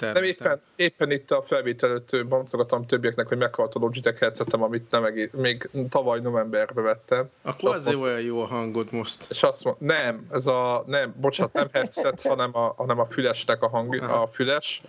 Nem, 0.00 0.22
éppen, 0.22 0.60
éppen 0.76 1.10
itt 1.10 1.30
a 1.30 1.42
felvétel 1.42 1.90
előtt 1.90 2.26
boncogatom 2.26 2.86
többieknek, 2.86 3.28
hogy 3.28 3.38
meghalt 3.38 3.74
a 3.74 3.78
Logitech 3.78 4.20
headsetem, 4.20 4.62
amit 4.62 4.90
nem 4.90 5.04
egész, 5.04 5.28
még 5.32 5.68
tavaly 5.88 6.20
novemberben 6.20 6.84
vettem. 6.84 7.30
Akkor 7.42 7.70
azért 7.70 7.96
olyan 7.96 8.20
jó 8.20 8.40
a 8.40 8.46
hangod 8.46 8.92
most. 8.92 9.26
És 9.30 9.42
azt 9.42 9.64
mond, 9.64 9.76
nem, 9.80 10.26
ez 10.30 10.46
a, 10.46 10.84
nem, 10.86 11.14
bocsánat, 11.20 11.52
nem 11.52 11.68
headset, 11.72 12.22
hanem 12.32 12.56
a, 12.56 12.74
hanem 12.76 12.98
a 12.98 13.06
fülesnek 13.06 13.62
a 13.62 13.68
hang, 13.68 14.02
Aha. 14.02 14.22
a 14.22 14.26
füles. 14.26 14.82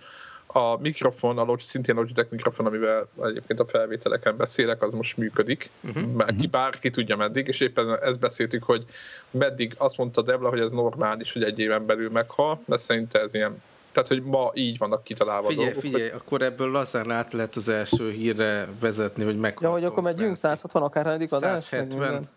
A 0.46 0.80
mikrofon, 0.80 1.38
a 1.38 1.44
Logitech, 1.44 1.70
szintén 1.70 1.94
Logitech 1.94 2.30
mikrofon, 2.30 2.66
amivel 2.66 3.08
egyébként 3.22 3.60
a 3.60 3.66
felvételeken 3.66 4.36
beszélek, 4.36 4.82
az 4.82 4.92
most 4.92 5.16
működik. 5.16 5.70
Uh-huh. 5.80 6.12
Mert 6.12 6.36
ki, 6.36 6.46
bárki 6.46 6.90
tudja 6.90 7.16
meddig, 7.16 7.46
és 7.46 7.60
éppen 7.60 8.02
ezt 8.02 8.20
beszéltük, 8.20 8.62
hogy 8.62 8.84
meddig 9.30 9.74
azt 9.76 9.96
mondta 9.96 10.22
Devla, 10.22 10.48
hogy 10.48 10.60
ez 10.60 10.72
normális, 10.72 11.32
hogy 11.32 11.42
egy 11.42 11.58
éven 11.58 11.86
belül 11.86 12.10
meghal, 12.10 12.60
de 12.64 12.76
szerintem 12.76 13.22
ez 13.22 13.34
ilyen 13.34 13.62
tehát, 13.96 14.08
hogy 14.10 14.22
ma 14.22 14.50
így 14.54 14.78
vannak 14.78 15.04
kitalálva 15.04 15.48
Figyelj, 15.48 15.64
dolgok, 15.66 15.82
figyelj, 15.82 16.10
hogy... 16.10 16.20
akkor 16.20 16.42
ebből 16.42 16.70
lazán 16.70 17.10
át 17.10 17.32
lehet 17.32 17.56
az 17.56 17.68
első 17.68 18.10
hírre 18.10 18.68
vezetni, 18.80 19.24
hogy 19.24 19.38
meg. 19.38 19.58
Ja, 19.60 19.70
hogy 19.70 19.84
akkor 19.84 20.02
megyünk 20.02 20.36
160 20.36 20.82
akár 20.82 21.06
adás? 21.06 21.62
170. 21.62 22.28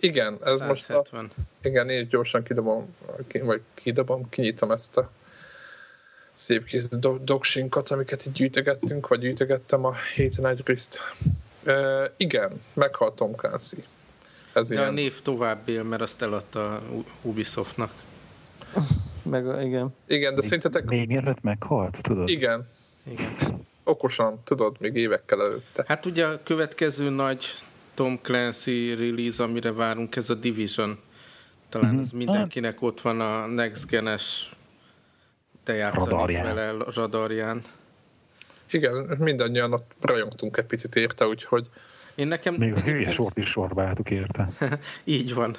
Igen, 0.00 0.38
ez 0.44 0.58
170. 0.58 0.66
most 0.68 0.90
a, 0.90 1.68
igen, 1.68 1.88
én 1.88 2.08
gyorsan 2.08 2.42
kidobom, 2.42 2.94
vagy 3.32 3.60
kidobom, 3.74 4.28
kinyitom 4.28 4.70
ezt 4.70 4.96
a 4.96 5.10
szép 6.32 6.64
kis 6.64 6.84
doksinkat, 7.20 7.90
amiket 7.90 8.26
itt 8.26 8.32
gyűjtögettünk, 8.32 9.08
vagy 9.08 9.20
gyűjtögettem 9.20 9.84
a 9.84 9.94
héten 10.14 10.46
egy 10.46 10.62
részt. 10.64 11.00
Uh, 11.66 12.04
igen, 12.16 12.60
meghalt 12.72 13.16
Tom 13.16 13.34
Clancy. 13.34 13.84
Ez 14.52 14.68
De 14.68 14.74
ilyen... 14.74 14.88
a 14.88 14.92
név 14.92 15.22
tovább 15.22 15.68
él, 15.68 15.82
mert 15.82 16.02
azt 16.02 16.22
eladta 16.22 16.82
Ubisoftnak. 17.22 17.92
Meg, 19.22 19.66
igen. 19.66 19.94
Igen, 20.06 20.34
de 20.34 20.42
szerintetek... 20.42 20.84
Még 20.84 21.06
mielőtt 21.06 21.42
meghalt, 21.42 21.98
tudod? 22.02 22.28
Igen. 22.28 22.66
Igen. 23.10 23.66
Okosan, 23.84 24.40
tudod, 24.44 24.76
még 24.80 24.94
évekkel 24.94 25.40
előtte. 25.40 25.84
Hát 25.86 26.06
ugye 26.06 26.26
a 26.26 26.42
következő 26.42 27.10
nagy 27.10 27.46
Tom 27.94 28.18
Clancy 28.22 28.94
release, 28.94 29.42
amire 29.42 29.72
várunk, 29.72 30.16
ez 30.16 30.30
a 30.30 30.34
Division. 30.34 30.98
Talán 31.68 31.90
mm-hmm. 31.90 31.98
az 31.98 32.10
mindenkinek 32.10 32.82
ott 32.82 33.00
van 33.00 33.20
a 33.20 33.46
Next 33.46 33.86
Gen-es 33.86 34.56
te 35.64 35.90
radarján. 35.90 36.54
vele 36.54 36.84
radarján. 36.94 37.62
Igen, 38.70 39.16
mindannyian 39.18 39.72
ott 39.72 39.90
rajongtunk 40.00 40.56
egy 40.56 40.64
picit 40.64 40.96
érte, 40.96 41.26
úgyhogy... 41.26 41.68
Én 42.14 42.26
nekem... 42.26 42.54
Még 42.54 42.74
a 42.74 42.80
hülye 42.80 43.10
sort 43.10 43.38
is 43.38 43.48
sorba 43.48 43.82
álltuk 43.82 44.10
érte. 44.10 44.48
Így 45.04 45.34
van 45.34 45.56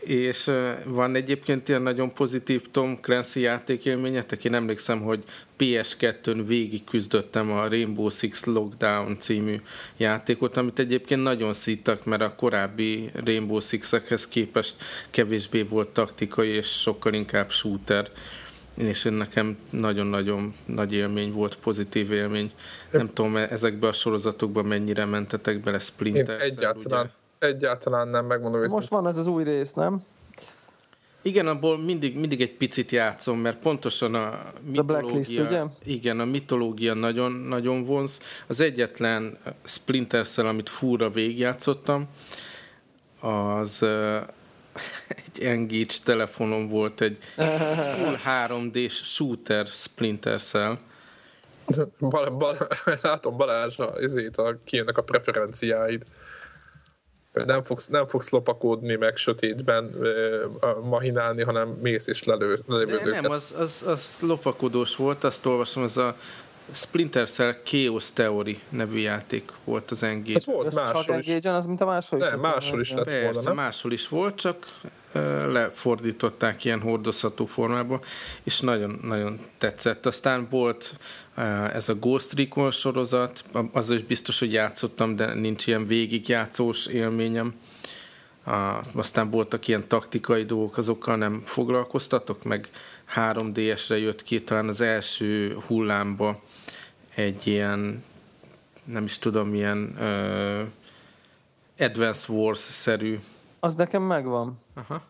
és 0.00 0.50
van 0.84 1.14
egyébként 1.14 1.68
ilyen 1.68 1.82
nagyon 1.82 2.14
pozitív 2.14 2.62
Tom 2.70 2.98
Clancy 3.00 3.40
játékélményetek. 3.40 4.44
Én 4.44 4.54
emlékszem, 4.54 5.00
hogy 5.00 5.22
PS2-n 5.58 6.42
végig 6.46 6.84
küzdöttem 6.84 7.50
a 7.50 7.68
Rainbow 7.68 8.10
Six 8.10 8.44
Lockdown 8.44 9.16
című 9.18 9.60
játékot, 9.96 10.56
amit 10.56 10.78
egyébként 10.78 11.22
nagyon 11.22 11.52
szítak, 11.52 12.04
mert 12.04 12.22
a 12.22 12.34
korábbi 12.34 13.10
Rainbow 13.24 13.60
Six-ekhez 13.60 14.28
képest 14.28 14.74
kevésbé 15.10 15.62
volt 15.62 15.88
taktikai, 15.88 16.48
és 16.48 16.66
sokkal 16.66 17.12
inkább 17.12 17.50
shooter 17.50 18.10
és 18.76 19.04
én 19.04 19.12
nekem 19.12 19.56
nagyon-nagyon 19.70 20.54
nagy 20.64 20.92
élmény 20.92 21.32
volt, 21.32 21.56
pozitív 21.56 22.12
élmény. 22.12 22.52
Nem 22.90 23.12
tudom, 23.12 23.36
ezekbe 23.36 23.88
a 23.88 23.92
sorozatokban 23.92 24.64
mennyire 24.64 25.04
mentetek 25.04 25.60
bele 25.60 25.78
Splinter. 25.78 26.40
Egyáltalán. 26.40 27.00
Ugye? 27.00 27.10
Egyáltalán 27.38 28.08
nem, 28.08 28.26
megmondom 28.26 28.60
őszintén. 28.60 28.76
Most 28.76 28.88
van 28.88 29.06
ez 29.06 29.16
az 29.16 29.26
új 29.26 29.44
rész, 29.44 29.72
nem? 29.72 30.04
Igen, 31.26 31.46
abból 31.46 31.78
mindig, 31.78 32.16
mindig 32.16 32.40
egy 32.40 32.52
picit 32.52 32.90
játszom, 32.90 33.38
mert 33.38 33.58
pontosan 33.58 34.14
a 34.14 34.52
mitológia... 34.66 34.80
A 34.80 34.82
Blacklist, 34.82 35.38
ugye? 35.38 35.62
Igen, 35.84 36.20
a 36.20 36.24
mitológia 36.24 36.94
nagyon, 36.94 37.32
nagyon 37.32 37.84
vonz. 37.84 38.20
Az 38.46 38.60
egyetlen 38.60 39.38
Splinter 39.64 40.26
Cell, 40.26 40.46
amit 40.46 40.68
fúra 40.68 41.10
végigjátszottam, 41.10 42.08
az 43.20 43.78
uh, 43.82 44.16
egy 45.24 45.42
Engage 45.44 45.94
telefonon 46.04 46.68
volt 46.68 47.00
egy 47.00 47.18
full 47.36 48.16
3D-s 48.48 49.14
shooter 49.14 49.66
Splinter 49.66 50.40
Cell. 50.40 50.78
Bal, 51.98 52.30
bal, 52.30 52.56
látom 53.02 53.36
Balázs, 53.36 53.78
ezért 54.00 54.36
a, 54.36 54.58
kijönnek 54.64 54.98
a 54.98 55.02
preferenciáid 55.02 56.02
nem 57.44 57.62
fogsz, 57.62 57.88
nem 57.88 58.06
fogsz 58.06 58.30
lopakodni, 58.30 58.94
meg 58.94 59.16
sötétben 59.16 59.90
uh, 59.98 60.84
mahinálni, 60.84 61.42
hanem 61.42 61.68
mész 61.68 62.06
és 62.06 62.24
lelő, 62.24 62.60
lelövöd 62.66 63.10
Nem, 63.10 63.30
az, 63.30 63.54
az, 63.58 63.84
az 63.86 64.18
lopakodós 64.20 64.96
volt, 64.96 65.24
azt 65.24 65.46
olvasom, 65.46 65.82
ez 65.82 65.96
a 65.96 66.16
Splinter 66.72 67.28
Cell 67.28 67.54
Chaos 67.64 68.12
Theory 68.12 68.60
nevű 68.68 68.98
játék 68.98 69.52
volt 69.64 69.90
az 69.90 70.02
Engage. 70.02 70.34
Ez 70.34 70.46
volt 70.46 70.74
máshol 70.74 71.18
is. 71.18 71.26
Engage, 71.26 71.52
az 71.52 71.66
mint 71.66 71.80
a 71.80 71.86
máshol 71.86 72.18
is. 72.18 72.24
Nem, 72.26 72.40
máshol 72.40 72.80
is 72.80 72.92
lett 72.92 73.04
Persze, 73.04 73.22
volna, 73.22 73.40
nem? 73.42 73.54
máshol 73.54 73.92
is 73.92 74.08
volt, 74.08 74.34
csak 74.34 74.66
lefordították 75.52 76.64
ilyen 76.64 76.80
hordozható 76.80 77.46
formába, 77.46 78.00
és 78.42 78.60
nagyon, 78.60 79.00
nagyon 79.02 79.38
tetszett. 79.58 80.06
Aztán 80.06 80.46
volt 80.50 80.98
ez 81.72 81.88
a 81.88 81.94
Ghost 81.94 82.38
Recon 82.38 82.70
sorozat, 82.70 83.44
az 83.72 83.90
is 83.90 84.02
biztos, 84.02 84.38
hogy 84.38 84.52
játszottam, 84.52 85.16
de 85.16 85.34
nincs 85.34 85.66
ilyen 85.66 85.86
végigjátszós 85.86 86.86
élményem. 86.86 87.54
Aztán 88.94 89.30
voltak 89.30 89.68
ilyen 89.68 89.88
taktikai 89.88 90.44
dolgok, 90.44 90.76
azokkal 90.76 91.16
nem 91.16 91.42
foglalkoztatok, 91.44 92.44
meg 92.44 92.68
3DS-re 93.14 93.98
jött 93.98 94.22
ki 94.22 94.42
talán 94.42 94.68
az 94.68 94.80
első 94.80 95.58
hullámba 95.66 96.42
egy 97.14 97.46
ilyen, 97.46 98.04
nem 98.84 99.04
is 99.04 99.18
tudom, 99.18 99.54
ilyen 99.54 99.94
uh, 99.98 100.66
Advance 101.86 102.32
Wars-szerű. 102.32 103.18
Az 103.60 103.74
nekem 103.74 104.02
megvan. 104.02 104.58
Aha. 104.76 105.02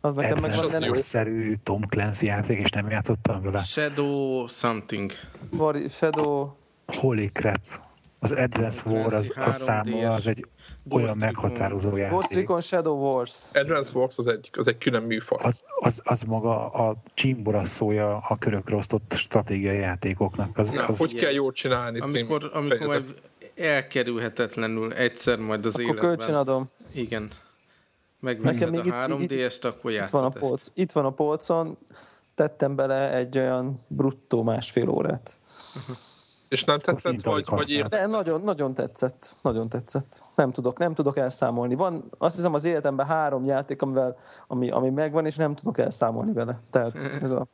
Az 0.00 0.14
nekem 0.14 0.38
meg 0.40 0.50
az 0.50 1.00
szerű 1.00 1.54
Tom 1.62 1.82
Clancy 1.82 2.26
játék, 2.26 2.58
és 2.58 2.70
nem 2.70 2.90
játszottam 2.90 3.42
vele. 3.42 3.58
Shadow 3.58 4.46
something. 4.46 5.12
War, 5.56 5.76
Shadow... 5.88 6.48
Holy 6.86 7.26
crap. 7.26 7.60
Az 8.18 8.32
Advance 8.32 8.82
War 8.84 9.14
az, 9.14 9.32
az 9.36 9.62
számomra 9.62 10.10
az 10.10 10.26
egy 10.26 10.46
Ghost 10.82 11.04
olyan 11.04 11.16
meghatározó 11.18 11.96
játék. 11.96 12.10
Ghost 12.12 12.32
Recon 12.32 12.60
Shadow 12.60 12.96
Wars. 12.96 13.50
Advance 13.52 13.98
Wars 13.98 14.18
az 14.18 14.26
egy, 14.26 14.50
az 14.52 14.68
egy 14.68 14.78
külön 14.78 15.02
műfaj. 15.02 15.38
Az, 15.42 15.62
az, 15.80 16.00
az 16.04 16.22
maga 16.22 16.68
a 16.68 16.96
csimbora 17.14 17.64
szója 17.64 18.16
a 18.16 18.36
körökre 18.36 18.76
osztott 18.76 19.12
stratégiai 19.16 19.78
játékoknak. 19.78 20.58
Az, 20.58 20.70
Na, 20.70 20.86
az 20.86 20.98
hogy 20.98 21.14
kell 21.14 21.32
jól 21.32 21.52
csinálni 21.52 22.00
amikor, 22.00 22.50
amikor 22.52 22.86
majd 22.86 23.14
elkerülhetetlenül 23.56 24.92
egyszer 24.92 25.38
majd 25.38 25.66
az 25.66 25.74
Akkor 25.74 25.84
életben. 25.84 26.04
kölcsönadom. 26.04 26.68
Igen 26.94 27.30
megveszed 28.22 28.70
Nekem 28.70 28.84
még 28.84 28.92
a 28.92 28.96
3DS-t, 28.96 29.64
akkor 29.64 29.90
itt 29.90 30.08
van, 30.10 30.24
a 30.24 30.28
polc, 30.28 30.68
itt 30.74 30.92
van 30.92 31.04
a 31.04 31.10
polcon, 31.10 31.78
tettem 32.34 32.76
bele 32.76 33.12
egy 33.12 33.38
olyan 33.38 33.80
bruttó 33.88 34.42
másfél 34.42 34.88
órát. 34.88 35.38
Uh-huh. 35.76 35.96
És 36.48 36.64
nem 36.64 36.78
tetszett, 36.78 37.22
vagy, 37.22 37.44
vagy 37.46 37.70
ért? 37.70 37.88
De 37.88 38.06
nagyon, 38.06 38.40
nagyon 38.40 38.74
tetszett. 38.74 39.36
Nagyon 39.42 39.68
tetszett. 39.68 40.24
Nem 40.34 40.52
tudok, 40.52 40.78
nem 40.78 40.94
tudok 40.94 41.16
elszámolni. 41.16 41.74
Van, 41.74 42.10
azt 42.18 42.34
hiszem 42.34 42.54
az 42.54 42.64
életemben 42.64 43.06
három 43.06 43.44
játék, 43.44 43.82
amivel, 43.82 44.16
ami, 44.46 44.70
ami 44.70 44.90
megvan, 44.90 45.26
és 45.26 45.36
nem 45.36 45.54
tudok 45.54 45.78
elszámolni 45.78 46.32
vele. 46.32 46.60
Tehát 46.70 47.08
ez 47.22 47.30
a 47.30 47.46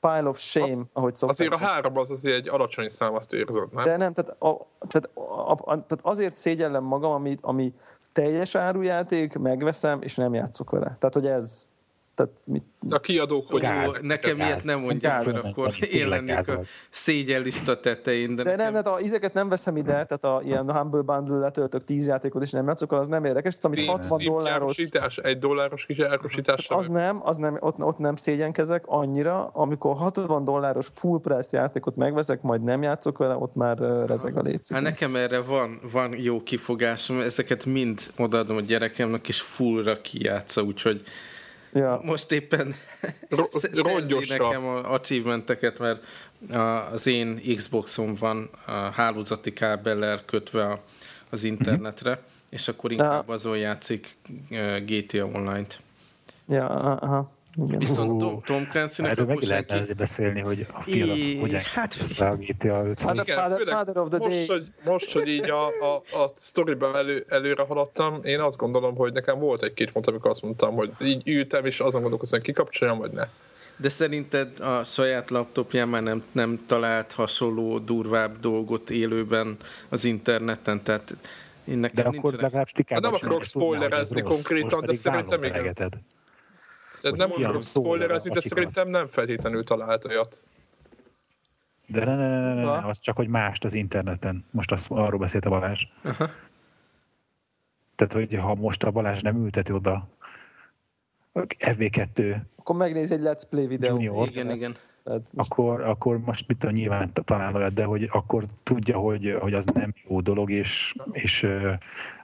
pile 0.00 0.28
of 0.28 0.38
shame, 0.38 0.82
ahogy 0.92 1.14
szokták. 1.14 1.38
Azért 1.38 1.52
a 1.52 1.66
három 1.66 1.96
az 1.96 2.10
azért 2.10 2.36
egy 2.36 2.48
alacsony 2.48 2.88
szám, 2.88 3.14
azt 3.14 3.32
érzed, 3.32 3.72
nem? 3.72 3.84
De 3.84 3.96
nem, 3.96 4.12
tehát, 4.12 4.42
a, 4.42 4.66
tehát, 4.88 5.10
a, 5.14 5.50
a, 5.50 5.64
tehát 5.64 6.00
azért 6.02 6.36
szégyellem 6.36 6.84
magam, 6.84 7.12
ami, 7.12 7.34
ami 7.40 7.74
teljes 8.12 8.54
árujáték, 8.54 9.38
megveszem, 9.38 10.02
és 10.02 10.14
nem 10.14 10.34
játszok 10.34 10.70
vele. 10.70 10.96
Tehát, 10.98 11.14
hogy 11.14 11.26
ez, 11.26 11.66
tehát 12.14 12.32
mit... 12.44 12.64
A 12.90 13.00
kiadók, 13.00 13.50
hogy 13.50 13.60
gáz, 13.60 14.00
jó, 14.00 14.06
nekem 14.08 14.36
gáz, 14.36 14.46
ilyet 14.46 14.64
nem 14.64 14.80
mondják 14.80 15.22
fel, 15.22 15.40
akkor 15.40 15.74
én 15.90 16.08
lennék 16.08 16.38
a 16.38 16.60
szégyellista 16.90 17.80
tetején. 17.80 18.34
De, 18.34 18.42
de 18.42 18.50
nekem... 18.50 18.72
nem, 18.72 18.82
tehát 18.82 18.98
a 18.98 19.02
izeket 19.02 19.34
nem 19.34 19.48
veszem 19.48 19.76
ide, 19.76 20.04
tehát 20.04 20.24
a 20.24 20.42
ilyen 20.44 20.72
Humble 20.72 21.00
Bundle 21.00 21.36
letöltök 21.36 21.84
10 21.84 22.06
játékot, 22.06 22.42
és 22.42 22.50
nem 22.50 22.66
játszok, 22.66 22.92
az 22.92 23.08
nem 23.08 23.24
érdekes. 23.24 23.56
Tehát, 23.56 23.76
amit 23.76 23.88
60 23.88 24.18
Steam 24.18 24.34
dolláros... 24.34 24.62
Árosítás, 24.62 25.16
egy 25.16 25.38
dolláros 25.38 25.86
kis 25.86 25.98
árosítás. 25.98 26.68
Az 26.68 26.88
nem, 26.88 27.20
az 27.24 27.36
nem 27.36 27.56
ott, 27.60 27.78
ott 27.78 27.98
nem 27.98 28.16
szégyenkezek 28.16 28.84
annyira, 28.86 29.44
amikor 29.44 29.96
60 29.96 30.44
dolláros 30.44 30.86
full 30.94 31.20
price 31.20 31.56
játékot 31.56 31.96
megveszek, 31.96 32.42
majd 32.42 32.62
nem 32.62 32.82
játszok 32.82 33.18
vele, 33.18 33.36
ott 33.36 33.54
már 33.54 33.78
rezeg 34.06 34.36
a 34.36 34.40
létszik. 34.40 34.76
Hát 34.76 34.84
nekem 34.84 35.16
erre 35.16 35.40
van, 35.40 35.80
van 35.92 36.14
jó 36.16 36.42
kifogásom, 36.42 37.20
ezeket 37.20 37.64
mind 37.64 38.00
odaadom 38.18 38.56
a 38.56 38.60
gyerekemnek, 38.60 39.28
és 39.28 39.40
fullra 39.40 40.00
kijátsza, 40.00 40.62
úgyhogy 40.62 41.02
Ja. 41.72 42.00
Most 42.04 42.32
éppen 42.32 42.74
szerzi 43.72 44.14
nekem 44.28 44.64
a 44.64 44.92
achievementeket, 44.92 45.78
mert 45.78 46.04
az 46.92 47.06
én 47.06 47.40
Xboxom 47.56 48.14
van 48.14 48.50
a 48.66 48.72
hálózati 48.72 49.52
kábellel 49.52 50.24
kötve 50.24 50.80
az 51.30 51.44
internetre, 51.44 52.10
uh-huh. 52.10 52.24
és 52.48 52.68
akkor 52.68 52.90
inkább 52.90 53.28
azon 53.28 53.58
játszik 53.58 54.16
GTA 54.84 55.24
Online-t. 55.24 55.80
Ja, 56.48 56.66
aha. 56.66 57.30
Igen. 57.56 57.78
Viszont 57.78 58.18
Tom, 58.18 58.42
Tom 58.44 58.68
Clancy-nek 58.68 59.10
Erről 59.10 59.26
meg 59.26 59.40
lehetne 59.40 59.80
azért 59.80 59.98
beszélni, 59.98 60.40
hogy 60.40 60.66
a 60.72 60.82
I... 60.86 61.38
hogyan 61.38 61.60
hát, 61.74 61.96
össze 62.00 62.28
a 62.28 62.36
GTA 62.36 62.86
5. 62.86 63.00
Hát 63.00 63.18
a 63.18 63.24
father, 63.24 63.60
father 63.66 63.96
of 63.96 64.08
the 64.08 64.18
most, 64.18 64.30
day. 64.30 64.46
Hogy, 64.46 64.66
most, 64.84 65.12
hogy 65.12 65.28
így 65.28 65.50
a, 65.50 65.66
a, 65.66 65.94
a 65.94 66.30
sztoriban 66.34 66.96
elő, 66.96 67.24
előre 67.28 67.62
haladtam, 67.62 68.24
én 68.24 68.40
azt 68.40 68.56
gondolom, 68.56 68.96
hogy 68.96 69.12
nekem 69.12 69.38
volt 69.38 69.62
egy-két 69.62 69.92
pont, 69.92 70.06
amikor 70.06 70.30
azt 70.30 70.42
mondtam, 70.42 70.74
hogy 70.74 70.90
így 71.00 71.28
ültem, 71.28 71.66
és 71.66 71.80
azon 71.80 72.00
gondolkoztam, 72.00 72.38
hogy 72.38 72.48
kikapcsoljam, 72.48 72.98
vagy 72.98 73.10
ne. 73.10 73.28
De 73.76 73.88
szerinted 73.88 74.60
a 74.60 74.84
saját 74.84 75.30
laptopján 75.30 75.88
már 75.88 76.02
nem, 76.02 76.22
nem 76.32 76.64
talált 76.66 77.12
hasonló, 77.12 77.78
durvább 77.78 78.40
dolgot 78.40 78.90
élőben 78.90 79.56
az 79.88 80.04
interneten? 80.04 80.82
Tehát 80.82 81.16
én 81.64 81.78
nekem 81.78 82.10
de 82.10 82.18
akkor 82.18 82.32
legalább 82.32 82.68
stikában 82.68 83.02
hát 83.02 83.12
Nem 83.12 83.20
akarok 83.22 83.44
spoilerezni 83.44 84.22
konkrétan, 84.22 84.84
de 84.84 84.94
szerintem 84.94 85.42
igen. 85.42 85.74
Tehát 87.02 87.16
nem 87.16 87.30
akarok 87.32 87.62
spoilerezni, 87.62 88.30
de 88.30 88.40
szerintem 88.40 88.88
nem 88.88 89.06
feltétlenül 89.06 89.64
talált 89.64 90.04
olyat. 90.04 90.46
De 91.86 92.04
ne, 92.04 92.16
ne, 92.16 92.28
ne, 92.28 92.54
ne, 92.54 92.62
ne, 92.62 92.86
az 92.86 92.98
csak, 92.98 93.16
hogy 93.16 93.28
mást 93.28 93.64
az 93.64 93.74
interneten. 93.74 94.44
Most 94.50 94.72
azt, 94.72 94.90
arról 94.90 95.18
beszélt 95.18 95.44
a 95.44 95.50
Balázs. 95.50 95.82
Aha. 96.02 96.30
Tehát, 97.94 98.12
hogy 98.12 98.38
ha 98.38 98.54
most 98.54 98.82
a 98.82 98.90
Balázs 98.90 99.20
nem 99.20 99.44
ülteti 99.44 99.72
oda 99.72 100.08
FV2 101.58 102.40
akkor 102.62 102.76
megnéz 102.76 103.10
egy 103.10 103.20
Let's 103.22 103.42
Play 103.50 103.66
videó. 103.66 103.94
Junior, 103.94 104.28
igen, 104.28 104.48
ezt. 104.48 104.62
igen. 104.62 104.74
most... 105.04 105.32
akkor, 105.34 105.80
akkor 105.80 106.18
most 106.18 106.48
mit 106.48 106.58
tudom, 106.58 106.74
nyilván 106.74 107.12
talál 107.12 107.54
olyat, 107.54 107.72
de 107.72 107.84
hogy 107.84 108.08
akkor 108.12 108.44
tudja, 108.62 108.98
hogy, 108.98 109.36
hogy 109.40 109.54
az 109.54 109.64
nem 109.64 109.94
jó 110.08 110.20
dolog, 110.20 110.50
és, 110.50 110.94
és 111.12 111.48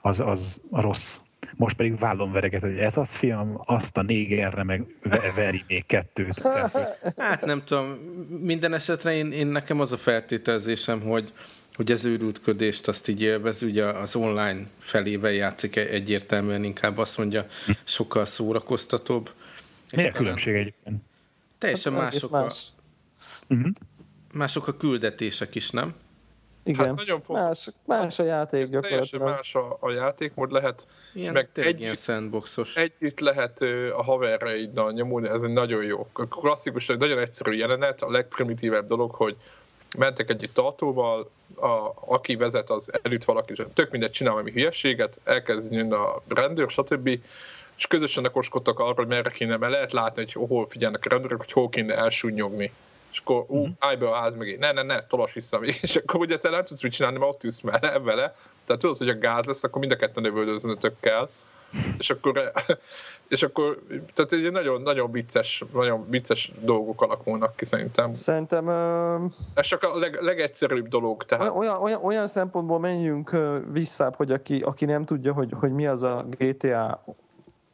az, 0.01 0.19
az 0.19 0.61
rossz. 0.71 1.19
Most 1.55 1.75
pedig 1.75 1.99
vállon 1.99 2.31
vereget, 2.31 2.61
hogy 2.61 2.77
ez 2.77 2.97
az 2.97 3.15
fiam, 3.15 3.61
azt 3.65 3.97
a 3.97 4.01
négerre 4.01 4.63
meg 4.63 4.85
veri 5.35 5.63
még 5.67 5.85
kettőt. 5.85 6.41
Hát 7.17 7.45
nem 7.45 7.63
tudom, 7.65 7.85
minden 8.41 8.73
esetre 8.73 9.13
én, 9.13 9.31
én 9.31 9.47
nekem 9.47 9.79
az 9.79 9.93
a 9.93 9.97
feltételezésem, 9.97 11.01
hogy, 11.01 11.33
hogy 11.75 11.91
ez 11.91 12.05
őrültködést 12.05 12.87
azt 12.87 13.07
így 13.07 13.21
élvez, 13.21 13.63
ugye 13.63 13.85
az 13.85 14.15
online 14.15 14.67
felével 14.77 15.31
játszik 15.31 15.75
egyértelműen, 15.75 16.63
inkább 16.63 16.97
azt 16.97 17.17
mondja, 17.17 17.45
sokkal 17.83 18.25
szórakoztatóbb. 18.25 19.29
Mi 19.95 20.07
a 20.07 20.11
különbség 20.11 20.55
egyébként? 20.55 21.01
Teljesen 21.57 21.93
hát, 21.93 22.01
mások, 22.01 22.31
más. 22.31 22.67
A, 23.49 23.53
uh-huh. 23.53 23.71
mások 24.33 24.67
a 24.67 24.77
küldetések 24.77 25.55
is, 25.55 25.69
nem? 25.69 25.93
Igen, 26.69 26.85
hát 26.85 26.95
nagyon 26.95 27.21
más, 27.27 27.69
más 27.85 28.19
a 28.19 28.23
játék 28.23 28.67
gyakorlatilag. 28.67 29.27
más 29.27 29.55
a, 29.55 29.77
a 29.79 29.91
játékmód, 29.91 30.51
lehet 30.51 30.87
ilyen, 31.13 31.33
meg 31.33 31.49
együtt, 31.53 31.79
ilyen 31.79 31.95
sandboxos. 31.95 32.75
Együtt 32.75 33.19
lehet 33.19 33.61
a 33.95 34.03
haverreiddal 34.03 34.91
nyomulni, 34.91 35.27
ez 35.27 35.43
egy 35.43 35.53
nagyon 35.53 35.83
jó. 35.83 36.07
A 36.13 36.27
klasszikus, 36.27 36.85
nagyon 36.85 37.19
egyszerű 37.19 37.51
jelenet, 37.51 38.01
a 38.01 38.11
legprimitívebb 38.11 38.87
dolog, 38.87 39.11
hogy 39.11 39.35
mentek 39.97 40.29
együtt 40.29 40.53
tartóval, 40.53 41.29
a, 41.55 41.93
aki 42.05 42.35
vezet, 42.35 42.69
az 42.69 42.91
előtt 43.01 43.23
valaki, 43.23 43.53
tök 43.73 43.91
mindegy 43.91 44.11
csinál 44.11 44.33
valami 44.33 44.51
hülyeséget, 44.51 45.19
elkezd 45.23 45.73
jönni 45.73 45.93
a 45.93 46.21
rendőr, 46.27 46.69
stb. 46.69 47.19
És 47.77 47.87
közösen 47.87 48.25
okoskodtak 48.25 48.79
arról, 48.79 48.93
hogy 48.93 49.07
merre 49.07 49.29
kéne, 49.29 49.57
mert 49.57 49.71
lehet 49.71 49.91
látni, 49.91 50.27
hogy 50.31 50.47
hol 50.47 50.67
figyelnek 50.67 51.05
a 51.05 51.09
rendőrök, 51.09 51.37
hogy 51.37 51.51
hol 51.51 51.69
kéne 51.69 51.95
elsúnyogni. 51.95 52.71
És 53.11 53.19
akkor, 53.19 53.45
ú, 53.47 53.57
uh-huh. 53.57 53.75
állj 53.79 53.95
be 53.95 54.09
a 54.09 54.13
ház 54.13 54.35
mögé, 54.35 54.55
ne, 54.55 54.71
ne, 54.71 54.83
ne, 54.83 55.01
tolas 55.01 55.33
vissza 55.33 55.59
még. 55.59 55.79
És 55.81 55.95
akkor 55.95 56.19
ugye 56.19 56.37
te 56.37 56.49
nem 56.49 56.65
tudsz 56.65 56.83
mit 56.83 56.91
csinálni, 56.91 57.17
mert 57.17 57.31
ott 57.31 57.43
ülsz 57.43 57.61
vele, 57.61 57.99
vele. 57.99 58.33
Tehát 58.65 58.81
tudod, 58.81 58.97
hogy 58.97 59.09
a 59.09 59.17
gáz 59.17 59.45
lesz, 59.45 59.63
akkor 59.63 59.79
mind 59.79 59.91
a 59.91 59.95
ketten 59.95 60.25
övöldöznötök 60.25 60.95
kell. 60.99 61.29
És 61.97 62.09
akkor, 62.09 62.51
és 63.27 63.43
akkor 63.43 63.79
tehát 64.13 64.31
egy 64.31 64.51
nagyon, 64.51 64.81
nagyon 64.81 65.11
vicces, 65.11 65.63
nagyon 65.73 66.09
vicces 66.09 66.51
dolgok 66.59 67.01
alakulnak 67.01 67.55
ki 67.55 67.65
szerintem. 67.65 68.13
Szerintem... 68.13 68.67
Uh, 68.67 69.31
Ez 69.53 69.65
csak 69.65 69.83
a 69.83 69.99
leg, 69.99 70.21
legegyszerűbb 70.21 70.87
dolog. 70.87 71.23
Tehát. 71.23 71.55
Olyan, 71.55 71.75
olyan, 71.81 72.03
olyan 72.03 72.27
szempontból 72.27 72.79
menjünk 72.79 73.37
vissza, 73.71 74.11
hogy 74.15 74.31
aki, 74.31 74.61
aki 74.61 74.85
nem 74.85 75.05
tudja, 75.05 75.33
hogy, 75.33 75.53
hogy 75.59 75.71
mi 75.71 75.87
az 75.87 76.03
a 76.03 76.25
GTA 76.29 77.03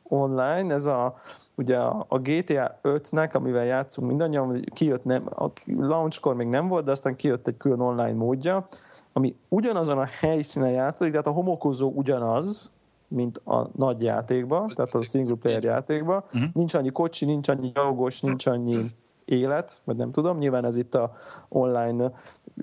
online, 0.03 0.73
ez 0.73 0.85
a 0.85 1.21
ugye 1.55 1.77
a 2.07 2.19
GTA 2.19 2.79
5-nek, 2.83 3.35
amivel 3.35 3.65
játszunk 3.65 4.07
mindannyian, 4.07 4.61
kijött 4.73 5.03
nem, 5.03 5.23
a 5.35 5.51
launchkor 5.65 6.35
még 6.35 6.47
nem 6.47 6.67
volt, 6.67 6.85
de 6.85 6.91
aztán 6.91 7.15
kijött 7.15 7.47
egy 7.47 7.57
külön 7.57 7.79
online 7.79 8.13
módja, 8.13 8.65
ami 9.13 9.35
ugyanazon 9.49 9.97
a 9.97 10.05
helyszínen 10.19 10.71
játszik, 10.71 11.09
tehát 11.09 11.27
a 11.27 11.31
homokozó 11.31 11.91
ugyanaz, 11.95 12.71
mint 13.07 13.37
a 13.37 13.69
nagy 13.75 14.01
játékban, 14.01 14.67
tehát 14.75 14.93
a 14.93 15.03
single 15.03 15.35
player 15.35 15.63
játékban. 15.63 16.23
Uh-huh. 16.25 16.49
Nincs 16.53 16.73
annyi 16.73 16.91
kocsi, 16.91 17.25
nincs 17.25 17.47
annyi 17.47 17.71
gyalogos, 17.73 18.21
nincs 18.21 18.45
annyi 18.45 18.91
élet, 19.25 19.81
vagy 19.83 19.95
nem 19.95 20.11
tudom, 20.11 20.37
nyilván 20.37 20.65
ez 20.65 20.75
itt 20.75 20.95
a 20.95 21.13
online 21.49 22.11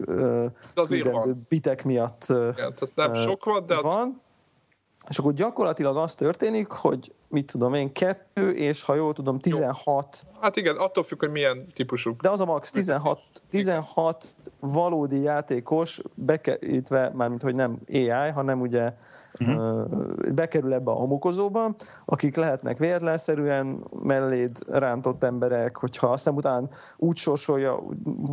uh, 0.06 0.46
bitek 1.48 1.84
miatt 1.84 2.26
uh, 2.28 2.36
Igen, 2.36 2.54
tehát 2.54 2.90
nem 2.94 3.14
sok 3.14 3.44
van, 3.44 3.66
de 3.66 3.76
az... 3.76 3.82
van. 3.82 4.20
És 5.08 5.18
akkor 5.18 5.32
gyakorlatilag 5.32 5.96
az 5.96 6.14
történik, 6.14 6.68
hogy 6.68 7.12
mit 7.32 7.52
tudom 7.52 7.75
én, 7.75 7.93
kettő, 7.93 8.50
és 8.50 8.82
ha 8.82 8.94
jól 8.94 9.12
tudom, 9.12 9.38
16. 9.38 10.25
Jó. 10.25 10.40
Hát 10.40 10.56
igen, 10.56 10.76
attól 10.76 11.05
függ, 11.05 11.19
hogy 11.19 11.31
milyen 11.31 11.67
típusú. 11.75 12.17
De 12.20 12.31
az 12.31 12.40
a 12.40 12.44
max 12.44 12.70
16, 12.70 13.20
16 13.49 14.37
valódi 14.61 15.20
játékos, 15.20 16.00
bekerítve, 16.14 17.11
mármint 17.14 17.43
hogy 17.43 17.55
nem 17.55 17.79
AI, 17.88 18.31
hanem 18.34 18.61
ugye 18.61 18.93
uh-huh. 19.38 19.87
bekerül 20.34 20.73
ebbe 20.73 20.90
a 20.90 20.94
homokozóba, 20.94 21.75
akik 22.05 22.37
lehetnek 22.37 22.79
véletlenszerűen 22.79 23.84
melléd 24.02 24.58
rántott 24.69 25.23
emberek, 25.23 25.76
hogyha 25.76 26.06
aztán 26.06 26.34
után 26.34 26.70
úgy 26.96 27.17
sorsolja, 27.17 27.82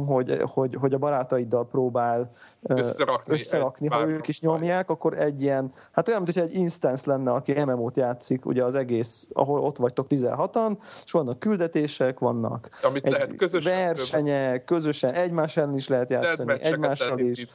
hogy, 0.05 0.41
hogy, 0.53 0.75
hogy 0.79 0.93
a 0.93 0.97
barátaiddal 0.97 1.67
próbál 1.67 2.31
összerakni, 2.61 3.33
összerakni 3.33 3.87
ha 3.87 4.07
ők 4.07 4.27
is 4.27 4.41
nyomják, 4.41 4.89
akkor 4.89 5.13
egy 5.19 5.41
ilyen, 5.41 5.71
hát 5.91 6.07
olyan, 6.07 6.21
mint 6.21 6.37
egy 6.37 6.53
instance 6.53 7.11
lenne, 7.11 7.31
aki 7.31 7.63
MMO-t 7.63 7.97
játszik, 7.97 8.45
ugye 8.45 8.63
az 8.63 8.75
egész, 8.89 9.29
ahol 9.33 9.59
ott 9.59 9.77
vagytok 9.77 10.05
16-an, 10.09 10.77
és 11.05 11.11
vannak 11.11 11.39
küldetések, 11.39 12.19
vannak 12.19 12.69
Amit 12.81 13.05
egy 13.05 13.11
lehet 13.11 13.35
közösen, 13.35 13.85
versenyek, 13.85 14.63
közösen, 14.63 15.13
egymás 15.13 15.57
ellen 15.57 15.75
is 15.75 15.87
lehet 15.87 16.09
játszani, 16.09 16.61
egymással 16.61 17.19
is. 17.19 17.47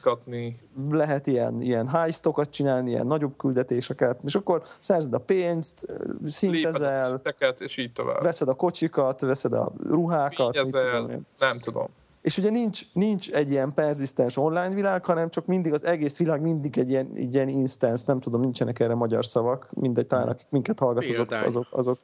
Lehet 0.89 1.27
ilyen, 1.27 1.61
ilyen 1.61 1.89
high 1.89 2.49
csinálni, 2.49 2.89
ilyen 2.89 3.07
nagyobb 3.07 3.37
küldetéseket, 3.37 4.19
és 4.25 4.35
akkor 4.35 4.61
szerzed 4.79 5.13
a 5.13 5.19
pénzt, 5.19 5.87
szintezel, 6.25 7.05
a 7.05 7.07
szinteket, 7.07 7.61
és 7.61 7.77
így 7.77 7.93
tovább. 7.93 8.23
veszed 8.23 8.47
a 8.47 8.53
kocsikat, 8.53 9.21
veszed 9.21 9.53
a 9.53 9.71
ruhákat. 9.89 10.53
Fényezel, 10.53 11.21
nem 11.39 11.59
tudom. 11.59 11.87
És 12.25 12.37
ugye 12.37 12.49
nincs, 12.49 12.81
nincs 12.93 13.31
egy 13.31 13.51
ilyen 13.51 13.73
perzisztens 13.73 14.37
online 14.37 14.73
világ, 14.73 15.05
hanem 15.05 15.29
csak 15.29 15.45
mindig 15.45 15.73
az 15.73 15.85
egész 15.85 16.17
világ 16.17 16.41
mindig 16.41 16.77
egy 16.77 16.89
ilyen, 16.89 17.11
egy 17.15 17.33
ilyen 17.33 17.49
instance, 17.49 18.03
nem 18.07 18.19
tudom, 18.19 18.41
nincsenek 18.41 18.79
erre 18.79 18.95
magyar 18.95 19.25
szavak, 19.25 19.69
mindegy, 19.73 20.05
talán 20.05 20.27
akik 20.27 20.47
minket 20.49 20.79
hallgat, 20.79 21.03
azok, 21.07 21.31
azok, 21.31 21.67
azok 21.69 21.99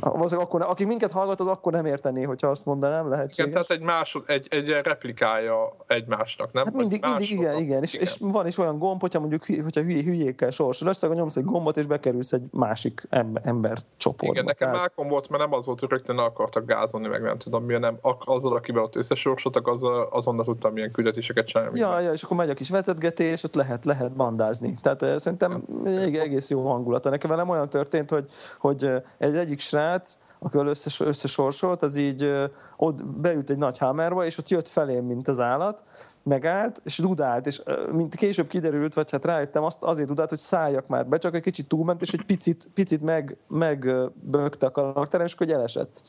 Valószínűleg 0.00 0.46
akkor, 0.46 0.62
aki 0.62 0.84
minket 0.84 1.10
hallgat, 1.10 1.40
az 1.40 1.46
akkor 1.46 1.72
nem 1.72 1.86
értené, 1.86 2.22
hogyha 2.22 2.48
azt 2.48 2.64
mondanám, 2.64 3.08
lehetséges. 3.08 3.38
Igen, 3.38 3.50
tehát 3.50 3.70
egy, 3.70 3.80
másod, 3.80 4.22
egy, 4.26 4.46
egy 4.50 4.68
replikája 4.68 5.76
egymásnak, 5.86 6.52
nem? 6.52 6.64
Hát 6.64 6.74
mindig, 6.74 7.04
mindig 7.04 7.30
igen, 7.30 7.58
igen. 7.60 7.82
És, 7.82 7.94
igen. 7.94 8.06
és, 8.06 8.16
van 8.20 8.46
is 8.46 8.58
olyan 8.58 8.78
gomb, 8.78 9.00
hogyha 9.00 9.20
mondjuk 9.20 9.46
hogyha 9.62 9.80
hülye, 9.80 10.02
hülyékkel 10.02 10.50
sorsod 10.50 10.88
össze, 10.88 11.06
nyomsz 11.06 11.36
egy 11.36 11.44
gombot, 11.44 11.76
és 11.76 11.86
bekerülsz 11.86 12.32
egy 12.32 12.42
másik 12.50 13.06
ember, 13.10 13.42
ember 13.46 13.78
csoportba. 13.96 14.32
Igen, 14.32 14.44
nekem 14.44 14.70
Tehát... 14.70 14.86
mákom 14.86 15.08
volt, 15.08 15.28
mert 15.28 15.42
nem 15.42 15.52
az 15.52 15.66
volt, 15.66 15.80
hogy 15.80 15.88
rögtön 15.88 16.18
akartak 16.18 16.66
gázolni, 16.66 17.08
meg 17.08 17.22
nem 17.22 17.38
tudom 17.38 17.64
mi, 17.64 17.78
nem 17.78 17.98
azzal, 18.24 18.56
akivel 18.56 18.82
ott 18.82 18.96
összesorsoltak, 18.96 19.66
azzal, 19.66 20.08
azonnal 20.10 20.44
tudtam 20.44 20.72
milyen 20.72 20.90
küldetéseket 20.90 21.46
csinálni. 21.46 21.78
Ja, 21.78 22.00
ja, 22.00 22.12
és 22.12 22.22
akkor 22.22 22.36
megy 22.36 22.50
a 22.50 22.54
kis 22.54 22.70
vezetgetés, 22.70 23.44
ott 23.44 23.54
lehet, 23.54 23.84
lehet 23.84 24.12
bandázni. 24.12 24.74
Tehát 24.82 25.02
uh, 25.02 25.16
szerintem 25.16 25.62
ja. 25.84 26.20
egész 26.20 26.50
jó 26.50 26.66
hangulata. 26.66 27.10
Nekem 27.10 27.30
velem 27.30 27.48
olyan 27.48 27.68
történt, 27.68 28.10
hogy, 28.10 28.30
hogy 28.58 28.90
egy 29.28 29.36
egyik 29.36 29.60
srác, 29.60 30.18
akivel 30.38 30.66
összes, 30.66 31.00
összesorsolt, 31.00 31.82
az 31.82 31.96
így 31.96 32.48
ott 32.76 33.06
beült 33.06 33.50
egy 33.50 33.56
nagy 33.56 33.78
hamerba, 33.78 34.24
és 34.24 34.38
ott 34.38 34.48
jött 34.48 34.68
felém, 34.68 35.04
mint 35.04 35.28
az 35.28 35.40
állat, 35.40 35.82
megállt, 36.22 36.80
és 36.84 36.98
dudált, 36.98 37.46
és 37.46 37.62
mint 37.92 38.14
később 38.14 38.46
kiderült, 38.46 38.94
vagy 38.94 39.10
hát 39.10 39.24
rájöttem, 39.24 39.64
azt 39.64 39.82
azért 39.82 40.08
dudált, 40.08 40.28
hogy 40.28 40.38
szálljak 40.38 40.86
már 40.86 41.06
be, 41.06 41.18
csak 41.18 41.34
egy 41.34 41.42
kicsit 41.42 41.68
túlment, 41.68 42.02
és 42.02 42.12
egy 42.12 42.24
picit, 42.24 42.70
picit 42.74 43.02
meg, 43.02 43.36
megbökte 43.48 44.66
a 44.66 44.70
karakterem, 44.70 45.26
és 45.26 45.32
akkor 45.32 45.50
elesett. 45.50 46.02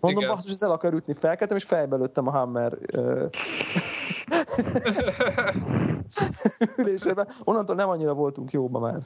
Mondom, 0.00 0.26
basszus, 0.26 0.52
ez 0.52 0.62
el 0.62 0.70
akar 0.70 0.92
ütni, 0.92 1.14
felkeltem, 1.14 1.56
és 1.56 1.64
fejbe 1.64 1.96
lőttem 1.96 2.26
a 2.26 2.30
Hammer 2.30 2.78
ülésébe. 6.76 7.26
Onnantól 7.44 7.74
nem 7.74 7.88
annyira 7.88 8.14
voltunk 8.14 8.52
jóba 8.52 8.78
már. 8.78 9.00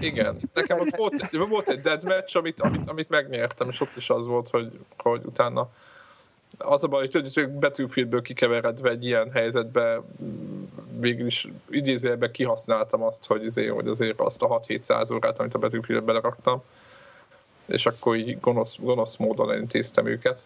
Igen. 0.00 0.50
Nekem 0.54 0.80
ott 0.80 0.96
volt, 0.96 1.30
volt 1.48 1.68
egy 1.68 1.80
deadmatch, 1.80 2.36
amit, 2.36 2.60
amit, 2.60 2.88
amit 2.88 3.08
megnyertem, 3.08 3.68
és 3.68 3.80
ott 3.80 3.96
is 3.96 4.10
az 4.10 4.26
volt, 4.26 4.50
hogy, 4.50 4.70
hogy 4.96 5.24
utána 5.24 5.68
az 6.58 6.84
a 6.84 6.88
baj, 6.88 7.08
hogy, 7.12 7.34
hogy 7.34 7.48
Battlefieldből 7.48 8.22
kikeveredve 8.22 8.90
egy 8.90 9.04
ilyen 9.04 9.30
helyzetbe 9.30 10.02
végül 10.98 11.26
is 11.26 11.48
idézőjelben 11.70 12.32
kihasználtam 12.32 13.02
azt, 13.02 13.26
hogy 13.26 13.46
azért, 13.46 13.72
hogy 13.72 13.88
azért 13.88 14.20
azt 14.20 14.42
a 14.42 14.60
6-700 14.60 15.14
órát, 15.14 15.38
amit 15.38 15.54
a 15.54 15.58
Battlefieldbe 15.58 16.12
beleraktam, 16.12 16.62
és 17.66 17.86
akkor 17.86 18.16
így 18.16 18.40
gonosz, 18.40 18.76
gonosz 18.78 19.16
módon 19.16 19.50
elintéztem 19.50 20.06
őket. 20.06 20.40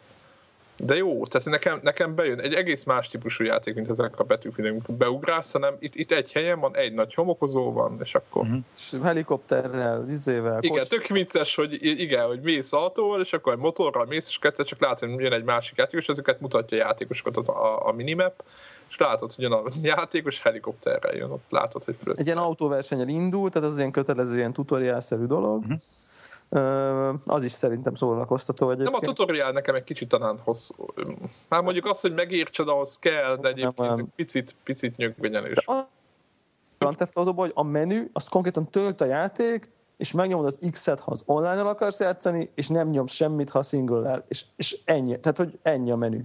De 0.77 0.97
jó, 0.97 1.27
tehát 1.27 1.49
nekem, 1.49 1.79
nekem 1.83 2.15
bejön 2.15 2.41
egy 2.41 2.55
egész 2.55 2.85
más 2.85 3.09
típusú 3.09 3.45
játék, 3.45 3.75
mint 3.75 3.89
ezek 3.89 4.19
a 4.19 4.25
betűfilmek. 4.25 4.93
Beugrálsz, 4.93 5.53
hanem 5.53 5.75
itt, 5.79 5.95
itt 5.95 6.13
egy 6.13 6.33
helyen 6.33 6.61
van, 6.61 6.77
egy 6.77 6.93
nagy 6.93 7.15
homokozó 7.15 7.73
van, 7.73 7.99
és 8.03 8.15
akkor... 8.15 8.47
És 8.77 8.97
helikopterrel, 9.03 10.05
izével, 10.09 10.63
Igen, 10.63 10.79
kocs... 10.79 10.89
tök 10.89 11.07
vicces, 11.07 11.55
hogy 11.55 11.79
igen, 11.81 12.27
hogy 12.27 12.41
mész 12.41 12.73
autóval, 12.73 13.21
és 13.21 13.33
akkor 13.33 13.53
egy 13.53 13.59
motorral 13.59 14.07
mész, 14.07 14.29
és 14.29 14.39
kettő 14.39 14.63
csak 14.65 14.81
látod, 14.81 15.11
hogy 15.11 15.23
jön 15.23 15.33
egy 15.33 15.45
másik 15.45 15.77
játékos, 15.77 16.09
ezeket 16.09 16.41
mutatja 16.41 16.77
a 16.77 16.87
játékosokat 16.87 17.37
a, 17.37 17.87
a 17.87 17.93
minimap, 17.93 18.45
és 18.89 18.97
látod, 18.97 19.33
hogy 19.33 19.45
jön 19.45 19.53
a 19.53 19.63
játékos 19.83 20.41
helikopterrel 20.41 21.15
jön, 21.15 21.31
ott 21.31 21.45
látod, 21.49 21.85
hogy 21.85 21.97
fölött. 22.03 22.19
Egy 22.19 22.27
ilyen 22.27 22.39
autóversenyen 22.39 23.09
indul, 23.09 23.51
tehát 23.51 23.69
az 23.69 23.79
ilyen 23.79 23.91
kötelező, 23.91 24.37
ilyen 24.37 24.53
tutoriálszerű 24.53 25.25
dolog. 25.25 25.59
Uh-huh 25.59 25.81
az 27.27 27.45
is 27.45 27.53
szerintem 27.53 27.95
szórakoztató 27.95 28.71
egyébként. 28.71 29.01
Nem 29.01 29.11
a 29.11 29.15
tutorial 29.15 29.53
nekem 29.53 29.75
egy 29.75 29.85
kicsit 29.85 30.09
talán 30.09 30.39
hosszú. 30.45 30.87
Már 31.49 31.63
mondjuk 31.63 31.87
az, 31.87 32.01
hogy 32.01 32.15
megértsed, 32.15 32.69
ahhoz 32.69 32.99
kell, 32.99 33.37
de 33.37 33.49
egyébként 33.49 33.97
nem, 33.97 34.09
picit, 34.17 34.57
picit 34.65 34.97
nyögvenyelős. 34.97 35.65
Grand 36.79 36.97
Theft 36.97 37.17
auto 37.17 37.33
hogy 37.33 37.53
a 37.55 37.63
menü, 37.63 38.11
azt 38.13 38.29
konkrétan 38.29 38.71
tölt 38.71 39.01
a 39.01 39.05
játék, 39.05 39.71
és 39.97 40.13
megnyomod 40.13 40.47
az 40.47 40.59
X-et, 40.71 41.01
ha 41.01 41.11
az 41.11 41.23
online-al 41.27 41.67
akarsz 41.67 42.01
játszani, 42.01 42.51
és 42.55 42.69
nem 42.69 42.89
nyomsz 42.89 43.13
semmit, 43.13 43.51
ha 43.51 43.63
single 43.63 44.25
és, 44.29 44.45
és 44.57 44.79
ennyi. 44.85 45.21
Tehát, 45.21 45.37
hogy 45.37 45.59
ennyi 45.63 45.91
a 45.91 45.97
menü. 45.97 46.21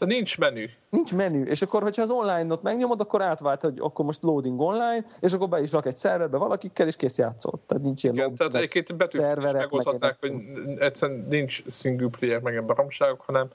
Tehát 0.00 0.14
nincs 0.14 0.38
menü. 0.38 0.64
Nincs 0.90 1.14
menü, 1.14 1.42
és 1.42 1.62
akkor, 1.62 1.82
hogyha 1.82 2.02
az 2.02 2.10
online-ot 2.10 2.62
megnyomod, 2.62 3.00
akkor 3.00 3.22
átvált, 3.22 3.62
hogy 3.62 3.78
akkor 3.78 4.04
most 4.04 4.22
loading 4.22 4.60
online, 4.60 5.04
és 5.20 5.32
akkor 5.32 5.48
be 5.48 5.62
is 5.62 5.72
rak 5.72 5.86
egy 5.86 5.96
szerverbe 5.96 6.36
valakikkel, 6.36 6.86
és 6.86 6.96
kész 6.96 7.18
játszol. 7.18 7.60
Tehát 7.66 7.82
nincs 7.82 8.02
ilyen 8.04 8.14
Igen, 8.14 8.34
tehát 8.34 8.54
egyébként 8.54 8.96
betűt 8.96 9.36
megoldhatnák, 9.40 10.16
hogy 10.20 10.32
egyszerűen 10.78 11.26
nincs 11.28 11.62
single 11.66 12.08
player, 12.18 12.40
meg 12.40 12.64
baromságok, 12.64 13.20
hanem 13.20 13.48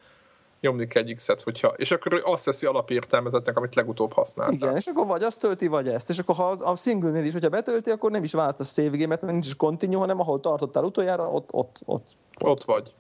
nyomni 0.59 0.87
kell 0.87 1.03
egy 1.03 1.15
X-et, 1.15 1.41
hogyha, 1.41 1.67
és 1.67 1.91
akkor 1.91 2.21
azt 2.25 2.45
teszi 2.45 2.65
alapértelmezetnek, 2.65 3.57
amit 3.57 3.75
legutóbb 3.75 4.13
használ. 4.13 4.51
Igen, 4.51 4.75
és 4.75 4.85
akkor 4.85 5.05
vagy 5.05 5.23
azt 5.23 5.39
tölti, 5.39 5.67
vagy 5.67 5.87
ezt. 5.87 6.09
És 6.09 6.19
akkor 6.19 6.35
ha 6.35 6.49
a 6.49 6.75
single 6.75 7.23
is, 7.23 7.33
hogyha 7.33 7.49
betölti, 7.49 7.89
akkor 7.89 8.11
nem 8.11 8.23
is 8.23 8.33
választasz 8.33 8.73
save 8.73 8.97
game-et, 8.97 9.21
mert 9.21 9.33
nincs 9.33 9.45
is 9.45 9.55
continue, 9.55 9.99
hanem 9.99 10.19
ahol 10.19 10.39
tartottál 10.39 10.83
utoljára, 10.83 11.29
ott, 11.29 11.49
ott, 11.51 11.79
ott. 11.85 12.07
Ott 12.41 12.63
vagy. 12.63 12.93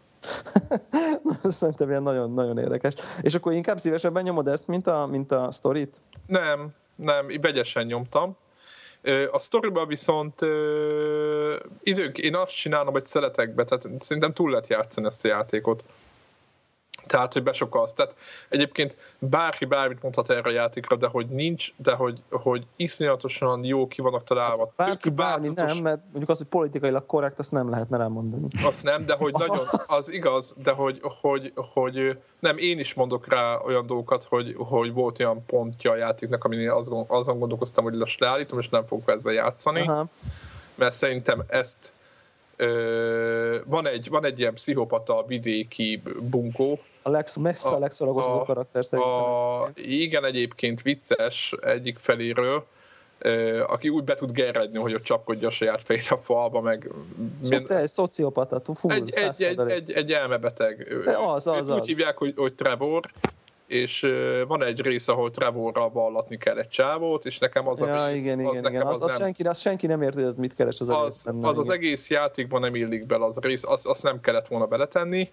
Szerintem 1.43 1.89
ilyen 1.89 2.03
nagyon, 2.03 2.33
nagyon 2.33 2.57
érdekes. 2.57 2.93
És 3.21 3.35
akkor 3.35 3.53
inkább 3.53 3.77
szívesebben 3.77 4.23
nyomod 4.23 4.47
ezt, 4.47 4.67
mint 4.67 4.87
a, 4.87 5.05
mint 5.05 5.31
a 5.31 5.51
sztorit? 5.51 6.01
Nem, 6.27 6.69
nem, 6.95 7.27
vegyesen 7.41 7.85
nyomtam. 7.85 8.37
A 9.31 9.39
sztoriban 9.39 9.87
viszont 9.87 10.39
idők, 11.83 12.17
én 12.17 12.35
azt 12.35 12.55
csinálom, 12.55 12.93
hogy 12.93 13.05
szeretek 13.05 13.55
be, 13.55 13.63
tehát 13.63 14.03
szerintem 14.03 14.33
túl 14.33 14.49
lehet 14.49 14.67
játszani 14.67 15.07
ezt 15.07 15.25
a 15.25 15.27
játékot. 15.27 15.85
Tehát, 17.05 17.33
hogy 17.33 17.43
besokalsz. 17.43 17.93
Tehát 17.93 18.15
egyébként 18.49 18.97
bárki 19.19 19.65
bármit 19.65 20.01
mondhat 20.01 20.29
erre 20.29 20.49
a 20.49 20.51
játékra, 20.51 20.95
de 20.95 21.07
hogy 21.07 21.27
nincs, 21.27 21.73
de 21.77 21.93
hogy, 21.93 22.21
hogy 22.29 22.65
iszonyatosan 22.75 23.63
jó 23.63 23.87
ki 23.87 24.01
vannak 24.01 24.23
találva. 24.23 24.73
Hát 24.77 24.87
bárki 24.87 25.09
bármi 25.09 25.47
nem, 25.55 25.77
mert 25.77 26.01
mondjuk 26.03 26.29
az, 26.29 26.37
hogy 26.37 26.47
politikailag 26.47 27.05
korrekt, 27.05 27.39
azt 27.39 27.51
nem 27.51 27.69
lehetne 27.69 27.97
rám 27.97 28.11
mondani. 28.11 28.47
Azt 28.63 28.83
nem, 28.83 29.05
de 29.05 29.13
hogy 29.13 29.33
nagyon, 29.47 29.65
az 29.87 30.13
igaz, 30.13 30.55
de 30.63 30.71
hogy, 30.71 30.99
hogy, 31.21 31.53
hogy 31.55 32.17
nem, 32.39 32.57
én 32.57 32.79
is 32.79 32.93
mondok 32.93 33.27
rá 33.27 33.57
olyan 33.57 33.85
dolgokat, 33.87 34.23
hogy, 34.23 34.55
hogy 34.57 34.93
volt 34.93 35.19
olyan 35.19 35.45
pontja 35.45 35.91
a 35.91 35.95
játéknak, 35.95 36.43
amin 36.43 36.69
azon, 36.69 37.05
azon 37.07 37.39
gondolkoztam, 37.39 37.83
hogy 37.83 37.93
most 37.93 38.19
leállítom, 38.19 38.59
és 38.59 38.69
nem 38.69 38.85
fogok 38.85 39.09
ezzel 39.09 39.33
játszani. 39.33 39.81
Aha. 39.81 40.05
Mert 40.75 40.93
szerintem 40.93 41.43
ezt 41.47 41.93
Ö, 42.57 43.59
van, 43.65 43.87
egy, 43.87 44.09
van 44.09 44.25
egy 44.25 44.39
ilyen 44.39 44.53
pszichopata 44.53 45.25
vidéki 45.27 46.01
bunkó. 46.21 46.79
A 47.07 47.09
Lex, 47.09 47.35
messze 47.35 47.69
a, 47.69 47.75
a 47.75 47.79
legszoragosodó 47.79 48.43
karakter 48.43 48.85
szerintem. 48.85 49.13
A, 49.13 49.67
igen, 49.75 50.25
egyébként 50.25 50.81
vicces 50.81 51.55
egyik 51.61 51.97
feléről, 51.97 52.65
aki 53.67 53.89
úgy 53.89 54.03
be 54.03 54.13
tud 54.13 54.31
gerredni, 54.31 54.77
hogy 54.77 54.93
ott 54.93 55.03
csapkodja 55.03 55.47
a 55.47 55.51
saját 55.51 55.83
fejét 55.83 56.07
a 56.09 56.17
falba, 56.17 56.61
meg... 56.61 56.91
Szóval 57.41 57.77
egy 57.77 57.87
szociopata, 57.87 58.61
full, 58.73 58.91
egy, 58.91 59.11
egy, 59.15 59.43
egy, 59.43 59.71
egy, 59.71 59.91
egy 59.91 60.11
elmebeteg. 60.11 60.87
De 61.03 61.17
az, 61.17 61.47
az, 61.47 61.69
az. 61.69 61.77
Úgy 61.77 61.87
hívják, 61.87 62.17
hogy, 62.17 62.33
hogy 62.35 62.53
Trevor, 62.53 63.01
és 63.67 64.05
van 64.47 64.63
egy 64.63 64.81
rész, 64.81 65.07
ahol 65.07 65.31
Trevorral 65.31 65.89
vallatni 65.89 66.37
kell 66.37 66.57
egy 66.57 66.69
csávót, 66.69 67.25
és 67.25 67.37
nekem 67.37 67.67
az 67.67 67.79
ja, 67.79 68.03
a 68.03 68.07
rész, 68.07 68.25
igen, 68.25 68.45
az 68.45 68.57
igen, 68.57 68.71
nekem 68.71 68.87
az, 68.87 68.95
az, 68.95 69.03
az, 69.03 69.11
nem, 69.11 69.19
senki, 69.19 69.43
az 69.43 69.59
senki 69.59 69.87
nem 69.87 70.01
érti, 70.01 70.17
hogy 70.17 70.27
ez 70.27 70.35
mit 70.35 70.53
keres 70.53 70.79
az, 70.79 70.89
az 70.89 70.97
egész. 70.97 71.25
Az, 71.25 71.47
az, 71.47 71.57
az 71.57 71.69
egész 71.69 72.09
játékban 72.09 72.61
nem 72.61 72.75
illik 72.75 73.05
bele 73.05 73.25
az 73.25 73.37
rész, 73.37 73.63
azt, 73.63 73.87
azt 73.87 74.03
nem 74.03 74.19
kellett 74.21 74.47
volna 74.47 74.65
beletenni, 74.65 75.31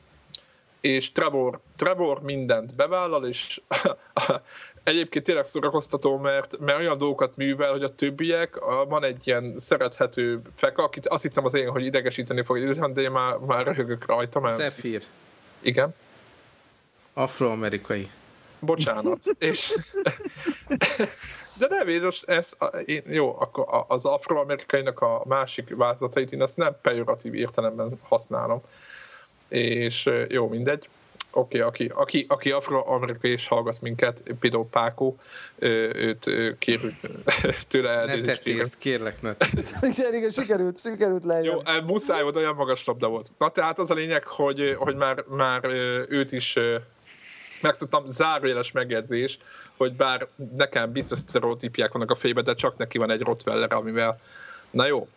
és 0.83 1.12
Trevor, 1.12 1.61
Trevor 1.77 2.23
mindent 2.23 2.75
bevállal, 2.75 3.27
és 3.27 3.61
egyébként 4.85 5.25
tényleg 5.25 5.45
szórakoztató, 5.45 6.19
mert, 6.19 6.59
mert 6.59 6.79
olyan 6.79 6.99
dolgokat 6.99 7.37
művel, 7.37 7.71
hogy 7.71 7.83
a 7.83 7.95
többiek, 7.95 8.59
van 8.89 9.05
egy 9.05 9.21
ilyen 9.25 9.55
szerethető 9.59 10.41
feka, 10.55 10.83
akit 10.83 11.07
azt 11.07 11.23
hittem 11.23 11.45
az 11.45 11.55
én, 11.55 11.71
hogy 11.71 11.85
idegesíteni 11.85 12.43
fog, 12.43 12.93
de 12.93 13.01
én 13.01 13.11
már, 13.11 13.37
már 13.37 13.67
röhögök 13.67 14.07
rajta. 14.07 14.41
Mert... 14.41 14.57
Zephyr. 14.57 15.03
Igen. 15.61 15.95
Afroamerikai 17.12 18.11
bocsánat. 18.62 19.19
és, 19.39 19.79
de 21.61 21.67
nem, 21.69 21.89
én 21.89 22.03
most 22.03 22.29
ez, 22.29 22.53
én, 22.85 23.03
jó, 23.07 23.41
akkor 23.41 23.85
az 23.89 24.05
afroamerikainak 24.05 25.01
a 25.01 25.23
másik 25.25 25.77
változatait 25.77 26.33
én 26.33 26.43
azt 26.43 26.57
nem 26.57 26.77
pejoratív 26.83 27.35
értelemben 27.35 27.99
használom. 28.03 28.62
És 29.53 30.11
jó, 30.29 30.49
mindegy. 30.49 30.89
Oké, 31.35 31.63
okay, 31.63 31.69
aki, 31.69 31.93
aki, 31.95 32.27
aki 32.29 32.51
afroamerikai 32.51 33.31
és 33.31 33.49
hallgat 33.49 33.81
minket, 33.81 34.23
például 34.41 34.69
Pákó, 34.71 35.19
őt 35.59 36.31
kérjük 36.59 36.95
tőle 37.69 37.91
elnézést. 37.91 38.45
Ne 38.45 38.65
kérlek, 38.79 39.23
ne 39.23 39.35
igen, 39.91 40.15
igen, 40.15 40.31
sikerült, 40.31 40.81
sikerült 40.81 41.25
lejjön. 41.25 41.63
Jó, 41.67 41.83
muszáj 41.87 42.23
volt, 42.23 42.37
olyan 42.37 42.55
magas 42.55 42.85
labda 42.85 43.09
volt. 43.09 43.33
Na 43.39 43.49
tehát 43.49 43.79
az 43.79 43.91
a 43.91 43.95
lényeg, 43.95 44.27
hogy, 44.27 44.75
hogy 44.79 44.97
már, 44.97 45.25
már 45.29 45.65
őt 46.09 46.33
is 46.33 46.59
megszoktam 47.63 48.07
zárójeles 48.07 48.73
megjegyzés, 48.73 49.39
hogy 49.77 49.93
bár 49.93 50.27
nekem 50.57 50.93
biztos 50.93 51.19
sztereotípiák 51.19 51.93
vannak 51.93 52.11
a 52.11 52.15
fejében, 52.15 52.45
de 52.45 52.55
csak 52.55 52.77
neki 52.77 52.99
van 52.99 53.11
egy 53.11 53.21
Rottweiler, 53.21 53.73
amivel 53.73 54.21
na 54.71 54.87
jó, 54.87 55.09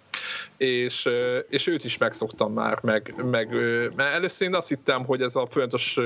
és, 0.58 1.10
és 1.50 1.68
őt 1.68 1.84
is 1.84 1.98
megszoktam 1.98 2.54
már, 2.54 2.80
meg, 2.82 3.14
meg 3.26 3.50
mert 3.96 4.14
először 4.14 4.48
én 4.48 4.56
azt 4.56 4.70
hittem, 4.70 5.06
hogy 5.06 5.22
ez 5.22 5.36
a 5.36 5.48
folyamatos 5.50 5.98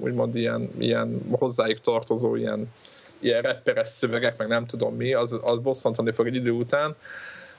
úgymond 0.00 0.36
ilyen, 0.36 0.70
ilyen 0.78 1.22
hozzájuk 1.30 1.80
tartozó 1.80 2.36
ilyen, 2.36 2.72
ilyen 3.18 3.42
rapperes 3.42 3.88
szövegek, 3.88 4.36
meg 4.36 4.48
nem 4.48 4.66
tudom 4.66 4.94
mi, 4.94 5.14
az, 5.14 5.38
az 5.42 5.58
bosszantani 5.58 6.12
fog 6.12 6.26
egy 6.26 6.34
idő 6.34 6.50
után, 6.50 6.96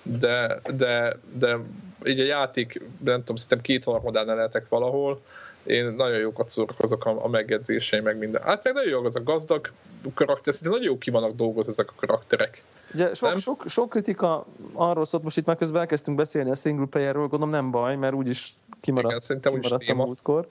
de, 0.04 0.62
de, 0.76 1.14
de 1.34 1.58
így 2.06 2.20
a 2.20 2.24
játék, 2.24 2.82
nem 3.04 3.20
tudom, 3.20 3.36
szerintem 3.36 3.62
két 3.62 3.84
harmadán 3.84 4.26
lehetek 4.26 4.70
valahol, 4.70 5.22
én 5.64 5.88
nagyon 5.88 6.18
jókat 6.18 6.50
szórakozok 6.50 7.06
a, 7.06 7.24
a 7.24 7.28
megjegyzéseim, 7.28 8.04
meg 8.04 8.18
minden. 8.18 8.42
Hát 8.42 8.64
meg 8.64 8.74
nagyon 8.74 8.90
jó 8.90 9.06
az 9.06 9.16
a 9.16 9.24
gazdag 9.24 9.72
karakter, 10.14 10.54
szerintem 10.54 10.80
nagyon 10.80 10.94
jó 10.94 10.98
ki 10.98 11.10
vannak 11.10 11.32
dolgozni 11.32 11.72
ezek 11.72 11.90
a 11.90 11.96
karakterek. 11.96 12.64
Ugye 12.94 13.14
sok, 13.14 13.38
sok, 13.38 13.64
sok, 13.68 13.90
kritika 13.90 14.46
arról 14.74 15.06
szólt, 15.06 15.24
most 15.24 15.38
itt 15.38 15.46
már 15.46 15.58
közben 15.58 15.82
elkezdtünk 15.82 16.18
beszélni 16.18 16.50
a 16.50 16.56
single 16.56 16.86
playerről, 16.86 17.28
gondolom 17.28 17.50
nem 17.50 17.72
baj, 17.72 17.96
mert 17.96 18.14
úgyis 18.14 18.56
kimaradt, 18.80 19.30
Igen, 19.30 19.42
kimaradt 19.42 19.90
a 19.90 19.94
múltkor. 19.94 20.48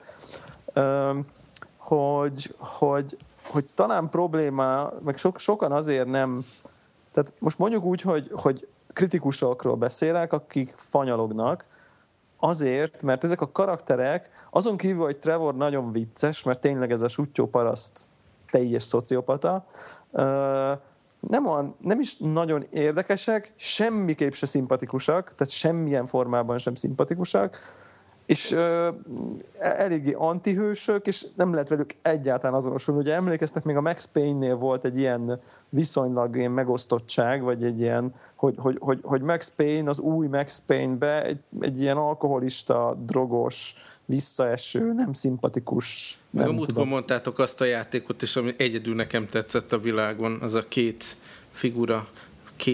Um, 0.75 1.25
hogy, 1.77 2.55
hogy, 2.57 3.17
hogy 3.45 3.65
talán 3.75 4.09
probléma, 4.09 4.91
meg 5.03 5.17
sok, 5.17 5.39
sokan 5.39 5.71
azért 5.71 6.07
nem, 6.07 6.45
tehát 7.11 7.33
most 7.39 7.57
mondjuk 7.57 7.83
úgy, 7.83 8.01
hogy, 8.01 8.29
hogy 8.33 8.67
kritikusokról 8.93 9.75
beszélek, 9.75 10.33
akik 10.33 10.73
fanyalognak, 10.75 11.65
Azért, 12.43 13.01
mert 13.01 13.23
ezek 13.23 13.41
a 13.41 13.51
karakterek, 13.51 14.29
azon 14.49 14.77
kívül, 14.77 15.03
hogy 15.03 15.17
Trevor 15.17 15.55
nagyon 15.55 15.91
vicces, 15.91 16.43
mert 16.43 16.61
tényleg 16.61 16.91
ez 16.91 17.01
a 17.01 17.07
sutyó 17.07 17.47
paraszt 17.47 18.09
teljes 18.51 18.83
szociopata, 18.83 19.65
nem, 21.27 21.45
olyan, 21.45 21.75
nem 21.79 21.99
is 21.99 22.17
nagyon 22.17 22.65
érdekesek, 22.69 23.53
semmiképp 23.55 24.31
se 24.31 24.45
szimpatikusak, 24.45 25.23
tehát 25.23 25.49
semmilyen 25.49 26.05
formában 26.05 26.57
sem 26.57 26.75
szimpatikusak, 26.75 27.57
és 28.25 28.51
ö, 28.51 28.89
eléggé 29.59 30.11
antihősök, 30.11 31.07
és 31.07 31.25
nem 31.35 31.53
lehet 31.53 31.69
velük 31.69 31.95
egyáltalán 32.01 32.55
azonosulni. 32.55 33.01
Ugye 33.01 33.13
emlékeztek, 33.13 33.63
még 33.63 33.75
a 33.75 33.81
Max 33.81 34.05
Payne-nél 34.05 34.55
volt 34.55 34.85
egy 34.85 34.97
ilyen 34.97 35.41
viszonylag 35.69 36.35
ilyen 36.35 36.51
megosztottság, 36.51 37.41
vagy 37.41 37.63
egy 37.63 37.79
ilyen, 37.79 38.13
hogy, 38.35 38.55
hogy, 38.57 38.77
hogy, 38.79 38.99
hogy 39.01 39.21
Max 39.21 39.51
Payne, 39.55 39.89
az 39.89 39.99
új 39.99 40.27
Max 40.27 40.63
Payne-be 40.65 41.23
egy, 41.25 41.39
egy 41.59 41.81
ilyen 41.81 41.97
alkoholista, 41.97 42.97
drogos, 43.05 43.75
visszaeső, 44.05 44.93
nem 44.93 45.13
szimpatikus. 45.13 46.19
Meg 46.29 46.43
nem 46.43 46.53
a 46.53 46.57
múltkor 46.57 46.85
mondtátok 46.85 47.39
azt 47.39 47.61
a 47.61 47.65
játékot, 47.65 48.21
és 48.21 48.35
ami 48.35 48.53
egyedül 48.57 48.95
nekem 48.95 49.27
tetszett 49.27 49.71
a 49.71 49.79
világon, 49.79 50.37
az 50.41 50.53
a 50.53 50.67
két 50.67 51.17
figura. 51.51 52.07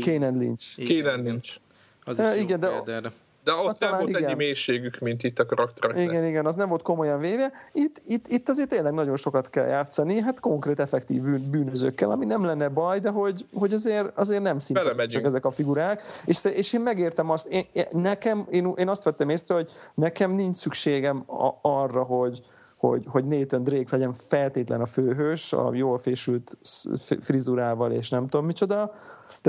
Kane 0.05 0.27
and 0.27 0.37
Lynch. 0.37 0.87
Kane 0.87 1.11
and 1.11 1.25
Lynch. 1.25 1.57
Az 2.03 2.19
is 2.19 2.41
igen, 2.41 2.59
de, 2.59 3.01
De 3.47 3.53
ott 3.53 3.65
Hát 3.65 3.79
nem 3.79 3.99
volt 3.99 4.09
igen. 4.09 4.23
ennyi 4.23 4.33
mélységük, 4.33 4.99
mint 4.99 5.23
itt 5.23 5.39
a 5.39 5.45
karaktereknek. 5.45 6.05
Igen, 6.05 6.25
igen, 6.25 6.45
az 6.45 6.55
nem 6.55 6.69
volt 6.69 6.81
komolyan 6.81 7.19
véve. 7.19 7.51
Itt, 7.71 8.01
itt, 8.05 8.27
itt 8.27 8.49
azért 8.49 8.69
tényleg 8.69 8.93
nagyon 8.93 9.15
sokat 9.15 9.49
kell 9.49 9.67
játszani, 9.67 10.19
hát 10.19 10.39
konkrét 10.39 10.79
effektív 10.79 11.21
bűn- 11.21 11.49
bűnözőkkel, 11.49 12.11
ami 12.11 12.25
nem 12.25 12.45
lenne 12.45 12.67
baj, 12.67 12.99
de 12.99 13.09
hogy, 13.09 13.45
hogy 13.53 13.73
azért, 13.73 14.17
azért 14.17 14.41
nem 14.41 14.59
szimpatikusak 14.59 15.23
ezek 15.23 15.45
a 15.45 15.51
figurák. 15.51 16.01
És, 16.25 16.45
és 16.45 16.73
én 16.73 16.81
megértem 16.81 17.29
azt, 17.29 17.47
én, 17.47 17.65
nekem, 17.89 18.45
én, 18.49 18.73
én 18.75 18.89
azt 18.89 19.03
vettem 19.03 19.29
észre, 19.29 19.55
hogy 19.55 19.71
nekem 19.93 20.31
nincs 20.31 20.55
szükségem 20.55 21.23
a, 21.27 21.49
arra, 21.61 22.03
hogy, 22.03 22.41
hogy, 22.77 23.05
hogy 23.07 23.25
Nathan 23.25 23.63
Drake 23.63 23.87
legyen 23.91 24.13
feltétlen 24.13 24.81
a 24.81 24.85
főhős, 24.85 25.53
a 25.53 25.73
jól 25.73 25.97
fésült 25.97 26.57
frizurával 27.21 27.91
és 27.91 28.09
nem 28.09 28.27
tudom 28.27 28.45
micsoda. 28.45 28.93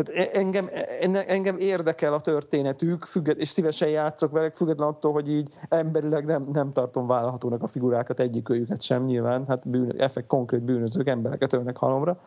Tehát 0.03 0.29
e- 0.29 0.39
engem, 0.39 0.71
enne- 1.01 1.29
engem 1.29 1.57
érdekel 1.57 2.13
a 2.13 2.21
történetük, 2.21 3.05
függet, 3.05 3.37
és 3.37 3.49
szívesen 3.49 3.89
játszok 3.89 4.33
velük, 4.33 4.55
független 4.55 4.89
attól, 4.89 5.13
hogy 5.13 5.29
így 5.29 5.53
emberileg 5.69 6.25
nem, 6.25 6.49
nem 6.53 6.73
tartom 6.73 7.07
vállalhatónak 7.07 7.63
a 7.63 7.67
figurákat, 7.67 8.21
egyikőjüket 8.21 8.83
sem 8.83 9.05
nyilván, 9.05 9.47
hát 9.47 9.69
bűn, 9.69 9.95
effekt, 9.99 10.27
konkrét 10.27 10.63
bűnözők, 10.63 11.09
embereket 11.09 11.53
ölnek 11.53 11.77
halomra. 11.77 12.21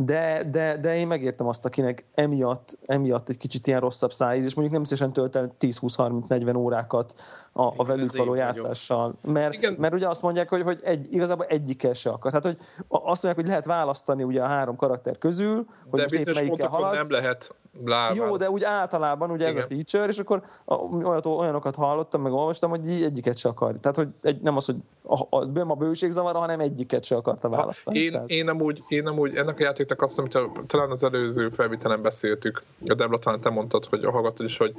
De, 0.00 0.42
de, 0.50 0.76
de 0.76 0.96
én 0.96 1.06
megértem 1.06 1.46
azt, 1.46 1.64
akinek 1.64 2.04
emiatt, 2.14 2.78
emiatt 2.84 3.28
egy 3.28 3.38
kicsit 3.38 3.66
ilyen 3.66 3.80
rosszabb 3.80 4.12
szájíz, 4.12 4.44
és 4.44 4.54
mondjuk 4.54 4.76
nem 4.76 4.84
szívesen 4.84 5.12
tölt 5.12 5.36
el 5.36 5.54
10-20-30-40 5.60 6.56
órákat 6.56 7.14
a, 7.56 7.62
a 7.62 7.72
Igen, 7.72 7.86
velük 7.86 8.16
való 8.16 8.34
játszással. 8.34 9.14
Mert, 9.22 9.54
Igen. 9.54 9.72
mert 9.78 9.94
ugye 9.94 10.08
azt 10.08 10.22
mondják, 10.22 10.48
hogy, 10.48 10.62
hogy 10.62 10.80
egy, 10.82 11.06
igazából 11.12 11.46
egyikkel 11.46 11.92
se 11.92 12.10
akar. 12.10 12.30
Tehát, 12.30 12.44
hogy 12.46 12.56
azt 12.88 13.04
mondják, 13.22 13.34
hogy 13.34 13.46
lehet 13.46 13.64
választani 13.64 14.22
ugye 14.22 14.42
a 14.42 14.46
három 14.46 14.76
karakter 14.76 15.18
közül, 15.18 15.54
hogy 15.90 16.00
De 16.00 16.06
most 16.16 16.28
épp 16.28 16.34
melyikkel 16.34 16.68
haladsz. 16.68 16.94
nem 16.94 17.06
lehet 17.08 17.54
lábán. 17.84 18.16
Jó, 18.16 18.36
de 18.36 18.50
úgy 18.50 18.64
általában 18.64 19.30
ugye 19.30 19.46
ez 19.46 19.56
a 19.56 19.56
Igen. 19.56 19.68
feature, 19.68 20.06
és 20.08 20.18
akkor 20.18 20.42
a- 20.64 20.74
olyat, 20.74 21.26
olyanokat 21.26 21.74
hallottam, 21.74 22.22
meg 22.22 22.32
olvastam, 22.32 22.70
hogy 22.70 22.90
így 22.90 23.02
egyiket 23.02 23.36
se 23.36 23.48
akar. 23.48 23.74
Tehát, 23.80 23.96
hogy 23.96 24.08
egy, 24.22 24.40
nem 24.40 24.56
az, 24.56 24.64
hogy 24.64 24.76
a, 25.02 25.36
a, 25.36 25.44
nem 25.44 25.70
a 25.70 25.74
bőségzavara, 25.74 26.38
hanem 26.38 26.60
egyiket 26.60 27.04
se 27.04 27.16
akarta 27.16 27.48
választani. 27.48 27.98
Én, 27.98 28.10
Tehát, 28.12 28.28
én, 28.30 28.48
amúgy, 28.48 28.82
én 28.88 29.06
amúgy 29.06 29.36
ennek 29.36 29.58
a 29.58 29.62
játéknak 29.62 30.02
azt, 30.02 30.18
amit 30.18 30.34
a- 30.34 30.52
talán 30.66 30.90
az 30.90 31.04
előző 31.04 31.48
felvitelen 31.48 32.02
beszéltük, 32.02 32.62
a 32.86 32.94
Debla 32.94 33.18
talán 33.18 33.40
te 33.40 33.50
mondtad, 33.50 33.84
hogy 33.84 34.04
hallgattad 34.04 34.46
is, 34.46 34.56
hogy 34.56 34.74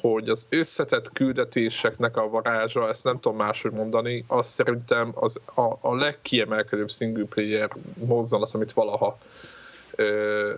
hogy 0.00 0.28
az 0.28 0.46
összetett 0.50 1.12
küldetéseknek 1.12 2.16
a 2.16 2.28
varázsa, 2.28 2.88
ezt 2.88 3.04
nem 3.04 3.20
tudom 3.20 3.38
máshogy 3.38 3.72
mondani, 3.72 4.24
az 4.26 4.46
szerintem 4.46 5.12
az 5.14 5.40
a, 5.54 5.72
a 5.80 5.94
legkiemelkedőbb 5.94 6.90
single 6.90 7.24
player 7.24 7.70
mozzanat, 7.94 8.54
amit 8.54 8.72
valaha 8.72 9.18
ö, 9.96 10.04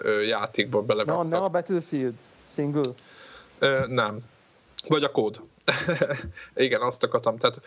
ö, 0.02 0.20
játékba 0.20 0.78
Na, 0.78 0.84
belevettek. 0.84 1.30
nem 1.30 1.42
a 1.42 1.48
Battlefield 1.48 2.14
single. 2.46 2.90
Ö, 3.58 3.86
nem. 3.86 4.18
Vagy 4.88 5.04
a 5.04 5.10
kód. 5.10 5.40
Igen, 6.54 6.80
azt 6.80 7.04
akartam. 7.04 7.36
Tehát, 7.36 7.60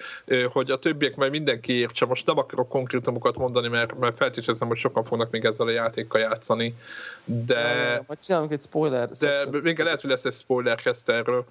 hogy 0.51 0.71
a 0.71 0.79
többiek 0.79 1.15
majd 1.15 1.31
mindenki 1.31 1.73
értse. 1.73 2.05
Most 2.05 2.25
nem 2.25 2.37
akarok 2.37 2.69
konkrétumokat 2.69 3.37
mondani, 3.37 3.67
mert, 3.67 3.99
mert 3.99 4.17
feltételezem, 4.17 4.67
hogy 4.67 4.77
sokan 4.77 5.03
fognak 5.03 5.31
még 5.31 5.45
ezzel 5.45 5.67
a 5.67 5.71
játékkal 5.71 6.21
játszani, 6.21 6.75
de, 7.25 8.03
Majd 8.07 8.19
csinálunk 8.19 8.51
egy 8.51 8.61
spoiler 8.61 9.09
de 9.09 9.45
még 9.61 9.79
lehet, 9.79 10.01
hogy 10.01 10.09
lesz 10.09 10.25
egy 10.25 10.33
spoilercast 10.33 11.09
erről, 11.09 11.45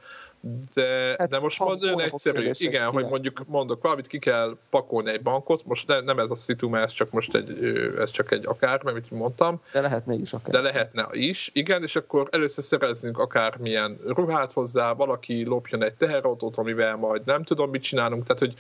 de, 0.75 1.15
Hát, 1.19 1.29
de 1.29 1.39
most 1.39 1.59
ha 1.59 1.65
olyan 1.65 1.79
hónapok 1.79 2.03
egyszerű, 2.03 2.51
igen, 2.53 2.73
és 2.73 2.93
hogy 2.93 3.05
mondjuk 3.05 3.45
mondok 3.47 3.83
valamit, 3.83 4.07
ki 4.07 4.19
kell 4.19 4.57
pakolni 4.71 5.11
egy 5.11 5.23
bankot, 5.23 5.67
most 5.67 5.87
ne, 5.87 6.01
nem 6.01 6.19
ez 6.19 6.31
a 6.31 6.35
szitu, 6.35 6.69
mert 6.69 6.85
ez 6.85 6.93
csak 6.93 7.11
most 7.11 7.35
egy, 7.35 7.65
ez 7.99 8.11
csak 8.11 8.31
egy 8.31 8.47
akár, 8.47 8.81
amit 8.85 9.11
mondtam, 9.11 9.61
De 9.73 9.81
lehet 9.81 10.07
mégis 10.07 10.33
akár. 10.33 10.51
de 10.51 10.61
lehetne 10.61 11.07
is, 11.11 11.51
igen, 11.53 11.83
és 11.83 11.97
akkor 11.97 12.29
először 12.31 12.65
szerezzünk 12.65 13.19
akármilyen 13.19 13.99
ruhát 14.07 14.53
hozzá, 14.53 14.93
valaki 14.93 15.45
lopjon 15.45 15.83
egy 15.83 15.95
teherautót, 15.95 16.57
amivel 16.57 16.97
majd 16.97 17.23
nem 17.25 17.43
tudom, 17.43 17.71
mit 17.71 17.83
csinálunk, 17.83 18.23
tehát 18.25 18.39
hogy, 18.39 18.55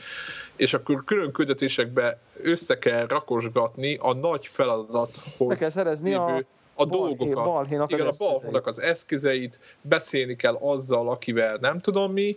és 0.56 0.74
akkor 0.74 1.04
külön 1.04 1.32
küldetésekbe 1.32 2.18
össze 2.42 2.78
kell 2.78 3.06
rakosgatni 3.06 3.96
a 4.00 4.14
nagy 4.14 4.46
feladathoz 4.52 5.48
Be 5.48 5.54
kell 5.54 5.68
szerezni 5.68 6.14
a 6.14 6.44
a 6.74 6.84
balhé- 6.86 7.16
dolgokat. 7.16 7.44
balhénak 7.52 7.86
az 7.86 7.92
Igen, 7.92 8.06
a 8.06 8.08
eszközeit. 8.08 8.32
balhónak 8.40 8.66
az 8.66 8.80
eszközeit, 8.80 9.60
beszélni 9.80 10.36
kell 10.36 10.54
azzal, 10.54 11.08
akivel 11.08 11.58
nem 11.60 11.80
tudom 11.80 12.12
mi, 12.12 12.36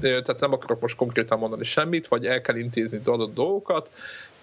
tehát 0.00 0.40
nem 0.40 0.52
akarok 0.52 0.80
most 0.80 0.96
konkrétan 0.96 1.38
mondani 1.38 1.64
semmit, 1.64 2.08
vagy 2.08 2.26
el 2.26 2.40
kell 2.40 2.56
intézni 2.56 3.00
adott 3.04 3.34
dolgokat, 3.34 3.92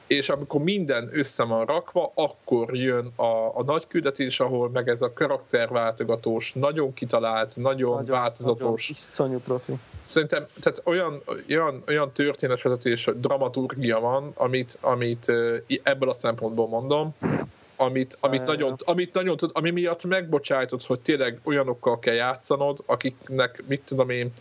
és 0.08 0.30
amikor 0.30 0.62
minden 0.62 1.10
össze 1.14 1.44
van 1.44 1.66
rakva, 1.66 2.12
akkor 2.16 2.76
jön 2.76 3.12
a, 3.16 3.58
a 3.58 3.64
nagy 3.66 3.88
küldetés, 3.88 4.40
ahol 4.40 4.70
meg 4.70 4.88
ez 4.88 5.02
a 5.02 5.14
karakterváltogatós, 5.14 6.54
nagyon 6.56 6.94
kitalált, 6.94 7.56
nagyon, 7.56 7.90
nagyon 7.92 8.06
változatos, 8.06 8.62
Nagyon 8.62 8.78
iszonyú 8.90 9.40
profi. 9.40 9.74
Szerintem 10.02 10.46
tehát 10.62 10.82
olyan, 10.86 11.22
olyan, 11.50 11.84
olyan 11.88 12.12
történetvezetés, 12.14 13.10
dramaturgia 13.16 14.00
van, 14.00 14.32
amit, 14.36 14.78
amit 14.82 15.32
ebből 15.84 16.10
a 16.10 16.14
szempontból 16.14 16.68
mondom, 16.68 17.16
amit, 17.80 18.18
amit, 18.20 18.44
nagyon, 18.44 18.76
amit 18.78 19.14
nagyon 19.14 19.38
tud, 19.38 19.50
ami 19.54 19.70
miatt 19.70 20.04
megbocsájtod, 20.04 20.82
hogy 20.84 21.00
tényleg 21.00 21.40
olyanokkal 21.44 22.00
kell 22.00 22.14
játszanod, 22.14 22.80
akiknek, 22.86 23.64
mit 23.68 23.82
tudom 23.82 24.10
én, 24.10 24.32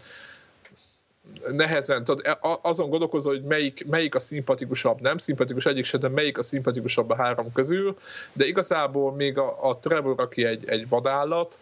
nehezen, 1.50 2.04
tudod, 2.04 2.26
e- 2.26 2.38
azon 2.62 2.90
gondolkozol, 2.90 3.32
hogy 3.32 3.42
melyik, 3.42 3.86
melyik 3.86 4.14
a 4.14 4.18
szimpatikusabb, 4.18 5.00
nem 5.00 5.18
szimpatikus 5.18 5.66
egyik 5.66 5.84
se, 5.84 5.98
de 5.98 6.08
melyik 6.08 6.38
a 6.38 6.42
szimpatikusabb 6.42 7.10
a 7.10 7.16
három 7.16 7.52
közül, 7.52 7.96
de 8.32 8.46
igazából 8.46 9.12
még 9.12 9.38
a, 9.38 9.68
a 9.68 9.78
Trevor, 9.78 10.20
aki 10.20 10.44
egy, 10.44 10.68
egy 10.68 10.88
vadállat, 10.88 11.58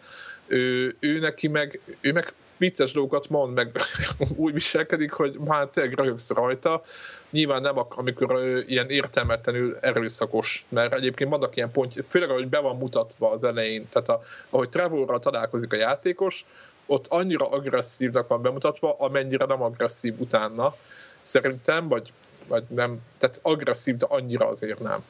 ő, 0.47 0.97
ő 0.99 1.19
neki 1.19 1.49
meg, 1.49 1.81
ő 2.01 2.13
meg 2.13 2.33
vicces 2.57 2.93
dolgokat 2.93 3.29
mond, 3.29 3.55
meg 3.55 3.77
úgy 4.37 4.53
viselkedik, 4.53 5.13
hogy 5.13 5.39
már 5.39 5.67
tényleg 5.67 5.95
röhögsz 5.95 6.31
rajta. 6.31 6.83
Nyilván 7.31 7.63
nem, 7.63 7.79
ak- 7.79 7.99
amikor 7.99 8.35
ő 8.35 8.65
ilyen 8.69 8.91
értelmetlenül 8.91 9.77
erőszakos, 9.81 10.67
mert 10.69 10.95
egyébként 10.95 11.31
vannak 11.31 11.57
ilyen 11.57 11.71
pontja, 11.71 12.05
főleg 12.09 12.31
ahogy 12.31 12.49
be 12.49 12.59
van 12.59 12.77
mutatva 12.77 13.31
az 13.31 13.45
elején, 13.45 13.89
tehát 13.89 14.09
a, 14.09 14.21
ahogy 14.51 14.69
Trevorral 14.69 15.19
találkozik 15.19 15.73
a 15.73 15.77
játékos, 15.77 16.45
ott 16.87 17.07
annyira 17.07 17.51
agresszívnak 17.51 18.29
van 18.29 18.43
bemutatva, 18.43 18.97
amennyire 18.99 19.45
nem 19.45 19.63
agresszív 19.63 20.21
utána, 20.21 20.75
szerintem, 21.21 21.89
vagy, 21.89 22.13
vagy 22.49 22.65
nem, 22.69 23.01
tehát 23.19 23.39
agresszív, 23.43 23.97
de 23.97 24.07
annyira 24.09 24.49
azért 24.49 24.81
nem. 24.81 25.05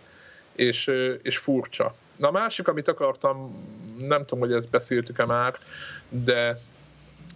És, 0.53 0.91
és 1.23 1.39
furcsa. 1.39 1.95
Na 2.17 2.29
a 2.29 2.31
másik, 2.31 2.69
amit 2.69 2.89
akartam, 2.89 3.65
nem 3.99 4.27
tudom, 4.27 4.49
hogy 4.49 4.53
ezt 4.53 4.71
beszéltük-e 4.71 5.25
már, 5.25 5.59
de 6.09 6.59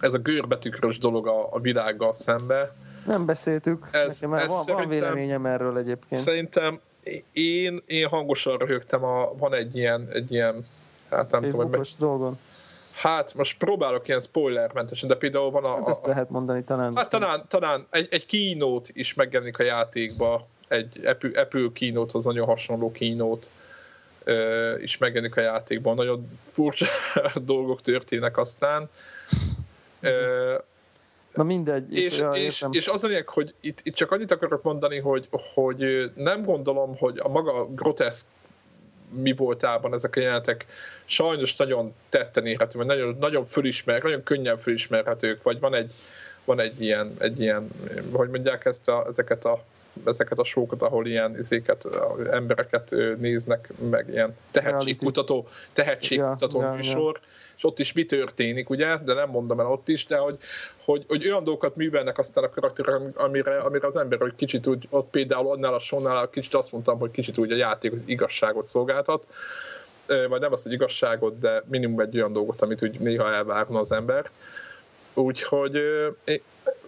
ez 0.01 0.13
a 0.13 0.17
görbetükrös 0.17 0.97
dolog 0.97 1.27
a, 1.27 1.53
a 1.53 1.59
világgal 1.59 2.13
szembe. 2.13 2.71
Nem 3.05 3.25
beszéltük. 3.25 3.87
Ez- 3.91 4.19
Nekem 4.21 4.37
ez 4.37 4.65
van, 4.65 4.75
van 4.77 4.89
véleményem 4.89 5.45
erről 5.45 5.77
egyébként. 5.77 6.21
Szerintem 6.21 6.79
én, 7.33 7.81
én 7.85 8.07
hangosan 8.07 8.57
röhögtem, 8.57 9.03
a, 9.03 9.33
van 9.37 9.53
egy 9.53 9.75
ilyen, 9.75 10.07
egy 10.11 10.31
ilyen 10.31 10.65
hát 11.09 11.31
nem 11.31 11.41
tudom, 11.41 11.69
hogy 11.69 11.77
meg, 11.77 11.87
dolgon. 11.99 12.39
hát 12.93 13.33
most 13.33 13.57
próbálok 13.57 14.07
ilyen 14.07 14.19
spoilermentesen, 14.19 15.09
de 15.09 15.15
például 15.15 15.51
van 15.51 15.63
a, 15.63 15.75
Hát 15.75 15.87
ezt 15.87 16.03
a, 16.05 16.07
lehet 16.07 16.29
mondani 16.29 16.63
talán. 16.63 16.95
Hát 16.95 17.09
talán, 17.09 17.45
talán 17.47 17.87
egy, 17.89 18.07
egy 18.11 18.25
keynote 18.25 18.89
is 18.93 19.13
megjelenik 19.13 19.59
a 19.59 19.63
játékba, 19.63 20.47
egy 20.67 21.01
Apple, 21.05 21.41
Apple 21.41 21.69
keynote-hoz 21.73 22.25
nagyon 22.25 22.45
hasonló 22.47 22.91
ö, 24.23 24.77
is 24.79 24.97
megjelenik 24.97 25.35
a 25.37 25.41
játékban. 25.41 25.95
Nagyon 25.95 26.39
furcsa 26.49 26.85
dolgok 27.35 27.81
történnek 27.81 28.37
aztán. 28.37 28.89
Na 31.33 31.43
mindegy. 31.43 31.97
és, 31.97 32.17
ja, 32.17 32.31
és, 32.31 32.65
és 32.71 32.87
az 32.87 33.03
a 33.03 33.07
lényeg, 33.07 33.29
hogy 33.29 33.53
itt, 33.59 33.79
itt 33.83 33.95
csak 33.95 34.11
annyit 34.11 34.31
akarok 34.31 34.63
mondani, 34.63 34.99
hogy, 34.99 35.27
hogy 35.53 36.11
nem 36.15 36.43
gondolom, 36.43 36.97
hogy 36.97 37.19
a 37.19 37.27
maga 37.27 37.65
groteszk 37.65 38.25
mi 39.09 39.33
voltában 39.33 39.93
ezek 39.93 40.15
a 40.15 40.19
jelenetek 40.19 40.65
sajnos 41.05 41.55
nagyon 41.55 41.93
tetten 42.09 42.45
érhető, 42.45 42.77
vagy 42.77 42.87
nagyon, 42.87 43.17
nagyon 43.19 43.45
fölismer, 43.45 44.03
nagyon 44.03 44.23
könnyen 44.23 44.57
fölismerhetők, 44.57 45.43
vagy 45.43 45.59
van 45.59 45.75
egy, 45.75 45.93
van 46.45 46.59
egy 46.59 46.81
ilyen, 46.81 47.15
egy 47.19 47.39
ilyen, 47.39 47.69
hogy 48.11 48.29
mondják 48.29 48.65
ezt 48.65 48.87
a, 48.87 49.05
ezeket 49.07 49.45
a 49.45 49.63
ezeket 50.05 50.39
a 50.39 50.43
sókat, 50.43 50.81
ahol 50.81 51.07
ilyen 51.07 51.37
izéket, 51.37 51.87
embereket 52.31 52.95
néznek, 53.17 53.69
meg 53.89 54.09
ilyen 54.09 54.35
tehetségkutató, 54.51 55.47
tehetségkutató 55.73 56.59
Ja, 56.59 56.65
ja, 56.65 56.71
ja. 56.71 56.75
műsor, 56.75 57.19
és 57.57 57.63
ott 57.63 57.79
is 57.79 57.93
mi 57.93 58.05
történik, 58.05 58.69
ugye, 58.69 58.97
de 58.97 59.13
nem 59.13 59.29
mondom 59.29 59.59
el 59.59 59.71
ott 59.71 59.87
is, 59.87 60.05
de 60.05 60.17
hogy, 60.17 60.37
hogy, 60.85 61.05
hogy 61.07 61.25
olyan 61.25 61.43
dolgokat 61.43 61.75
művelnek 61.75 62.17
aztán 62.17 62.43
a 62.43 62.49
karakterek, 62.49 63.01
amire, 63.13 63.57
amire 63.59 63.87
az 63.87 63.95
ember, 63.95 64.19
hogy 64.19 64.35
kicsit 64.35 64.67
úgy, 64.67 64.87
ott 64.89 65.09
például 65.09 65.49
annál 65.49 65.73
a 65.73 65.79
sonnál 65.79 66.29
kicsit 66.29 66.53
azt 66.53 66.71
mondtam, 66.71 66.99
hogy 66.99 67.11
kicsit 67.11 67.37
úgy 67.37 67.51
a 67.51 67.55
játék 67.55 67.93
igazságot 68.05 68.67
szolgáltat, 68.67 69.25
vagy 70.29 70.39
nem 70.39 70.51
azt, 70.51 70.63
hogy 70.63 70.73
igazságot, 70.73 71.39
de 71.39 71.63
minimum 71.69 71.99
egy 71.99 72.15
olyan 72.15 72.33
dolgot, 72.33 72.61
amit 72.61 72.83
úgy 72.83 72.99
néha 72.99 73.33
elvárna 73.33 73.79
az 73.79 73.91
ember. 73.91 74.29
Úgyhogy, 75.13 75.77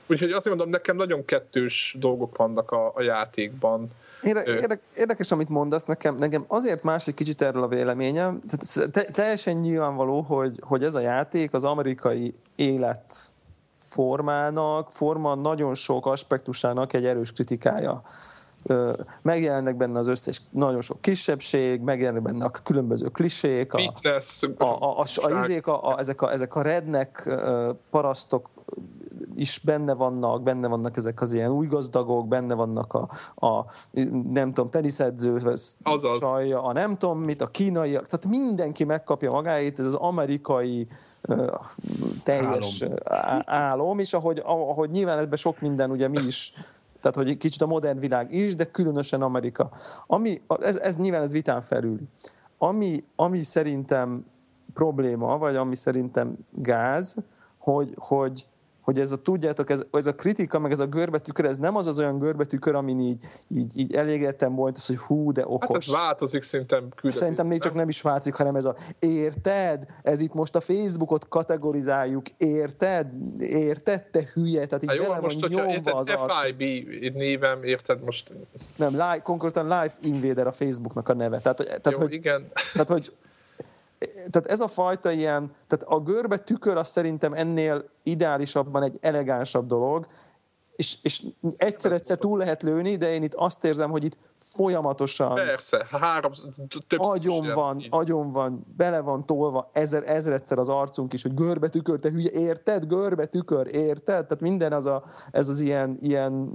úgyhogy 0.07 0.31
azt 0.31 0.47
mondom, 0.47 0.69
nekem 0.69 0.95
nagyon 0.95 1.25
kettős 1.25 1.95
dolgok 1.99 2.37
vannak 2.37 2.71
a, 2.71 2.91
a 2.95 3.01
játékban. 3.01 3.87
Érde, 4.21 4.79
érdekes, 4.95 5.31
amit 5.31 5.49
mondasz 5.49 5.83
nekem, 5.83 6.17
nekem 6.17 6.45
azért 6.47 6.83
más 6.83 7.07
egy 7.07 7.13
kicsit 7.13 7.41
erről 7.41 7.63
a 7.63 7.67
véleményem. 7.67 8.41
Tehát 8.47 8.91
te, 8.91 9.03
teljesen 9.03 9.57
nyilvánvaló, 9.57 10.21
hogy, 10.21 10.59
hogy 10.61 10.83
ez 10.83 10.95
a 10.95 10.99
játék 10.99 11.53
az 11.53 11.63
amerikai 11.63 12.35
élet 12.55 13.31
formának, 13.79 14.91
forma 14.91 15.35
nagyon 15.35 15.75
sok 15.75 16.05
aspektusának 16.05 16.93
egy 16.93 17.05
erős 17.05 17.31
kritikája. 17.31 18.03
Megjelennek 19.21 19.75
benne 19.75 19.99
az 19.99 20.07
összes, 20.07 20.41
nagyon 20.49 20.81
sok 20.81 21.01
kisebbség, 21.01 21.81
megjelennek 21.81 22.21
benne 22.23 22.45
a 22.45 22.49
különböző 22.49 23.07
klisék, 23.07 23.73
a, 23.73 23.77
Fitness, 23.77 24.43
a, 24.57 24.63
a, 24.63 24.99
a, 24.99 25.05
a, 25.15 25.37
izék, 25.37 25.67
a, 25.67 25.87
a, 25.87 25.99
ezek, 25.99 26.21
a, 26.21 26.31
ezek 26.31 26.55
a 26.55 26.61
rednek 26.61 27.29
parasztok 27.89 28.49
is 29.36 29.60
benne 29.65 29.93
vannak, 29.93 30.43
benne 30.43 30.67
vannak 30.67 30.98
ezek 30.98 31.22
az 31.22 31.34
ilyen 31.34 31.52
új 31.52 31.67
gazdagok, 31.67 32.28
benne 32.28 32.54
vannak 32.54 32.93
a, 32.93 33.10
a 33.48 33.65
nem 34.32 34.54
tudom, 34.54 34.69
teniszedző, 34.69 35.34
Azaz. 35.84 36.19
csajja, 36.19 36.63
a 36.63 36.74
nem 36.74 36.98
tudom 36.98 37.19
mit, 37.19 37.41
a 37.41 37.48
kínaiak, 37.48 38.08
tehát 38.08 38.26
mindenki 38.26 38.84
megkapja 38.84 39.32
magáit, 39.32 39.80
ez 39.80 39.86
az 39.86 39.93
amerikai 39.93 40.88
teljes 42.24 42.82
álom. 43.04 43.41
álom, 43.46 44.00
és 44.00 44.13
ahogy, 44.13 44.41
ahogy 44.46 44.89
nyilván 44.89 45.19
ebben 45.19 45.38
sok 45.38 45.60
minden, 45.60 45.91
ugye 45.91 46.08
mi 46.08 46.19
is 46.28 46.54
tehát 47.04 47.17
hogy 47.17 47.38
kicsit 47.38 47.62
a 47.62 47.65
modern 47.65 48.00
világ 48.00 48.32
is, 48.34 48.56
de 48.56 48.65
különösen 48.65 49.22
Amerika. 49.22 49.72
Ami, 50.08 50.41
ez, 50.60 50.78
ez 50.78 50.98
nyilván 50.98 51.22
ez 51.22 51.32
vitán 51.32 51.62
felül. 51.62 52.00
Ami, 52.58 53.04
ami 53.15 53.41
szerintem 53.41 54.26
probléma, 54.74 55.38
vagy 55.38 55.56
ami 55.56 55.76
szerintem 55.76 56.38
gáz, 56.52 57.15
hogy, 57.58 57.93
hogy 57.98 58.48
hogy 58.84 59.00
ez 59.00 59.12
a, 59.12 59.17
tudjátok, 59.17 59.69
ez, 59.69 59.84
ez 59.91 60.08
a 60.08 60.15
kritika, 60.15 60.60
meg 60.60 60.72
ez 60.72 60.80
a 60.80 60.86
görbetükör, 60.86 61.46
ez 61.46 61.58
nem 61.58 61.76
az 61.76 61.88
az 61.88 62.00
olyan 62.00 62.19
görbetükör, 62.19 62.76
amin 62.76 63.00
így, 63.00 63.24
így, 63.56 63.80
így 63.80 63.93
elégedettem 63.93 64.56
volt, 64.56 64.78
az, 64.78 64.88
hogy 64.88 64.98
hú, 64.98 65.32
de 65.32 65.43
okos. 65.46 65.67
Hát 65.67 65.76
ez 65.76 66.06
változik 66.06 66.41
szerintem 66.41 66.80
küldetés. 66.80 67.15
Szerintem 67.15 67.48
még 67.48 67.62
csak 67.62 67.74
nem 67.74 67.88
is 67.88 68.02
változik, 68.02 68.34
hanem 68.34 68.56
ez 68.56 68.65
a 68.65 68.76
érted? 69.00 69.86
Ez 70.02 70.22
itt 70.22 70.34
most 70.34 70.56
a 70.56 70.60
Facebookot 70.60 71.28
kategorizáljuk, 71.28 72.26
érted? 72.38 73.13
Érted, 73.39 74.04
te 74.04 74.30
hülye? 74.34 74.65
Tehát 74.65 74.84
így 74.84 74.89
hát 74.89 74.98
jó, 74.98 75.13
most, 75.22 75.39
hogyha 75.39 75.69
érted, 75.69 75.93
az 75.93 76.10
FIB 76.10 77.13
névem, 77.13 77.63
érted 77.63 78.04
most? 78.04 78.32
Nem, 78.76 78.91
live, 78.91 79.19
konkrétan 79.24 79.67
Life 79.67 79.96
Invader 80.02 80.48
a 80.48 80.52
Facebooknak 80.52 81.10
a 81.10 81.13
neve. 81.13 81.39
Tehát, 81.39 81.58
tehát, 81.58 81.91
jó, 81.91 82.00
hogy, 82.00 82.13
igen. 82.13 82.52
Tehát, 82.74 82.88
hogy 82.88 83.12
tehát 84.05 84.45
ez 84.47 84.59
a 84.59 84.67
fajta 84.67 85.11
ilyen, 85.11 85.51
tehát 85.67 85.85
a 85.87 85.99
görbe 85.99 86.37
tükör 86.37 86.77
az 86.77 86.87
szerintem 86.87 87.33
ennél 87.33 87.89
ideálisabban 88.03 88.83
egy 88.83 88.97
elegánsabb 89.01 89.67
dolog, 89.67 90.07
és, 90.75 90.97
és 91.01 91.23
egyszer-egyszer 91.57 92.17
túl 92.17 92.37
lehet 92.37 92.61
lőni, 92.61 92.95
de 92.95 93.13
én 93.13 93.23
itt 93.23 93.33
azt 93.33 93.65
érzem, 93.65 93.89
hogy 93.89 94.03
itt 94.03 94.17
folyamatosan 94.55 95.33
Persze, 95.33 95.87
három, 95.89 96.31
több 96.87 96.99
agyon 96.99 97.51
van, 97.53 97.79
így. 97.79 97.87
agyon 97.89 98.31
van, 98.31 98.65
bele 98.77 98.99
van 98.99 99.25
tolva 99.25 99.69
ezer, 99.73 100.03
ezredszer 100.05 100.59
az 100.59 100.69
arcunk 100.69 101.13
is, 101.13 101.21
hogy 101.21 101.33
görbe 101.33 101.69
tükör, 101.69 101.99
te 101.99 102.09
hülye, 102.09 102.31
érted? 102.31 102.85
Görbe 102.85 103.25
tükör, 103.25 103.67
érted? 103.67 104.03
Tehát 104.03 104.39
minden 104.39 104.73
az 104.73 104.85
a, 104.85 105.03
ez 105.31 105.49
az 105.49 105.59
ilyen, 105.59 105.97
ilyen 105.99 106.51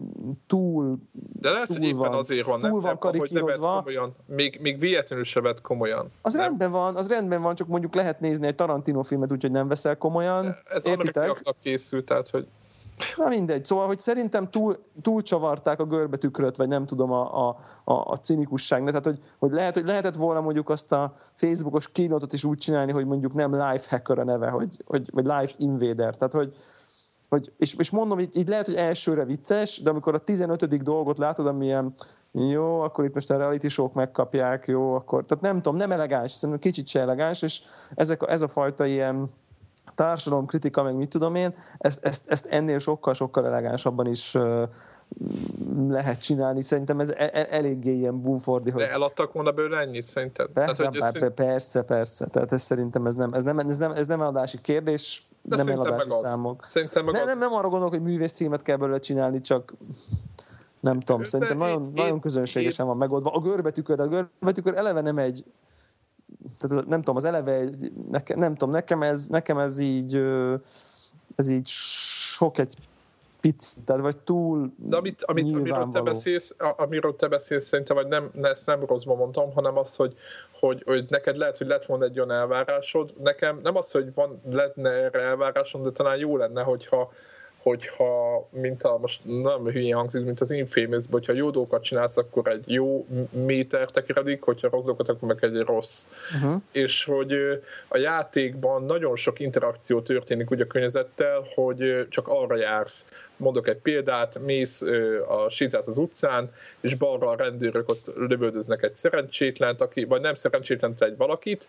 túl 0.47 0.99
De 1.13 1.51
lehet, 1.51 1.73
hogy 1.73 1.85
éppen 1.85 2.13
azért 2.13 2.47
van, 2.47 2.61
nem, 2.61 2.71
túl 2.71 2.81
van 2.81 2.99
nem, 3.03 3.19
hogy 3.19 3.31
ne 3.33 3.41
komolyan, 3.41 4.17
még, 4.27 4.59
még 4.61 4.79
véletlenül 4.79 5.25
se 5.25 5.41
vett 5.41 5.61
komolyan. 5.61 6.11
Az 6.23 6.33
nem? 6.33 6.45
rendben 6.45 6.71
van, 6.71 6.97
az 6.97 7.09
rendben 7.09 7.43
van, 7.43 7.55
csak 7.55 7.67
mondjuk 7.67 7.95
lehet 7.95 8.21
nézni 8.21 8.47
egy 8.47 8.55
Tarantino 8.55 9.03
filmet, 9.03 9.33
úgyhogy 9.33 9.51
nem 9.51 9.69
veszel 9.69 9.97
komolyan. 9.97 10.55
Ez 10.71 10.85
amerikaiaknak 10.85 11.57
készült, 11.61 12.05
tehát 12.05 12.29
hogy 12.29 12.47
Na 13.17 13.29
mindegy, 13.29 13.65
szóval, 13.65 13.87
hogy 13.87 14.01
szerintem 14.01 14.51
túl, 14.51 15.23
csavarták 15.23 15.81
a 15.81 15.85
görbetükröt, 15.85 16.57
vagy 16.57 16.69
nem 16.69 16.87
tudom, 16.87 17.13
a, 17.13 17.49
a, 17.49 17.59
a, 17.85 17.93
a 17.93 18.17
cinikusság. 18.17 18.85
Tehát, 18.85 19.05
hogy, 19.05 19.19
hogy, 19.39 19.51
lehet, 19.51 19.75
hogy 19.75 19.85
lehetett 19.85 20.15
volna 20.15 20.41
mondjuk 20.41 20.69
azt 20.69 20.93
a 20.93 21.15
Facebookos 21.35 21.93
kínotot 21.93 22.33
is 22.33 22.45
úgy 22.45 22.59
csinálni, 22.59 22.93
hogy 22.93 23.07
mondjuk 23.07 23.35
nem 23.35 23.53
live 23.53 23.83
hacker 23.89 24.19
a 24.19 24.25
neve, 24.25 24.49
hogy, 24.49 24.77
hogy, 24.85 25.11
vagy 25.13 25.25
live 25.25 25.51
invader. 25.57 26.17
Tehát, 26.17 26.33
hogy, 26.33 26.55
hogy 27.29 27.53
és, 27.59 27.75
és 27.75 27.91
mondom, 27.91 28.21
így, 28.21 28.37
így 28.37 28.49
lehet, 28.49 28.67
hogy 28.67 28.75
elsőre 28.75 29.25
vicces, 29.25 29.83
de 29.83 29.91
amikor 29.91 30.15
a 30.15 30.19
15. 30.19 30.83
dolgot 30.83 31.19
látod, 31.19 31.47
amilyen 31.47 31.95
jó, 32.33 32.81
akkor 32.81 33.05
itt 33.05 33.15
most 33.15 33.31
a 33.31 33.37
reality 33.37 33.69
show 33.69 33.91
megkapják, 33.95 34.67
jó, 34.67 34.95
akkor, 34.95 35.25
tehát 35.25 35.45
nem 35.45 35.57
tudom, 35.57 35.77
nem 35.77 35.93
elegáns, 35.93 36.33
szerintem 36.33 36.59
kicsit 36.59 36.87
se 36.87 37.01
elegáns, 37.01 37.43
és 37.43 37.63
ezek 37.95 38.23
ez 38.27 38.43
a 38.43 38.49
fajta 38.49 38.87
ilyen, 38.87 39.31
kritika, 40.47 40.83
meg 40.83 40.95
mit 40.95 41.09
tudom 41.09 41.35
én, 41.35 41.55
ezt, 41.79 42.05
ezt, 42.05 42.31
ezt 42.31 42.47
ennél 42.47 42.79
sokkal-sokkal 42.79 43.47
elegánsabban 43.47 44.07
is 44.07 44.37
lehet 45.89 46.21
csinálni. 46.21 46.61
Szerintem 46.61 47.01
ez 47.01 47.11
e, 47.11 47.31
e, 47.33 47.47
eléggé 47.51 47.93
ilyen 47.93 48.23
búfordi. 48.23 48.71
Hogy... 48.71 48.83
De 48.83 48.91
eladtak 48.91 49.33
volna 49.33 49.53
bőle 49.53 49.79
ennyit 49.79 50.05
szerinted? 50.05 50.47
Be, 50.47 50.61
Tehát, 50.61 50.77
hogy 50.77 50.97
összint... 50.97 51.31
Persze, 51.31 51.83
persze. 51.83 52.27
Tehát 52.27 52.53
ez 52.53 52.63
szerintem 52.63 53.07
ez 53.07 53.15
nem, 53.15 53.33
ez 53.33 53.43
nem, 53.43 53.59
ez 53.59 53.77
nem, 53.77 53.91
ez 53.93 54.07
nem 54.07 54.21
eladási 54.21 54.61
kérdés, 54.61 55.29
De 55.43 55.57
nem 55.57 55.69
eladási 55.69 56.11
számok. 56.11 56.65
Szerintem 56.65 57.05
meg 57.05 57.15
ne, 57.15 57.21
az... 57.21 57.27
nem, 57.27 57.39
nem 57.39 57.53
arra 57.53 57.69
gondolok, 57.69 57.93
hogy 57.93 58.03
művészfilmet 58.03 58.63
kell 58.63 58.77
belőle 58.77 58.99
csinálni, 58.99 59.41
csak 59.41 59.75
nem 60.81 61.01
tudom, 61.01 61.25
szerintem 61.25 61.61
én, 61.61 61.67
nagyon, 61.67 61.87
én, 61.87 61.93
nagyon 61.95 62.21
közönségesen 62.21 62.85
én... 62.85 62.91
van 62.91 63.01
megoldva. 63.01 63.31
A 63.31 63.41
görbetükör, 63.41 63.97
de 63.97 64.03
a 64.03 64.07
görbetükör 64.07 64.75
eleve 64.75 65.01
nem 65.01 65.19
egy 65.19 65.45
tehát 66.59 66.87
nem 66.87 66.99
tudom, 66.99 67.17
az 67.17 67.25
eleve, 67.25 67.65
neke, 68.11 68.37
nem 68.37 68.55
tudom, 68.55 68.75
nekem 68.75 69.03
ez, 69.03 69.27
nekem 69.27 69.59
ez 69.59 69.79
így, 69.79 70.23
ez 71.37 71.49
így 71.49 71.67
sok 71.67 72.59
egy 72.59 72.75
picit, 73.41 73.85
tehát 73.85 74.03
vagy 74.03 74.17
túl 74.17 74.73
De 74.77 74.97
amit, 74.97 75.23
amit 75.23 75.55
amiről, 75.55 75.89
te 75.89 76.01
beszélsz, 76.01 76.57
amiről 76.59 77.17
te 77.17 77.29
beszélsz, 77.29 77.67
szerintem, 77.67 77.97
vagy 77.97 78.07
nem, 78.07 78.31
ezt 78.43 78.67
nem 78.67 78.85
rosszban 78.85 79.17
mondtam, 79.17 79.53
hanem 79.53 79.79
az, 79.79 79.97
hogy, 79.97 80.15
hogy, 80.61 80.83
hogy 80.87 81.05
neked 81.09 81.37
lehet, 81.37 81.59
hogy 81.59 81.67
lett 81.67 81.85
volna 81.85 82.05
egy 82.05 82.19
olyan 82.19 82.31
elvárásod, 82.31 83.15
nekem 83.23 83.61
nem 83.63 83.77
az, 83.77 83.91
hogy 83.91 84.15
van, 84.15 84.41
lenne 84.51 84.91
erre 84.91 85.21
elvárásom, 85.21 85.83
de 85.83 85.91
talán 85.91 86.19
jó 86.19 86.37
lenne, 86.37 86.63
hogyha 86.63 87.13
hogyha, 87.63 88.49
mint 88.51 88.83
a, 88.83 88.99
most 88.99 89.21
nem 89.25 89.65
hülyén 89.65 89.95
hangzik, 89.95 90.25
mint 90.25 90.41
az 90.41 90.51
infamous 90.51 91.05
hogyha 91.11 91.33
jó 91.33 91.51
dolgokat 91.51 91.83
csinálsz, 91.83 92.17
akkor 92.17 92.49
egy 92.49 92.65
jó 92.67 93.07
méter 93.31 93.91
tekeredik, 93.91 94.43
hogyha 94.43 94.69
rossz 94.71 94.85
dolgokat, 94.85 95.09
akkor 95.09 95.29
meg 95.29 95.45
egy 95.45 95.61
rossz. 95.61 96.07
Uh-huh. 96.35 96.63
És 96.73 97.05
hogy 97.05 97.33
a 97.89 97.99
játékban 97.99 98.85
nagyon 98.85 99.17
sok 99.17 99.41
interakció 99.41 100.01
történik 100.01 100.51
úgy 100.51 100.61
a 100.61 100.67
környezettel, 100.67 101.47
hogy 101.55 102.07
csak 102.09 102.29
arra 102.29 102.57
jársz. 102.57 103.09
Mondok 103.37 103.69
egy 103.69 103.77
példát, 103.77 104.39
mész, 104.39 104.83
a, 105.29 105.51
sétálsz 105.51 105.87
az 105.87 105.99
utcán, 105.99 106.51
és 106.81 106.95
balra 106.95 107.29
a 107.29 107.37
rendőrök 107.37 107.91
ott 107.91 108.11
lövöldöznek 108.17 108.83
egy 108.83 108.95
szerencsétlent, 108.95 109.81
aki, 109.81 110.05
vagy 110.05 110.21
nem 110.21 110.35
szerencsétlent 110.35 111.03
egy 111.03 111.17
valakit, 111.17 111.69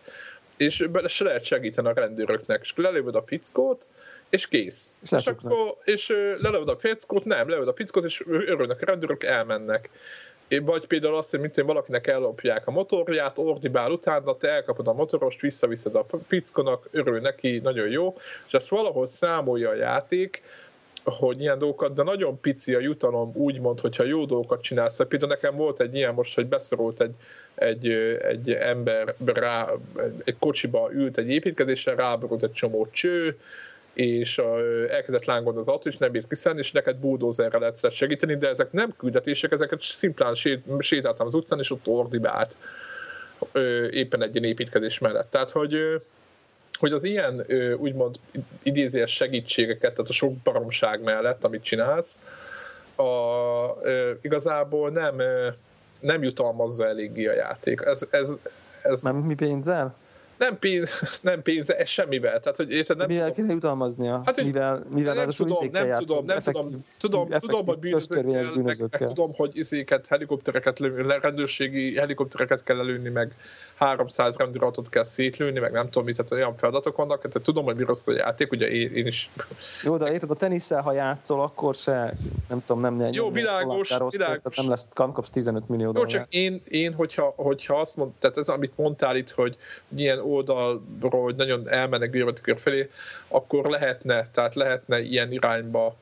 és 0.56 0.88
se 1.06 1.24
lehet 1.24 1.44
segíteni 1.44 1.88
a 1.88 1.92
rendőröknek, 1.92 2.60
és 2.62 2.72
lelövöd 2.76 3.14
a 3.14 3.24
fickót, 3.26 3.88
és 4.30 4.48
kész. 4.48 4.96
És, 5.02 5.10
és 5.10 5.26
akkor, 5.26 5.76
és 5.84 6.08
lelövöd 6.36 6.68
a 6.68 6.76
fickót, 6.78 7.24
nem, 7.24 7.48
lelövöd 7.48 7.68
a 7.68 7.74
fickót, 7.74 8.04
és 8.04 8.24
örülnek 8.26 8.82
a 8.82 8.84
rendőrök, 8.84 9.24
elmennek. 9.24 9.90
Vagy 10.62 10.86
például 10.86 11.16
azt, 11.16 11.30
hogy 11.30 11.40
mint 11.40 11.54
hogy 11.54 11.64
valakinek 11.64 12.06
ellopják 12.06 12.66
a 12.66 12.70
motorját, 12.70 13.38
ordibál 13.38 13.90
utána, 13.90 14.36
te 14.36 14.48
elkapod 14.48 14.88
a 14.88 14.92
motorost, 14.92 15.40
visszaviszed 15.40 15.94
a 15.94 16.06
fickonak, 16.26 16.88
örül 16.90 17.20
neki, 17.20 17.58
nagyon 17.58 17.88
jó, 17.88 18.16
és 18.46 18.52
ezt 18.52 18.68
valahol 18.68 19.06
számolja 19.06 19.68
a 19.68 19.74
játék, 19.74 20.42
hogy 21.04 21.40
ilyen 21.40 21.58
dolgokat, 21.58 21.94
de 21.94 22.02
nagyon 22.02 22.40
pici 22.40 22.74
a 22.74 22.80
jutalom, 22.80 23.32
úgymond, 23.34 23.80
hogyha 23.80 24.04
jó 24.04 24.24
dolgokat 24.24 24.62
csinálsz. 24.62 25.06
Például 25.08 25.30
nekem 25.30 25.56
volt 25.56 25.80
egy 25.80 25.94
ilyen 25.94 26.14
most, 26.14 26.34
hogy 26.34 26.46
beszorult 26.46 27.00
egy, 27.00 27.14
egy, 27.54 27.88
egy 28.22 28.50
ember 28.50 29.14
rá, 29.24 29.68
egy 30.24 30.36
kocsiba 30.38 30.90
ült 30.92 31.18
egy 31.18 31.30
építkezésre, 31.30 31.94
ráborult 31.94 32.42
egy 32.42 32.52
csomó 32.52 32.86
cső, 32.90 33.38
és 34.00 34.38
elkezdett 34.88 35.24
lángolni 35.24 35.58
az 35.58 35.68
autó, 35.68 35.88
és 35.88 35.96
nem 35.96 36.10
bírt 36.10 36.28
kiszállni, 36.28 36.60
és 36.60 36.72
neked 36.72 36.96
bulldozerre 36.96 37.58
lehetett 37.58 37.92
segíteni, 37.92 38.36
de 38.36 38.48
ezek 38.48 38.72
nem 38.72 38.94
küldetések, 38.96 39.52
ezeket 39.52 39.82
szimplán 39.82 40.34
sétáltam 40.78 41.26
az 41.26 41.34
utcán, 41.34 41.58
és 41.58 41.70
ott 41.70 41.86
ordibált 41.86 42.56
éppen 43.90 44.22
egy 44.22 44.34
ilyen 44.34 44.48
építkezés 44.48 44.98
mellett. 44.98 45.30
Tehát, 45.30 45.50
hogy 45.50 45.76
hogy 46.78 46.92
az 46.92 47.04
ilyen 47.04 47.46
úgymond 47.78 48.16
idézés 48.62 49.10
segítségeket, 49.10 49.94
tehát 49.94 50.10
a 50.10 50.12
sok 50.12 50.32
baromság 50.32 51.02
mellett, 51.02 51.44
amit 51.44 51.62
csinálsz, 51.62 52.20
a, 52.96 53.04
igazából 54.20 54.90
nem, 54.90 55.16
nem 56.00 56.22
jutalmazza 56.22 56.86
eléggé 56.86 57.26
a 57.26 57.32
játék. 57.34 57.80
Ez, 57.80 58.08
ez, 58.10 58.38
ez, 58.82 59.02
nem 59.02 59.16
mi 59.16 59.34
pénzzel? 59.34 59.94
Nem 60.40 60.58
pénz, 60.58 60.90
nem 61.22 61.42
pénz, 61.42 61.70
ez 61.72 61.88
semmivel. 61.88 62.40
Tehát, 62.40 62.56
hogy 62.56 62.72
érted, 62.72 62.96
nem 62.96 63.06
mivel 63.06 63.28
tudom. 63.28 63.36
kéne 63.36 63.52
jutalmaznia? 63.52 64.22
Hát, 64.24 64.34
hogy 64.34 64.44
mivel, 64.44 64.84
mivel 64.94 65.14
nem 65.14 65.28
tudom, 65.28 65.68
nem 65.72 65.86
játszom, 65.86 66.06
tudom, 66.06 66.24
nem 66.24 66.38
tudom, 66.38 66.70
tudom, 66.98 67.28
tudom, 67.28 67.66
hogy 67.66 67.78
bűnözőkkel, 67.78 68.52
meg, 68.62 68.80
meg, 68.80 69.02
tudom, 69.02 69.32
hogy 69.36 69.50
izéket, 69.52 70.06
helikoptereket, 70.06 70.78
rendőrségi 71.20 71.96
helikoptereket 71.96 72.62
kell 72.62 72.76
lelőni, 72.76 73.08
meg 73.08 73.34
300 73.74 74.36
rendőratot 74.36 74.88
kell 74.88 75.04
szétlőni, 75.04 75.58
meg 75.58 75.72
nem 75.72 75.84
tudom 75.84 76.04
mit, 76.04 76.16
tehát 76.16 76.32
olyan 76.32 76.56
feladatok 76.56 76.96
vannak, 76.96 77.18
tehát 77.18 77.42
tudom, 77.42 77.64
hogy 77.64 77.76
mi 77.76 77.84
rossz 77.84 78.06
a 78.06 78.12
játék, 78.12 78.52
ugye 78.52 78.70
én, 78.70 78.92
én 78.92 79.06
is. 79.06 79.30
Jó, 79.82 79.96
de 79.96 80.12
érted, 80.12 80.30
a 80.30 80.34
tenisszel, 80.34 80.82
ha 80.82 80.92
játszol, 80.92 81.40
akkor 81.40 81.74
se, 81.74 82.12
nem 82.48 82.62
tudom, 82.66 82.82
nem 82.82 83.12
Jó, 83.12 83.24
nem 83.24 83.32
világos, 83.32 83.98
rossz, 83.98 84.16
világos. 84.16 84.56
nem 84.56 84.68
lesz, 84.68 84.88
kapsz 84.94 85.30
15 85.30 85.68
millió 85.68 85.92
Jó, 85.94 86.04
csak 86.04 86.32
én, 86.32 86.62
én 86.68 86.92
hogyha, 86.92 87.32
hogyha 87.36 87.74
azt 87.74 87.96
mond, 87.96 88.10
tehát 88.18 88.36
ez, 88.36 88.48
amit 88.48 88.72
mondtál 88.76 89.16
itt, 89.16 89.30
hogy 89.30 89.56
milyen 89.88 90.20
oldalról, 90.30 91.22
hogy 91.22 91.34
nagyon 91.34 91.68
elmennek 91.68 92.10
bürokratikör 92.10 92.58
felé, 92.58 92.90
akkor 93.28 93.70
lehetne, 93.70 94.28
tehát 94.32 94.54
lehetne 94.54 95.00
ilyen 95.00 95.32
irányba 95.32 95.96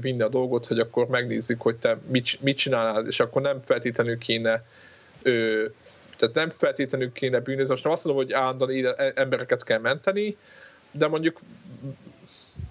vinni 0.00 0.22
a 0.22 0.28
dolgot, 0.28 0.66
hogy 0.66 0.78
akkor 0.78 1.06
megnézzük, 1.06 1.60
hogy 1.60 1.76
te 1.76 1.98
mit, 2.06 2.40
mit 2.40 2.56
csinálnál, 2.56 3.06
és 3.06 3.20
akkor 3.20 3.42
nem 3.42 3.60
feltétlenül 3.64 4.18
kéne 4.18 4.64
tehát 6.16 6.34
nem 6.34 6.50
feltétlenül 6.50 7.12
kéne 7.12 7.40
bűnözni. 7.40 7.70
Most 7.70 7.84
nem 7.84 7.92
azt 7.92 8.04
mondom, 8.04 8.24
hogy 8.24 8.32
állandóan 8.32 8.94
e- 8.96 9.12
embereket 9.14 9.64
kell 9.64 9.78
menteni, 9.78 10.36
de 10.90 11.08
mondjuk 11.08 11.40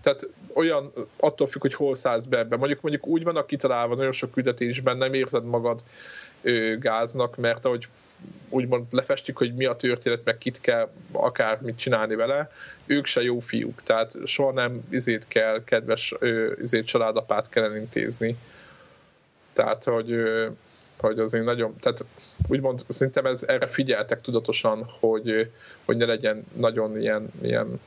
tehát 0.02 0.30
olyan, 0.54 0.94
attól 1.20 1.48
függ, 1.48 1.62
hogy 1.62 1.74
hol 1.74 1.96
szállsz 1.96 2.26
be 2.26 2.38
ebbe. 2.38 2.58
Mondjuk, 2.58 2.82
mondjuk 2.82 3.08
úgy 3.08 3.24
vannak 3.24 3.48
kitalálva 3.48 3.96
nagyon 3.96 4.12
sok 4.12 4.32
küldetésben, 4.32 4.98
nem 4.98 5.14
érzed 5.14 5.44
magad 5.44 5.84
ö, 6.42 6.76
gáznak, 6.80 7.38
mert 7.38 7.66
ahogy 7.66 7.88
úgymond 8.50 8.86
lefestik, 8.92 9.38
hogy 9.38 9.56
mi 9.56 9.66
a 9.66 9.76
történet, 9.76 10.24
meg 10.24 10.38
kit 10.38 10.62
kell 10.62 10.90
akár 11.12 11.62
mit 11.62 11.78
csinálni 11.78 12.16
vele, 12.16 12.52
ők 12.86 13.06
se 13.06 13.22
jó 13.22 13.40
fiúk, 13.40 13.84
tehát 13.84 14.18
soha 14.26 14.52
nem 14.52 14.82
izét 14.90 15.28
kell, 15.28 15.64
kedves 15.64 16.16
izét 16.62 16.86
családapát 16.86 17.50
kell 17.50 17.64
elintézni. 17.64 18.38
Tehát, 19.54 19.84
hogy 19.84 20.24
hogy 21.00 21.20
azért 21.20 21.44
nagyon, 21.44 21.76
tehát 21.80 22.06
úgymond 22.48 22.86
szerintem 22.88 23.26
ez, 23.26 23.44
erre 23.48 23.68
figyeltek 23.68 24.22
tudatosan, 24.22 24.90
hogy, 25.00 25.52
hogy 25.86 25.98
ne 25.98 26.06
legyen 26.06 26.46
nagyon 26.54 27.00
ilyen, 27.00 27.32
ilyen 27.42 27.80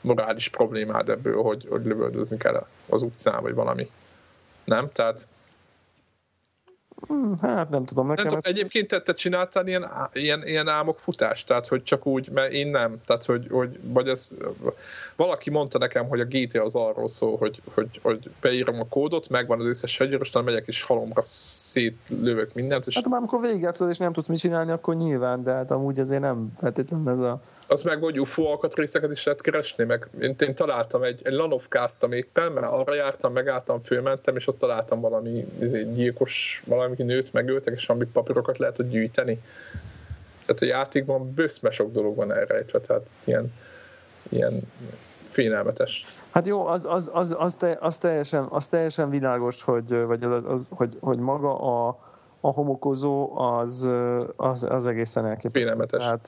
morális 0.00 0.48
problémád 0.48 1.08
ebből, 1.08 1.42
hogy, 1.42 1.66
hogy 1.68 1.84
lövöldözni 1.84 2.36
kell 2.36 2.66
az 2.88 3.02
utcán, 3.02 3.42
vagy 3.42 3.54
valami. 3.54 3.90
Nem? 4.64 4.90
Tehát 4.92 5.28
hát 7.42 7.70
nem 7.70 7.84
tudom. 7.84 8.06
Nekem 8.06 8.26
nem 8.26 8.38
tudom, 8.38 8.54
Egyébként 8.54 8.88
te, 8.88 9.00
te 9.00 9.14
csináltál 9.14 9.66
ilyen, 9.66 9.90
ilyen, 10.12 10.46
ilyen 10.46 10.68
álmokfutást? 10.68 11.46
Tehát, 11.46 11.66
hogy 11.66 11.82
csak 11.82 12.06
úgy, 12.06 12.28
mert 12.30 12.52
én 12.52 12.68
nem. 12.68 13.00
Tehát, 13.04 13.24
hogy, 13.24 13.46
hogy 13.50 13.78
vagy 13.82 14.08
ez, 14.08 14.36
valaki 15.16 15.50
mondta 15.50 15.78
nekem, 15.78 16.08
hogy 16.08 16.20
a 16.20 16.24
GTA 16.24 16.62
az 16.62 16.74
arról 16.74 17.08
szól, 17.08 17.36
hogy, 17.36 17.62
hogy, 17.74 18.00
hogy 18.02 18.30
beírom 18.40 18.80
a 18.80 18.86
kódot, 18.88 19.28
megvan 19.28 19.60
az 19.60 19.66
összes 19.66 19.96
fegyver, 19.96 20.20
aztán 20.20 20.44
megyek 20.44 20.66
és 20.66 20.82
halomra 20.82 21.20
szétlövök 21.24 22.54
mindent. 22.54 22.86
És... 22.86 22.94
Hát 22.94 23.08
már 23.08 23.18
amikor 23.18 23.40
végigjátszod 23.40 23.88
és 23.88 23.98
nem 23.98 24.12
tudsz 24.12 24.26
mit 24.26 24.38
csinálni, 24.38 24.70
akkor 24.70 24.96
nyilván, 24.96 25.42
de 25.42 25.52
hát 25.52 25.70
amúgy 25.70 25.98
azért 25.98 26.20
nem 26.20 26.52
feltétlenül 26.58 27.10
ez 27.10 27.18
a... 27.18 27.40
Az 27.66 27.82
meg, 27.82 27.98
hogy 27.98 28.20
UFO 28.20 28.44
alkatrészeket 28.44 29.10
is 29.10 29.24
lehet 29.24 29.40
keresni, 29.40 29.84
meg 29.84 30.08
én, 30.20 30.34
én 30.38 30.54
találtam 30.54 31.02
egy, 31.02 31.20
egy 31.24 31.32
lanovkáztam 31.32 32.12
éppen, 32.12 32.52
mert 32.52 32.66
arra 32.66 32.94
jártam, 32.94 33.32
megálltam, 33.32 33.82
fölmentem, 33.82 34.36
és 34.36 34.48
ott 34.48 34.58
találtam 34.58 35.00
valami 35.00 35.46
izé, 35.60 35.86
gyilkos, 35.92 36.62
valami 36.66 36.91
valami 36.96 37.12
nőt 37.12 37.32
megöltek, 37.32 37.74
és 37.74 37.86
valami 37.86 38.06
papírokat 38.12 38.58
lehet 38.58 38.78
ott 38.78 38.88
gyűjteni. 38.88 39.42
Tehát 40.46 40.62
a 40.62 40.78
játékban 40.78 41.32
bőszme 41.34 41.70
sok 41.70 41.92
dolog 41.92 42.16
van 42.16 42.32
elrejtve, 42.32 42.80
tehát 42.80 43.10
ilyen, 43.24 43.52
ilyen 44.28 44.60
félelmetes. 45.28 46.04
Hát 46.30 46.46
jó, 46.46 46.66
az, 46.66 46.86
az, 46.86 47.10
az, 47.12 47.36
az, 47.38 47.54
te, 47.54 47.76
az, 47.80 47.98
teljesen, 47.98 48.46
az 48.50 48.68
teljesen 48.68 49.10
világos, 49.10 49.62
hogy, 49.62 49.94
vagy 49.94 50.22
az, 50.22 50.42
az, 50.46 50.68
hogy, 50.74 50.96
hogy 51.00 51.18
maga 51.18 51.58
a, 51.60 51.98
a 52.40 52.50
homokozó 52.50 53.38
az, 53.38 53.90
az, 54.36 54.64
az 54.64 54.86
egészen 54.86 55.26
elképesztő. 55.26 55.60
Félelmetes. 55.60 56.02
Tehát 56.02 56.26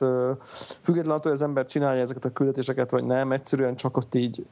függetlenül 0.81 1.19
hogy 1.21 1.31
az 1.31 1.41
ember 1.41 1.65
csinálja 1.65 2.01
ezeket 2.01 2.25
a 2.25 2.29
küldetéseket, 2.29 2.91
vagy 2.91 3.03
nem, 3.03 3.31
egyszerűen 3.31 3.75
csak 3.75 3.97
ott 3.97 4.15
így 4.15 4.45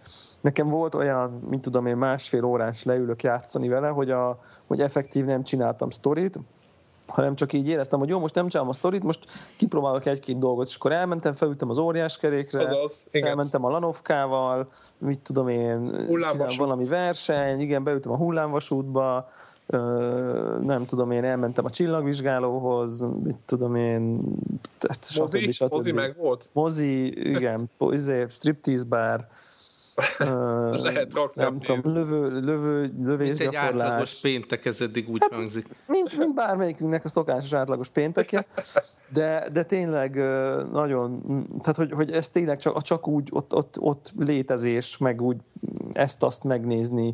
Nekem 0.43 0.69
volt 0.69 0.95
olyan, 0.95 1.29
mint 1.49 1.61
tudom 1.61 1.85
én, 1.85 1.97
másfél 1.97 2.43
órás 2.43 2.83
leülök 2.83 3.23
játszani 3.23 3.67
vele, 3.67 3.87
hogy, 3.87 4.11
a, 4.11 4.39
hogy 4.67 4.81
effektív 4.81 5.25
nem 5.25 5.43
csináltam 5.43 5.89
sztorit, 5.89 6.39
hanem 7.07 7.35
csak 7.35 7.53
így 7.53 7.67
éreztem, 7.67 7.99
hogy 7.99 8.09
jó, 8.09 8.19
most 8.19 8.35
nem 8.35 8.47
csinálom 8.47 8.69
a 8.69 8.73
sztorit, 8.73 9.03
most 9.03 9.25
kipróbálok 9.57 10.05
egy-két 10.05 10.37
dolgot, 10.37 10.67
és 10.67 10.75
akkor 10.75 10.91
elmentem, 10.91 11.33
felültem 11.33 11.69
az 11.69 11.77
óriás 11.77 12.17
kerékre, 12.17 12.59
Azaz, 12.59 13.07
igen. 13.11 13.27
elmentem 13.27 13.65
a 13.65 13.69
lanovkával, 13.69 14.67
mit 14.97 15.19
tudom 15.19 15.47
én, 15.47 16.07
valami 16.57 16.87
verseny, 16.87 17.59
igen, 17.59 17.83
beültem 17.83 18.11
a 18.11 18.17
hullámvasútba, 18.17 19.29
nem 20.61 20.85
tudom 20.85 21.11
én, 21.11 21.23
elmentem 21.23 21.65
a 21.65 21.69
csillagvizsgálóhoz, 21.69 23.07
mit 23.23 23.37
tudom 23.45 23.75
én, 23.75 24.21
mozi, 25.17 25.39
stb. 25.39 25.51
stb. 25.51 25.71
mozi 25.71 25.91
meg 25.91 26.15
volt? 26.17 26.49
Mozi, 26.53 27.29
igen, 27.29 27.69
izé, 27.89 28.25
striptease 28.29 28.85
lehet 30.83 31.13
rakni 31.13 31.43
Nem 31.43 31.59
tudom, 31.59 31.81
lövő, 31.83 32.39
lövő, 32.39 32.93
lövés 33.03 33.37
Mint 33.37 33.39
egy 33.39 33.55
átlagos 33.55 34.19
péntek, 34.21 34.65
ez 34.65 34.81
eddig 34.81 35.09
úgy 35.09 35.21
hát, 35.21 35.35
hangzik. 35.35 35.67
Mint, 35.87 36.17
mint 36.17 36.33
bármelyikünknek 36.33 37.05
a 37.05 37.09
szokásos 37.09 37.53
átlagos 37.53 37.89
péntekje, 37.89 38.45
de, 39.09 39.47
de 39.51 39.63
tényleg 39.63 40.15
nagyon, 40.71 41.21
tehát 41.59 41.75
hogy, 41.75 41.91
hogy 41.91 42.11
ez 42.11 42.29
tényleg 42.29 42.57
csak, 42.57 42.81
csak 42.81 43.07
úgy 43.07 43.29
ott, 43.31 43.53
ott, 43.53 43.79
ott 43.79 44.13
létezés, 44.17 44.97
meg 44.97 45.21
úgy 45.21 45.37
ezt-azt 45.93 46.43
megnézni 46.43 47.13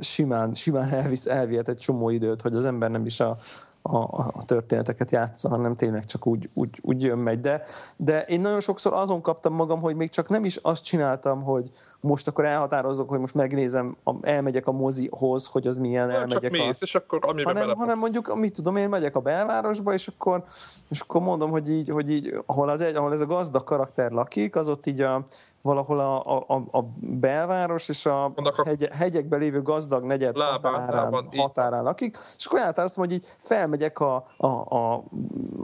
simán, 0.00 0.54
simán 0.54 0.88
elvisz, 0.88 1.26
elvihet 1.26 1.68
egy 1.68 1.78
csomó 1.78 2.10
időt, 2.10 2.42
hogy 2.42 2.54
az 2.54 2.64
ember 2.64 2.90
nem 2.90 3.06
is 3.06 3.20
a, 3.20 3.38
a, 3.82 3.98
a 4.32 4.44
történeteket 4.44 5.10
játsza, 5.10 5.48
hanem 5.48 5.76
tényleg 5.76 6.04
csak 6.04 6.26
úgy, 6.26 6.50
úgy, 6.54 6.78
úgy 6.82 7.02
jön 7.02 7.18
megy. 7.18 7.40
De, 7.40 7.62
de 7.96 8.22
én 8.22 8.40
nagyon 8.40 8.60
sokszor 8.60 8.92
azon 8.92 9.20
kaptam 9.20 9.54
magam, 9.54 9.80
hogy 9.80 9.96
még 9.96 10.10
csak 10.10 10.28
nem 10.28 10.44
is 10.44 10.56
azt 10.56 10.84
csináltam, 10.84 11.42
hogy 11.42 11.70
most 12.00 12.28
akkor 12.28 12.44
elhatározok, 12.44 13.08
hogy 13.08 13.18
most 13.18 13.34
megnézem, 13.34 13.96
elmegyek 14.20 14.66
a 14.66 14.72
mozihoz, 14.72 15.46
hogy 15.46 15.66
az 15.66 15.78
milyen, 15.78 16.06
Na, 16.06 16.12
elmegyek 16.12 16.40
csak 16.40 16.50
mész, 16.50 16.80
a... 16.80 16.84
és 16.84 16.94
akkor 16.94 17.18
amiben 17.22 17.56
hanem, 17.56 17.76
hanem 17.76 17.98
mondjuk, 17.98 18.36
mit 18.36 18.54
tudom, 18.54 18.76
én 18.76 18.88
megyek 18.88 19.16
a 19.16 19.20
belvárosba, 19.20 19.92
és 19.92 20.08
akkor, 20.08 20.44
és 20.88 21.00
akkor 21.00 21.20
mondom, 21.20 21.50
hogy 21.50 21.70
így, 21.70 21.88
hogy 21.88 22.10
így 22.10 22.42
ahol, 22.46 22.68
az 22.68 22.80
egy, 22.80 22.96
ahol 22.96 23.12
ez 23.12 23.20
a 23.20 23.26
gazdag 23.26 23.64
karakter 23.64 24.10
lakik, 24.10 24.56
az 24.56 24.68
ott 24.68 24.86
így 24.86 25.00
a, 25.00 25.26
valahol 25.62 26.00
a, 26.00 26.38
a, 26.48 26.78
a 26.78 26.82
belváros 27.00 27.88
és 27.88 28.06
a, 28.06 28.24
a 28.24 28.62
hegy, 28.64 28.88
hegyekben 28.92 29.40
lévő 29.40 29.62
gazdag 29.62 30.04
negyed 30.04 30.36
lábán, 30.36 30.72
határán, 30.72 31.02
lábán, 31.02 31.28
határán 31.36 31.82
lakik, 31.82 32.18
és 32.36 32.46
akkor 32.46 32.58
elhatároztam, 32.58 33.04
hogy 33.04 33.12
így 33.12 33.34
felmegyek 33.36 34.00
a, 34.00 34.26
a, 34.36 34.46
a 34.46 35.04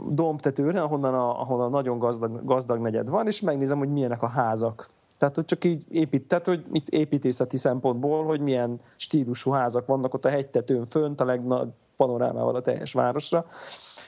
dombtetőre, 0.09 0.81
ahonnan 0.81 1.13
a, 1.13 1.41
ahol 1.41 1.61
a 1.61 1.67
nagyon 1.67 1.99
gazdag, 1.99 2.45
gazdag 2.45 2.79
negyed 2.79 3.09
van, 3.09 3.27
és 3.27 3.41
megnézem, 3.41 3.77
hogy 3.77 3.91
milyenek 3.91 4.21
a 4.21 4.27
házak 4.27 4.89
tehát, 5.17 5.35
hogy 5.35 5.45
csak 5.45 5.63
így 5.63 5.85
épít, 5.89 6.27
tehát, 6.27 6.45
hogy 6.45 6.65
mit 6.69 6.89
építészeti 6.89 7.57
szempontból, 7.57 8.25
hogy 8.25 8.39
milyen 8.39 8.79
stílusú 8.95 9.51
házak 9.51 9.85
vannak 9.85 10.13
ott 10.13 10.25
a 10.25 10.29
hegytetőn 10.29 10.85
fönt, 10.85 11.21
a 11.21 11.25
legnagy 11.25 11.69
panorámával 11.97 12.55
a 12.55 12.61
teljes 12.61 12.93
városra. 12.93 13.45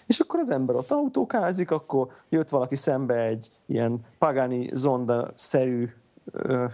És 0.08 0.20
akkor 0.20 0.40
az 0.40 0.52
ember 0.52 0.76
ott 0.76 0.92
autókázik, 0.92 1.72
akkor 1.72 2.08
jött 2.30 2.50
valaki 2.50 2.76
szembe 2.76 3.24
egy 3.24 3.50
ilyen 3.66 4.00
Pagani 4.18 4.70
Zonda-szerű 4.74 5.90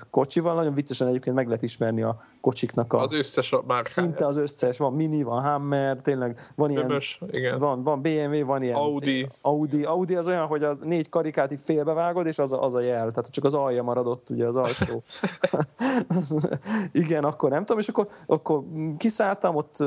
kocsival. 0.09 0.55
Nagyon 0.55 0.73
viccesen 0.73 1.07
egyébként 1.07 1.35
meg 1.35 1.47
lehet 1.47 1.63
ismerni 1.63 2.01
a 2.01 2.23
kocsiknak 2.45 2.93
a... 2.93 3.01
Az 3.01 3.13
összes 3.13 3.51
a 3.51 3.63
márkája. 3.67 4.07
Szinte 4.07 4.25
az 4.25 4.37
összes. 4.37 4.77
Van 4.77 4.93
Mini, 4.93 5.23
van 5.23 5.41
Hammer, 5.41 6.01
tényleg 6.01 6.39
van 6.55 6.69
ilyen... 6.69 6.83
Ömös, 6.83 7.19
igen. 7.31 7.59
Van, 7.59 7.83
van 7.83 8.01
BMW, 8.01 8.45
van 8.45 8.63
ilyen... 8.63 8.75
Audi. 8.75 9.27
Audi. 9.41 9.83
Audi 9.83 10.15
az 10.15 10.27
olyan, 10.27 10.47
hogy 10.47 10.63
a 10.63 10.75
négy 10.81 11.09
karikát 11.09 11.51
így 11.51 11.59
félbevágod, 11.59 12.25
és 12.25 12.39
az 12.39 12.53
a, 12.53 12.63
az 12.63 12.75
a 12.75 12.79
jel. 12.79 13.11
Tehát 13.11 13.29
csak 13.29 13.43
az 13.43 13.53
alja 13.53 13.83
maradott, 13.83 14.29
ugye 14.29 14.45
az 14.45 14.55
alsó. 14.55 15.03
igen, 17.03 17.23
akkor 17.23 17.49
nem 17.49 17.59
tudom, 17.59 17.79
és 17.79 17.87
akkor, 17.87 18.07
akkor 18.25 18.63
kiszálltam, 18.97 19.55
ott 19.55 19.83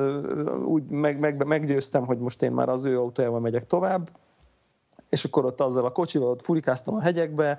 úgy 0.64 0.82
meg, 0.88 1.18
meg, 1.18 1.46
meggyőztem, 1.46 2.06
hogy 2.06 2.18
most 2.18 2.42
én 2.42 2.52
már 2.52 2.68
az 2.68 2.84
ő 2.84 2.98
autójával 2.98 3.40
megyek 3.40 3.66
tovább, 3.66 4.08
és 5.08 5.24
akkor 5.24 5.44
ott 5.44 5.60
azzal 5.60 5.84
a 5.84 5.90
kocsival 5.90 6.28
ott 6.28 6.42
furikáztam 6.42 6.94
a 6.94 7.00
hegyekbe, 7.00 7.58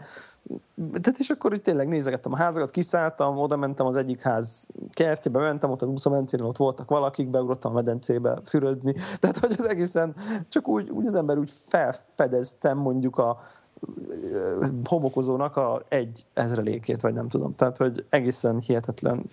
tehát 0.76 1.20
és 1.20 1.30
akkor 1.30 1.52
úgy 1.52 1.62
tényleg 1.62 1.88
nézegettem 1.88 2.34
a 2.34 2.38
házakat, 2.38 2.72
kiszálltam, 2.72 3.38
oda 3.38 3.56
mentem 3.56 3.86
az 3.86 3.96
egyik 3.96 4.22
ház 4.22 4.66
kertjébe, 4.92 5.40
mentem, 5.40 5.72
ott 5.72 5.82
az 5.82 5.88
úszomencén, 5.88 6.42
ott 6.42 6.58
voltak 6.58 6.90
valakik, 6.90 7.28
beugrottam 7.30 7.72
a 7.72 7.76
medencébe 7.76 8.42
fürödni, 8.46 8.94
tehát 9.20 9.38
hogy 9.38 9.56
az 9.58 9.68
egészen 9.68 10.16
csak 10.50 10.68
úgy, 10.68 10.90
úgy 10.90 11.08
az 11.08 11.16
ember 11.16 11.38
úgy 11.38 11.52
felfedeztem 11.68 12.78
mondjuk 12.78 13.18
a 13.18 13.42
homokozónak 14.84 15.56
a 15.56 15.82
egy 15.88 16.26
ezrelékét, 16.34 17.02
vagy 17.02 17.14
nem 17.14 17.30
tudom, 17.30 17.56
tehát 17.56 17.78
hogy 17.78 18.06
egészen 18.10 18.60
hihetetlen. 18.60 19.24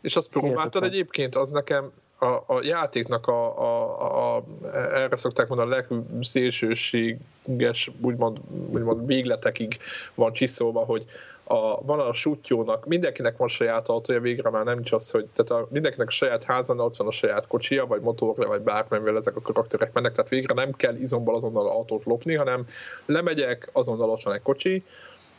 És 0.00 0.16
azt 0.16 0.30
próbáltad 0.30 0.82
egyébként, 0.82 1.36
az 1.36 1.50
nekem 1.50 1.90
a, 2.18 2.26
a 2.26 2.60
játéknak 2.62 3.26
a, 3.26 3.58
a, 3.58 4.36
a, 4.36 4.44
erre 4.72 5.16
szokták 5.16 5.48
mondani, 5.48 5.70
a 5.70 5.74
legszélsőséges, 5.74 7.90
úgymond, 8.00 8.38
úgymond 8.72 9.06
végletekig 9.06 9.78
van 10.14 10.32
csiszolva, 10.32 10.84
hogy 10.84 11.04
a, 11.44 11.82
van 11.82 12.00
a 12.00 12.12
sutyónak, 12.12 12.86
mindenkinek 12.86 13.36
van 13.36 13.48
saját 13.48 13.88
autója, 13.88 14.20
végre 14.20 14.50
már 14.50 14.64
nem 14.64 14.82
csak 14.82 14.98
az, 14.98 15.10
hogy 15.10 15.26
tehát 15.34 15.62
a, 15.62 15.68
mindenkinek 15.70 16.08
a 16.08 16.10
saját 16.10 16.44
házan 16.44 16.80
ott 16.80 16.96
van 16.96 17.06
a 17.06 17.10
saját 17.10 17.46
kocsia, 17.46 17.86
vagy 17.86 18.00
motorja, 18.00 18.48
vagy 18.48 18.60
bármivel 18.60 19.16
ezek 19.16 19.36
a 19.36 19.40
karakterek 19.40 19.92
mennek, 19.92 20.12
tehát 20.12 20.30
végre 20.30 20.54
nem 20.54 20.72
kell 20.72 20.94
izomból 20.94 21.34
azonnal 21.34 21.68
autót 21.68 22.04
lopni, 22.04 22.34
hanem 22.34 22.66
lemegyek, 23.06 23.68
azonnal 23.72 24.10
ott 24.10 24.22
van 24.22 24.34
egy 24.34 24.42
kocsi, 24.42 24.84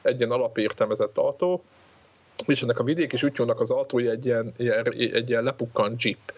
egy 0.01 0.17
ilyen 0.17 0.31
alapértelmezett 0.31 1.17
autó, 1.17 1.63
és 2.45 2.61
ennek 2.61 2.79
a 2.79 2.83
vidéki 2.83 3.17
sutyónak 3.17 3.59
az 3.59 3.71
autója 3.71 4.11
egy 4.11 4.25
ilyen, 4.25 4.53
egy 4.97 5.29
ilyen 5.29 5.43
lepukkant 5.43 6.03
jeep 6.03 6.33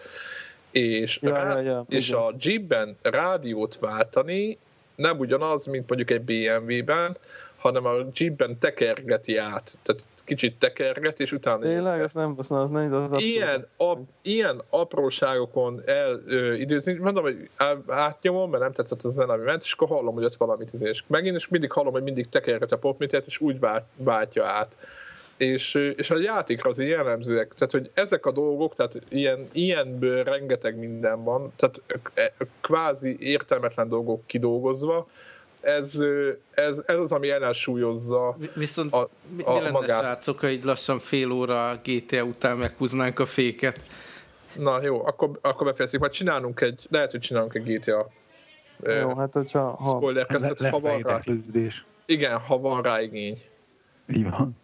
és, 0.70 1.18
ja, 1.22 1.32
rá, 1.32 1.60
ja, 1.60 1.60
ja, 1.60 1.84
és 1.88 2.12
a 2.12 2.34
Jeepben 2.40 2.96
rádiót 3.02 3.78
váltani 3.78 4.58
nem 4.94 5.18
ugyanaz, 5.18 5.66
mint 5.66 5.88
mondjuk 5.88 6.10
egy 6.10 6.22
BMW-ben, 6.22 7.16
hanem 7.56 7.86
a 7.86 7.92
jeepben 8.14 8.58
tekergeti 8.58 9.36
át. 9.36 9.78
Tehát 9.82 10.02
kicsit 10.24 10.58
tekerget, 10.58 11.20
és 11.20 11.32
utána... 11.32 11.58
Tényleg, 11.58 12.02
azt 12.02 12.14
nem, 12.14 12.34
azt, 12.38 12.50
az 12.50 12.70
nehéz, 12.70 12.92
az 12.92 13.14
ilyen, 13.22 13.66
ap, 13.76 13.98
ilyen 14.22 14.62
apróságokon 14.70 15.82
elidőzni, 15.86 16.92
mondom, 16.92 17.22
hogy 17.22 17.50
átnyomom, 17.86 18.50
mert 18.50 18.62
nem 18.62 18.72
tetszett 18.72 19.02
az 19.02 19.12
zene, 19.12 19.32
ami 19.32 19.44
ment, 19.44 19.62
és 19.62 19.72
akkor 19.72 19.88
hallom, 19.88 20.14
hogy 20.14 20.24
ott 20.24 20.36
valamit, 20.36 20.72
és 20.72 21.04
megint, 21.06 21.36
és 21.36 21.48
mindig 21.48 21.72
hallom, 21.72 21.92
hogy 21.92 22.02
mindig 22.02 22.28
tekerget 22.28 22.72
a 22.72 22.78
popmitert, 22.78 23.26
és 23.26 23.40
úgy 23.40 23.58
váltja 23.96 24.44
át 24.44 24.76
és, 25.38 25.74
és 25.96 26.10
a 26.10 26.18
játékra 26.18 26.68
az 26.68 26.78
jellemzőek, 26.78 27.54
tehát 27.54 27.72
hogy 27.72 27.90
ezek 27.94 28.26
a 28.26 28.32
dolgok, 28.32 28.74
tehát 28.74 29.00
ilyen, 29.08 29.48
ilyenből 29.52 30.24
rengeteg 30.24 30.78
minden 30.78 31.24
van, 31.24 31.52
tehát 31.56 31.82
kvázi 32.60 33.16
értelmetlen 33.20 33.88
dolgok 33.88 34.26
kidolgozva, 34.26 35.08
ez, 35.60 36.02
ez, 36.50 36.82
ez 36.86 36.98
az, 36.98 37.12
ami 37.12 37.30
ellensúlyozza 37.30 38.36
Viszont 38.54 38.92
a, 38.92 39.00
a 39.00 39.08
mi, 39.36 39.42
mi 39.46 39.52
lenne, 39.52 39.70
magát. 39.70 40.00
srácok, 40.00 40.40
hogy 40.40 40.64
lassan 40.64 40.98
fél 40.98 41.30
óra 41.30 41.80
GTA 41.84 42.22
után 42.22 42.56
meghúznánk 42.56 43.18
a 43.18 43.26
féket? 43.26 43.80
Na 44.54 44.82
jó, 44.82 45.06
akkor, 45.06 45.38
akkor 45.40 45.66
befejezzük, 45.66 46.00
majd 46.00 46.12
csinálunk 46.12 46.60
egy, 46.60 46.86
lehet, 46.90 47.10
hogy 47.10 47.20
csinálunk 47.20 47.54
egy 47.54 47.62
GTA 47.62 48.10
jó, 48.86 49.14
hát 49.14 49.32
hogyha... 49.32 49.60
Ha, 49.60 49.84
spoiler 49.84 50.26
le, 50.58 50.68
ha 50.68 50.78
van 50.78 51.00
rá, 51.00 51.20
Igen, 52.06 52.38
ha 52.38 52.58
van 52.58 52.82
rá 52.82 53.00
igény. 53.00 53.38
Így 54.14 54.30
van. 54.30 54.56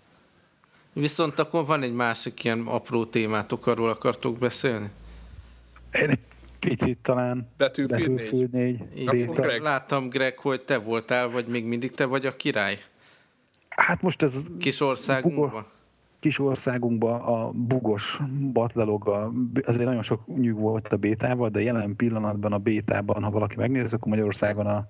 Viszont 0.95 1.39
akkor 1.39 1.67
van 1.67 1.83
egy 1.83 1.95
másik 1.95 2.45
ilyen 2.45 2.61
apró 2.61 3.05
témátok, 3.05 3.67
arról 3.67 3.89
akartok 3.89 4.39
beszélni? 4.39 4.91
Én 6.03 6.09
egy 6.09 6.19
picit 6.59 6.99
talán. 6.99 7.49
Betűfűd 7.57 8.51
négy. 8.51 8.79
Greg. 9.31 9.63
Láttam, 9.63 10.09
Greg, 10.09 10.39
hogy 10.39 10.61
te 10.61 10.79
voltál, 10.79 11.29
vagy 11.29 11.47
még 11.47 11.65
mindig 11.65 11.95
te 11.95 12.05
vagy 12.05 12.27
a 12.27 12.37
király? 12.37 12.79
Hát 13.69 14.03
most 14.03 14.23
ez... 14.23 14.47
Kis 14.59 14.81
országunkban? 14.81 15.67
Kis 16.19 16.39
országunkban 16.39 17.21
a 17.21 17.51
bugos 17.51 18.19
batlalog, 18.53 19.31
azért 19.65 19.87
nagyon 19.87 20.03
sok 20.03 20.27
nyug 20.27 20.59
volt 20.59 20.89
a 20.89 20.97
bétával, 20.97 21.49
de 21.49 21.63
jelen 21.63 21.97
pillanatban 21.97 22.53
a 22.53 22.59
bétában, 22.59 23.23
ha 23.23 23.31
valaki 23.31 23.57
megnézi, 23.57 23.95
akkor 23.95 24.09
Magyarországon 24.09 24.67
a 24.67 24.87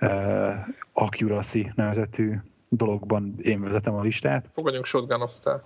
uh, 0.00 0.52
Accuracy 0.92 1.72
nevezetű 1.74 2.34
dologban 2.68 3.34
én 3.42 3.60
vezetem 3.60 3.94
a 3.94 4.02
listát. 4.02 4.50
Fogadjunk 4.54 4.84
shotgun 4.84 5.20
aztán. 5.20 5.62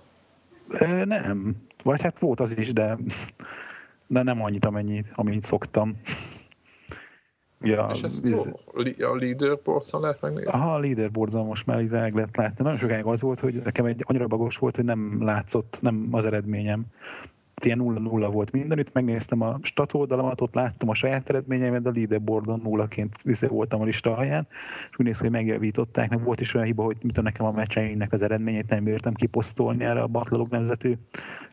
Nem. 1.03 1.55
Vagy 1.83 2.01
hát 2.01 2.19
volt 2.19 2.39
az 2.39 2.57
is, 2.57 2.73
de, 2.73 2.97
de 4.07 4.23
nem 4.23 4.41
annyit, 4.41 4.65
amennyit, 4.65 5.07
amennyit 5.15 5.41
szoktam. 5.41 5.99
Ja, 7.61 7.89
és 7.93 8.01
ezt 8.01 8.29
ez, 8.29 8.37
a 8.99 9.15
leaderboardon 9.15 10.01
lehet 10.01 10.21
megnézni? 10.21 10.51
Aha, 10.51 10.73
a 10.73 10.79
leaderboardon 10.79 11.45
most 11.45 11.65
már 11.65 11.83
meg 11.83 12.13
lehet 12.13 12.37
látni. 12.37 12.63
Nagyon 12.63 12.79
sokáig 12.79 13.05
az 13.05 13.21
volt, 13.21 13.39
hogy 13.39 13.53
nekem 13.53 13.85
egy 13.85 14.03
annyira 14.07 14.27
bagos 14.27 14.57
volt, 14.57 14.75
hogy 14.75 14.85
nem 14.85 15.23
látszott, 15.23 15.77
nem 15.81 16.07
az 16.11 16.25
eredményem 16.25 16.85
ilyen 17.65 17.77
nulla-nulla 17.77 18.29
volt 18.29 18.51
mindenütt, 18.51 18.93
megnéztem 18.93 19.41
a 19.41 19.59
stat 19.61 19.93
oldalamat, 19.93 20.41
ott 20.41 20.53
láttam 20.53 20.89
a 20.89 20.93
saját 20.93 21.29
eredményeimet, 21.29 21.81
de 21.81 21.89
a 21.89 21.93
leaderboardon 21.95 22.59
nullaként 22.63 23.21
vissza 23.21 23.47
voltam 23.47 23.81
a 23.81 23.85
lista 23.85 24.17
alján, 24.17 24.47
és 24.89 24.97
úgy 24.97 25.05
néz 25.05 25.19
hogy 25.19 25.29
megjavították, 25.29 26.09
meg 26.09 26.23
volt 26.23 26.39
is 26.39 26.53
olyan 26.53 26.67
hiba, 26.67 26.83
hogy 26.83 26.97
mit 27.01 27.21
nekem 27.21 27.45
a 27.45 27.51
meccseimnek 27.51 28.11
az 28.11 28.21
eredményét 28.21 28.69
nem 28.69 28.83
bírtam 28.83 29.13
kiposztolni 29.13 29.83
erre 29.83 30.01
a 30.01 30.07
Batlog 30.07 30.47
nemzetű 30.47 30.93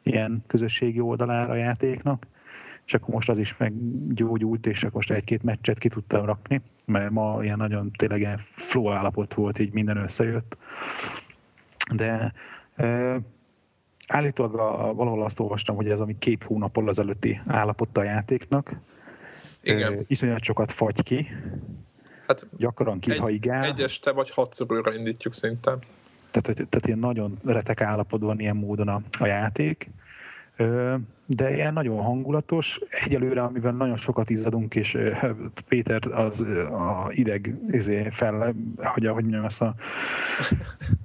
ilyen 0.02 0.44
közösségi 0.46 1.00
oldalára 1.00 1.52
a 1.52 1.56
játéknak, 1.56 2.26
és 2.86 2.94
akkor 2.94 3.14
most 3.14 3.28
az 3.28 3.38
is 3.38 3.56
meggyógyult, 3.56 4.66
és 4.66 4.82
akkor 4.82 4.94
most 4.94 5.10
egy-két 5.10 5.42
meccset 5.42 5.78
ki 5.78 5.88
tudtam 5.88 6.24
rakni, 6.24 6.60
mert 6.84 7.10
ma 7.10 7.38
ilyen 7.42 7.58
nagyon 7.58 7.90
tényleg 7.90 8.38
flow 8.38 8.90
állapot 8.92 9.34
volt, 9.34 9.58
így 9.58 9.72
minden 9.72 9.96
összejött. 9.96 10.58
De 11.94 12.32
Állítólag 14.10 14.54
a, 14.54 14.94
valahol 14.94 15.24
azt 15.24 15.40
olvastam, 15.40 15.76
hogy 15.76 15.88
ez 15.88 16.00
ami 16.00 16.18
két 16.18 16.44
hónappal 16.44 16.88
az 16.88 16.98
előtti 16.98 17.40
állapot 17.46 17.98
a 17.98 18.02
játéknak. 18.02 18.80
Igen. 19.62 19.92
E, 19.92 19.96
iszonyat 20.06 20.42
sokat 20.42 20.72
fagy 20.72 21.02
ki. 21.02 21.28
Hát 22.26 22.46
gyakran 22.56 22.98
kihaigál. 22.98 23.64
Egy, 23.64 23.70
egy 23.70 23.80
este 23.80 24.12
vagy 24.12 24.30
hatszor 24.30 24.94
indítjuk 24.96 25.34
szerintem. 25.34 25.78
Tehát, 26.30 26.46
hogy, 26.46 26.68
tehát 26.68 26.86
ilyen 26.86 26.98
nagyon 26.98 27.38
retek 27.44 27.80
állapotban 27.80 28.40
ilyen 28.40 28.56
módon 28.56 28.88
a, 28.88 29.02
a 29.18 29.26
játék 29.26 29.90
de 31.26 31.54
ilyen 31.54 31.72
nagyon 31.72 32.02
hangulatos. 32.02 32.80
Egyelőre, 33.04 33.42
amivel 33.42 33.72
nagyon 33.72 33.96
sokat 33.96 34.30
izzadunk, 34.30 34.74
és 34.74 34.98
Péter 35.68 36.00
az 36.12 36.40
a 36.70 37.10
ideg 37.10 37.54
izé 37.68 38.08
fel, 38.10 38.54
hogy 38.76 39.06
ahogy 39.06 39.22
mondjam, 39.22 39.44
azt 39.44 39.62
a 39.62 39.74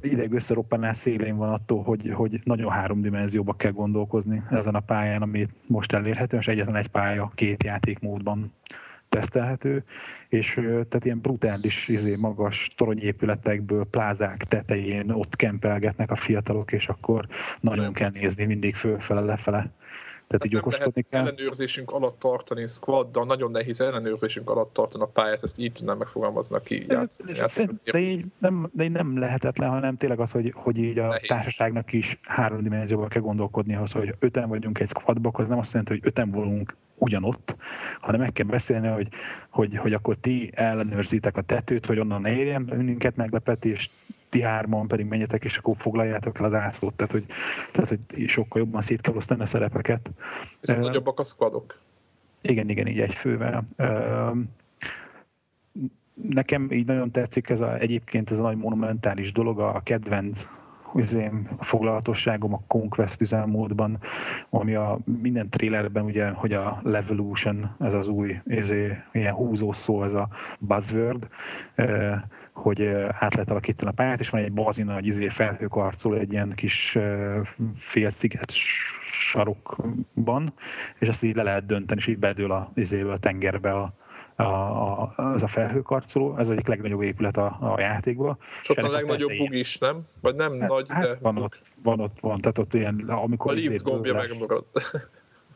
ideg 0.02 0.34
összeroppanás 0.34 0.98
szélén 0.98 1.36
van 1.36 1.50
attól, 1.50 1.84
hogy, 1.84 2.12
hogy 2.14 2.42
nagyon 2.44 2.72
háromdimenzióba 2.72 3.54
kell 3.54 3.72
gondolkozni 3.72 4.44
ezen 4.50 4.76
a 4.76 4.80
pályán, 4.80 5.22
amit 5.22 5.50
most 5.68 5.94
elérhető, 5.94 6.38
és 6.38 6.48
egyetlen 6.48 6.76
egy 6.76 6.88
pálya 6.88 7.32
két 7.36 7.64
játékmódban 7.64 8.54
tesztelhető, 9.10 9.84
és 10.30 10.54
tehát 10.64 11.06
ilyen 11.06 11.20
brutális, 11.20 11.88
izé, 11.88 12.16
magas 12.16 12.74
toronyépületekből, 12.78 13.86
plázák 13.86 14.44
tetején 14.44 15.10
ott 15.10 15.36
kempelgetnek 15.36 16.12
a 16.12 16.16
fiatalok, 16.16 16.72
és 16.72 16.88
akkor 16.88 17.28
nagyon, 17.60 17.78
nagyon 17.78 17.94
kell 17.94 18.10
nézni 18.14 18.46
mindig 18.46 18.76
fölfele, 18.76 19.22
lefele. 19.22 19.72
Tehát 20.28 20.46
így 20.46 20.56
okoskodni 20.56 21.06
kell. 21.10 21.22
ellenőrzésünk 21.22 21.92
alatt 21.92 22.20
tartani 22.20 22.68
squaddal, 22.68 23.26
nagyon 23.26 23.52
nehéz 23.52 23.82
ellenőrzésünk 23.82 24.50
alatt 24.50 24.74
tartani 24.74 25.04
a 25.04 25.08
pályát, 25.08 25.44
ezt 25.44 25.60
így 25.60 25.72
tudnám 25.72 25.98
megfogalmazni, 25.98 26.56
aki 26.56 26.86
játsz, 26.88 27.18
de, 27.84 28.00
így 28.00 28.26
nem, 28.40 28.70
de 28.74 28.84
így 28.84 28.92
nem 28.92 29.20
lehetetlen, 29.20 29.70
hanem 29.70 29.98
tényleg 29.98 30.20
az, 30.20 30.32
hogy, 30.32 30.54
hogy 30.56 30.78
így 30.78 31.00
a 31.00 31.08
nehéz. 31.08 31.28
társaságnak 31.28 31.94
is 31.94 32.20
három 32.24 32.64
dimenzióban 32.64 33.08
kell 33.08 33.22
gondolkodni 33.22 33.76
ahhoz, 33.76 33.92
hogy 33.92 34.16
öten 34.20 34.50
vagyunk 34.50 34.80
egy 34.80 34.90
squadba, 34.90 35.30
az 35.34 35.48
nem 35.48 35.60
azt 35.60 35.72
jelenti, 35.72 35.94
hogy 35.94 36.02
öten 36.06 36.32
volunk 36.32 36.76
ugyanott, 36.96 37.56
hanem 38.00 38.20
meg 38.22 38.34
kell 38.34 38.46
beszélni, 38.46 38.88
hogy, 38.88 39.08
hogy, 39.50 39.78
hogy 39.78 39.94
akkor 39.94 40.16
ti 40.16 40.52
ellenőrzitek 40.54 41.38
a 41.38 41.42
tetőt, 41.42 41.86
hogy 41.86 42.00
onnan 42.00 42.26
érjen 42.26 42.66
bennünket 42.66 43.16
meglepetés, 43.16 43.90
ti 44.30 44.42
hárman 44.42 44.88
pedig 44.88 45.06
menjetek, 45.06 45.44
és 45.44 45.58
akkor 45.58 45.76
foglaljátok 45.78 46.40
el 46.40 46.46
az 46.46 46.54
ászlót. 46.54 46.94
Tehát, 46.94 47.12
hogy, 47.12 47.26
tehát, 47.72 47.90
hogy 47.90 48.28
sokkal 48.28 48.62
jobban 48.62 48.82
szét 48.82 49.02
kell 49.02 49.16
osztani 49.16 49.42
a 49.42 49.46
szerepeket. 49.46 50.12
Viszont 50.60 50.80
uh, 50.80 50.86
nagyobbak 50.86 51.20
a 51.20 51.24
squadok. 51.24 51.80
Igen, 52.42 52.70
igen, 52.70 52.88
így 52.88 53.00
egy 53.00 53.14
fővel. 53.14 53.64
Uh, 53.78 54.38
nekem 56.14 56.72
így 56.72 56.86
nagyon 56.86 57.12
tetszik 57.12 57.50
ez 57.50 57.62
a, 57.62 57.78
egyébként 57.78 58.32
ez 58.32 58.40
a 58.40 58.42
nagy 58.42 58.58
monumentális 58.58 59.32
dolog, 59.32 59.60
a 59.60 59.82
kedvenc 59.84 60.48
üzém, 60.96 61.50
a 61.58 61.64
foglalatosságom 61.64 62.54
a 62.54 62.62
Conquest 62.68 63.22
üzemmódban, 63.22 64.00
ami 64.50 64.76
a 64.76 65.00
minden 65.22 65.50
trailerben 65.50 66.04
ugye, 66.04 66.30
hogy 66.30 66.54
a 66.54 66.80
Levolution, 66.84 67.76
ez 67.80 67.94
az 67.94 68.08
új 68.08 68.42
izé, 68.46 68.98
ilyen 69.12 69.34
húzó 69.34 69.72
szó, 69.72 70.04
ez 70.04 70.14
a 70.14 70.30
buzzword, 70.60 71.28
hogy 72.54 72.86
át 73.20 73.34
lehet 73.34 73.50
alakítani 73.50 73.92
a 73.92 73.94
pályát, 73.94 74.20
és 74.20 74.30
van 74.30 74.42
egy 74.42 74.54
bazina, 74.54 74.94
hogy 74.94 75.06
izé 75.06 75.28
felhőkarcol 75.28 76.18
egy 76.18 76.32
ilyen 76.32 76.52
kis 76.56 76.98
félsziget 77.74 78.52
sarokban, 79.02 80.54
és 81.00 81.08
azt 81.08 81.24
így 81.24 81.36
le 81.36 81.44
lehet 81.44 81.66
dönteni, 81.66 82.00
és 82.00 82.08
így 82.08 82.20
bedől 82.20 82.52
a, 82.52 82.72
izébe, 82.76 83.12
a 83.12 83.18
tengerbe 83.18 83.72
a, 83.72 83.94
a, 84.36 84.44
a, 84.44 85.14
az 85.16 85.44
a 85.44 85.48
felhőkarcoló, 85.48 86.38
ez 86.38 86.50
egyik 86.50 86.68
legnagyobb 86.68 87.02
épület 87.02 87.38
a, 87.38 87.58
a 87.60 87.80
játékban. 87.80 88.38
És 88.62 88.70
ott 88.70 88.78
a 88.78 88.90
legnagyobb 88.90 89.32
bug 89.38 89.54
is, 89.54 89.78
nem? 89.78 90.02
Vagy 90.22 90.36
nem 90.36 90.60
hát, 90.60 90.70
nagy, 90.70 90.86
hát 90.90 91.04
de... 91.04 91.18
Van 91.22 91.38
ott, 91.38 91.60
van 91.84 92.00
ott, 92.00 92.20
van, 92.20 92.42
tehát 92.42 92.58
ott 92.58 92.74
ilyen, 92.74 93.04
amikor... 93.08 93.52
A 93.52 93.56
lift 93.56 93.84
gombja 93.84 94.14
megmarad 94.14 94.66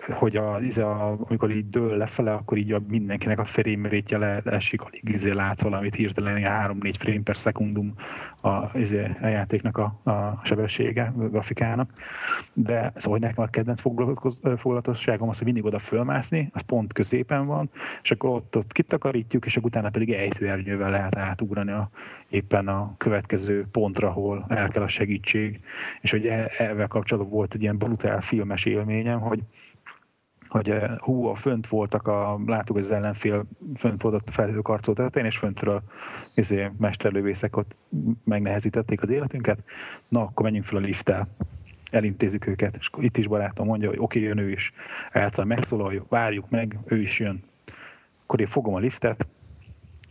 hogy 0.07 0.35
a, 0.35 0.59
izé 0.61 0.81
a, 0.81 1.17
amikor 1.27 1.51
így 1.51 1.69
dől 1.69 1.97
lefele, 1.97 2.33
akkor 2.33 2.57
így 2.57 2.71
a, 2.71 2.81
mindenkinek 2.87 3.39
a 3.39 3.45
frame 3.45 3.89
rate 3.89 4.17
le, 4.17 4.41
leesik, 4.43 4.81
alig 4.81 5.09
izé 5.09 5.31
látsz 5.31 5.61
valamit 5.61 5.95
hirtelen, 5.95 6.37
ilyen 6.37 6.79
3-4 6.81 6.93
frame 6.99 7.21
per 7.23 7.35
szekundum 7.35 7.93
a, 8.41 8.77
izé, 8.77 9.15
a 9.21 9.27
játéknak 9.27 9.77
a, 9.77 10.11
a 10.11 10.41
sebessége, 10.43 11.13
a 11.17 11.21
grafikának. 11.21 11.91
De 12.53 12.91
szóval, 12.95 13.19
nekem 13.19 13.43
a 13.43 13.47
kedvenc 13.47 13.81
foglalatosságom 14.57 15.29
az, 15.29 15.37
hogy 15.37 15.45
mindig 15.45 15.65
oda 15.65 15.79
fölmászni, 15.79 16.49
az 16.53 16.61
pont 16.61 16.93
középen 16.93 17.45
van, 17.45 17.69
és 18.03 18.11
akkor 18.11 18.29
ott, 18.29 18.57
ott 18.57 18.71
kitakarítjuk, 18.71 19.45
és 19.45 19.57
akkor 19.57 19.69
utána 19.69 19.89
pedig 19.89 20.11
ejtőernyővel 20.11 20.89
lehet 20.89 21.15
átugrani 21.15 21.71
a, 21.71 21.89
éppen 22.29 22.67
a 22.67 22.93
következő 22.97 23.67
pontra, 23.71 24.07
ahol 24.07 24.45
el 24.47 24.67
kell 24.67 24.83
a 24.83 24.87
segítség. 24.87 25.59
És 26.01 26.11
hogy 26.11 26.25
ezzel 26.25 26.87
kapcsolatban 26.87 27.33
volt 27.33 27.53
egy 27.53 27.61
ilyen 27.61 27.77
brutál 27.77 28.21
filmes 28.21 28.65
élményem, 28.65 29.19
hogy 29.19 29.39
hogy 30.49 30.73
hú, 30.97 31.25
a 31.25 31.35
fönt 31.35 31.67
voltak 31.67 32.07
a, 32.07 32.39
láttuk, 32.45 32.75
hogy 32.75 32.83
az 32.83 32.91
ellenfél 32.91 33.45
fönt 33.75 34.01
volt 34.01 34.23
a 34.27 34.31
felhőkarcó 34.31 34.93
tetején, 34.93 35.27
és 35.27 35.37
föntről 35.37 35.81
izé, 36.35 36.71
mesterlővészek 36.77 37.57
ott 37.57 37.75
megnehezítették 38.23 39.01
az 39.01 39.09
életünket, 39.09 39.59
na, 40.07 40.21
akkor 40.21 40.43
menjünk 40.43 40.65
fel 40.65 40.77
a 40.77 40.81
lifttel. 40.81 41.27
Elintézzük 41.91 42.47
őket, 42.47 42.75
és 42.79 42.89
itt 42.97 43.17
is 43.17 43.27
barátom 43.27 43.67
mondja, 43.67 43.89
hogy 43.89 43.99
oké, 43.99 44.19
okay, 44.19 44.29
jön 44.29 44.37
ő 44.37 44.51
is, 44.51 44.73
elszal, 45.11 45.45
megszólaljuk, 45.45 46.09
várjuk 46.09 46.49
meg, 46.49 46.79
ő 46.85 47.01
is 47.01 47.19
jön. 47.19 47.43
Akkor 48.23 48.39
én 48.39 48.47
fogom 48.47 48.73
a 48.73 48.79
liftet, 48.79 49.27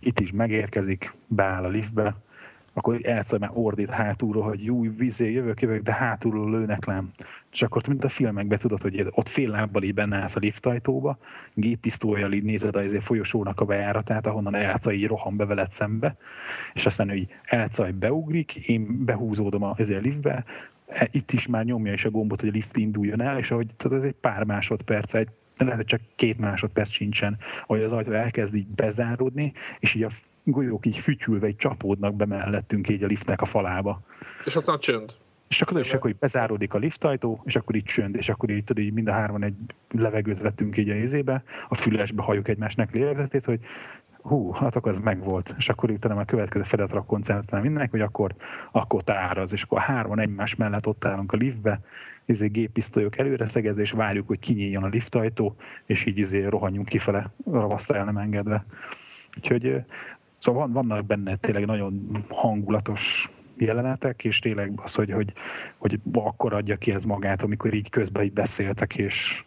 itt 0.00 0.20
is 0.20 0.32
megérkezik, 0.32 1.14
beáll 1.26 1.64
a 1.64 1.68
liftbe, 1.68 2.16
akkor 2.78 2.98
elszaj 3.02 3.38
már 3.38 3.50
ordít 3.52 3.90
hátulról, 3.90 4.42
hogy 4.42 4.70
új 4.70 4.88
vizé, 4.88 5.32
jövök, 5.32 5.60
jövök, 5.60 5.82
de 5.82 5.92
hátulról 5.92 6.50
lőnek 6.50 6.84
lám. 6.84 7.10
És 7.52 7.62
akkor 7.62 7.82
mint 7.88 8.04
a 8.04 8.08
filmekben 8.08 8.58
tudod, 8.58 8.80
hogy 8.80 9.06
ott 9.10 9.28
fél 9.28 9.50
lábbal 9.50 9.82
így 9.82 9.94
benne 9.94 10.16
állsz 10.16 10.36
a 10.36 10.38
liftajtóba, 10.38 11.18
géppisztolyjal 11.54 12.32
így 12.32 12.42
nézed 12.42 12.76
a 12.76 13.00
folyosónak 13.00 13.60
a 13.60 13.64
bejáratát, 13.64 14.26
ahonnan 14.26 14.54
Elca 14.54 14.92
így 14.92 15.06
rohan 15.06 15.36
be 15.36 15.44
veled 15.44 15.70
szembe, 15.70 16.16
és 16.72 16.86
aztán 16.86 17.14
így 17.14 17.28
Elca 17.44 17.92
beugrik, 17.92 18.54
én 18.54 19.04
behúzódom 19.04 19.62
a, 19.62 19.70
a 19.78 19.82
liftbe, 20.00 20.44
e, 20.86 21.08
itt 21.10 21.32
is 21.32 21.46
már 21.46 21.64
nyomja 21.64 21.92
is 21.92 22.04
a 22.04 22.10
gombot, 22.10 22.40
hogy 22.40 22.48
a 22.48 22.52
lift 22.52 22.76
induljon 22.76 23.20
el, 23.20 23.38
és 23.38 23.50
ahogy 23.50 23.66
tudod, 23.76 23.98
ez 23.98 24.04
egy 24.04 24.16
pár 24.20 24.44
másodperc, 24.44 25.14
egy 25.14 25.28
de 25.58 25.64
lehet, 25.64 25.78
hogy 25.78 25.86
csak 25.86 26.00
két 26.14 26.38
másodperc 26.38 26.90
sincsen, 26.90 27.38
hogy 27.66 27.82
az 27.82 27.92
ajtó 27.92 28.12
elkezd 28.12 28.54
így 28.54 28.66
bezáródni, 28.66 29.52
és 29.78 29.94
így 29.94 30.02
a 30.02 30.10
golyók 30.50 30.86
így 30.86 30.98
fütyülve, 30.98 31.48
így 31.48 31.56
csapódnak 31.56 32.14
be 32.14 32.26
mellettünk 32.26 32.88
így 32.88 33.02
a 33.02 33.06
liftnek 33.06 33.40
a 33.40 33.44
falába. 33.44 34.00
És 34.44 34.56
aztán 34.56 34.78
csönd. 34.78 35.16
És 35.48 35.62
akkor, 35.62 35.78
és 35.78 35.92
akkor 35.92 36.10
így 36.10 36.16
bezáródik 36.16 36.74
a 36.74 36.78
liftajtó, 36.78 37.42
és 37.44 37.56
akkor 37.56 37.74
így 37.74 37.84
csönd, 37.84 38.16
és 38.16 38.28
akkor 38.28 38.50
így, 38.50 38.64
tudod, 38.64 38.84
így 38.84 38.92
mind 38.92 39.08
a 39.08 39.12
hárman 39.12 39.42
egy 39.42 39.54
levegőt 39.90 40.40
vettünk 40.40 40.76
így 40.76 40.88
a 40.88 40.94
izébe, 40.94 41.42
a 41.68 41.74
fülesbe 41.74 42.22
halljuk 42.22 42.48
egymásnak 42.48 42.92
lélegzetét, 42.92 43.44
hogy 43.44 43.60
hú, 44.22 44.52
hát 44.52 44.76
akkor 44.76 44.92
ez 44.92 44.98
megvolt. 44.98 45.54
És 45.58 45.68
akkor 45.68 45.90
utána 45.90 46.20
a 46.20 46.24
következő 46.24 46.64
fedetre 46.64 47.02
koncentrálni 47.06 47.66
mindenki, 47.66 47.90
hogy 47.90 48.00
akkor, 48.00 48.34
akkor 48.72 49.02
táraz, 49.02 49.52
és 49.52 49.62
akkor 49.62 49.80
hárman 49.80 50.18
egymás 50.18 50.54
mellett 50.54 50.86
ott 50.86 51.04
állunk 51.04 51.32
a 51.32 51.36
liftbe, 51.36 51.80
izé 52.24 52.46
géppisztolyok 52.46 53.18
előre 53.18 53.48
szegezve, 53.48 53.82
és 53.82 53.90
várjuk, 53.90 54.26
hogy 54.26 54.38
kinyíljon 54.38 54.82
a 54.82 54.88
liftajtó, 54.88 55.56
és 55.86 56.04
így 56.04 56.18
izé 56.18 56.44
rohanjunk 56.44 56.88
kifele, 56.88 57.30
ravaszta 57.50 57.94
el 57.94 58.04
nem 58.04 58.16
engedve. 58.16 58.64
Úgyhogy 59.36 59.84
szóval 60.38 60.68
van, 60.68 60.72
vannak 60.72 61.06
benne 61.06 61.36
tényleg 61.36 61.66
nagyon 61.66 62.24
hangulatos 62.28 63.30
jelenetek, 63.56 64.24
és 64.24 64.38
tényleg 64.38 64.72
az, 64.76 64.94
hogy, 64.94 65.10
hogy, 65.10 65.32
hogy 65.76 66.00
akkor 66.12 66.52
adja 66.52 66.76
ki 66.76 66.92
ez 66.92 67.04
magát, 67.04 67.42
amikor 67.42 67.74
így 67.74 67.90
közben 67.90 68.24
így 68.24 68.32
beszéltek, 68.32 68.96
és 68.96 69.44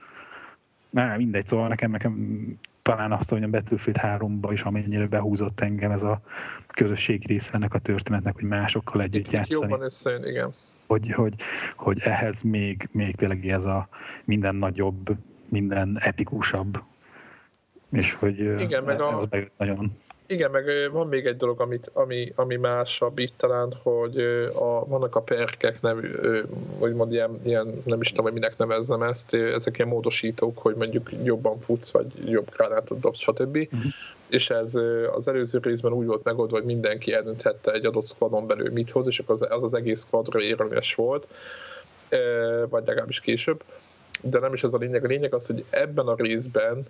nem, 0.89 1.18
mindegy, 1.18 1.48
szóval 1.48 1.68
nekem, 1.68 1.92
nekem 1.92 2.44
talán 2.82 3.12
azt, 3.12 3.30
hogy 3.30 3.44
a 3.44 3.48
Battlefield 3.48 4.00
3-ba 4.02 4.50
is 4.52 4.62
amennyire 4.62 5.08
behúzott 5.08 5.60
engem 5.60 5.92
ez 5.92 6.04
a 6.04 6.22
közösségi 6.68 7.28
része 7.28 7.52
ennek 7.54 7.74
a 7.74 7.80
történetnek, 7.80 8.34
hogy 8.34 8.44
másokkal 8.44 9.02
együtt 9.02 9.26
itt, 9.26 9.32
játszani. 9.32 9.72
Jobban 9.72 9.86
összejön, 9.86 10.26
igen. 10.26 10.54
Hogy, 10.88 11.12
hogy, 11.12 11.34
hogy 11.76 12.00
ehhez 12.02 12.42
még, 12.42 12.89
még 12.92 13.16
tényleg 13.16 13.46
ez 13.46 13.66
a 13.66 13.89
minden 14.26 14.56
nagyobb, 14.56 15.16
minden 15.50 15.98
epikusabb, 16.00 16.84
és 17.92 18.14
hogy 18.14 18.39
igen, 18.39 18.84
meg 18.84 19.00
ez 19.00 19.24
a... 19.24 19.28
nagyon 19.58 19.98
igen, 20.32 20.51
meg 20.51 20.91
van 20.91 21.07
még 21.07 21.25
egy 21.25 21.38
dolog, 21.38 21.61
amit, 21.61 21.91
ami, 21.93 22.32
ami 22.36 22.55
másabb 22.55 23.19
itt 23.19 23.34
talán, 23.38 23.73
hogy 23.84 24.19
a, 24.53 24.86
vannak 24.86 25.15
a 25.15 25.21
perkek, 25.21 25.82
nem, 25.82 26.01
úgymond 26.79 27.11
ilyen, 27.11 27.39
ilyen, 27.43 27.82
nem 27.86 28.01
is 28.01 28.09
tudom, 28.09 28.23
hogy 28.23 28.34
minek 28.34 28.57
nevezzem 28.57 29.01
ezt, 29.01 29.34
ezek 29.34 29.77
ilyen 29.77 29.89
módosítók, 29.89 30.57
hogy 30.57 30.75
mondjuk 30.75 31.09
jobban 31.23 31.59
futsz, 31.59 31.91
vagy 31.91 32.29
jobb 32.29 32.49
gránátot 32.55 32.99
dobsz, 32.99 33.19
stb. 33.19 33.55
Uh-huh. 33.55 33.91
És 34.29 34.49
ez 34.49 34.75
az 35.15 35.27
előző 35.27 35.59
részben 35.61 35.93
úgy 35.93 36.05
volt 36.05 36.23
megoldva, 36.23 36.57
hogy 36.57 36.65
mindenki 36.65 37.13
eldönthette 37.13 37.71
egy 37.71 37.86
adott 37.86 38.07
squadon 38.07 38.47
belül 38.47 38.71
mit 38.71 38.91
hoz, 38.91 39.07
és 39.07 39.19
akkor 39.19 39.36
az, 39.36 39.47
az, 39.49 39.63
az 39.63 39.73
egész 39.73 40.05
squadra 40.05 40.41
érvényes 40.41 40.95
volt, 40.95 41.27
vagy 42.69 42.86
legalábbis 42.86 43.19
később. 43.19 43.63
De 44.21 44.39
nem 44.39 44.53
is 44.53 44.63
ez 44.63 44.73
a 44.73 44.77
lényeg. 44.77 45.03
A 45.03 45.07
lényeg 45.07 45.34
az, 45.34 45.47
hogy 45.47 45.65
ebben 45.69 46.07
a 46.07 46.15
részben 46.15 46.86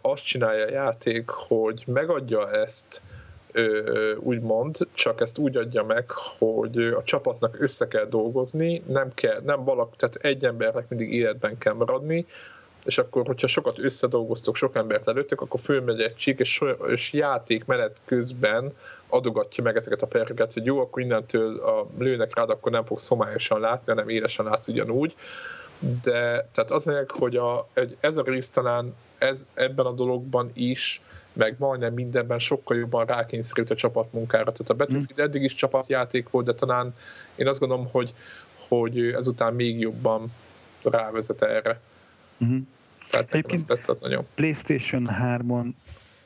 azt 0.00 0.24
csinálja 0.24 0.64
a 0.64 0.70
játék, 0.70 1.28
hogy 1.28 1.82
megadja 1.86 2.50
ezt 2.50 3.02
úgymond, 4.16 4.76
csak 4.92 5.20
ezt 5.20 5.38
úgy 5.38 5.56
adja 5.56 5.82
meg, 5.82 6.10
hogy 6.38 6.78
a 6.78 7.02
csapatnak 7.02 7.56
össze 7.60 7.88
kell 7.88 8.06
dolgozni, 8.06 8.82
nem 8.86 9.14
kell, 9.14 9.40
nem 9.44 9.64
valak, 9.64 9.96
tehát 9.96 10.16
egy 10.16 10.44
embernek 10.44 10.88
mindig 10.88 11.12
életben 11.12 11.58
kell 11.58 11.72
maradni, 11.72 12.26
és 12.84 12.98
akkor, 12.98 13.26
hogyha 13.26 13.46
sokat 13.46 13.78
összedolgoztok, 13.78 14.56
sok 14.56 14.76
embert 14.76 15.08
előttök, 15.08 15.40
akkor 15.40 15.60
fölmegy 15.60 16.00
egy 16.00 16.16
csík, 16.16 16.38
és, 16.38 16.64
és 16.88 17.12
játék 17.12 17.64
menet 17.64 17.96
közben 18.04 18.72
adogatja 19.08 19.64
meg 19.64 19.76
ezeket 19.76 20.02
a 20.02 20.06
perkeket, 20.06 20.52
hogy 20.52 20.64
jó, 20.64 20.78
akkor 20.78 21.02
innentől 21.02 21.58
a 21.58 21.86
lőnek 21.98 22.36
rád, 22.36 22.50
akkor 22.50 22.72
nem 22.72 22.84
fogsz 22.84 23.02
szomályosan 23.02 23.60
látni, 23.60 23.92
hanem 23.92 24.08
élesen 24.08 24.44
látsz 24.44 24.68
ugyanúgy. 24.68 25.14
De 26.02 26.48
tehát 26.52 26.70
az 26.70 26.90
hogy 27.08 27.36
a, 27.36 27.68
ez 28.00 28.16
a 28.16 28.22
rész 28.22 28.48
talán 28.48 28.94
ez 29.18 29.48
ebben 29.54 29.86
a 29.86 29.92
dologban 29.92 30.50
is, 30.52 31.02
meg 31.32 31.54
majdnem 31.58 31.94
mindenben 31.94 32.38
sokkal 32.38 32.76
jobban 32.76 33.06
rákényszerült 33.06 33.70
a 33.70 33.74
csapatmunkára. 33.74 34.52
Tehát 34.52 34.70
a 34.70 34.74
Battlefield 34.74 35.20
mm. 35.20 35.24
eddig 35.24 35.42
is 35.42 35.54
csapatjáték 35.54 36.30
volt, 36.30 36.46
de 36.46 36.54
talán 36.54 36.94
én 37.34 37.48
azt 37.48 37.60
gondolom, 37.60 37.88
hogy, 37.90 38.14
hogy 38.68 38.98
ezután 38.98 39.54
még 39.54 39.80
jobban 39.80 40.24
rávezet 40.82 41.42
erre. 41.42 41.80
Mm-hmm. 42.44 42.58
Tehát 43.10 43.28
Egyébként 43.30 43.66
tetszett 43.66 44.00
nagyon. 44.00 44.26
PlayStation 44.34 45.08
3-on 45.22 45.72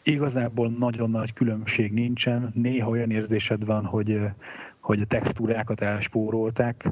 igazából 0.03 0.69
nagyon 0.69 1.11
nagy 1.11 1.33
különbség 1.33 1.93
nincsen. 1.93 2.51
Néha 2.55 2.91
olyan 2.91 3.11
érzésed 3.11 3.65
van, 3.65 3.85
hogy, 3.85 4.21
hogy 4.81 5.01
a 5.01 5.05
textúrákat 5.05 5.81
elspórolták, 5.81 6.91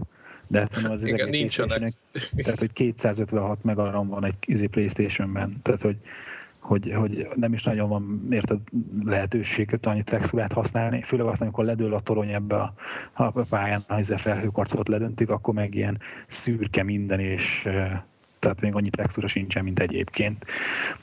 de 0.52 0.58
hát 0.58 0.82
nem 0.82 0.90
az 0.90 1.02
Igen, 1.02 1.28
nincsenek. 1.28 1.94
Tehát, 2.36 2.58
hogy 2.58 2.72
256 2.72 3.64
megaram 3.64 4.08
van 4.08 4.24
egy 4.24 4.34
izé 4.46 4.66
PlayStation-ben. 4.66 5.60
Tehát, 5.62 5.82
hogy, 5.82 5.96
hogy, 6.58 6.92
hogy 6.94 7.28
nem 7.34 7.52
is 7.52 7.62
nagyon 7.62 7.88
van 7.88 8.26
érted 8.30 8.58
lehetőség 9.04 9.70
hogy 9.70 9.78
annyi 9.82 10.02
textúrát 10.02 10.52
használni, 10.52 11.02
főleg 11.02 11.26
azt, 11.26 11.40
amikor 11.40 11.64
ledől 11.64 11.94
a 11.94 12.00
torony 12.00 12.32
ebbe 12.32 12.56
a, 12.56 12.74
a 13.12 13.30
pályán, 13.30 13.84
ha 13.88 13.96
ezzel 13.96 14.18
felhőkarcot 14.18 14.88
ledöntik, 14.88 15.30
akkor 15.30 15.54
meg 15.54 15.74
ilyen 15.74 16.00
szürke 16.26 16.82
minden, 16.82 17.20
és 17.20 17.68
tehát 18.38 18.60
még 18.60 18.74
annyi 18.74 18.90
textúra 18.90 19.26
sincsen, 19.26 19.64
mint 19.64 19.78
egyébként. 19.78 20.46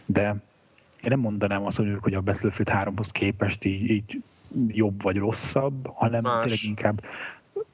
De 0.05 0.35
én 1.03 1.09
nem 1.09 1.19
mondanám 1.19 1.65
azt, 1.65 1.81
hogy 2.01 2.13
a 2.13 2.21
Battlefield 2.21 2.87
3-hoz 2.87 3.11
képest 3.11 3.65
így, 3.65 3.89
így 3.89 4.21
jobb 4.67 5.01
vagy 5.01 5.17
rosszabb, 5.17 5.91
hanem 5.93 6.21
Más. 6.21 6.41
tényleg 6.41 6.63
inkább 6.63 7.01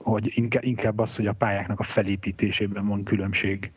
hogy 0.05 0.31
inkább 0.59 0.99
az, 0.99 1.15
hogy 1.15 1.27
a 1.27 1.33
pályáknak 1.33 1.79
a 1.79 1.83
felépítésében 1.83 2.87
van 2.87 3.03
különbség. 3.03 3.71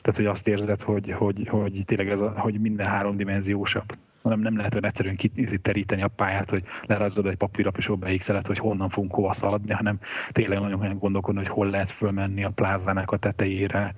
Tehát, 0.00 0.16
hogy 0.16 0.26
azt 0.26 0.48
érzed, 0.48 0.80
hogy, 0.80 1.10
hogy, 1.10 1.48
hogy 1.48 1.82
tényleg 1.84 2.08
ez 2.08 2.20
a, 2.20 2.40
hogy 2.40 2.60
minden 2.60 2.86
háromdimenziósabb. 2.86 3.96
Nem, 4.22 4.40
nem 4.40 4.56
lehet 4.56 4.72
olyan 4.72 4.84
egyszerűen 4.84 5.16
teríteni 5.62 6.02
a 6.02 6.08
pályát, 6.08 6.50
hogy 6.50 6.64
lerajzolod 6.86 7.30
egy 7.30 7.36
papírlap 7.36 7.76
és 7.76 7.90
beixeled, 7.98 8.46
hogy 8.46 8.58
honnan 8.58 8.88
fogunk 8.88 9.14
hova 9.14 9.32
szaladni, 9.32 9.72
hanem 9.72 9.98
tényleg 10.32 10.60
nagyon 10.60 10.98
gondolkodni, 10.98 11.40
hogy 11.40 11.48
hol 11.48 11.70
lehet 11.70 11.90
fölmenni 11.90 12.44
a 12.44 12.50
plázának 12.50 13.10
a 13.10 13.16
tetejére, 13.16 13.94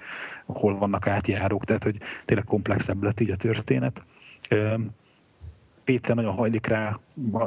hol 0.46 0.78
vannak 0.78 1.06
átjárók, 1.06 1.64
tehát 1.64 1.82
hogy 1.82 1.98
tényleg 2.24 2.46
komplexebb 2.46 3.02
lett 3.02 3.20
így 3.20 3.30
a 3.30 3.36
történet. 3.36 4.04
Péter 5.86 6.14
nagyon 6.14 6.32
hajlik 6.32 6.66
rá, 6.66 6.98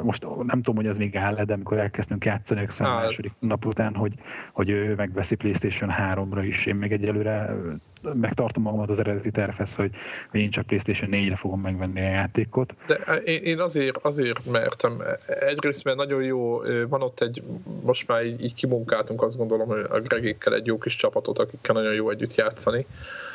most 0.04 0.26
nem 0.44 0.62
tudom, 0.62 0.76
hogy 0.76 0.88
ez 0.88 0.98
még 0.98 1.16
áll 1.16 1.44
de 1.44 1.54
amikor 1.54 1.78
elkezdtünk 1.78 2.26
játszani 2.26 2.68
a 2.80 2.84
második 2.84 3.32
nap 3.40 3.66
után, 3.66 3.96
hogy, 3.96 4.14
hogy 4.52 4.70
ő 4.70 4.96
megveszi 4.96 5.36
PlayStation 5.36 5.90
3-ra 6.00 6.44
is. 6.48 6.66
Én 6.66 6.76
még 6.76 6.92
egyelőre 6.92 7.56
megtartom 8.02 8.64
magamat 8.64 8.90
az 8.90 9.00
eredeti 9.00 9.32
tervhez, 9.32 9.76
hogy, 9.76 9.92
hogy 10.32 10.40
én 10.40 10.50
csak 10.50 10.66
PlayStation 10.66 11.10
4-re 11.14 11.36
fogom 11.36 11.62
megvenni 11.62 12.00
a 12.00 12.10
játékot. 12.10 12.76
De 12.88 12.96
én 13.24 13.60
azért, 13.60 13.98
azért 13.98 14.46
mertem. 14.46 15.04
Egyrészt, 15.40 15.84
mert 15.84 15.98
nagyon 15.98 16.24
jó, 16.24 16.62
van 16.88 17.02
ott 17.02 17.22
egy, 17.22 17.44
most 17.82 18.08
már 18.08 18.26
így, 18.26 18.44
így 18.44 18.54
kimunkáltunk, 18.54 19.22
azt 19.22 19.38
gondolom, 19.38 19.68
hogy 19.68 19.86
a 19.90 20.00
Gregékkel 20.00 20.54
egy 20.54 20.66
jó 20.66 20.78
kis 20.78 20.96
csapatot, 20.96 21.40
akikkel 21.40 21.76
nagyon 21.76 21.94
jó 21.94 22.10
együtt 22.10 22.36
játszani. 22.36 22.86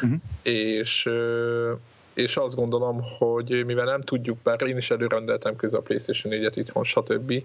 Uh-huh. 0.02 0.18
És 0.42 1.10
és 2.14 2.36
azt 2.36 2.54
gondolom, 2.54 3.02
hogy 3.18 3.64
mivel 3.66 3.84
nem 3.84 4.02
tudjuk, 4.02 4.38
bár 4.42 4.62
én 4.62 4.76
is 4.76 4.90
előrendeltem 4.90 5.56
közben 5.56 5.80
a 5.80 5.84
PlayStation 5.84 6.32
4-et 6.36 6.52
itthon, 6.54 6.84
stb., 6.84 7.44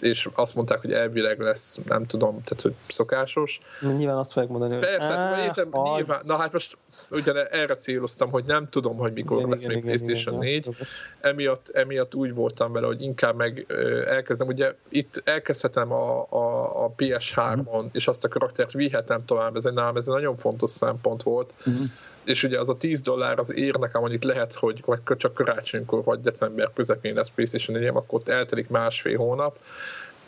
és 0.00 0.28
azt 0.34 0.54
mondták, 0.54 0.80
hogy 0.80 0.92
elvileg 0.92 1.40
lesz, 1.40 1.80
nem 1.86 2.06
tudom, 2.06 2.30
tehát 2.30 2.62
hogy 2.62 2.74
szokásos. 2.88 3.60
Nyilván 3.80 4.16
azt 4.16 4.32
fogják 4.32 4.50
mondani, 4.50 4.72
hogy 4.74 4.82
Persze, 4.82 5.12
hát, 5.12 5.44
értem, 5.44 5.68
nyilván, 5.94 6.20
na 6.26 6.36
hát 6.36 6.52
most 6.52 6.76
ugye 7.10 7.46
erre 7.46 7.76
céloztam, 7.76 8.30
hogy 8.30 8.44
nem 8.46 8.68
tudom, 8.68 8.96
hogy 8.96 9.12
mikor 9.12 9.38
igen, 9.38 9.50
lesz 9.50 9.64
igen, 9.64 9.74
még 9.74 9.84
igen, 9.84 9.96
PlayStation 9.96 10.42
igen, 10.42 10.62
4. 10.66 10.76
Emiatt, 11.20 11.68
emiatt 11.68 12.14
úgy 12.14 12.34
voltam 12.34 12.72
vele, 12.72 12.86
hogy 12.86 13.02
inkább 13.02 13.36
meg 13.36 13.66
elkezdem, 14.06 14.48
ugye 14.48 14.74
itt 14.88 15.22
elkezdhetem 15.24 15.92
a, 15.92 16.26
a, 16.28 16.84
a 16.84 16.94
PS3-on, 16.96 17.84
és 17.92 18.08
azt 18.08 18.24
a 18.24 18.28
karaktert 18.28 18.72
vihetem 18.72 19.24
tovább, 19.24 19.56
ez 19.56 19.64
egy, 19.64 19.72
nálam 19.72 19.96
ez 19.96 20.06
egy 20.06 20.14
nagyon 20.14 20.36
fontos 20.36 20.70
szempont 20.70 21.22
volt. 21.22 21.54
Uh-huh 21.66 21.84
és 22.24 22.42
ugye 22.42 22.60
az 22.60 22.68
a 22.68 22.76
10 22.76 23.02
dollár 23.02 23.38
az 23.38 23.54
ér 23.54 23.74
nekem 23.74 24.02
annyit 24.02 24.24
lehet, 24.24 24.52
hogy 24.52 24.82
vagy 24.84 25.00
csak 25.16 25.34
karácsonykor 25.34 26.04
vagy 26.04 26.20
december 26.20 26.70
közepén 26.74 27.14
lesz 27.14 27.30
PlayStation 27.30 27.78
4 27.78 27.88
akkor 27.88 28.18
ott 28.18 28.28
eltelik 28.28 28.68
másfél 28.68 29.16
hónap, 29.16 29.58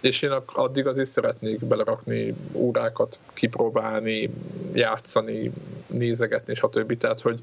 és 0.01 0.23
én 0.23 0.31
addig 0.47 0.87
azért 0.87 1.09
szeretnék 1.09 1.65
belerakni 1.65 2.35
órákat, 2.53 3.19
kipróbálni, 3.35 4.31
játszani, 4.75 5.53
nézegetni, 5.87 6.55
stb. 6.55 6.99
Tehát, 6.99 7.21
hogy, 7.21 7.41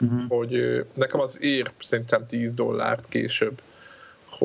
uh-huh. 0.00 0.28
hogy 0.28 0.84
nekem 0.94 1.20
az 1.20 1.42
ér 1.42 1.70
szerintem 1.78 2.26
10 2.26 2.54
dollárt 2.54 3.04
később, 3.08 3.60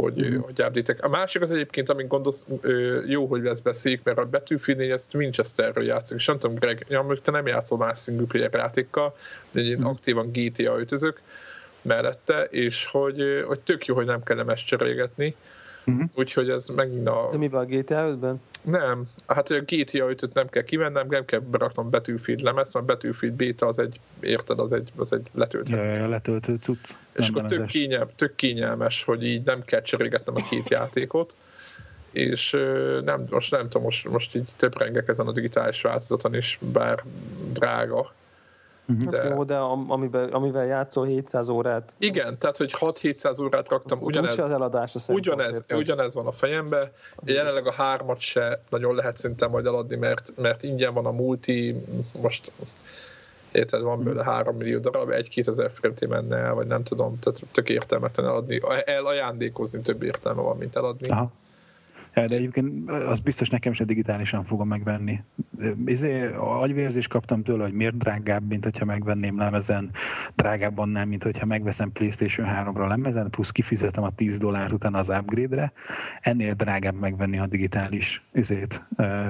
hogy, 0.01 0.29
mm. 0.29 0.37
hogy 0.37 0.61
update 0.61 0.95
A 0.99 1.07
másik 1.07 1.41
az 1.41 1.51
egyébként, 1.51 1.89
amin 1.89 2.07
gondolsz, 2.07 2.47
jó, 3.05 3.25
hogy 3.25 3.45
ezt 3.45 3.63
beszéljük, 3.63 4.03
mert 4.03 4.17
a 4.17 4.25
Battlefield 4.25 4.79
4 4.79 4.89
ezt 4.89 5.15
Winchesterről 5.15 5.85
játszik, 5.85 6.17
és 6.17 6.25
nem 6.25 6.39
tudom, 6.39 6.55
Greg, 6.55 6.85
ja, 6.89 7.05
te 7.21 7.31
nem 7.31 7.47
játszol 7.47 7.77
más 7.77 7.99
single 7.99 8.25
player 8.25 8.53
játékkal, 8.53 9.15
de 9.51 9.61
én 9.61 9.77
mm. 9.77 9.85
aktívan 9.85 10.31
GTA 10.31 10.79
ötözök 10.79 11.21
mellette, 11.81 12.43
és 12.43 12.85
hogy, 12.85 13.43
hogy 13.47 13.59
tök 13.59 13.85
jó, 13.85 13.95
hogy 13.95 14.05
nem 14.05 14.23
kell 14.23 14.49
ezt 14.49 14.65
cserélgetni, 14.65 15.35
Uh-huh. 15.89 16.09
Úgyhogy 16.15 16.49
ez 16.49 16.67
megint 16.67 17.07
a... 17.07 17.27
De 17.31 17.37
mi 17.37 17.49
van 17.49 17.61
a 17.61 17.65
GTA 17.65 18.17
5-ben? 18.17 18.41
Nem, 18.61 19.03
hát 19.27 19.49
a 19.49 19.59
GTA 19.59 20.05
5-öt 20.09 20.33
nem 20.33 20.49
kell 20.49 20.63
kivennem, 20.63 21.07
nem 21.09 21.25
kell 21.25 21.39
beraknom 21.39 21.89
Battlefield 21.89 22.41
lemez, 22.41 22.73
mert 22.73 22.85
Battlefield 22.85 23.35
beta 23.35 23.67
az 23.67 23.79
egy, 23.79 23.99
érted, 24.19 24.59
az 24.59 24.71
egy, 24.71 24.91
az 24.95 25.13
egy 25.13 25.29
letölthető. 25.33 25.83
Ja, 25.83 25.93
ja, 25.93 26.09
letöltő 26.09 26.57
cucc. 26.61 26.89
És 27.15 27.29
akkor 27.29 27.45
tök, 27.45 27.65
kényel, 27.65 28.09
tök 28.15 28.35
kényelmes, 28.35 29.03
hogy 29.03 29.25
így 29.25 29.43
nem 29.43 29.63
kell 29.63 29.81
cserélgetnem 29.81 30.35
a 30.35 30.47
két 30.49 30.69
játékot 30.69 31.37
és 32.11 32.51
nem, 33.03 33.25
most 33.29 33.51
nem 33.51 33.61
tudom, 33.61 33.83
most, 33.83 34.09
most 34.09 34.35
így 34.35 34.49
töprengek 34.55 35.07
ezen 35.07 35.27
a 35.27 35.31
digitális 35.31 35.81
változaton 35.81 36.35
is, 36.35 36.59
bár 36.61 37.03
drága. 37.53 38.13
De... 38.97 39.21
Hát 39.21 39.29
jó, 39.29 39.43
de 39.43 39.57
amivel, 39.87 40.29
amivel 40.29 40.65
játszol 40.65 41.05
700 41.05 41.49
órát. 41.49 41.95
Igen, 41.99 42.37
tehát 42.37 42.57
hogy 42.57 42.73
6-700 42.79 43.41
órát 43.41 43.69
raktam, 43.69 43.99
ugyanez, 44.01 44.39
az 44.39 44.51
eladása 44.51 45.13
ugyanez, 45.13 45.63
ugyanez 45.69 46.13
van 46.13 46.25
a 46.25 46.31
fejembe, 46.31 46.91
jelenleg 47.23 47.67
a 47.67 47.71
hármat 47.71 48.19
se 48.19 48.61
nagyon 48.69 48.95
lehet 48.95 49.17
szinte 49.17 49.47
majd 49.47 49.65
eladni, 49.65 49.95
mert, 49.95 50.33
mert 50.35 50.63
ingyen 50.63 50.93
van 50.93 51.05
a 51.05 51.11
multi, 51.11 51.75
most 52.21 52.51
érted, 53.51 53.81
van 53.81 54.03
belőle 54.03 54.23
3 54.23 54.55
millió 54.55 54.79
darab, 54.79 55.09
egy-két 55.09 55.47
ezer 55.47 55.71
forinti 55.73 56.05
menne 56.05 56.35
el, 56.35 56.53
vagy 56.53 56.67
nem 56.67 56.83
tudom, 56.83 57.19
tehát 57.19 57.39
tök 57.51 57.69
értelmetlen 57.69 58.25
eladni, 58.25 58.61
el 58.85 59.05
ajándékozni 59.05 59.81
több 59.81 60.03
értelme 60.03 60.41
van, 60.41 60.57
mint 60.57 60.75
eladni. 60.75 61.09
Aha. 61.09 61.31
De 62.27 62.35
egyébként 62.35 62.89
az 62.91 63.19
biztos 63.19 63.49
nekem 63.49 63.73
se 63.73 63.83
digitálisan 63.83 64.43
fogom 64.43 64.67
megvenni. 64.67 65.23
Izé, 65.85 66.31
agyvérzést 66.37 67.09
kaptam 67.09 67.43
tőle, 67.43 67.63
hogy 67.63 67.73
miért 67.73 67.97
drágább, 67.97 68.47
mint 68.47 68.63
hogyha 68.63 68.85
megvenném 68.85 69.37
lemezen, 69.37 69.91
drágább 70.35 70.77
annál, 70.77 71.05
mint 71.05 71.23
hogyha 71.23 71.45
megveszem 71.45 71.91
PlayStation 71.91 72.47
3-ra 72.49 72.87
lemezen, 72.87 73.29
plusz 73.29 73.51
kifizetem 73.51 74.03
a 74.03 74.09
10 74.09 74.37
dollár 74.37 74.73
után 74.73 74.93
az 74.93 75.09
upgrade-re. 75.09 75.71
Ennél 76.21 76.53
drágább 76.53 76.99
megvenni 76.99 77.39
a 77.39 77.47
digitális 77.47 78.23
izét, 78.33 78.83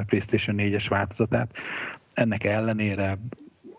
PlayStation 0.06 0.56
4-es 0.60 0.86
változatát. 0.90 1.54
Ennek 2.14 2.44
ellenére 2.44 3.18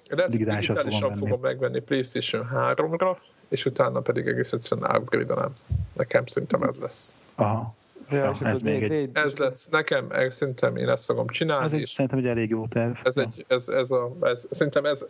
lehet, 0.08 0.30
digitálisan, 0.30 0.74
digitálisan 0.74 1.12
fogom, 1.12 1.28
fogom 1.28 1.40
megvenni 1.40 1.80
PlayStation 1.80 2.48
3-ra, 2.54 3.16
és 3.48 3.66
utána 3.66 4.00
pedig 4.00 4.26
egész 4.26 4.52
egyszerűen 4.52 4.96
upgrade-elem. 4.96 5.52
Nekem 5.92 6.26
szerintem 6.26 6.62
ez 6.62 6.76
lesz. 6.76 7.14
Aha. 7.34 7.74
Ja, 8.11 8.32
ja, 8.40 8.48
ez, 8.48 8.61
még 8.61 8.82
egy... 8.82 9.11
ez 9.12 9.36
lesz 9.36 9.68
nekem, 9.68 10.06
szerintem 10.28 10.76
én 10.76 10.88
ezt 10.88 11.04
fogom 11.04 11.26
csinálni. 11.26 11.64
Ez 11.64 11.72
egy, 11.72 11.86
szerintem 11.86 12.18
egy 12.18 12.26
elég 12.26 12.50
jó 12.50 12.66
terv. 12.66 12.92
Ez, 13.02 13.16
egy, 13.16 13.44
ez, 13.48 13.68
ez, 13.68 13.90
a, 13.90 14.16
ez, 14.20 14.46
szerintem 14.50 14.84
ez, 14.84 15.06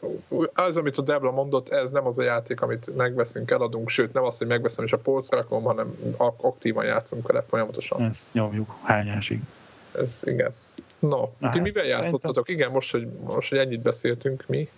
az, 0.54 0.76
amit 0.76 0.98
a 0.98 1.02
Debla 1.02 1.30
mondott, 1.30 1.68
ez 1.68 1.90
nem 1.90 2.06
az 2.06 2.18
a 2.18 2.22
játék, 2.22 2.60
amit 2.60 2.96
megveszünk, 2.96 3.50
eladunk, 3.50 3.88
sőt 3.88 4.12
nem 4.12 4.24
az, 4.24 4.38
hogy 4.38 4.46
megveszem 4.46 4.84
és 4.84 4.92
a 4.92 4.98
polcra 4.98 5.36
rakom, 5.36 5.62
hanem 5.62 5.96
aktívan 6.36 6.84
játszunk 6.84 7.26
vele 7.26 7.44
folyamatosan. 7.48 8.02
Ezt 8.02 8.32
nyomjuk 8.32 8.74
hányásig. 8.82 9.40
Ez 9.94 10.22
igen. 10.24 10.54
No, 10.98 11.08
Na, 11.08 11.28
ti 11.50 11.58
hát, 11.58 11.60
mivel 11.60 11.84
játszottatok? 11.84 12.46
Szerintem... 12.46 12.54
Igen, 12.54 12.70
most 12.70 12.90
hogy, 12.90 13.08
most, 13.24 13.48
hogy 13.48 13.58
ennyit 13.58 13.80
beszéltünk, 13.80 14.44
mi? 14.46 14.68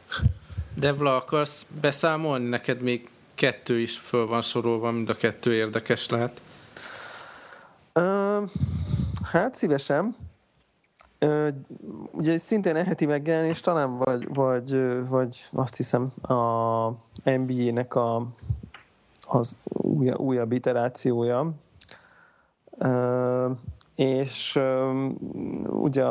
Devla, 0.74 1.16
akarsz 1.16 1.66
beszámolni? 1.80 2.48
Neked 2.48 2.80
még 2.80 3.08
kettő 3.34 3.78
is 3.78 3.98
föl 3.98 4.26
van 4.26 4.42
sorolva, 4.42 4.90
mind 4.90 5.08
a 5.08 5.14
kettő 5.14 5.54
érdekes 5.54 6.08
lehet. 6.08 6.40
Hát 9.22 9.54
szívesen. 9.54 10.14
Uh, 11.20 11.48
ugye 12.12 12.38
szintén 12.38 12.76
eheti 12.76 13.06
megjelenés 13.06 13.60
talán, 13.60 13.98
vagy, 13.98 14.34
vagy, 14.34 14.76
vagy 15.08 15.48
azt 15.52 15.76
hiszem 15.76 16.12
a 16.22 16.88
NBA-nek 17.24 17.94
a, 17.94 18.26
az 19.28 19.58
újabb, 19.64 20.20
újabb 20.20 20.52
iterációja. 20.52 21.52
Uh, 22.78 23.50
és 23.94 24.56
uh, 24.56 25.10
ugye 25.82 26.04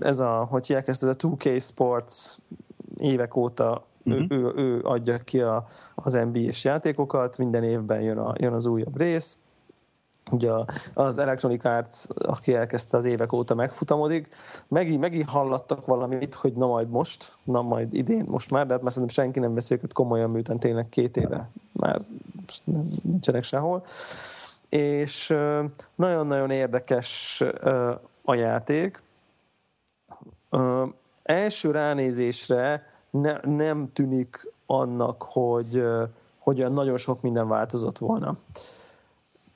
ez 0.00 0.20
a, 0.20 0.46
hogy 0.50 0.66
hívják 0.66 0.88
ezt, 0.88 1.02
ez 1.02 1.08
a 1.08 1.16
2K 1.16 1.62
Sports 1.62 2.36
évek 2.96 3.36
óta 3.36 3.84
uh-huh. 4.04 4.26
ő, 4.28 4.36
ő, 4.36 4.52
ő 4.56 4.80
adja 4.82 5.18
ki 5.18 5.40
a, 5.40 5.64
az 5.94 6.12
NBA-s 6.12 6.64
játékokat, 6.64 7.38
minden 7.38 7.62
évben 7.62 8.00
jön, 8.00 8.18
a, 8.18 8.34
jön 8.36 8.52
az 8.52 8.66
újabb 8.66 8.96
rész, 8.96 9.38
Ugye 10.32 10.50
az 10.94 11.18
Electronic 11.18 11.64
Arts, 11.64 12.04
aki 12.08 12.54
elkezdte 12.54 12.96
az 12.96 13.04
évek 13.04 13.32
óta 13.32 13.54
megfutamodik, 13.54 14.28
megint, 14.68 15.00
megint 15.00 15.28
hallattak 15.28 15.86
valamit, 15.86 16.34
hogy 16.34 16.52
na 16.52 16.66
majd 16.66 16.88
most, 16.88 17.34
na 17.44 17.62
majd 17.62 17.94
idén, 17.94 18.24
most 18.28 18.50
már, 18.50 18.66
de 18.66 18.72
hát 18.72 18.82
már 18.82 18.92
szerintem 18.92 19.24
senki 19.24 19.38
nem 19.38 19.54
veszi 19.54 19.74
őket 19.74 19.92
komolyan, 19.92 20.30
miután 20.30 20.58
tényleg 20.58 20.88
két 20.88 21.16
éve 21.16 21.50
már 21.72 22.00
nincsenek 23.02 23.42
sehol. 23.42 23.84
És 24.68 25.36
nagyon-nagyon 25.94 26.50
érdekes 26.50 27.42
a 28.24 28.34
játék. 28.34 29.02
Első 31.22 31.70
ránézésre 31.70 32.86
ne, 33.10 33.32
nem 33.42 33.92
tűnik 33.92 34.52
annak, 34.66 35.22
hogy, 35.22 35.84
hogy 36.38 36.58
olyan 36.58 36.72
nagyon 36.72 36.96
sok 36.96 37.20
minden 37.20 37.48
változott 37.48 37.98
volna. 37.98 38.36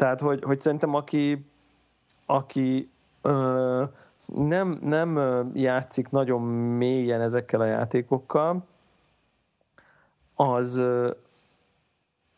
Tehát, 0.03 0.21
hogy, 0.21 0.43
hogy 0.45 0.61
szerintem 0.61 0.95
aki, 0.95 1.47
aki 2.27 2.91
ö, 3.23 3.85
nem, 4.27 4.79
nem 4.83 5.19
játszik 5.55 6.11
nagyon 6.11 6.43
mélyen 6.77 7.21
ezekkel 7.21 7.61
a 7.61 7.65
játékokkal, 7.65 8.67
az 10.35 10.83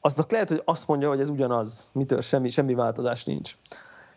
aznak 0.01 0.31
lehet, 0.31 0.49
hogy 0.49 0.63
azt 0.65 0.89
mondja, 0.89 1.09
hogy 1.09 1.21
ez 1.21 1.29
ugyanaz, 1.29 1.87
mitől 1.93 2.21
semmi, 2.21 2.49
semmi 2.49 2.75
változás 2.75 3.25
nincs. 3.25 3.57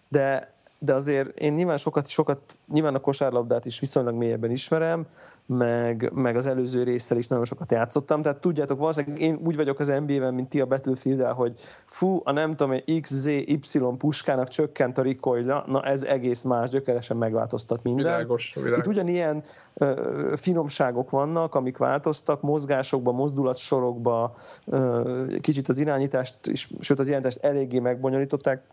De 0.09 0.53
de 0.80 0.93
azért 0.93 1.39
én 1.39 1.53
nyilván 1.53 1.78
sokat, 1.78 2.07
sokat, 2.07 2.39
nyilván 2.71 2.95
a 2.95 2.99
kosárlabdát 2.99 3.65
is 3.65 3.80
viszonylag 3.80 4.15
mélyebben 4.15 4.51
ismerem, 4.51 5.07
meg, 5.47 6.11
meg 6.13 6.36
az 6.36 6.45
előző 6.45 6.84
résszel 6.84 7.17
is 7.17 7.28
nagyon 7.28 7.45
sokat 7.45 7.71
játszottam, 7.71 8.21
tehát 8.21 8.39
tudjátok, 8.39 8.80
valószínűleg 8.80 9.19
én 9.19 9.39
úgy 9.45 9.55
vagyok 9.55 9.80
az 9.80 9.88
NBA-ben, 9.88 10.34
mint 10.34 10.49
ti 10.49 10.61
a 10.61 10.65
battlefield 10.65 11.21
hogy 11.21 11.59
fú, 11.86 12.21
a 12.23 12.32
nem 12.32 12.55
tudom, 12.55 12.80
XZY 13.01 13.59
puskának 13.97 14.47
csökkent 14.47 14.97
a 14.97 15.01
recoil 15.01 15.63
na 15.67 15.84
ez 15.84 16.03
egész 16.03 16.43
más, 16.43 16.69
gyökeresen 16.69 17.17
megváltoztat 17.17 17.84
minden. 17.84 18.05
Világos, 18.05 18.53
világos. 18.55 18.80
Itt 18.80 18.88
ugyanilyen 18.88 19.43
ö, 19.73 20.34
finomságok 20.36 21.09
vannak, 21.09 21.55
amik 21.55 21.78
változtak, 21.78 22.41
mozgásokba, 22.41 23.11
mozdulatsorokba, 23.11 24.36
ö, 24.65 25.25
kicsit 25.41 25.67
az 25.67 25.80
irányítást, 25.80 26.36
is, 26.47 26.69
sőt 26.80 26.99
az 26.99 27.07
irányítást 27.07 27.43
eléggé 27.43 27.80
megbonyolították, 27.80 28.63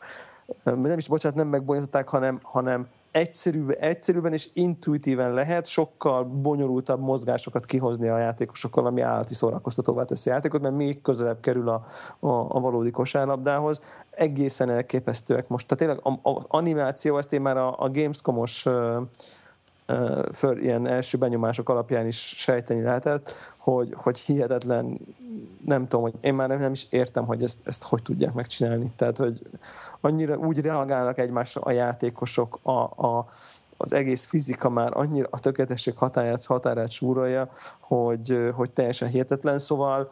nem 0.64 0.98
is, 0.98 1.08
bocsánat, 1.08 1.38
nem 1.38 1.48
megbonyolították, 1.48 2.08
hanem, 2.08 2.40
hanem 2.42 2.88
egyszerűbb, 3.10 3.76
egyszerűbben 3.80 4.32
és 4.32 4.48
intuitíven 4.52 5.32
lehet 5.32 5.66
sokkal 5.66 6.24
bonyolultabb 6.24 7.00
mozgásokat 7.00 7.64
kihozni 7.64 8.08
a 8.08 8.18
játékosokkal, 8.18 8.86
ami 8.86 9.00
állati 9.00 9.34
szórakoztatóvá 9.34 10.04
teszi 10.04 10.30
a 10.30 10.32
játékot, 10.32 10.60
mert 10.60 10.74
még 10.74 11.00
közelebb 11.00 11.40
kerül 11.40 11.68
a, 11.68 11.84
a, 12.20 12.28
a 12.28 12.60
valódi 12.60 12.90
kosárlabdához. 12.90 13.80
Egészen 14.10 14.70
elképesztőek 14.70 15.48
most. 15.48 15.66
Tehát 15.68 16.00
tényleg 16.02 16.18
az 16.22 16.44
animáció, 16.48 17.18
ezt 17.18 17.32
én 17.32 17.40
már 17.40 17.56
a, 17.56 17.80
a 17.80 17.90
Gamescom-os 17.90 18.66
föl, 20.32 20.58
ilyen 20.58 20.86
első 20.86 21.18
benyomások 21.18 21.68
alapján 21.68 22.06
is 22.06 22.16
sejteni 22.36 22.82
lehetett, 22.82 23.32
hogy, 23.56 23.94
hogy 23.96 24.18
hihetetlen, 24.18 24.98
nem 25.64 25.88
tudom, 25.88 26.02
hogy 26.02 26.14
én 26.20 26.34
már 26.34 26.48
nem, 26.48 26.58
nem 26.58 26.72
is 26.72 26.86
értem, 26.90 27.26
hogy 27.26 27.42
ezt, 27.42 27.60
ezt 27.64 27.82
hogy 27.82 28.02
tudják 28.02 28.32
megcsinálni. 28.32 28.92
Tehát, 28.96 29.16
hogy 29.16 29.42
annyira 30.00 30.36
úgy 30.36 30.60
reagálnak 30.60 31.18
egymásra 31.18 31.60
a 31.60 31.70
játékosok, 31.70 32.58
a, 32.62 32.80
a, 32.80 33.28
az 33.76 33.92
egész 33.92 34.24
fizika 34.24 34.68
már 34.68 34.96
annyira 34.96 35.28
a 35.30 35.38
tökéletesség 35.38 35.96
határát, 35.96 36.46
határát 36.46 36.90
súrolja, 36.90 37.50
hogy, 37.80 38.50
hogy 38.54 38.70
teljesen 38.70 39.08
hihetetlen. 39.08 39.58
Szóval 39.58 40.10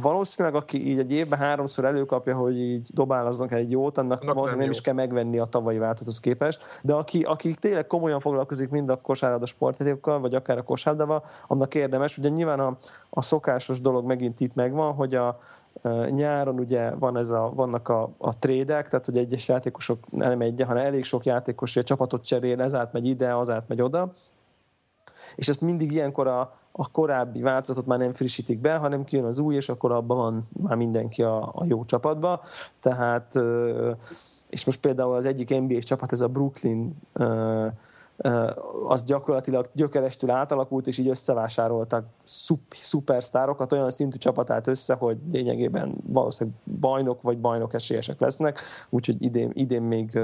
valószínűleg 0.00 0.56
aki 0.56 0.88
így 0.88 0.98
egy 0.98 1.12
évben 1.12 1.38
háromszor 1.38 1.84
előkapja, 1.84 2.36
hogy 2.36 2.58
így 2.58 2.88
dobálaznak 2.92 3.52
egy 3.52 3.70
jót, 3.70 3.98
annak, 3.98 4.22
annak 4.22 4.34
valószínűleg 4.34 4.50
nem, 4.50 4.58
nem 4.58 4.70
is 4.70 4.80
kell 4.80 4.94
megvenni 4.94 5.38
a 5.38 5.44
tavalyi 5.44 5.78
változathoz 5.78 6.20
képest, 6.20 6.62
de 6.82 6.94
aki, 6.94 7.22
aki 7.22 7.54
tényleg 7.54 7.86
komolyan 7.86 8.20
foglalkozik 8.20 8.68
mind 8.68 8.88
a 8.88 9.00
kosárlabda 9.00 9.46
sportjátékokkal, 9.46 10.20
vagy 10.20 10.34
akár 10.34 10.58
a 10.58 10.62
kosárlabdával, 10.62 11.24
annak 11.46 11.74
érdemes. 11.74 12.18
Ugye 12.18 12.28
nyilván 12.28 12.60
a, 12.60 12.76
a 13.10 13.22
szokásos 13.22 13.80
dolog 13.80 14.06
megint 14.06 14.40
itt 14.40 14.54
megvan, 14.54 14.94
hogy 14.94 15.14
a, 15.14 15.38
Nyáron 16.10 16.58
ugye 16.58 16.90
van 16.90 17.16
ez 17.16 17.30
a, 17.30 17.52
vannak 17.54 17.88
a, 17.88 18.10
a 18.18 18.38
trédek, 18.38 18.88
tehát 18.88 19.04
hogy 19.04 19.16
egyes 19.16 19.48
játékosok 19.48 19.98
nem 20.10 20.40
egy, 20.40 20.62
hanem 20.66 20.84
elég 20.84 21.04
sok 21.04 21.24
játékos 21.24 21.76
egy 21.76 21.84
csapatot 21.84 22.24
cserél, 22.24 22.62
ez 22.62 22.74
átmegy 22.74 23.06
ide, 23.06 23.36
az 23.36 23.50
átmegy 23.50 23.82
oda, 23.82 24.12
és 25.34 25.48
ezt 25.48 25.60
mindig 25.60 25.92
ilyenkor 25.92 26.26
a, 26.26 26.54
a 26.72 26.90
korábbi 26.90 27.42
változatot 27.42 27.86
már 27.86 27.98
nem 27.98 28.12
frissítik 28.12 28.60
be, 28.60 28.76
hanem 28.76 29.04
kijön 29.04 29.24
az 29.24 29.38
új, 29.38 29.54
és 29.54 29.68
akkor 29.68 29.92
abban 29.92 30.16
van 30.16 30.48
már 30.62 30.76
mindenki 30.76 31.22
a, 31.22 31.42
a 31.42 31.64
jó 31.64 31.84
csapatba. 31.84 32.40
Tehát, 32.80 33.34
és 34.48 34.64
most 34.64 34.80
például 34.80 35.14
az 35.14 35.26
egyik 35.26 35.60
NBA 35.60 35.78
csapat, 35.78 36.12
ez 36.12 36.20
a 36.20 36.28
Brooklyn 36.28 36.96
az 38.88 39.02
gyakorlatilag 39.02 39.70
gyökerestül 39.72 40.30
átalakult, 40.30 40.86
és 40.86 40.98
így 40.98 41.08
összevásároltak 41.08 42.04
szup, 42.22 42.60
szupersztárokat, 42.74 43.72
olyan 43.72 43.90
szintű 43.90 44.16
csapatát 44.16 44.66
össze, 44.66 44.94
hogy 44.94 45.18
lényegében 45.30 45.94
valószínűleg 46.06 46.58
bajnok 46.80 47.22
vagy 47.22 47.38
bajnok 47.38 47.74
esélyesek 47.74 48.20
lesznek, 48.20 48.58
úgyhogy 48.90 49.22
idén, 49.22 49.50
idén 49.54 49.82
még 49.82 50.18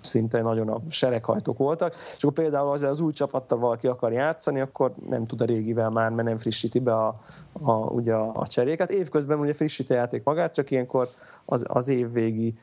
szinte 0.00 0.40
nagyon 0.40 0.68
a 0.68 0.80
sereghajtók 0.88 1.58
voltak, 1.58 1.94
és 2.16 2.24
akkor 2.24 2.36
például 2.36 2.70
az, 2.70 2.82
az 2.82 3.00
új 3.00 3.12
csapattal 3.12 3.58
valaki 3.58 3.86
akar 3.86 4.12
játszani, 4.12 4.60
akkor 4.60 4.94
nem 5.08 5.26
tud 5.26 5.40
a 5.40 5.44
régivel 5.44 5.90
már, 5.90 6.10
mert 6.10 6.28
nem 6.28 6.38
frissíti 6.38 6.78
be 6.78 6.94
a, 6.94 7.20
a, 7.52 7.72
ugye 7.72 8.14
a, 8.14 8.30
a 8.34 8.46
cseréket. 8.46 8.90
Évközben 8.90 9.38
ugye 9.38 9.54
frissíti 9.54 9.92
a 9.92 9.96
játék 9.96 10.24
magát, 10.24 10.54
csak 10.54 10.70
ilyenkor 10.70 11.08
az, 11.44 11.64
az 11.68 11.88
évvégi 11.88 12.54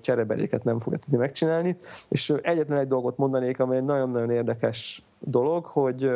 cserebeléket 0.00 0.64
nem 0.64 0.78
fogja 0.78 0.98
tudni 0.98 1.18
megcsinálni. 1.18 1.76
És 2.08 2.34
egyetlen 2.42 2.78
egy 2.78 2.86
dolgot 2.86 3.16
mondanék, 3.16 3.58
egy 3.58 3.84
nagyon-nagyon 3.84 4.30
érdekes 4.30 5.02
dolog, 5.18 5.64
hogy, 5.64 6.10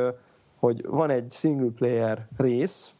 hogy 0.59 0.87
van 0.87 1.11
egy 1.11 1.31
single 1.31 1.71
player 1.77 2.27
rész, 2.37 2.95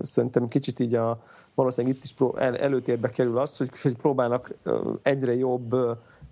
szerintem 0.00 0.48
kicsit 0.48 0.80
így 0.80 0.94
a, 0.94 1.22
valószínűleg 1.54 1.96
itt 1.96 2.04
is 2.04 2.14
előtérbe 2.60 3.08
kerül 3.08 3.38
az, 3.38 3.56
hogy, 3.56 3.80
hogy 3.82 3.96
próbálnak 3.96 4.54
egyre 5.02 5.34
jobb 5.34 5.76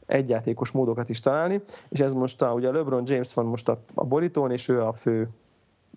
egyjátékos 0.07 0.70
módokat 0.70 1.09
is 1.09 1.20
találni, 1.20 1.61
és 1.89 2.01
ez 2.01 2.12
most 2.12 2.43
a, 2.43 2.53
ugye 2.53 2.68
a 2.68 2.72
LeBron 2.72 3.03
James 3.07 3.35
van 3.35 3.47
most 3.47 3.68
a, 3.68 3.78
a 3.95 4.05
borítón, 4.05 4.51
és 4.51 4.68
ő 4.68 4.83
a 4.83 4.93
fő 4.93 5.28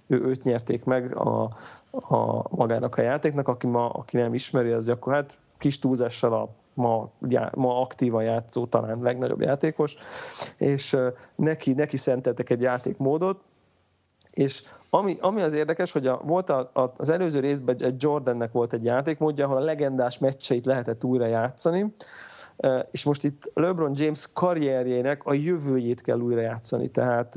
ő, 0.07 0.21
őt 0.21 0.43
nyerték 0.43 0.83
meg 0.83 1.15
a, 1.15 1.43
a 1.91 2.45
magának 2.55 2.97
a 2.97 3.01
játéknak, 3.01 3.47
aki, 3.47 3.67
ma, 3.67 3.89
aki 3.89 4.17
nem 4.17 4.33
ismeri, 4.33 4.71
az 4.71 4.89
akkor 4.89 5.13
hát 5.13 5.37
kis 5.57 5.79
túlzással 5.79 6.33
a 6.33 6.49
ma, 6.73 7.11
ma 7.53 7.81
aktívan 7.81 8.23
játszó, 8.23 8.65
talán 8.65 8.99
legnagyobb 9.01 9.41
játékos, 9.41 9.95
és 10.57 10.97
neki, 11.35 11.73
neki 11.73 11.97
szenteltek 11.97 12.49
egy 12.49 12.61
játékmódot, 12.61 13.39
és 14.31 14.63
ami, 14.89 15.17
ami 15.21 15.41
az 15.41 15.53
érdekes, 15.53 15.91
hogy 15.91 16.07
a, 16.07 16.21
volt 16.25 16.49
a, 16.49 16.69
a, 16.73 16.91
az 16.97 17.09
előző 17.09 17.39
részben 17.39 17.75
egy 17.79 18.01
Jordannek 18.03 18.51
volt 18.51 18.73
egy 18.73 18.83
játékmódja, 18.83 19.45
ahol 19.45 19.57
a 19.57 19.63
legendás 19.63 20.17
meccseit 20.17 20.65
lehetett 20.65 21.03
újra 21.03 21.25
játszani, 21.25 21.95
és 22.91 23.03
most 23.03 23.23
itt 23.23 23.51
LeBron 23.53 23.91
James 23.95 24.29
karrierjének 24.33 25.25
a 25.25 25.33
jövőjét 25.33 26.01
kell 26.01 26.19
újra 26.19 26.41
játszani. 26.41 26.87
Tehát 26.87 27.35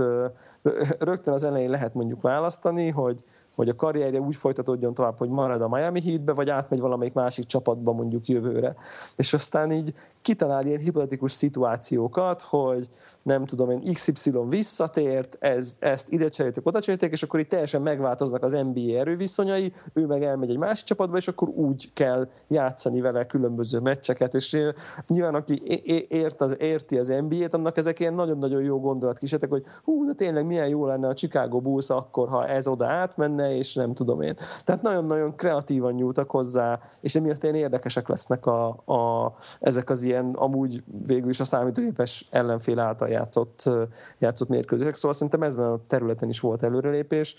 rögtön 0.99 1.35
az 1.35 1.45
elején 1.45 1.71
lehet 1.71 1.95
mondjuk 1.95 2.23
választani, 2.23 2.89
hogy 2.89 3.25
hogy 3.59 3.69
a 3.69 3.75
karrierje 3.75 4.21
úgy 4.21 4.37
folytatódjon 4.37 4.95
tovább, 4.95 5.19
hogy 5.19 5.29
marad 5.29 5.63
a 5.63 5.69
Miami 5.69 6.03
Heatbe, 6.03 6.33
vagy 6.33 6.51
átmegy 6.51 6.81
valamelyik 6.81 7.13
másik 7.13 7.45
csapatba 7.45 7.93
mondjuk 7.93 8.27
jövőre. 8.27 8.77
És 9.17 9.33
aztán 9.33 9.73
így 9.73 9.95
kitalál 10.23 10.67
ilyen 10.67 10.79
hipotetikus 10.79 11.33
szituációkat, 11.33 12.43
hogy 12.43 12.89
nem 13.23 13.45
tudom 13.45 13.71
én, 13.71 13.93
XY 13.93 14.33
visszatért, 14.49 15.37
ez, 15.41 15.77
ezt 15.81 16.11
ide 16.11 16.29
cserélték, 16.29 16.67
oda 16.67 16.81
cserélték, 16.81 17.13
és 17.13 17.23
akkor 17.23 17.41
itt 17.41 17.49
teljesen 17.49 17.83
megváltoznak 17.83 18.43
az 18.43 18.53
NBA 18.53 18.99
erőviszonyai, 18.99 19.73
ő 19.93 20.07
meg 20.07 20.23
elmegy 20.23 20.51
egy 20.51 20.59
másik 20.59 20.87
csapatba, 20.87 21.17
és 21.17 21.29
akkor 21.29 21.49
úgy 21.49 21.91
kell 21.95 22.29
játszani 22.49 23.01
vele 23.01 23.27
különböző 23.27 23.79
meccseket, 23.79 24.35
és 24.35 24.59
nyilván 25.07 25.35
aki 25.35 25.63
ért 26.09 26.41
az, 26.41 26.57
érti 26.59 26.99
az 26.99 27.09
NBA-t, 27.29 27.55
annak 27.55 27.77
ezek 27.77 28.01
ilyen 28.01 28.15
nagyon-nagyon 28.15 28.63
jó 28.63 28.81
gondolatkísérletek, 28.81 29.51
hogy 29.51 29.65
hú, 29.85 30.07
de 30.07 30.13
tényleg 30.13 30.47
milyen 30.47 30.69
jó 30.69 30.87
lenne 30.87 31.09
a 31.09 31.15
Chicago 31.15 31.61
Bulls 31.61 31.91
akkor, 31.91 32.29
ha 32.29 32.47
ez 32.47 32.67
oda 32.67 32.87
átmenne, 32.87 33.48
és 33.57 33.75
nem 33.75 33.95
tudom 33.95 34.21
én. 34.21 34.35
Tehát 34.65 34.83
nagyon-nagyon 34.83 35.37
kreatívan 35.37 35.93
nyúltak 35.93 36.31
hozzá, 36.31 36.81
és 37.01 37.15
emiatt 37.15 37.43
ilyen 37.43 37.55
érdekesek 37.55 38.09
lesznek 38.09 38.47
a, 38.47 38.69
a, 38.69 39.35
ezek 39.61 39.91
az 39.91 40.03
ilyen 40.03 40.35
amúgy 40.35 40.83
végül 41.07 41.31
is 41.31 41.41
a 41.41 41.45
számítógépes 41.45 42.29
ellenfél 42.31 42.79
által 42.79 43.09
játszott, 43.09 43.71
játszott 44.19 44.49
mérkőzések. 44.49 44.95
Szóval 44.95 45.13
szerintem 45.13 45.43
ezen 45.43 45.65
a 45.65 45.81
területen 45.87 46.29
is 46.29 46.41
volt 46.41 46.63
előrelépés. 46.63 47.37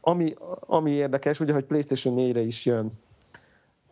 Ami, 0.00 0.34
ami 0.60 0.90
érdekes, 0.90 1.40
ugye, 1.40 1.52
hogy 1.52 1.64
PlayStation 1.64 2.14
4-re 2.18 2.40
is 2.40 2.66
jön 2.66 2.92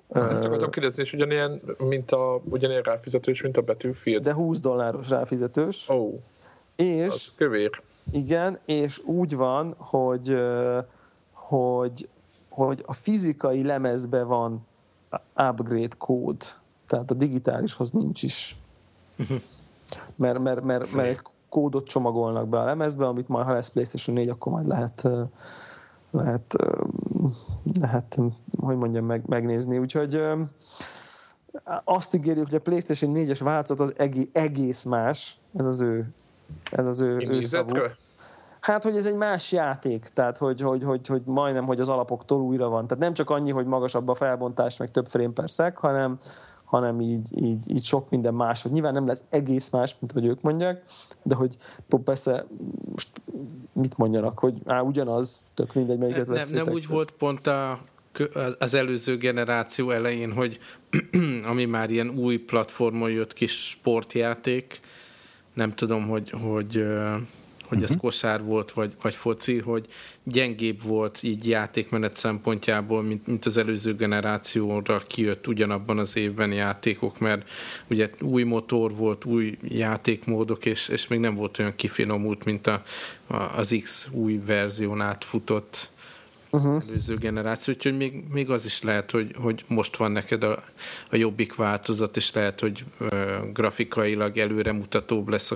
ezt 0.09 0.45
akartam 0.45 0.71
kérdezni, 0.71 1.03
és 1.03 1.13
ugyanilyen, 1.13 1.61
mint 1.79 2.11
a, 2.13 2.43
ugyanilyen 2.45 2.83
ráfizetős, 2.83 3.43
mint 3.43 3.57
a 3.57 3.63
Battlefield. 3.63 4.23
De 4.23 4.35
20 4.35 4.61
dolláros 4.61 5.09
ráfizetős. 5.09 5.89
Ó, 5.89 5.95
oh, 5.95 6.15
és, 6.77 7.07
az 7.07 7.35
kövér. 7.37 7.71
Igen, 8.11 8.59
és 8.65 9.03
úgy 9.05 9.37
van, 9.37 9.75
hogy, 9.79 10.41
hogy, 11.33 12.09
hogy 12.49 12.85
a 12.87 12.93
fizikai 12.93 13.65
lemezbe 13.65 14.23
van 14.23 14.67
upgrade 15.51 15.97
kód, 15.99 16.37
tehát 16.87 17.11
a 17.11 17.15
digitálishoz 17.15 17.91
nincs 17.91 18.23
is. 18.23 18.57
Mert, 20.17 20.39
mert, 20.39 20.63
mert, 20.63 20.95
mert 20.95 21.09
egy 21.09 21.21
kódot 21.49 21.87
csomagolnak 21.87 22.49
be 22.49 22.59
a 22.59 22.65
lemezbe, 22.65 23.07
amit 23.07 23.29
majd, 23.29 23.47
ha 23.47 23.53
lesz 23.53 23.69
PlayStation 23.69 24.17
4, 24.17 24.29
akkor 24.29 24.53
majd 24.53 24.67
lehet 24.67 25.09
lehet, 26.11 26.57
lehet 27.81 28.21
hogy 28.61 28.77
mondjam, 28.77 29.05
meg, 29.05 29.23
megnézni. 29.27 29.79
Úgyhogy 29.79 30.23
azt 31.85 32.15
ígérjük, 32.15 32.47
hogy 32.47 32.55
a 32.55 32.61
PlayStation 32.61 33.13
4-es 33.15 33.41
változat 33.43 33.89
az 33.89 33.95
egész 34.33 34.85
más, 34.85 35.41
ez 35.57 35.67
az 35.67 35.81
ő 35.81 36.15
ez 36.71 36.87
az 36.87 37.01
ő, 37.01 37.17
ő 37.31 37.41
Hát, 38.61 38.83
hogy 38.83 38.97
ez 38.97 39.07
egy 39.07 39.17
más 39.17 39.53
játék, 39.53 40.05
tehát 40.05 40.37
hogy, 40.37 40.61
hogy, 40.61 40.83
hogy, 40.83 41.07
hogy 41.07 41.23
majdnem, 41.25 41.65
hogy 41.65 41.81
az 41.81 41.89
alapoktól 41.89 42.41
újra 42.41 42.69
van. 42.69 42.87
Tehát 42.87 43.03
nem 43.03 43.13
csak 43.13 43.31
annyi, 43.31 43.51
hogy 43.51 43.67
magasabb 43.67 44.09
a 44.09 44.15
felbontás, 44.15 44.77
meg 44.77 44.89
több 44.89 45.07
frame 45.07 45.33
per 45.33 45.51
szeg, 45.51 45.77
hanem, 45.77 46.19
hanem 46.65 47.01
így, 47.01 47.43
így, 47.43 47.71
így 47.71 47.85
sok 47.85 48.11
minden 48.11 48.35
más. 48.35 48.63
Hogy 48.63 48.73
nyilván 48.73 48.93
nem 48.93 49.07
lesz 49.07 49.23
egész 49.29 49.71
más, 49.71 49.97
mint 50.01 50.13
hogy 50.13 50.27
ők 50.27 50.41
mondják, 50.41 50.83
de 51.23 51.35
hogy 51.35 51.57
persze 52.05 52.47
most 52.91 53.09
mit 53.73 53.97
mondjanak, 53.97 54.39
hogy 54.39 54.55
á, 54.67 54.81
ugyanaz, 54.81 55.45
tök 55.55 55.75
mindegy, 55.75 55.99
melyiket 55.99 56.29
nem, 56.29 56.47
Nem 56.51 56.69
úgy 56.69 56.87
volt 56.87 57.11
pont 57.11 57.47
a 57.47 57.79
az 58.59 58.75
előző 58.75 59.17
generáció 59.17 59.91
elején, 59.91 60.33
hogy 60.33 60.59
ami 61.51 61.65
már 61.65 61.91
ilyen 61.91 62.09
új 62.09 62.37
platformon 62.37 63.11
jött 63.11 63.33
kis 63.33 63.69
sportjáték, 63.69 64.81
nem 65.59 65.75
tudom, 65.75 66.09
hogy, 66.09 66.31
hogy, 66.31 66.85
hogy 67.65 67.83
ez 67.83 67.91
uh-huh. 67.91 67.97
kosár 67.97 68.43
volt, 68.43 68.73
vagy, 68.73 68.93
vagy 69.03 69.15
foci, 69.15 69.59
hogy 69.59 69.87
gyengébb 70.23 70.83
volt 70.83 71.23
így 71.23 71.49
játékmenet 71.49 72.17
szempontjából, 72.17 73.03
mint, 73.03 73.27
mint 73.27 73.47
az 73.47 73.57
előző 73.57 73.95
generációra 73.95 75.03
kijött 75.07 75.47
ugyanabban 75.47 75.99
az 75.99 76.17
évben 76.17 76.53
játékok, 76.53 77.19
mert 77.19 77.51
ugye 77.91 78.11
új 78.21 78.43
motor 78.43 78.95
volt, 78.95 79.25
új 79.25 79.59
játékmódok, 79.63 80.67
és, 80.67 80.89
és 80.89 81.09
még 81.09 81.19
nem 81.19 81.35
volt 81.35 81.59
olyan 81.59 81.77
kifinomult, 81.77 82.45
mint 82.45 82.67
a, 82.67 82.83
a, 83.27 83.37
az 83.37 83.79
X 83.83 84.09
új 84.13 84.41
verzión 84.47 85.01
átfutott 85.01 85.91
uh-huh. 86.51 86.83
előző 86.89 87.17
generáció, 87.17 87.75
úgyhogy 87.75 87.97
még, 87.97 88.25
még 88.31 88.51
az 88.51 88.65
is 88.65 88.83
lehet, 88.83 89.11
hogy, 89.11 89.35
hogy 89.43 89.65
most 89.67 89.97
van 89.97 90.13
neked 90.13 90.43
a, 90.43 90.63
a 91.11 91.17
jobbik 91.17 91.55
változat, 91.55 92.17
és 92.17 92.33
lehet, 92.33 92.61
hogy 92.61 92.85
uh, 93.01 93.53
grafikailag 93.53 94.39
előremutatóbb 94.39 95.29
lesz, 95.29 95.53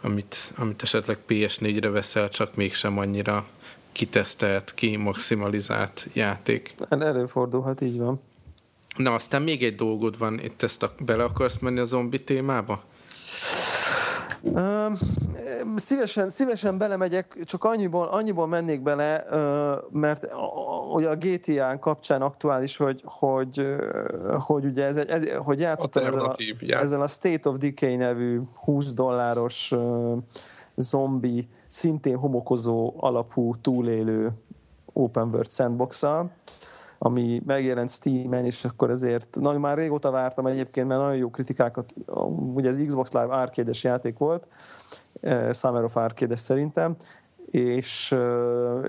amit, 0.00 0.52
amit 0.56 0.82
esetleg 0.82 1.18
PS4-re 1.28 1.88
veszel, 1.88 2.28
csak 2.28 2.54
mégsem 2.54 2.98
annyira 2.98 3.46
kitesztelt, 3.92 4.74
kimaximalizált 4.74 6.08
játék. 6.12 6.74
Hát 6.90 7.02
előfordulhat, 7.02 7.80
így 7.80 7.98
van. 7.98 8.20
Na, 8.96 9.14
aztán 9.14 9.42
még 9.42 9.62
egy 9.62 9.74
dolgod 9.74 10.18
van, 10.18 10.40
itt 10.40 10.62
ezt 10.62 10.82
a, 10.82 10.94
bele 10.98 11.24
akarsz 11.24 11.58
menni 11.58 11.78
a 11.78 11.84
zombi 11.84 12.22
témába? 12.22 12.84
Szívesen, 15.76 16.28
szívesen 16.28 16.78
belemegyek, 16.78 17.36
csak 17.44 17.64
annyiból, 17.64 18.06
annyiból 18.06 18.46
mennék 18.46 18.82
bele, 18.82 19.24
mert 19.90 20.28
ugye 20.92 21.08
a 21.08 21.16
GTA-n 21.16 21.78
kapcsán 21.78 22.22
aktuális, 22.22 22.76
hogy, 22.76 23.02
hogy, 23.04 23.66
hogy 24.38 24.64
ugye 24.64 24.84
ez, 24.84 24.96
ez 24.96 25.24
hogy 25.36 25.60
játszottam 25.60 26.04
ezzel 26.04 26.20
a, 26.20 26.34
ezzel 26.66 27.02
a 27.02 27.06
State 27.06 27.48
of 27.48 27.56
Decay 27.56 27.96
nevű 27.96 28.40
20 28.54 28.92
dolláros 28.92 29.74
zombi, 30.76 31.48
szintén 31.66 32.16
homokozó 32.16 32.94
alapú 32.96 33.54
túlélő 33.60 34.32
open 34.92 35.28
world 35.28 35.50
sandbox 35.50 36.02
ami 37.04 37.42
megjelent 37.46 37.90
Steam-en, 37.90 38.44
és 38.44 38.64
akkor 38.64 38.90
ezért 38.90 39.36
nagyon 39.40 39.60
már 39.60 39.76
régóta 39.76 40.10
vártam 40.10 40.46
egyébként, 40.46 40.86
mert 40.88 41.00
nagyon 41.00 41.16
jó 41.16 41.30
kritikákat, 41.30 41.94
ugye 42.54 42.68
az 42.68 42.82
Xbox 42.86 43.12
Live 43.12 43.34
arcade 43.34 43.70
játék 43.82 44.18
volt, 44.18 44.48
eh, 45.20 45.52
Summer 45.52 45.84
of 45.84 45.96
arcade 45.96 46.36
szerintem, 46.36 46.96
és 47.50 48.12
uh, 48.12 48.86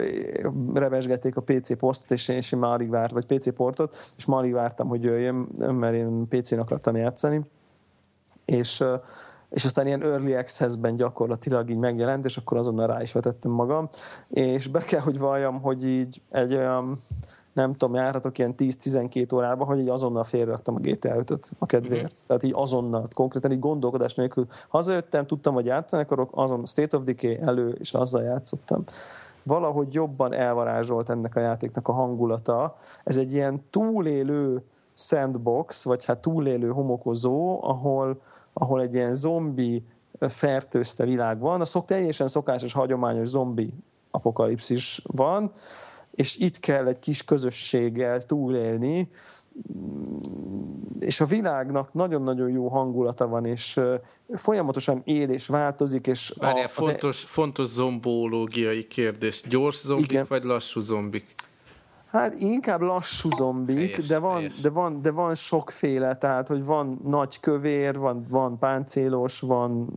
revesgették 0.74 1.38
a 1.38 1.42
PC 1.42 1.78
posztot, 1.78 2.12
és 2.12 2.28
én, 2.28 2.36
és 2.36 2.52
én 2.52 2.60
már 2.60 2.72
alig 2.72 2.90
vártam, 2.90 3.20
vagy 3.26 3.38
PC 3.38 3.54
portot, 3.54 4.12
és 4.18 4.26
már 4.26 4.40
alig 4.40 4.54
vártam, 4.54 4.88
hogy 4.88 5.04
jöjjön, 5.04 5.48
mert 5.60 5.94
én 5.94 6.28
PC-n 6.28 6.60
akartam 6.60 6.96
játszani. 6.96 7.42
És 8.46 8.80
uh, 8.80 8.94
és 9.50 9.66
aztán 9.66 9.88
ilyen 9.88 10.04
early 10.04 10.36
access-ben 10.36 10.96
gyakorlatilag 10.96 11.70
így 11.70 11.78
megjelent, 11.78 12.26
és 12.26 12.38
akkor 12.38 12.58
azonnal 12.58 12.88
rá 12.88 13.02
is 13.02 13.12
vetettem 13.12 13.52
magam, 13.52 13.90
és 14.30 14.68
be 14.68 14.80
kell, 14.80 15.00
hogy 15.00 15.20
valljam, 15.20 15.62
hogy 15.62 15.88
így 15.88 16.22
egy 16.30 16.56
olyan 16.56 17.00
nem 17.54 17.74
tudom, 17.74 17.96
járhatok 17.96 18.38
ilyen 18.38 18.54
10-12 18.58 19.34
órába, 19.34 19.66
hogy 19.66 19.80
így 19.80 19.90
azonnal 19.90 20.24
félreraktam 20.24 20.76
a 20.76 20.80
GTA 20.80 21.16
5 21.18 21.52
a 21.60 21.66
kedvéért. 21.66 22.04
Mm-hmm. 22.04 22.26
Tehát 22.28 22.44
így 22.44 22.54
azonnal, 22.56 23.08
konkrétan 23.14 23.52
így 23.52 23.60
gondolkodás 23.60 24.16
nélkül. 24.16 24.48
Hazajöttem, 24.68 25.26
tudtam, 25.26 25.54
hogy 25.54 25.66
játszani 25.66 26.04
akkor 26.04 26.28
azon 26.32 26.66
State 26.66 26.98
of 26.98 27.04
Decay 27.04 27.40
elő, 27.42 27.70
és 27.80 27.94
azzal 27.94 28.24
játszottam. 28.24 28.84
Valahogy 29.44 29.94
jobban 29.94 30.34
elvarázsolt 30.34 31.10
ennek 31.10 31.36
a 31.36 31.40
játéknak 31.40 31.88
a 31.88 31.92
hangulata. 31.92 32.76
Ez 33.04 33.18
egy 33.18 33.34
ilyen 33.34 33.64
túlélő 33.70 34.64
sandbox, 34.94 35.84
vagy 35.84 36.06
hát 36.06 36.20
túlélő 36.20 36.70
homokozó, 36.70 37.64
ahol, 37.64 38.22
ahol 38.54 38.82
egy 38.82 38.94
ilyen 38.94 39.14
zombi 39.14 39.84
fertőzte 40.20 41.06
világ 41.06 41.40
van. 41.40 41.62
A 41.62 41.66
szok, 41.66 41.86
teljesen 41.86 42.28
szokásos, 42.28 42.74
hagyományos 42.74 43.28
zombi 43.28 43.74
apokalipszis 44.12 45.02
van, 45.08 45.52
és 46.16 46.38
itt 46.38 46.60
kell 46.60 46.88
egy 46.88 47.00
kis 47.00 47.24
közösséggel 47.24 48.22
túlélni, 48.22 49.10
és 51.00 51.22
a 51.22 51.26
világnak 51.26 51.94
nagyon-nagyon 51.94 52.50
jó 52.50 52.68
hangulata 52.68 53.28
van, 53.28 53.46
és 53.46 53.80
folyamatosan 54.34 55.02
él 55.06 55.30
és 55.30 55.48
változik. 55.48 56.08
És 56.08 56.34
Várjál, 56.38 56.66
a, 56.66 56.70
fontos, 56.70 57.24
e... 57.24 57.28
fontos 57.28 57.68
zombólógiai 57.68 58.88
kérdés. 58.88 59.44
Gyors 59.48 59.80
zombik 59.80 60.12
Igen. 60.12 60.26
vagy 60.30 60.44
lassú 60.44 60.80
zombik? 60.80 61.36
Hát 62.14 62.34
inkább 62.34 62.82
lassú 62.82 63.30
zombik, 63.30 63.78
helyes, 63.78 64.08
de, 64.08 64.18
van, 64.18 64.52
de, 64.62 64.70
van, 64.70 65.02
de 65.02 65.12
van 65.12 65.36
sokféle, 65.36 66.16
tehát 66.16 66.48
hogy 66.48 66.66
van 66.66 67.00
nagy 67.04 67.40
kövér, 67.40 67.98
van, 67.98 68.26
van 68.30 68.58
páncélos, 68.58 69.40
van, 69.40 69.90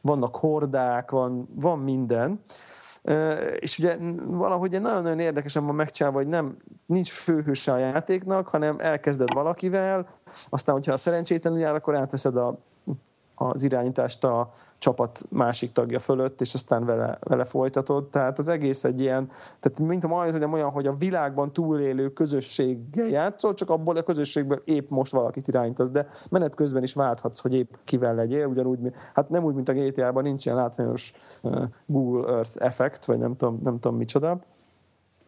vannak 0.00 0.36
hordák, 0.36 1.10
van, 1.10 1.48
van 1.54 1.78
minden. 1.78 2.40
És 3.58 3.78
ugye 3.78 3.96
valahogy 4.26 4.70
nagyon-nagyon 4.70 5.18
érdekesen 5.18 5.66
van 5.66 5.74
megcsinálva, 5.74 6.18
hogy 6.18 6.26
nem, 6.26 6.56
nincs 6.86 7.10
főhőse 7.10 7.72
a 7.72 7.76
játéknak, 7.76 8.48
hanem 8.48 8.76
elkezded 8.78 9.32
valakivel, 9.34 10.08
aztán, 10.48 10.74
hogyha 10.74 10.96
szerencsétlenül 10.96 11.58
jár, 11.58 11.74
akkor 11.74 11.96
átveszed 11.96 12.36
a 12.36 12.58
az 13.50 13.62
irányítást 13.64 14.24
a 14.24 14.50
csapat 14.78 15.22
másik 15.28 15.72
tagja 15.72 15.98
fölött, 15.98 16.40
és 16.40 16.54
aztán 16.54 16.84
vele, 16.84 17.18
vele 17.20 17.44
folytatod. 17.44 18.08
Tehát 18.08 18.38
az 18.38 18.48
egész 18.48 18.84
egy 18.84 19.00
ilyen, 19.00 19.30
tehát 19.60 19.78
mint 19.78 20.04
a 20.04 20.08
hogy 20.08 20.44
olyan, 20.44 20.70
hogy 20.70 20.86
a 20.86 20.94
világban 20.94 21.52
túlélő 21.52 22.12
közösséggel 22.12 23.06
játszol, 23.06 23.54
csak 23.54 23.70
abból 23.70 23.96
a 23.96 24.02
közösségből 24.02 24.62
épp 24.64 24.90
most 24.90 25.12
valakit 25.12 25.48
irányítasz, 25.48 25.90
de 25.90 26.06
menet 26.30 26.54
közben 26.54 26.82
is 26.82 26.94
válthatsz, 26.94 27.40
hogy 27.40 27.54
épp 27.54 27.74
kivel 27.84 28.14
legyél, 28.14 28.46
ugyanúgy, 28.46 28.78
hát 29.14 29.28
nem 29.28 29.44
úgy, 29.44 29.54
mint 29.54 29.68
a 29.68 29.72
GTA-ban, 29.72 30.22
nincs 30.22 30.44
ilyen 30.44 30.56
látványos 30.56 31.12
Google 31.86 32.32
Earth 32.32 32.56
effekt, 32.58 33.04
vagy 33.04 33.18
nem 33.18 33.36
tudom, 33.36 33.60
nem 33.62 33.78
tudom 33.78 33.96
micsoda, 33.96 34.38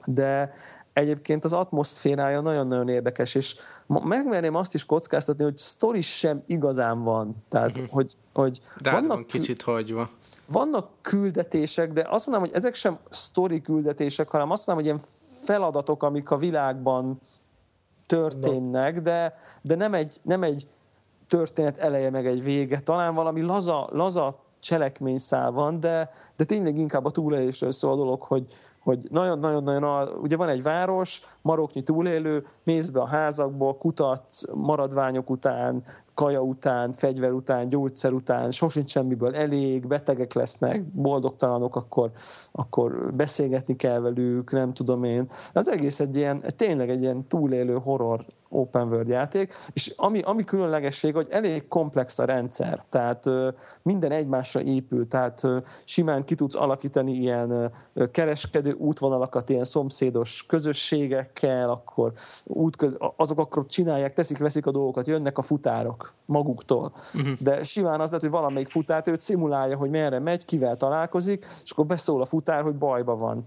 de 0.04 0.52
egyébként 0.94 1.44
az 1.44 1.52
atmoszférája 1.52 2.40
nagyon-nagyon 2.40 2.88
érdekes, 2.88 3.34
és 3.34 3.56
megmerném 3.86 4.54
azt 4.54 4.74
is 4.74 4.84
kockáztatni, 4.84 5.44
hogy 5.44 5.56
sztori 5.56 6.00
sem 6.00 6.42
igazán 6.46 7.02
van. 7.02 7.36
Tehát, 7.48 7.70
uh-huh. 7.70 7.90
hogy, 7.90 8.16
hogy 8.32 8.60
vannak 8.82 9.08
van 9.08 9.26
kicsit 9.26 9.62
hagyva. 9.62 10.10
Vannak 10.46 10.88
küldetések, 11.00 11.92
de 11.92 12.00
azt 12.00 12.26
mondanám, 12.26 12.48
hogy 12.48 12.58
ezek 12.58 12.74
sem 12.74 12.98
sztori 13.10 13.60
küldetések, 13.60 14.28
hanem 14.28 14.50
azt 14.50 14.66
mondanám, 14.66 14.92
hogy 14.92 15.02
ilyen 15.02 15.14
feladatok, 15.44 16.02
amik 16.02 16.30
a 16.30 16.36
világban 16.36 17.20
történnek, 18.06 19.00
de, 19.00 19.38
de 19.62 19.74
nem, 19.74 19.94
egy, 19.94 20.20
nem 20.22 20.42
egy 20.42 20.66
történet 21.28 21.76
eleje 21.76 22.10
meg 22.10 22.26
egy 22.26 22.42
vége. 22.42 22.80
Talán 22.80 23.14
valami 23.14 23.40
laza, 23.40 23.88
laza 23.92 24.38
cselekményszál 24.58 25.50
van, 25.50 25.80
de, 25.80 26.12
de 26.36 26.44
tényleg 26.44 26.78
inkább 26.78 27.04
a 27.04 27.10
túlélésről 27.10 27.72
szól 27.72 27.92
a 27.92 27.96
dolog, 27.96 28.22
hogy, 28.22 28.46
hogy 28.84 28.98
nagyon-nagyon-nagyon, 29.10 30.08
ugye 30.22 30.36
van 30.36 30.48
egy 30.48 30.62
város, 30.62 31.22
maroknyi 31.44 31.82
túlélő, 31.82 32.46
mész 32.62 32.88
be 32.88 33.00
a 33.00 33.06
házakból, 33.06 33.76
kutatsz 33.76 34.44
maradványok 34.54 35.30
után, 35.30 35.84
kaja 36.14 36.40
után, 36.40 36.92
fegyver 36.92 37.32
után, 37.32 37.68
gyógyszer 37.68 38.12
után, 38.12 38.50
sosincs 38.50 38.90
semmiből 38.90 39.34
elég, 39.34 39.86
betegek 39.86 40.32
lesznek, 40.32 40.82
boldogtalanok, 40.82 41.76
akkor, 41.76 42.10
akkor 42.52 43.14
beszélgetni 43.14 43.76
kell 43.76 43.98
velük, 43.98 44.52
nem 44.52 44.72
tudom 44.72 45.04
én. 45.04 45.28
Az 45.52 45.68
egész 45.68 46.00
egy 46.00 46.16
ilyen, 46.16 46.42
tényleg 46.56 46.90
egy 46.90 47.02
ilyen 47.02 47.26
túlélő 47.26 47.78
horror 47.78 48.24
open 48.54 48.88
world 48.88 49.08
játék, 49.08 49.54
és 49.72 49.92
ami, 49.96 50.20
ami 50.20 50.44
különlegesség, 50.44 51.14
hogy 51.14 51.26
elég 51.30 51.68
komplex 51.68 52.18
a 52.18 52.24
rendszer, 52.24 52.84
tehát 52.88 53.24
minden 53.82 54.10
egymásra 54.10 54.62
épül, 54.62 55.08
tehát 55.08 55.42
simán 55.84 56.24
ki 56.24 56.34
tudsz 56.34 56.54
alakítani 56.54 57.12
ilyen 57.12 57.72
kereskedő 58.10 58.72
útvonalakat, 58.72 59.48
ilyen 59.48 59.64
szomszédos 59.64 60.46
közösségekkel, 61.34 61.70
akkor 61.70 62.12
útköz, 62.44 62.96
azok 63.16 63.38
akkor 63.38 63.66
csinálják, 63.66 64.14
teszik, 64.14 64.38
veszik 64.38 64.66
a 64.66 64.70
dolgokat, 64.70 65.06
jönnek 65.06 65.38
a 65.38 65.42
futárok 65.42 66.12
maguktól. 66.26 66.92
Uh-huh. 67.14 67.34
De 67.38 67.64
simán 67.64 68.00
az 68.00 68.06
lehet, 68.06 68.20
hogy 68.20 68.30
valamelyik 68.30 68.68
futár 68.68 69.02
őt 69.06 69.20
szimulálja, 69.20 69.76
hogy 69.76 69.90
merre 69.90 70.18
megy, 70.18 70.44
kivel 70.44 70.76
találkozik, 70.76 71.46
és 71.64 71.70
akkor 71.70 71.86
beszól 71.86 72.20
a 72.20 72.24
futár, 72.24 72.62
hogy 72.62 72.74
bajba 72.74 73.16
van 73.16 73.46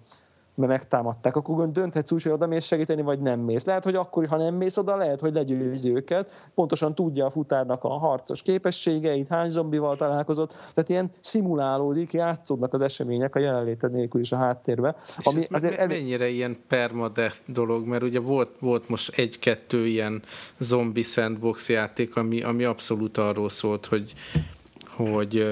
mert 0.57 0.71
megtámadták, 0.71 1.35
akkor 1.35 1.71
dönthetsz 1.71 2.11
úgy, 2.11 2.23
hogy 2.23 2.31
oda 2.31 2.47
mész 2.47 2.65
segíteni, 2.65 3.01
vagy 3.01 3.19
nem 3.19 3.39
mész. 3.39 3.65
Lehet, 3.65 3.83
hogy 3.83 3.95
akkor, 3.95 4.27
ha 4.27 4.37
nem 4.37 4.55
mész 4.55 4.77
oda, 4.77 4.95
lehet, 4.95 5.19
hogy 5.19 5.33
legyőzi 5.33 5.95
őket. 5.95 6.49
Pontosan 6.55 6.95
tudja 6.95 7.25
a 7.25 7.29
futárnak 7.29 7.83
a 7.83 7.89
harcos 7.89 8.41
képességeit, 8.41 9.27
hány 9.27 9.49
zombival 9.49 9.95
találkozott. 9.95 10.49
Tehát 10.49 10.89
ilyen 10.89 11.11
szimulálódik, 11.21 12.13
játszódnak 12.13 12.73
az 12.73 12.81
események 12.81 13.35
a 13.35 13.39
jelenléted 13.39 13.91
nélkül 13.91 14.21
is 14.21 14.31
a 14.31 14.37
háttérbe. 14.37 14.95
És 15.17 15.25
ami 15.25 15.39
ez 15.39 15.47
azért 15.49 15.77
el... 15.77 15.87
mennyire 15.87 16.27
ilyen 16.27 16.57
permadeath 16.67 17.37
dolog, 17.47 17.85
mert 17.85 18.03
ugye 18.03 18.19
volt, 18.19 18.49
volt 18.59 18.89
most 18.89 19.17
egy-kettő 19.17 19.85
ilyen 19.85 20.21
zombi 20.57 21.01
sandbox 21.01 21.69
játék, 21.69 22.15
ami, 22.15 22.43
ami 22.43 22.63
abszolút 22.63 23.17
arról 23.17 23.49
szólt, 23.49 23.85
hogy 23.85 24.13
hogy 24.95 25.47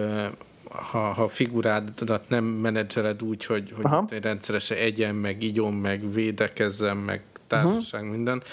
ha, 0.76 1.00
ha 1.00 1.28
figurádat 1.28 2.30
nem 2.30 2.44
menedzseled 2.44 3.24
úgy, 3.24 3.46
hogy, 3.46 3.74
hogy 3.82 4.20
rendszeresen 4.22 4.78
egyen, 4.78 5.16
meg 5.16 5.44
igyon, 5.44 5.74
meg 5.74 6.12
védekezzen, 6.14 6.98
meg 6.98 7.24
társaság, 7.48 8.02
uh-huh. 8.02 8.16
minden, 8.16 8.44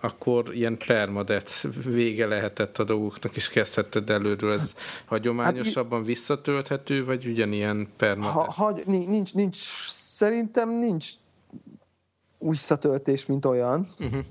akkor 0.00 0.54
ilyen 0.54 0.76
permadet 0.86 1.66
vége 1.84 2.26
lehetett 2.26 2.78
a 2.78 2.84
dolgoknak, 2.84 3.36
és 3.36 3.48
kezdhetted 3.48 4.10
előről. 4.10 4.52
Ez 4.52 4.74
hát, 4.74 5.04
hagyományosabban 5.06 5.98
hát, 5.98 6.06
visszatölthető, 6.06 7.04
vagy 7.04 7.26
ugyanilyen 7.26 7.88
permadet? 7.96 8.32
Ha, 8.32 8.50
ha, 8.50 8.72
nincs, 8.84 9.34
nincs, 9.34 9.56
szerintem 9.90 10.70
nincs 10.70 11.10
visszatöltés, 12.38 13.26
mint 13.26 13.44
olyan. 13.44 13.88
Uh-huh. 13.98 14.24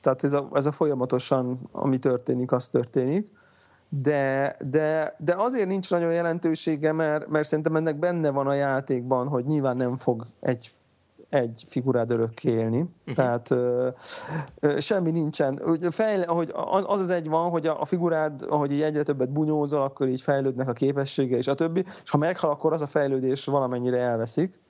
Tehát 0.00 0.24
ez 0.24 0.32
a, 0.32 0.48
ez 0.52 0.66
a 0.66 0.72
folyamatosan, 0.72 1.68
ami 1.72 1.98
történik, 1.98 2.52
az 2.52 2.68
történik 2.68 3.35
de, 4.02 4.56
de, 4.70 5.14
de 5.18 5.34
azért 5.36 5.68
nincs 5.68 5.90
nagyon 5.90 6.12
jelentősége, 6.12 6.92
mert, 6.92 7.28
mert 7.28 7.46
szerintem 7.46 7.76
ennek 7.76 7.98
benne 7.98 8.30
van 8.30 8.46
a 8.46 8.54
játékban, 8.54 9.28
hogy 9.28 9.44
nyilván 9.44 9.76
nem 9.76 9.96
fog 9.96 10.26
egy 10.40 10.70
egy 11.28 11.64
figurád 11.66 12.10
örökké 12.10 12.50
élni. 12.50 12.80
Uh-huh. 12.80 13.14
Tehát 13.14 13.50
ö, 13.50 13.88
ö, 14.60 14.80
semmi 14.80 15.10
nincsen. 15.10 15.60
Fejle, 15.90 16.24
ahogy 16.24 16.50
az 16.86 17.00
az 17.00 17.10
egy 17.10 17.28
van, 17.28 17.50
hogy 17.50 17.66
a, 17.66 17.80
a 17.80 17.84
figurád, 17.84 18.46
ahogy 18.48 18.72
így 18.72 18.82
egyre 18.82 19.02
többet 19.02 19.32
bunyózol, 19.32 19.82
akkor 19.82 20.08
így 20.08 20.20
fejlődnek 20.20 20.68
a 20.68 20.72
képessége 20.72 21.36
és 21.36 21.46
a 21.46 21.54
többi, 21.54 21.84
és 22.02 22.10
ha 22.10 22.18
meghal, 22.18 22.50
akkor 22.50 22.72
az 22.72 22.82
a 22.82 22.86
fejlődés 22.86 23.44
valamennyire 23.44 23.98
elveszik 23.98 24.60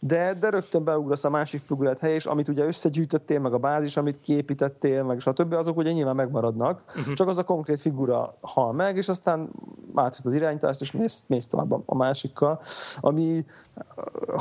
de, 0.00 0.34
de 0.34 0.50
rögtön 0.50 0.84
beugrasz 0.84 1.24
a 1.24 1.30
másik 1.30 1.60
figurát 1.60 1.98
hely, 1.98 2.14
és 2.14 2.26
amit 2.26 2.48
ugye 2.48 2.64
összegyűjtöttél, 2.64 3.40
meg 3.40 3.52
a 3.52 3.58
bázis, 3.58 3.96
amit 3.96 4.20
kiépítettél, 4.20 5.04
meg 5.04 5.20
stb., 5.20 5.52
azok 5.52 5.76
ugye 5.76 5.92
nyilván 5.92 6.14
megmaradnak, 6.14 6.82
uh-huh. 6.88 7.14
csak 7.14 7.28
az 7.28 7.38
a 7.38 7.44
konkrét 7.44 7.80
figura 7.80 8.36
hal 8.40 8.72
meg, 8.72 8.96
és 8.96 9.08
aztán 9.08 9.50
átvesz 9.94 10.24
az 10.24 10.34
irányítást, 10.34 10.80
és 10.80 10.92
mész, 10.92 11.24
mész 11.26 11.46
tovább 11.46 11.72
a, 11.72 11.82
a 11.86 11.94
másikkal, 11.94 12.60
ami 13.00 13.44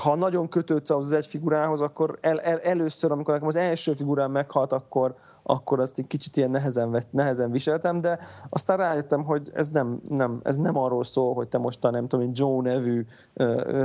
ha 0.03 0.15
nagyon 0.15 0.47
kötődsz 0.47 0.89
az 0.89 1.11
egy 1.11 1.25
figurához, 1.25 1.81
akkor 1.81 2.17
el, 2.21 2.39
el, 2.39 2.59
először, 2.59 3.11
amikor 3.11 3.33
nekem 3.33 3.47
az 3.47 3.55
első 3.55 3.93
figurám 3.93 4.31
meghalt, 4.31 4.71
akkor, 4.71 5.15
akkor 5.49 5.79
azt 5.79 5.99
egy 5.99 6.07
kicsit 6.07 6.37
ilyen 6.37 6.49
nehezen, 6.49 7.03
nehezen 7.09 7.51
viseltem, 7.51 8.01
de 8.01 8.19
aztán 8.49 8.77
rájöttem, 8.77 9.23
hogy 9.23 9.49
ez 9.53 9.69
nem, 9.69 10.01
nem, 10.09 10.39
ez 10.43 10.57
nem 10.57 10.77
arról 10.77 11.03
szól, 11.03 11.33
hogy 11.33 11.47
te 11.47 11.57
most 11.57 11.85
a 11.85 11.89
nem 11.89 12.07
tudom, 12.07 12.29
Joe 12.33 12.61
nevű 12.61 13.05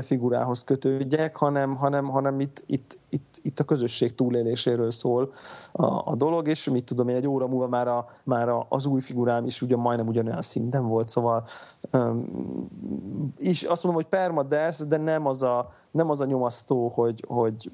figurához 0.01 0.65
kötődjek, 0.65 1.37
hanem, 1.37 1.77
hanem, 1.77 2.05
hanem 2.09 2.41
itt, 2.41 2.63
itt, 2.67 2.99
itt, 3.09 3.39
itt 3.43 3.61
a 3.61 3.65
közösség 3.65 4.15
túléléséről 4.15 4.91
szól 4.91 5.33
a, 5.73 6.11
a 6.11 6.15
dolog, 6.17 6.49
és 6.49 6.69
mit 6.71 6.85
tudom 6.85 7.09
én, 7.09 7.17
egy 7.17 7.27
óra 7.27 7.47
múlva 7.47 7.69
már, 7.69 7.89
a, 7.89 8.09
már 8.23 8.49
a, 8.49 8.67
az 8.69 8.87
új 8.87 9.01
figurám 9.01 9.47
is 9.47 9.63
ugye 9.63 9.77
majdnem 9.77 10.07
ugyanolyan 10.07 10.43
szinten 10.43 10.87
volt, 10.87 11.09
szóval 11.09 11.45
um, 11.93 13.35
is 13.39 13.63
azt 13.63 13.85
mondom, 13.85 14.03
hogy 14.03 14.11
permadeath, 14.11 14.83
de 14.83 14.97
nem 14.97 15.27
az 15.27 15.43
a, 15.43 15.73
nem 15.91 16.11
az 16.11 16.21
a 16.21 16.25
nyomasztó, 16.25 16.89
hogy, 16.89 17.25
hogy 17.29 17.71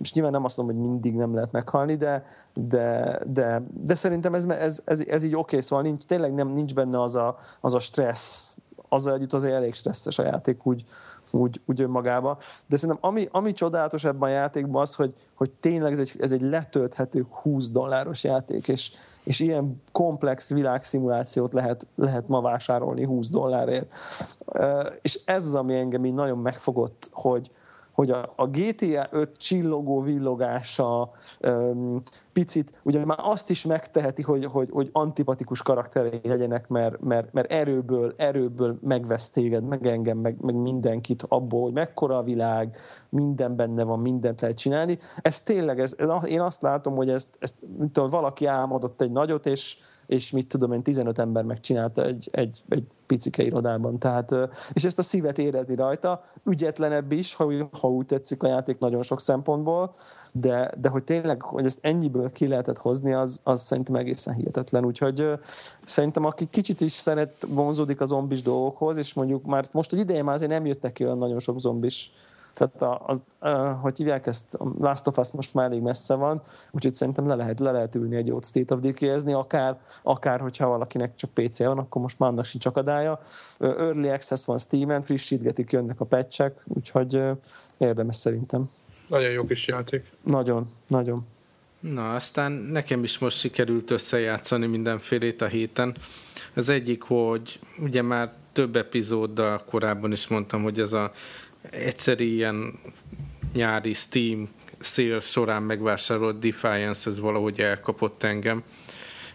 és 0.00 0.12
nyilván 0.12 0.32
nem 0.32 0.44
azt 0.44 0.56
mondom, 0.56 0.76
hogy 0.76 0.88
mindig 0.88 1.14
nem 1.14 1.34
lehet 1.34 1.52
meghalni, 1.52 1.94
de, 1.94 2.24
de, 2.54 3.09
de, 3.26 3.62
de 3.84 3.94
szerintem 3.94 4.34
ez, 4.34 4.44
ez, 4.44 4.80
ez, 4.84 5.00
ez 5.06 5.22
így 5.22 5.34
oké, 5.34 5.40
okay, 5.40 5.60
szóval 5.60 5.84
nincs, 5.84 6.04
tényleg 6.04 6.34
nem, 6.34 6.48
nincs 6.48 6.74
benne 6.74 7.02
az 7.02 7.16
a, 7.16 7.36
az 7.60 7.74
a 7.74 7.78
stressz, 7.78 8.56
azzal 8.88 9.14
együtt 9.14 9.32
azért 9.32 9.54
elég 9.54 9.74
stresszes 9.74 10.18
a 10.18 10.22
játék 10.22 10.66
úgy, 10.66 10.84
úgy, 11.30 11.60
úgy 11.66 11.80
önmagába. 11.80 12.38
De 12.66 12.76
szerintem 12.76 13.10
ami, 13.10 13.28
ami 13.30 13.52
csodálatos 13.52 14.04
ebben 14.04 14.28
a 14.28 14.32
játékban 14.32 14.82
az, 14.82 14.94
hogy, 14.94 15.14
hogy 15.34 15.50
tényleg 15.50 15.92
ez 15.92 15.98
egy, 15.98 16.14
ez 16.18 16.32
egy 16.32 16.40
letölthető 16.40 17.26
20 17.30 17.70
dolláros 17.70 18.24
játék, 18.24 18.68
és, 18.68 18.92
és 19.24 19.40
ilyen 19.40 19.82
komplex 19.92 20.52
világszimulációt 20.52 21.52
lehet, 21.52 21.86
lehet 21.96 22.28
ma 22.28 22.40
vásárolni 22.40 23.04
20 23.04 23.28
dollárért. 23.28 23.96
És 25.02 25.20
ez 25.24 25.44
az, 25.44 25.54
ami 25.54 25.76
engem 25.76 26.04
így 26.04 26.14
nagyon 26.14 26.38
megfogott, 26.38 27.08
hogy, 27.12 27.50
hogy 28.00 28.10
a, 28.10 28.32
a 28.36 28.46
GTA 28.46 29.06
5 29.10 29.36
csillogó 29.36 30.00
villogása 30.00 31.10
um, 31.40 31.98
picit, 32.32 32.80
ugye 32.82 33.04
már 33.04 33.18
azt 33.20 33.50
is 33.50 33.64
megteheti, 33.64 34.22
hogy, 34.22 34.44
hogy, 34.44 34.68
hogy 34.72 34.88
antipatikus 34.92 35.62
karakterei 35.62 36.20
legyenek, 36.22 36.68
mert, 36.68 37.00
mert, 37.00 37.32
mert 37.32 37.52
erőből, 37.52 38.14
erőből 38.16 38.78
megvesz 38.82 39.30
téged, 39.30 39.64
meg 39.64 39.86
engem, 39.86 40.18
meg, 40.18 40.36
meg 40.40 40.54
mindenkit 40.54 41.24
abból, 41.28 41.62
hogy 41.62 41.72
mekkora 41.72 42.18
a 42.18 42.22
világ, 42.22 42.76
minden 43.08 43.56
benne 43.56 43.82
van, 43.82 43.98
mindent 43.98 44.40
lehet 44.40 44.56
csinálni. 44.56 44.98
Ez 45.16 45.40
tényleg, 45.40 45.80
ez, 45.80 45.94
én 46.24 46.40
azt 46.40 46.62
látom, 46.62 46.94
hogy 46.94 47.10
ezt, 47.10 47.36
ezt 47.38 47.54
tudom, 47.92 48.10
valaki 48.10 48.46
álmodott 48.46 49.00
egy 49.00 49.12
nagyot, 49.12 49.46
és, 49.46 49.78
és 50.10 50.30
mit 50.30 50.46
tudom 50.46 50.72
én, 50.72 50.82
15 50.82 51.18
ember 51.18 51.44
megcsinálta 51.44 52.04
egy, 52.04 52.28
egy, 52.32 52.62
egy 52.68 52.84
picike 53.06 53.42
irodában. 53.42 53.98
Tehát, 53.98 54.34
és 54.72 54.84
ezt 54.84 54.98
a 54.98 55.02
szívet 55.02 55.38
érezni 55.38 55.74
rajta, 55.74 56.24
ügyetlenebb 56.44 57.12
is, 57.12 57.34
ha, 57.34 57.52
ha 57.80 57.88
úgy 57.88 58.06
tetszik 58.06 58.42
a 58.42 58.46
játék 58.46 58.78
nagyon 58.78 59.02
sok 59.02 59.20
szempontból, 59.20 59.94
de, 60.32 60.72
de 60.80 60.88
hogy 60.88 61.04
tényleg, 61.04 61.42
hogy 61.42 61.64
ezt 61.64 61.78
ennyiből 61.82 62.32
ki 62.32 62.46
lehetett 62.46 62.78
hozni, 62.78 63.12
az, 63.12 63.40
az 63.42 63.62
szerintem 63.62 63.94
egészen 63.94 64.34
hihetetlen. 64.34 64.84
Úgyhogy 64.84 65.32
szerintem 65.84 66.24
aki 66.24 66.46
kicsit 66.46 66.80
is 66.80 66.92
szeret, 66.92 67.46
vonzódik 67.48 68.00
a 68.00 68.04
zombis 68.04 68.42
dolgokhoz, 68.42 68.96
és 68.96 69.14
mondjuk 69.14 69.44
már 69.44 69.64
most, 69.72 69.90
hogy 69.90 69.98
ideje 69.98 70.22
már 70.22 70.34
azért 70.34 70.50
nem 70.50 70.66
jöttek 70.66 70.92
ki 70.92 71.04
olyan 71.04 71.18
nagyon 71.18 71.38
sok 71.38 71.58
zombis 71.60 72.12
tehát 72.54 72.82
a, 72.82 73.02
a, 73.38 73.48
a, 73.48 73.72
hogy 73.72 73.96
hívják 73.96 74.26
ezt, 74.26 74.54
a 74.54 74.72
Last 74.78 75.06
of 75.06 75.18
Us 75.18 75.30
most 75.32 75.54
már 75.54 75.64
elég 75.64 75.80
messze 75.80 76.14
van, 76.14 76.42
úgyhogy 76.70 76.94
szerintem 76.94 77.26
le 77.26 77.34
lehet, 77.34 77.60
le 77.60 77.70
lehet 77.70 77.94
ülni 77.94 78.16
egy 78.16 78.26
jót 78.26 78.44
State 78.44 78.74
of 78.74 78.80
decay 78.80 79.32
akár, 79.32 79.78
akár 80.02 80.40
hogyha 80.40 80.68
valakinek 80.68 81.14
csak 81.14 81.30
PC 81.30 81.58
van, 81.58 81.78
akkor 81.78 82.02
most 82.02 82.18
már 82.18 82.30
annak 82.30 82.44
sincs 82.44 82.66
akadálya. 82.66 83.20
Early 83.58 84.08
Access 84.08 84.44
van 84.44 84.58
Steam-en, 84.58 85.02
frissítgetik, 85.02 85.72
jönnek 85.72 86.00
a 86.00 86.04
patchek, 86.04 86.62
úgyhogy 86.64 87.22
érdemes 87.78 88.16
szerintem. 88.16 88.70
Nagyon 89.08 89.30
jó 89.30 89.44
kis 89.44 89.66
játék. 89.66 90.12
Nagyon, 90.22 90.70
nagyon. 90.86 91.26
Na, 91.80 92.14
aztán 92.14 92.52
nekem 92.52 93.02
is 93.02 93.18
most 93.18 93.38
sikerült 93.38 93.90
összejátszani 93.90 94.66
mindenfélét 94.66 95.42
a 95.42 95.46
héten. 95.46 95.96
Az 96.54 96.68
egyik, 96.68 97.02
hogy 97.02 97.60
ugye 97.78 98.02
már 98.02 98.32
több 98.52 98.76
epizóddal 98.76 99.64
korábban 99.64 100.12
is 100.12 100.28
mondtam, 100.28 100.62
hogy 100.62 100.80
ez 100.80 100.92
a 100.92 101.12
egyszerű 101.70 102.24
ilyen 102.24 102.78
nyári 103.52 103.92
Steam 103.92 104.48
szél 104.78 105.20
során 105.20 105.62
megvásárolt 105.62 106.38
Defiance, 106.38 107.10
ez 107.10 107.20
valahogy 107.20 107.60
elkapott 107.60 108.22
engem. 108.22 108.62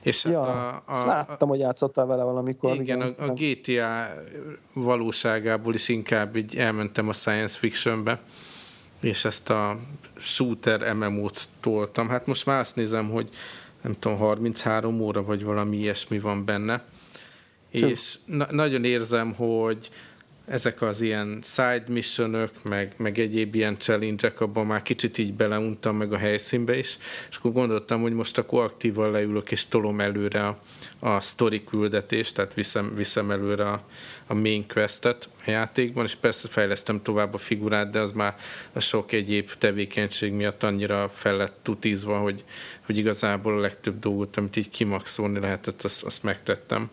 És 0.01 0.23
hát 0.23 0.33
ja, 0.33 0.41
a, 0.41 0.83
a, 0.85 1.05
láttam, 1.05 1.49
hogy 1.49 1.59
játszottál 1.59 2.05
vele 2.05 2.23
valamikor. 2.23 2.73
Igen, 2.73 2.83
igen. 2.83 3.01
A, 3.01 3.23
a 3.23 3.33
GTA 3.33 4.07
valóságából 4.73 5.73
is 5.73 5.89
inkább 5.89 6.35
így 6.35 6.55
elmentem 6.55 7.07
a 7.07 7.13
science 7.13 7.59
fictionbe, 7.59 8.21
és 8.99 9.25
ezt 9.25 9.49
a 9.49 9.77
shooter 10.17 10.93
MMO-t 10.93 11.47
toltam. 11.59 12.09
Hát 12.09 12.25
most 12.25 12.45
már 12.45 12.59
azt 12.59 12.75
nézem, 12.75 13.09
hogy 13.09 13.29
nem 13.81 13.95
tudom, 13.99 14.17
33 14.17 15.01
óra 15.01 15.23
vagy 15.23 15.43
valami 15.43 15.77
ilyesmi 15.77 16.19
van 16.19 16.45
benne. 16.45 16.83
Csak. 17.73 17.89
És 17.89 18.15
na- 18.25 18.51
nagyon 18.51 18.83
érzem, 18.83 19.33
hogy 19.33 19.89
ezek 20.47 20.81
az 20.81 21.01
ilyen 21.01 21.39
side 21.43 21.83
missionök, 21.87 22.51
meg, 22.63 22.93
meg 22.97 23.19
egyéb 23.19 23.55
ilyen 23.55 23.77
challenge-ek, 23.77 24.41
abban 24.41 24.65
már 24.65 24.81
kicsit 24.81 25.17
így 25.17 25.33
beleuntam 25.33 25.97
meg 25.97 26.13
a 26.13 26.17
helyszínbe 26.17 26.77
is, 26.77 26.97
és 27.29 27.35
akkor 27.35 27.51
gondoltam, 27.51 28.01
hogy 28.01 28.13
most 28.13 28.37
akkor 28.37 28.63
aktívan 28.63 29.11
leülök 29.11 29.51
és 29.51 29.65
tolom 29.65 29.99
előre 29.99 30.47
a, 30.47 30.59
a 30.99 31.21
story 31.21 31.63
küldetést, 31.63 32.35
tehát 32.35 32.53
viszem, 32.53 32.95
viszem 32.95 33.31
előre 33.31 33.69
a, 33.69 33.83
a 34.27 34.33
main 34.33 34.67
questet 34.67 35.29
a 35.45 35.49
játékban, 35.49 36.05
és 36.05 36.15
persze 36.15 36.47
fejlesztem 36.47 37.01
tovább 37.01 37.33
a 37.33 37.37
figurát, 37.37 37.91
de 37.91 37.99
az 37.99 38.11
már 38.11 38.35
a 38.73 38.79
sok 38.79 39.11
egyéb 39.11 39.51
tevékenység 39.57 40.33
miatt 40.33 40.63
annyira 40.63 41.09
fel 41.09 41.35
lett 41.35 41.59
tutizva, 41.61 42.17
hogy, 42.17 42.43
hogy 42.85 42.97
igazából 42.97 43.57
a 43.57 43.61
legtöbb 43.61 43.99
dolgot, 43.99 44.37
amit 44.37 44.55
így 44.55 44.69
kimaxolni 44.69 45.39
lehetett, 45.39 45.81
azt, 45.81 46.03
azt 46.03 46.23
megtettem 46.23 46.89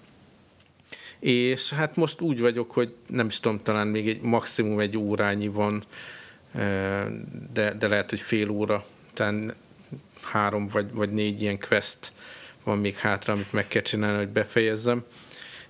és 1.23 1.71
hát 1.71 1.97
most 1.97 2.21
úgy 2.21 2.41
vagyok, 2.41 2.71
hogy 2.71 2.95
nem 3.07 3.27
is 3.27 3.41
tudom, 3.41 3.63
talán 3.63 3.87
még 3.87 4.09
egy 4.09 4.21
maximum 4.21 4.81
egy 4.81 4.97
órányi 4.97 5.49
van, 5.49 5.83
de, 7.53 7.75
de 7.79 7.89
lehet, 7.89 8.11
hogy 8.11 8.21
fél 8.21 8.51
óra, 8.51 8.85
tehát 9.15 9.55
három 10.23 10.69
vagy, 10.69 10.93
vagy 10.93 11.13
négy 11.13 11.43
ilyen 11.43 11.59
quest 11.59 12.13
van 12.65 12.79
még 12.79 12.97
hátra, 12.97 13.33
amit 13.33 13.53
meg 13.53 13.69
kell 13.69 13.83
csinálni, 13.83 14.19
hogy 14.19 14.29
befejezzem. 14.29 15.05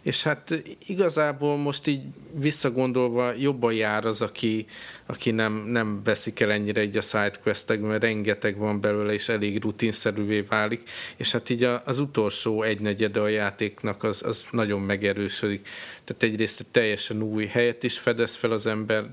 És 0.02 0.22
hát 0.22 0.62
igazából 0.86 1.56
most 1.56 1.86
így 1.86 2.02
visszagondolva 2.34 3.32
jobban 3.32 3.72
jár 3.72 4.04
az, 4.04 4.22
aki, 4.22 4.66
aki 5.06 5.30
nem, 5.30 5.52
nem 5.66 6.02
veszik 6.04 6.40
el 6.40 6.52
ennyire 6.52 6.80
egy 6.80 6.96
a 6.96 7.00
sidequestek, 7.00 7.80
mert 7.80 8.02
rengeteg 8.02 8.56
van 8.56 8.80
belőle, 8.80 9.12
és 9.12 9.28
elég 9.28 9.62
rutinszerűvé 9.62 10.40
válik, 10.40 10.90
és 11.16 11.32
hát 11.32 11.50
így 11.50 11.64
az 11.84 11.98
utolsó 11.98 12.62
egynegyede 12.62 13.20
a 13.20 13.28
játéknak 13.28 14.02
az, 14.02 14.22
az 14.22 14.46
nagyon 14.50 14.80
megerősödik. 14.80 15.68
Tehát 16.04 16.22
egyrészt 16.22 16.60
egy 16.60 16.66
teljesen 16.66 17.22
új 17.22 17.46
helyet 17.46 17.82
is 17.82 17.98
fedez 17.98 18.34
fel 18.34 18.52
az 18.52 18.66
ember 18.66 19.10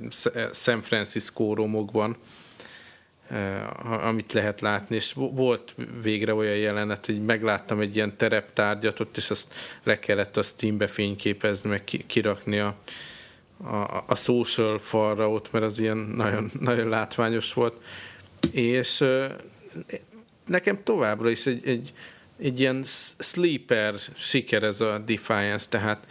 San 0.51 0.81
Francisco 0.81 1.53
romokban, 1.53 2.17
amit 3.83 4.33
lehet 4.33 4.61
látni, 4.61 4.95
és 4.95 5.13
volt 5.13 5.75
végre 6.01 6.33
olyan 6.33 6.55
jelenet, 6.55 7.05
hogy 7.05 7.25
megláttam 7.25 7.79
egy 7.79 7.95
ilyen 7.95 8.17
tereptárgyat 8.17 8.99
ott, 8.99 9.17
és 9.17 9.29
azt 9.29 9.53
le 9.83 9.99
kellett 9.99 10.37
a 10.37 10.41
Steambe 10.41 10.87
fényképezni, 10.87 11.69
meg 11.69 11.83
kirakni 12.07 12.59
a, 12.59 12.75
a, 13.63 14.03
a 14.07 14.15
social 14.15 14.79
falra 14.79 15.29
ott, 15.29 15.51
mert 15.51 15.65
az 15.65 15.79
ilyen 15.79 15.97
nagyon, 15.97 16.51
nagyon 16.59 16.89
látványos 16.89 17.53
volt. 17.53 17.81
És 18.51 19.05
nekem 20.45 20.83
továbbra 20.83 21.29
is 21.29 21.45
egy, 21.45 21.67
egy, 21.67 21.93
egy 22.39 22.59
ilyen 22.59 22.83
sleeper 23.19 23.95
siker 24.15 24.63
ez 24.63 24.81
a 24.81 24.97
Defiance, 24.97 25.69
tehát 25.69 26.07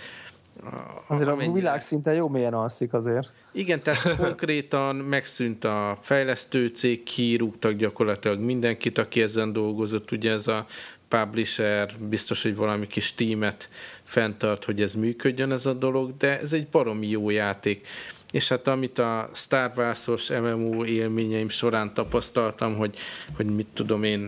Azért 1.06 1.28
a 1.28 1.36
világ 1.52 1.80
szinte 1.80 2.14
jó 2.14 2.28
mélyen 2.28 2.54
alszik 2.54 2.92
azért. 2.92 3.32
Igen, 3.52 3.80
tehát 3.80 4.16
konkrétan 4.26 4.96
megszűnt 4.96 5.64
a 5.64 5.98
fejlesztő 6.00 6.66
cég, 6.66 7.02
kirúgtak 7.02 7.72
gyakorlatilag 7.72 8.38
mindenkit, 8.38 8.98
aki 8.98 9.22
ezen 9.22 9.52
dolgozott, 9.52 10.11
ugye 10.11 10.30
ez 10.30 10.46
a 10.46 10.66
publisher 11.09 11.90
biztos, 11.98 12.42
hogy 12.42 12.56
valami 12.56 12.86
kis 12.86 13.14
tímet 13.14 13.68
fenntart, 14.02 14.64
hogy 14.64 14.82
ez 14.82 14.94
működjön 14.94 15.52
ez 15.52 15.66
a 15.66 15.72
dolog, 15.72 16.16
de 16.16 16.40
ez 16.40 16.52
egy 16.52 16.68
baromi 16.68 17.09
jó 17.09 17.30
játék. 17.30 17.86
És 18.30 18.48
hát 18.48 18.68
amit 18.68 18.98
a 18.98 19.30
Star 19.34 19.72
Wars-os 19.76 20.30
MMO 20.30 20.84
élményeim 20.84 21.48
során 21.48 21.94
tapasztaltam, 21.94 22.76
hogy, 22.76 22.98
hogy 23.36 23.46
mit 23.46 23.66
tudom 23.72 24.02
én, 24.02 24.18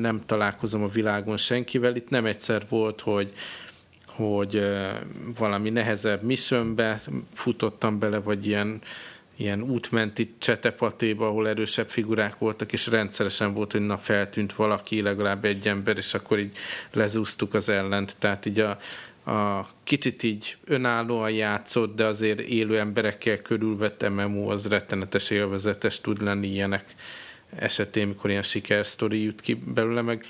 nem 0.00 0.22
találkozom 0.26 0.82
a 0.82 0.86
világon 0.86 1.36
senkivel, 1.36 1.96
itt 1.96 2.08
nem 2.08 2.26
egyszer 2.26 2.62
volt, 2.68 3.00
hogy, 3.00 3.32
hogy 4.16 4.62
valami 5.38 5.70
nehezebb 5.70 6.22
missionbe 6.22 7.00
futottam 7.32 7.98
bele, 7.98 8.18
vagy 8.18 8.46
ilyen, 8.46 8.80
ilyen 9.36 9.62
útmenti 9.62 10.34
csetepatéba, 10.38 11.26
ahol 11.26 11.48
erősebb 11.48 11.90
figurák 11.90 12.38
voltak, 12.38 12.72
és 12.72 12.86
rendszeresen 12.86 13.54
volt, 13.54 13.72
hogy 13.72 13.86
na 13.86 13.98
feltűnt 13.98 14.52
valaki, 14.52 15.02
legalább 15.02 15.44
egy 15.44 15.68
ember, 15.68 15.96
és 15.96 16.14
akkor 16.14 16.38
így 16.38 16.56
lezúztuk 16.92 17.54
az 17.54 17.68
ellent. 17.68 18.16
Tehát 18.18 18.46
így 18.46 18.60
a, 18.60 18.78
a 19.30 19.68
kicsit 19.84 20.22
így 20.22 20.56
önállóan 20.64 21.30
játszott, 21.30 21.96
de 21.96 22.04
azért 22.04 22.40
élő 22.40 22.78
emberekkel 22.78 23.42
körülvett 23.42 24.08
MMO 24.08 24.50
az 24.50 24.68
rettenetes 24.68 25.30
élvezetes 25.30 26.00
tud 26.00 26.22
lenni 26.22 26.46
ilyenek 26.46 26.84
esetén, 27.56 28.06
mikor 28.06 28.30
ilyen 28.30 28.42
sikersztori 28.42 29.22
jut 29.22 29.40
ki 29.40 29.54
belőle, 29.54 30.02
meg 30.02 30.24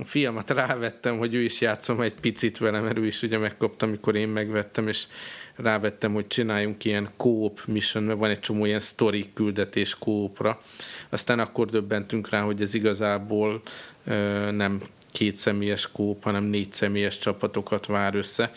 a 0.00 0.04
fiamat 0.04 0.50
rávettem, 0.50 1.18
hogy 1.18 1.34
ő 1.34 1.40
is 1.40 1.60
játszom 1.60 2.00
egy 2.00 2.14
picit 2.14 2.58
velem, 2.58 2.84
mert 2.84 2.98
ő 2.98 3.06
is 3.06 3.22
ugye 3.22 3.38
megkapta, 3.38 3.86
amikor 3.86 4.16
én 4.16 4.28
megvettem, 4.28 4.88
és 4.88 5.06
rávettem, 5.56 6.12
hogy 6.12 6.26
csináljunk 6.26 6.84
ilyen 6.84 7.08
kóp 7.16 7.60
mission, 7.66 8.04
mert 8.04 8.18
van 8.18 8.30
egy 8.30 8.40
csomó 8.40 8.64
ilyen 8.64 8.80
story 8.80 9.30
küldetés 9.34 9.94
kópra. 9.98 10.60
Aztán 11.08 11.38
akkor 11.38 11.66
döbbentünk 11.66 12.28
rá, 12.28 12.40
hogy 12.40 12.62
ez 12.62 12.74
igazából 12.74 13.62
ö, 14.04 14.50
nem 14.50 14.80
két 15.12 15.34
személyes 15.34 15.92
kóp, 15.92 16.22
hanem 16.22 16.44
négy 16.44 16.72
személyes 16.72 17.18
csapatokat 17.18 17.86
vár 17.86 18.14
össze 18.14 18.52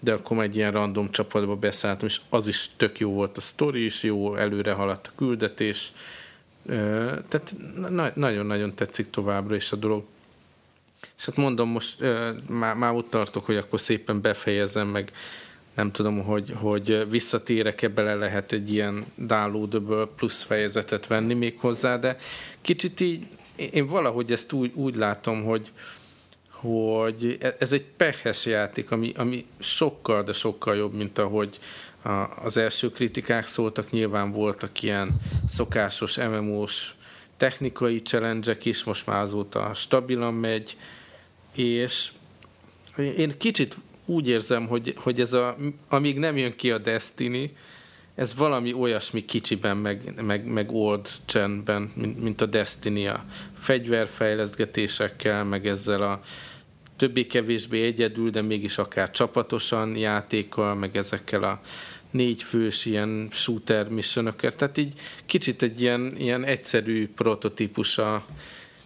de 0.00 0.12
akkor 0.12 0.42
egy 0.42 0.56
ilyen 0.56 0.72
random 0.72 1.10
csapatba 1.10 1.56
beszálltam, 1.56 2.06
és 2.06 2.20
az 2.28 2.48
is 2.48 2.70
tök 2.76 2.98
jó 2.98 3.12
volt 3.12 3.36
a 3.36 3.40
sztori 3.40 3.84
is, 3.84 4.02
jó, 4.02 4.36
előre 4.36 4.72
haladt 4.72 5.06
a 5.06 5.12
küldetés, 5.16 5.92
tehát 7.28 7.54
nagyon-nagyon 8.14 8.74
tetszik 8.74 9.10
továbbra 9.10 9.54
is 9.54 9.72
a 9.72 9.76
dolog. 9.76 10.04
És 11.18 11.24
hát 11.24 11.36
mondom, 11.36 11.68
most 11.68 11.96
már, 12.48 12.74
már 12.74 12.92
ott 12.92 13.10
tartok, 13.10 13.46
hogy 13.46 13.56
akkor 13.56 13.80
szépen 13.80 14.20
befejezem, 14.20 14.88
meg, 14.88 15.12
nem 15.74 15.92
tudom, 15.92 16.22
hogy, 16.22 16.52
hogy 16.56 17.10
visszatérek-e 17.10 17.88
bele 17.88 18.14
lehet 18.14 18.52
egy 18.52 18.72
ilyen 18.72 19.06
downloadable 19.14 20.06
plusz 20.16 20.42
fejezetet 20.42 21.06
venni 21.06 21.34
még 21.34 21.58
hozzá, 21.58 21.96
de 21.96 22.16
kicsit 22.60 23.00
így 23.00 23.26
én 23.56 23.86
valahogy 23.86 24.32
ezt 24.32 24.52
úgy, 24.52 24.72
úgy 24.74 24.96
látom, 24.96 25.44
hogy, 25.44 25.72
hogy 26.50 27.36
e, 27.40 27.56
ez 27.58 27.72
egy 27.72 27.84
pehes 27.96 28.46
játék, 28.46 28.90
ami, 28.90 29.12
ami 29.16 29.46
sokkal, 29.58 30.22
de 30.22 30.32
sokkal 30.32 30.76
jobb, 30.76 30.94
mint 30.94 31.18
ahogy 31.18 31.58
az 32.42 32.56
első 32.56 32.90
kritikák 32.90 33.46
szóltak. 33.46 33.90
Nyilván 33.90 34.32
voltak 34.32 34.82
ilyen 34.82 35.08
szokásos 35.48 36.16
MMO-s 36.16 36.90
technikai 37.36 38.02
challenge 38.02 38.56
is, 38.62 38.84
most 38.84 39.06
már 39.06 39.20
azóta 39.20 39.74
stabilan 39.74 40.34
megy, 40.34 40.76
és 41.54 42.12
én 42.96 43.38
kicsit 43.38 43.76
úgy 44.04 44.28
érzem, 44.28 44.66
hogy, 44.66 44.94
hogy 44.96 45.20
ez 45.20 45.32
a, 45.32 45.56
amíg 45.88 46.18
nem 46.18 46.36
jön 46.36 46.56
ki 46.56 46.70
a 46.70 46.78
Destiny, 46.78 47.56
ez 48.14 48.34
valami 48.34 48.72
olyasmi 48.72 49.24
kicsiben, 49.24 49.76
meg, 49.76 50.22
meg, 50.22 50.44
meg 50.44 50.72
old 50.72 51.08
csenben, 51.24 51.92
mint, 51.94 52.22
mint 52.22 52.40
a 52.40 52.46
Destiny 52.46 53.06
a 53.06 53.24
fegyverfejleszgetésekkel, 53.58 55.44
meg 55.44 55.66
ezzel 55.66 56.02
a 56.02 56.20
többé-kevésbé 56.96 57.82
egyedül, 57.82 58.30
de 58.30 58.42
mégis 58.42 58.78
akár 58.78 59.10
csapatosan 59.10 59.96
játékkal, 59.96 60.74
meg 60.74 60.96
ezekkel 60.96 61.42
a 61.42 61.60
négy 62.10 62.42
fős 62.42 62.84
ilyen 62.84 63.28
shooter 63.30 63.88
missionökkel. 63.88 64.52
Tehát 64.52 64.76
így 64.78 65.00
kicsit 65.26 65.62
egy 65.62 65.82
ilyen, 65.82 66.14
ilyen 66.18 66.44
egyszerű 66.44 67.08
prototípusa, 67.08 68.26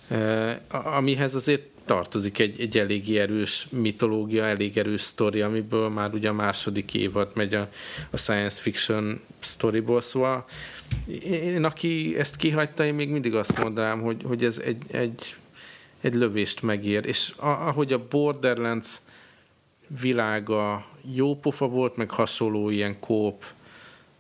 eh, 0.08 0.56
amihez 0.68 1.34
azért 1.34 1.62
tartozik 1.90 2.38
egy, 2.38 2.60
egy 2.60 2.78
elég 2.78 3.16
erős 3.16 3.66
mitológia, 3.70 4.44
elég 4.44 4.78
erős 4.78 5.00
sztori, 5.00 5.40
amiből 5.40 5.88
már 5.88 6.14
ugye 6.14 6.28
a 6.28 6.32
második 6.32 6.94
évad 6.94 7.30
megy 7.34 7.54
a, 7.54 7.68
a 8.10 8.16
science 8.16 8.60
fiction 8.62 9.20
sztoriból, 9.38 10.00
szóval 10.00 10.44
én, 11.22 11.64
aki 11.64 12.14
ezt 12.18 12.36
kihagyta, 12.36 12.84
én 12.84 12.94
még 12.94 13.08
mindig 13.08 13.34
azt 13.34 13.62
mondanám, 13.62 14.00
hogy, 14.00 14.22
hogy 14.24 14.44
ez 14.44 14.58
egy, 14.58 14.82
egy, 14.90 15.36
egy 16.00 16.14
lövést 16.14 16.62
megér, 16.62 17.06
és 17.06 17.32
ahogy 17.36 17.92
a 17.92 18.06
Borderlands 18.08 19.00
világa 20.01 20.86
jó 21.14 21.36
pofa 21.36 21.66
volt, 21.66 21.97
meg 21.97 22.11
hasonló 22.11 22.70
ilyen 22.70 23.01
kóp 23.01 23.45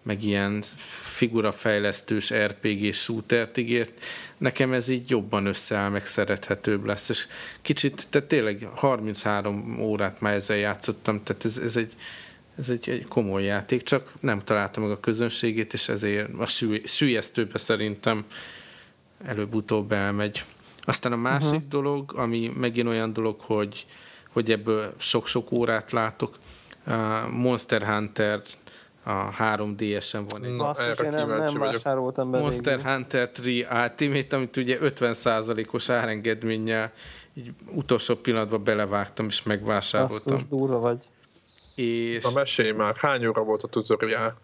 meg 0.02 0.22
ilyen 0.22 0.62
figurafejlesztős 1.02 2.32
RPG 2.34 2.92
shootert 2.92 3.56
ígért, 3.56 4.02
nekem 4.36 4.72
ez 4.72 4.88
így 4.88 5.10
jobban 5.10 5.46
összeáll, 5.46 5.88
meg 5.88 6.06
szerethetőbb 6.06 6.84
lesz, 6.84 7.08
és 7.08 7.26
kicsit, 7.62 8.06
tehát 8.10 8.28
tényleg 8.28 8.68
33 8.74 9.80
órát 9.80 10.20
már 10.20 10.34
ezzel 10.34 10.56
játszottam, 10.56 11.22
tehát 11.22 11.44
ez, 11.44 11.58
ez 11.58 11.76
egy 11.76 11.94
ez 12.58 12.68
egy, 12.68 12.88
egy 12.88 13.08
komoly 13.08 13.42
játék, 13.42 13.82
csak 13.82 14.12
nem 14.20 14.44
találta 14.44 14.80
meg 14.80 14.90
a 14.90 15.00
közönségét, 15.00 15.72
és 15.72 15.88
ezért 15.88 16.28
a 16.38 16.46
sű, 16.46 16.82
sűjesztőbe 16.84 17.58
szerintem 17.58 18.24
előbb-utóbb 19.24 19.92
elmegy. 19.92 20.44
Aztán 20.82 21.12
a 21.12 21.16
másik 21.16 21.48
uh-huh. 21.48 21.68
dolog, 21.68 22.12
ami 22.16 22.52
megint 22.56 22.88
olyan 22.88 23.12
dolog, 23.12 23.40
hogy, 23.40 23.86
hogy 24.32 24.50
ebből 24.50 24.92
sok-sok 24.96 25.52
órát 25.52 25.92
látok, 25.92 26.38
Monster 27.30 27.82
Hunter 27.82 28.42
a 29.04 29.30
3DS-en 29.30 30.24
van 30.28 30.44
egy... 30.44 30.56
Basszus, 30.56 30.98
én 30.98 31.08
nem, 31.08 31.28
nem 31.28 31.58
vásároltam 31.58 32.30
be 32.30 32.38
Monster 32.38 32.76
végül. 32.76 32.92
Hunter 32.92 33.30
3 33.68 33.82
Ultimate, 33.82 34.36
amit 34.36 34.56
ugye 34.56 34.78
50%-os 34.80 35.88
árengedménnyel 35.88 36.92
így 37.34 37.52
utolsó 37.74 38.14
pillanatban 38.14 38.64
belevágtam 38.64 39.26
és 39.26 39.42
megvásároltam. 39.42 40.32
Basszus, 40.32 40.48
durva 40.48 40.78
vagy. 40.78 41.04
És... 41.74 42.24
Na 42.24 42.30
mesélj 42.34 42.70
már, 42.70 42.96
hány 42.96 43.26
óra 43.26 43.42
volt 43.42 43.62
a 43.62 43.68
tutoriál? 43.68 44.36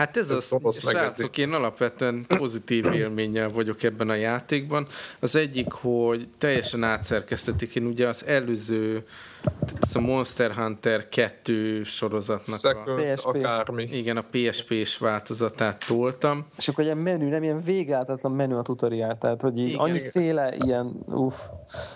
Hát 0.00 0.16
ez, 0.16 0.30
ez 0.30 0.52
az, 0.62 0.80
srácok, 0.80 1.38
én 1.38 1.52
alapvetően 1.52 2.24
pozitív 2.28 2.84
élménnyel 2.92 3.48
vagyok 3.48 3.82
ebben 3.82 4.08
a 4.08 4.14
játékban. 4.14 4.86
Az 5.20 5.36
egyik, 5.36 5.72
hogy 5.72 6.28
teljesen 6.38 6.82
átszerkeztetik. 6.82 7.74
Én 7.74 7.86
ugye 7.86 8.08
az 8.08 8.26
előző, 8.26 9.04
ez 9.80 9.96
a 9.96 10.00
Monster 10.00 10.52
Hunter 10.54 11.08
2 11.08 11.82
sorozatnak 11.82 12.58
Second, 12.58 12.98
a, 12.98 13.12
PSP. 13.12 13.26
akármi. 13.26 13.82
Igen, 13.82 14.16
a 14.16 14.22
PSP-s 14.30 14.98
változatát 14.98 15.84
toltam. 15.86 16.46
És 16.56 16.68
akkor 16.68 16.84
ilyen 16.84 16.98
menü, 16.98 17.28
nem 17.28 17.42
ilyen 17.42 17.60
végáltatlan 17.60 18.32
menü 18.32 18.54
a 18.54 18.62
tutoriál, 18.62 19.18
tehát 19.18 19.40
hogy 19.40 19.58
így 19.58 19.74
annyiféle 19.78 20.54
ilyen, 20.64 21.04
uff. 21.06 21.36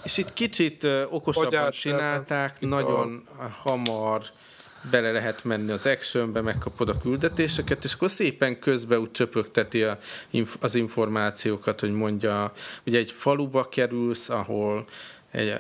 És 0.05 0.19
itt 0.19 0.33
kicsit 0.33 0.87
okosabban 1.11 1.71
csinálták, 1.71 2.61
nagyon 2.61 3.29
hamar 3.63 4.23
bele 4.91 5.13
lehet 5.13 5.45
menni 5.45 5.71
az 5.71 5.87
actionbe, 5.87 6.41
megkapod 6.41 6.89
a 6.89 6.99
küldetéseket, 7.03 7.85
és 7.85 7.93
akkor 7.93 8.11
szépen 8.11 8.59
közbe 8.59 8.99
úgy 8.99 9.11
csöpögteti 9.11 9.83
a, 9.83 9.99
az 10.61 10.75
információkat, 10.75 11.81
hogy 11.81 11.93
mondja, 11.93 12.53
ugye 12.87 12.99
egy 12.99 13.11
faluba 13.17 13.69
kerülsz, 13.69 14.29
ahol 14.29 14.87
egy, 15.31 15.57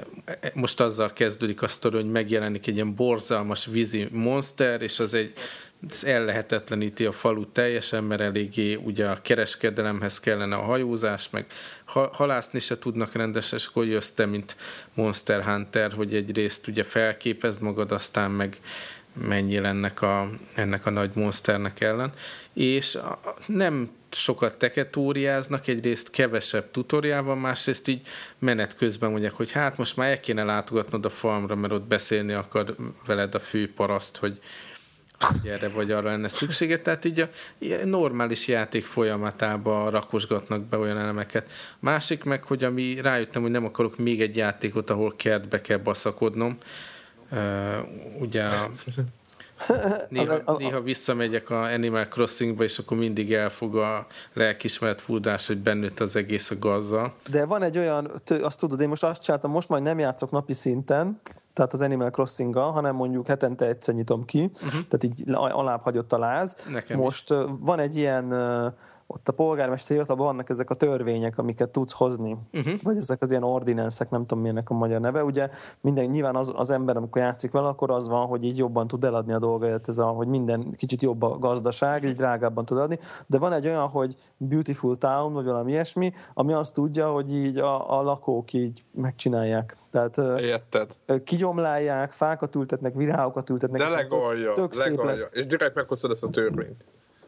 most 0.55 0.81
azzal 0.81 1.13
kezdődik 1.13 1.63
a 1.63 1.69
sztori, 1.69 1.97
hogy 1.97 2.11
megjelenik 2.11 2.67
egy 2.67 2.75
ilyen 2.75 2.95
borzalmas 2.95 3.67
vízi 3.67 4.09
monster, 4.11 4.83
és 4.83 4.99
az 5.01 5.15
egy 5.15 5.33
ez 5.91 6.05
ellehetetleníti 6.05 7.05
a 7.05 7.13
falu 7.13 7.45
teljesen, 7.53 8.05
mert 8.05 8.21
eléggé 8.21 8.75
ugye 8.75 9.09
a 9.09 9.21
kereskedelemhez 9.23 10.21
kellene 10.21 10.57
a 10.57 10.63
hajózás, 10.63 11.31
meg 11.31 11.47
halászni 12.13 12.59
se 12.59 12.79
tudnak 12.79 13.13
rendesen, 13.13 13.59
és 13.59 13.67
akkor 13.67 13.87
jössz 13.87 14.11
te, 14.11 14.27
mint 14.27 14.57
Monster 14.95 15.45
Hunter, 15.45 15.93
hogy 15.93 16.15
egyrészt 16.15 16.67
ugye 16.67 16.83
felképezd 16.83 17.63
magad, 17.63 17.93
aztán 17.93 18.31
meg 18.31 18.59
mennyi 19.15 19.57
ennek 19.57 20.03
a, 20.03 20.31
ennek 20.55 20.87
a 20.87 20.91
nagy 20.91 21.11
monsternek 21.15 21.81
ellen, 21.81 22.13
és 22.53 22.99
nem 23.47 23.91
sokat 24.11 24.55
teketóriáznak, 24.55 25.67
egyrészt 25.67 26.11
kevesebb 26.11 26.71
tutoriál 26.71 27.23
van, 27.23 27.39
másrészt 27.39 27.89
így 27.89 28.07
menet 28.39 28.77
közben 28.77 29.11
mondják, 29.11 29.33
hogy 29.33 29.53
hát 29.53 29.77
most 29.77 29.97
már 29.97 30.11
el 30.11 30.21
kéne 30.21 30.43
látogatnod 30.45 31.05
a 31.05 31.11
farmra, 31.11 31.55
mert 31.55 31.73
ott 31.73 31.87
beszélni 31.87 32.33
akar 32.33 32.77
veled 33.07 33.35
a 33.35 33.41
fő 33.41 33.73
paraszt, 33.73 34.17
hogy, 34.17 34.39
hogy 35.19 35.51
erre 35.51 35.69
vagy 35.69 35.91
arra 35.91 36.11
lenne 36.11 36.29
szüksége. 36.29 36.79
Tehát 36.79 37.05
így 37.05 37.21
a 37.21 37.29
normális 37.85 38.49
játék 38.49 38.85
folyamatában 38.85 39.91
rakosgatnak 39.91 40.63
be 40.63 40.77
olyan 40.79 40.99
elemeket. 40.99 41.51
Másik 41.79 42.25
meg, 42.25 42.45
hogy 42.45 42.65
ami 42.65 43.01
rájöttem, 43.01 43.43
hogy 43.43 43.51
nem 43.51 43.65
akarok 43.65 43.99
még 43.99 44.21
egy 44.21 44.37
játékot, 44.37 44.91
ahol 44.91 45.15
kertbe 45.17 45.61
kell 45.61 45.79
baszakodnom, 45.79 46.59
ugye 48.21 48.49
néha, 50.09 50.57
néha 50.59 50.81
visszamegyek 50.81 51.51
a 51.51 51.63
Animal 51.63 52.05
Crossingba, 52.05 52.65
és 52.65 52.79
akkor 52.79 52.97
mindig 52.97 53.33
elfog 53.33 53.77
a 53.77 54.07
lelkismeret 54.33 55.01
furdás, 55.01 55.47
hogy 55.47 55.59
bennőtt 55.59 56.01
az 56.01 56.17
egész 56.17 56.51
a 56.51 56.59
gazza. 56.59 57.15
De 57.31 57.45
van 57.47 57.63
egy 57.63 57.79
olyan, 57.79 58.11
azt 58.43 58.59
tudod, 58.59 58.81
én 58.81 58.89
most 58.89 59.05
azt 59.05 59.23
csináltam, 59.23 59.51
most 59.51 59.69
majd 59.69 59.83
nem 59.83 59.99
játszok 59.99 60.31
napi 60.31 60.53
szinten, 60.53 61.21
tehát 61.53 61.73
az 61.73 61.81
Animal 61.81 62.11
crossing 62.11 62.55
hanem 62.57 62.95
mondjuk 62.95 63.27
hetente 63.27 63.67
egyszer 63.67 63.95
nyitom 63.95 64.25
ki, 64.25 64.51
uh-huh. 64.53 64.71
tehát 64.71 65.05
így 65.05 65.23
alább 65.31 65.83
hagyott 65.83 66.13
a 66.13 66.19
láz. 66.19 66.57
Nekem 66.71 66.99
most 66.99 67.31
is. 67.31 67.37
van 67.61 67.79
egy 67.79 67.97
ilyen 67.97 68.33
ott 69.07 69.29
a 69.29 69.33
polgármester 69.33 69.93
hivatalban 69.93 70.27
vannak 70.27 70.49
ezek 70.49 70.71
a 70.71 70.75
törvények, 70.75 71.39
amiket 71.39 71.71
tudsz 71.71 71.93
hozni, 71.93 72.37
uh-huh. 72.53 72.83
vagy 72.83 72.97
ezek 72.97 73.23
az 73.23 73.31
ilyen 73.31 73.43
ordinenszek, 73.43 74.11
nem 74.11 74.21
tudom 74.25 74.41
milyenek 74.41 74.71
a 74.71 74.75
magyar 74.75 75.01
neve. 75.01 75.25
Ugye 75.25 75.49
minden, 75.81 76.05
nyilván 76.05 76.37
az, 76.37 76.53
az 76.57 76.71
ember, 76.71 76.97
amikor 76.97 77.23
játszik 77.23 77.51
vele, 77.51 77.69
akkor 77.69 77.91
az 77.91 78.09
van, 78.09 78.27
hogy 78.27 78.45
így 78.45 78.59
jobban 78.59 78.87
tud 78.87 79.05
eladni 79.05 79.33
a 79.33 79.39
dolgait, 79.39 79.89
ez 79.89 79.99
a, 79.99 80.07
hogy 80.07 80.29
minden 80.29 80.75
kicsit 80.77 81.03
jobb 81.03 81.23
a 81.23 81.39
gazdaság, 81.39 82.05
így 82.05 82.15
drágábban 82.15 82.65
tud 82.65 82.79
adni. 82.79 82.99
De 83.27 83.39
van 83.39 83.53
egy 83.53 83.67
olyan, 83.67 83.89
hogy 83.89 84.17
Beautiful 84.37 84.97
Town, 84.97 85.33
vagy 85.33 85.45
valami 85.45 85.71
ilyesmi, 85.71 86.13
ami 86.35 86.53
azt 86.53 86.75
tudja, 86.75 87.11
hogy 87.11 87.35
így 87.35 87.59
a, 87.59 87.99
a 87.99 88.03
lakók 88.03 88.53
így 88.53 88.85
megcsinálják. 88.93 89.77
Tehát 89.91 90.19
Érted. 90.41 90.99
kigyomlálják, 91.25 92.13
fákat 92.13 92.55
ültetnek, 92.55 92.95
virágokat 92.95 93.51
ültetnek. 93.51 93.81
De 93.81 93.89
legolja, 93.89 94.53
tök 94.55 94.75
legolja. 94.75 94.97
Szép 94.97 95.05
lesz. 95.05 95.29
És 95.33 95.47
direkt 95.47 95.75
meghozod 95.75 96.11
ezt 96.11 96.25
a 96.25 96.29
törvényt. 96.29 96.85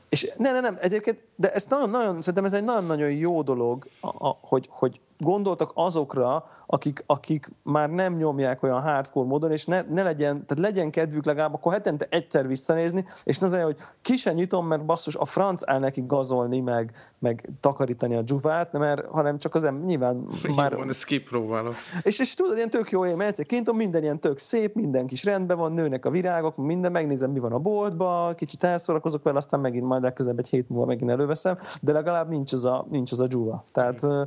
És 0.09 0.33
nem, 0.37 0.53
nem, 0.53 0.63
nem, 0.63 0.77
egyébként, 0.81 1.19
de 1.37 1.53
ez 1.53 1.67
nagyon, 1.67 1.91
nagyon, 1.91 2.19
szerintem 2.19 2.45
ez 2.45 2.53
egy 2.53 2.65
nagyon-nagyon 2.65 3.11
jó 3.11 3.43
dolog, 3.43 3.87
a, 4.01 4.29
a, 4.29 4.39
hogy, 4.41 4.69
hogy 4.71 5.01
gondoltak 5.19 5.71
azokra, 5.75 6.45
akik, 6.67 7.05
akik 7.07 7.51
már 7.63 7.91
nem 7.91 8.17
nyomják 8.17 8.63
olyan 8.63 8.81
hardcore 8.81 9.29
módon, 9.29 9.51
és 9.51 9.65
ne, 9.65 9.83
ne 9.83 10.03
legyen, 10.03 10.47
tehát 10.47 10.59
legyen 10.59 10.91
kedvük 10.91 11.25
legalább 11.25 11.55
akkor 11.55 11.73
hetente 11.73 12.07
egyszer 12.11 12.47
visszanézni, 12.47 13.05
és 13.25 13.39
ne 13.39 13.47
az 13.47 13.63
hogy 13.63 13.77
ki 14.03 14.17
sem 14.17 14.35
nyitom, 14.35 14.67
mert 14.67 14.85
basszus, 14.85 15.15
a 15.15 15.25
franc 15.25 15.63
el 15.67 15.79
neki 15.79 16.05
gazolni, 16.07 16.61
meg, 16.61 16.93
meg 17.19 17.49
takarítani 17.61 18.17
a 18.17 18.23
dzsuvát, 18.23 18.73
mert, 18.73 19.07
hanem 19.07 19.39
csak 19.39 19.55
az 19.55 19.65
em, 19.65 19.83
nyilván 19.83 20.27
már... 20.57 20.73
Jó, 20.73 20.83
ezt 20.89 21.05
kipróbálom. 21.05 21.73
És, 22.03 22.19
és 22.19 22.35
tudod, 22.35 22.57
ilyen 22.57 22.71
tök 22.71 22.91
jó 22.91 23.07
élmény, 23.07 23.27
egyszer 23.27 23.47
kintom, 23.47 23.77
minden 23.77 24.03
ilyen 24.03 24.21
tök 24.21 24.39
szép, 24.39 24.75
minden 24.75 25.07
kis 25.07 25.25
rendben 25.25 25.59
van, 25.59 25.73
nőnek 25.73 26.05
a 26.05 26.11
virágok, 26.11 26.57
minden, 26.57 26.93
megnézem, 26.93 27.31
mi 27.31 27.39
van 27.39 27.53
a 27.53 27.59
boltba, 27.59 28.35
kicsit 28.37 28.65
elszórakozok 28.65 29.23
vele, 29.23 29.37
aztán 29.37 29.61
megint 29.61 29.87
majd 29.87 30.03
legközelebb 30.03 30.39
egy 30.39 30.49
hét 30.49 30.69
múlva 30.69 30.87
megint 30.87 31.11
előveszem, 31.11 31.59
de 31.81 31.93
legalább 31.93 32.29
nincs 32.29 32.53
az 32.53 32.65
a, 32.65 32.87
nincs 32.91 33.13
az 33.13 33.21
a 33.21 33.27
dzsuva. 33.27 33.65
Tehát 33.73 34.07
mm. 34.07 34.21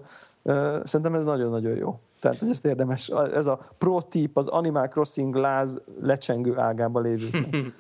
Szerintem 0.83 1.13
ez 1.13 1.25
nagyon-nagyon 1.25 1.75
jó. 1.75 1.99
Tehát, 2.19 2.39
hogy 2.39 2.49
ezt 2.49 2.65
érdemes, 2.65 3.07
ez 3.33 3.47
a 3.47 3.69
pro 3.77 4.01
tip 4.01 4.37
az 4.37 4.47
Animal 4.47 4.87
Crossing 4.87 5.35
láz 5.35 5.81
lecsengő 6.01 6.57
ágába 6.57 6.99
lévő. 6.99 7.29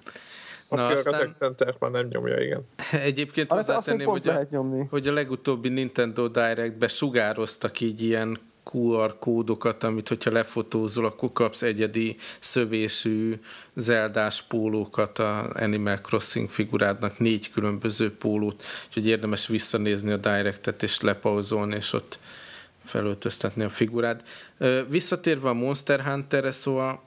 Na, 0.69 0.85
Aki 0.85 0.93
aztán... 0.93 1.13
a 1.13 1.17
Retec 1.17 1.37
Center 1.37 1.75
már 1.79 1.91
nem 1.91 2.07
nyomja, 2.07 2.41
igen. 2.41 2.61
Egyébként 2.91 3.51
hozzátenném, 3.51 4.07
hogy, 4.07 4.27
a, 4.27 4.45
nyomni. 4.49 4.87
hogy 4.89 5.07
a 5.07 5.13
legutóbbi 5.13 5.69
Nintendo 5.69 6.27
Direct-be 6.27 6.87
sugároztak 6.87 7.79
így 7.79 8.01
ilyen 8.01 8.39
QR 8.71 9.19
kódokat, 9.19 9.83
amit 9.83 10.07
hogyha 10.07 10.31
lefotózol, 10.31 11.05
akkor 11.05 11.31
kapsz 11.33 11.61
egyedi 11.61 12.15
szövésű 12.39 13.39
zeldás 13.75 14.41
pólókat 14.41 15.19
a 15.19 15.49
Animal 15.53 15.97
Crossing 15.97 16.49
figurádnak, 16.49 17.19
négy 17.19 17.51
különböző 17.51 18.15
pólót, 18.17 18.63
úgyhogy 18.87 19.07
érdemes 19.07 19.47
visszanézni 19.47 20.11
a 20.11 20.17
Directet 20.17 20.83
és 20.83 21.01
lepauzolni, 21.01 21.75
és 21.75 21.93
ott 21.93 22.19
felöltöztetni 22.89 23.63
a 23.63 23.69
figurát. 23.69 24.23
Visszatérve 24.89 25.49
a 25.49 25.53
Monster 25.53 26.01
Hunter-re, 26.01 26.51
szóval 26.51 27.01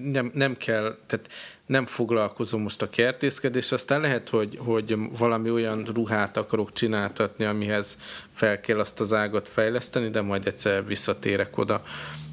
nem, 0.00 0.30
nem 0.34 0.56
kell, 0.56 0.96
tehát 1.06 1.28
nem 1.66 1.86
foglalkozom 1.86 2.62
most 2.62 2.82
a 2.82 2.90
kertészkedés, 2.90 3.72
aztán 3.72 4.00
lehet, 4.00 4.28
hogy, 4.28 4.58
hogy 4.58 4.96
valami 5.18 5.50
olyan 5.50 5.84
ruhát 5.94 6.36
akarok 6.36 6.72
csináltatni, 6.72 7.44
amihez 7.44 7.98
fel 8.34 8.60
kell 8.60 8.78
azt 8.78 9.00
az 9.00 9.12
ágat 9.12 9.48
fejleszteni, 9.48 10.08
de 10.08 10.20
majd 10.20 10.46
egyszer 10.46 10.86
visszatérek 10.86 11.58
oda. 11.58 11.82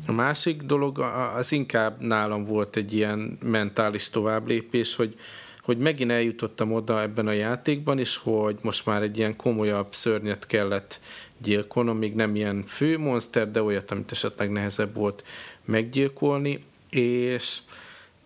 A 0.08 0.12
másik 0.12 0.62
dolog, 0.62 1.00
az 1.36 1.52
inkább 1.52 2.02
nálam 2.02 2.46
volt 2.46 2.76
egy 2.76 2.94
ilyen 2.94 3.38
mentális 3.44 4.10
továbblépés, 4.10 4.96
hogy, 4.96 5.16
hogy 5.62 5.78
megint 5.78 6.12
eljutottam 6.12 6.74
oda 6.74 7.02
ebben 7.02 7.28
a 7.28 7.32
játékban 7.32 8.00
is, 8.00 8.18
hogy 8.18 8.58
most 8.62 8.86
már 8.86 9.02
egy 9.02 9.18
ilyen 9.18 9.36
komolyabb 9.36 9.88
szörnyet 9.89 10.48
kellett 10.48 11.00
gyilkolnom, 11.42 11.98
még 11.98 12.16
nem 12.16 12.36
ilyen 12.36 12.64
fő 12.68 12.98
monster, 12.98 13.52
de 13.52 13.64
olyat, 13.64 13.92
amit 13.92 14.12
esetleg 14.12 14.52
nehezebb 14.52 14.96
volt 14.96 15.24
meggyilkolni, 15.66 16.64
és 16.89 17.60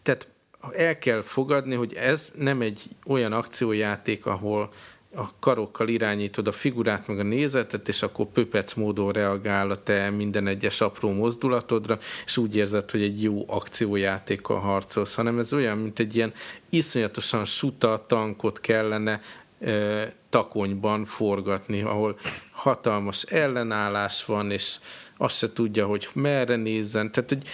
tehát 0.01 0.27
el 0.71 0.97
kell 0.97 1.21
fogadni, 1.21 1.75
hogy 1.75 1.93
ez 1.93 2.31
nem 2.35 2.61
egy 2.61 2.83
olyan 3.05 3.33
akciójáték, 3.33 4.25
ahol 4.25 4.71
a 5.15 5.39
karokkal 5.39 5.87
irányítod 5.87 6.47
a 6.47 6.51
figurát, 6.51 7.07
meg 7.07 7.19
a 7.19 7.23
nézetet, 7.23 7.87
és 7.87 8.01
akkor 8.01 8.25
pöpec 8.25 8.73
módon 8.73 9.11
reagál 9.11 9.69
a 9.69 9.83
te 9.83 10.09
minden 10.09 10.47
egyes 10.47 10.81
apró 10.81 11.11
mozdulatodra, 11.11 11.99
és 12.25 12.37
úgy 12.37 12.55
érzed, 12.55 12.91
hogy 12.91 13.01
egy 13.01 13.23
jó 13.23 13.43
akciójátékkal 13.47 14.59
harcolsz, 14.59 15.15
hanem 15.15 15.39
ez 15.39 15.53
olyan, 15.53 15.77
mint 15.77 15.99
egy 15.99 16.15
ilyen 16.15 16.33
iszonyatosan 16.69 17.45
suta 17.45 18.03
tankot 18.07 18.59
kellene 18.59 19.21
takonyban 20.29 21.05
forgatni, 21.05 21.81
ahol 21.81 22.19
hatalmas 22.51 23.23
ellenállás 23.23 24.25
van, 24.25 24.51
és 24.51 24.75
azt 25.17 25.37
se 25.37 25.53
tudja, 25.53 25.85
hogy 25.85 26.09
merre 26.13 26.55
nézzen. 26.55 27.11
Tehát, 27.11 27.29
hogy 27.29 27.47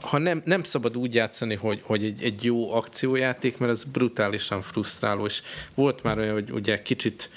ha, 0.00 0.18
nem, 0.18 0.42
nem 0.44 0.62
szabad 0.62 0.96
úgy 0.96 1.14
játszani, 1.14 1.54
hogy, 1.54 1.80
hogy 1.84 2.04
egy, 2.04 2.22
egy 2.22 2.44
jó 2.44 2.74
akciójáték, 2.74 3.58
mert 3.58 3.72
ez 3.72 3.84
brutálisan 3.84 4.60
frusztráló, 4.60 5.24
és 5.24 5.42
volt 5.74 6.02
már 6.02 6.18
olyan, 6.18 6.32
hogy 6.32 6.50
ugye 6.50 6.82
kicsit 6.82 7.30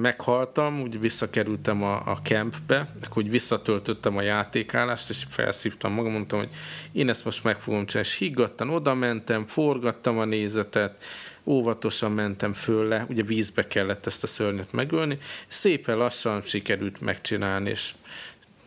meghaltam, 0.00 0.80
úgy 0.80 1.00
visszakerültem 1.00 1.82
a, 1.82 1.94
a 1.94 2.18
campbe, 2.22 2.94
akkor 3.04 3.22
úgy 3.22 3.30
visszatöltöttem 3.30 4.16
a 4.16 4.22
játékállást, 4.22 5.10
és 5.10 5.24
felszívtam 5.28 5.92
magam, 5.92 6.12
mondtam, 6.12 6.38
hogy 6.38 6.54
én 6.92 7.08
ezt 7.08 7.24
most 7.24 7.44
meg 7.44 7.60
fogom 7.60 7.86
csinálni, 7.86 8.08
és 8.08 8.18
higgadtan 8.18 8.70
oda 8.70 8.94
mentem, 8.94 9.46
forgattam 9.46 10.18
a 10.18 10.24
nézetet, 10.24 11.04
óvatosan 11.44 12.12
mentem 12.12 12.52
fölle, 12.52 13.06
ugye 13.08 13.22
vízbe 13.22 13.66
kellett 13.66 14.06
ezt 14.06 14.22
a 14.22 14.26
szörnyet 14.26 14.72
megölni, 14.72 15.18
szépen 15.46 15.96
lassan 15.96 16.42
sikerült 16.42 17.00
megcsinálni, 17.00 17.70
és 17.70 17.94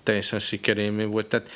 teljesen 0.03 0.39
sikerélmény 0.39 1.07
volt. 1.07 1.28
Tehát 1.28 1.49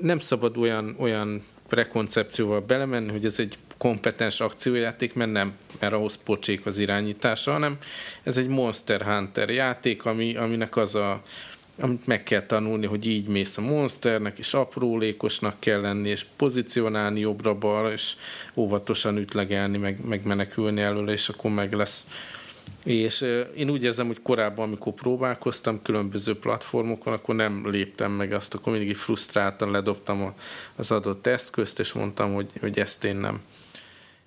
nem 0.00 0.18
szabad 0.18 0.56
olyan, 0.56 0.96
olyan 0.98 1.44
prekoncepcióval 1.68 2.60
belemenni, 2.60 3.10
hogy 3.10 3.24
ez 3.24 3.38
egy 3.38 3.58
kompetens 3.78 4.40
akciójáték, 4.40 5.14
mert 5.14 5.32
nem, 5.32 5.52
mert 5.78 5.92
ahhoz 5.92 6.22
pocsék 6.22 6.66
az 6.66 6.78
irányítása, 6.78 7.52
hanem 7.52 7.76
ez 8.22 8.36
egy 8.36 8.48
Monster 8.48 9.02
Hunter 9.02 9.50
játék, 9.50 10.04
ami, 10.04 10.36
aminek 10.36 10.76
az 10.76 10.94
a 10.94 11.22
amit 11.80 12.06
meg 12.06 12.22
kell 12.22 12.46
tanulni, 12.46 12.86
hogy 12.86 13.06
így 13.06 13.26
mész 13.26 13.58
a 13.58 13.60
monsternek, 13.60 14.38
és 14.38 14.54
aprólékosnak 14.54 15.60
kell 15.60 15.80
lenni, 15.80 16.08
és 16.08 16.26
pozícionálni 16.36 17.20
jobbra-balra, 17.20 17.92
és 17.92 18.14
óvatosan 18.54 19.18
ütlegelni, 19.18 19.78
meg, 19.78 20.04
meg 20.04 20.26
menekülni 20.26 20.80
előle, 20.80 21.12
és 21.12 21.28
akkor 21.28 21.50
meg 21.50 21.72
lesz 21.72 22.06
és 22.84 23.24
én 23.56 23.70
úgy 23.70 23.84
érzem, 23.84 24.06
hogy 24.06 24.22
korábban, 24.22 24.66
amikor 24.66 24.92
próbálkoztam 24.92 25.82
különböző 25.82 26.38
platformokon, 26.38 27.12
akkor 27.12 27.34
nem 27.34 27.70
léptem 27.70 28.12
meg 28.12 28.32
azt, 28.32 28.54
akkor 28.54 28.72
mindig 28.72 28.96
frusztráltan 28.96 29.70
ledobtam 29.70 30.34
az 30.76 30.90
adott 30.90 31.26
eszközt, 31.26 31.78
és 31.78 31.92
mondtam, 31.92 32.34
hogy, 32.34 32.50
hogy 32.60 32.78
ezt 32.78 33.04
én 33.04 33.16
nem. 33.16 33.40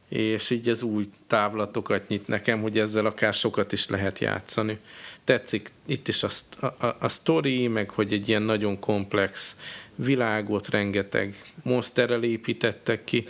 És 0.09 0.49
így 0.49 0.69
ez 0.69 0.81
új 0.81 1.09
távlatokat 1.27 2.07
nyit 2.07 2.27
nekem, 2.27 2.61
hogy 2.61 2.79
ezzel 2.79 3.05
akár 3.05 3.33
sokat 3.33 3.71
is 3.71 3.87
lehet 3.87 4.19
játszani. 4.19 4.79
Tetszik 5.23 5.71
itt 5.85 6.07
is 6.07 6.23
a, 6.23 6.29
a, 6.59 6.95
a 6.99 7.09
story, 7.09 7.67
meg 7.67 7.89
hogy 7.89 8.13
egy 8.13 8.29
ilyen 8.29 8.41
nagyon 8.41 8.79
komplex 8.79 9.57
világot, 9.95 10.69
rengeteg 10.69 11.41
monsterrel 11.63 12.23
építettek 12.23 13.03
ki, 13.03 13.27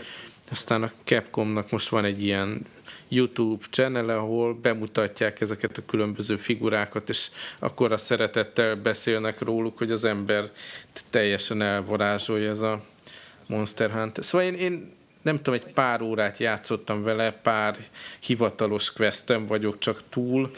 aztán 0.51 0.83
a 0.83 0.91
Capcomnak 1.03 1.71
most 1.71 1.89
van 1.89 2.05
egy 2.05 2.23
ilyen 2.23 2.61
YouTube 3.07 3.65
channel, 3.69 4.09
ahol 4.09 4.53
bemutatják 4.53 5.41
ezeket 5.41 5.77
a 5.77 5.85
különböző 5.85 6.35
figurákat, 6.35 7.09
és 7.09 7.29
akkor 7.59 7.91
a 7.91 7.97
szeretettel 7.97 8.75
beszélnek 8.75 9.41
róluk, 9.41 9.77
hogy 9.77 9.91
az 9.91 10.03
ember 10.03 10.51
teljesen 11.09 11.61
elvarázsolja 11.61 12.49
ez 12.49 12.61
a 12.61 12.83
Monster 13.47 13.91
Hunter. 13.91 14.23
Szóval 14.23 14.47
én, 14.47 14.53
én 14.53 14.91
nem 15.21 15.37
tudom, 15.37 15.53
egy 15.53 15.73
pár 15.73 16.01
órát 16.01 16.37
játszottam 16.37 17.03
vele, 17.03 17.31
pár 17.31 17.77
hivatalos 18.19 18.93
questem 18.93 19.45
vagyok 19.45 19.79
csak 19.79 20.01
túl, 20.09 20.51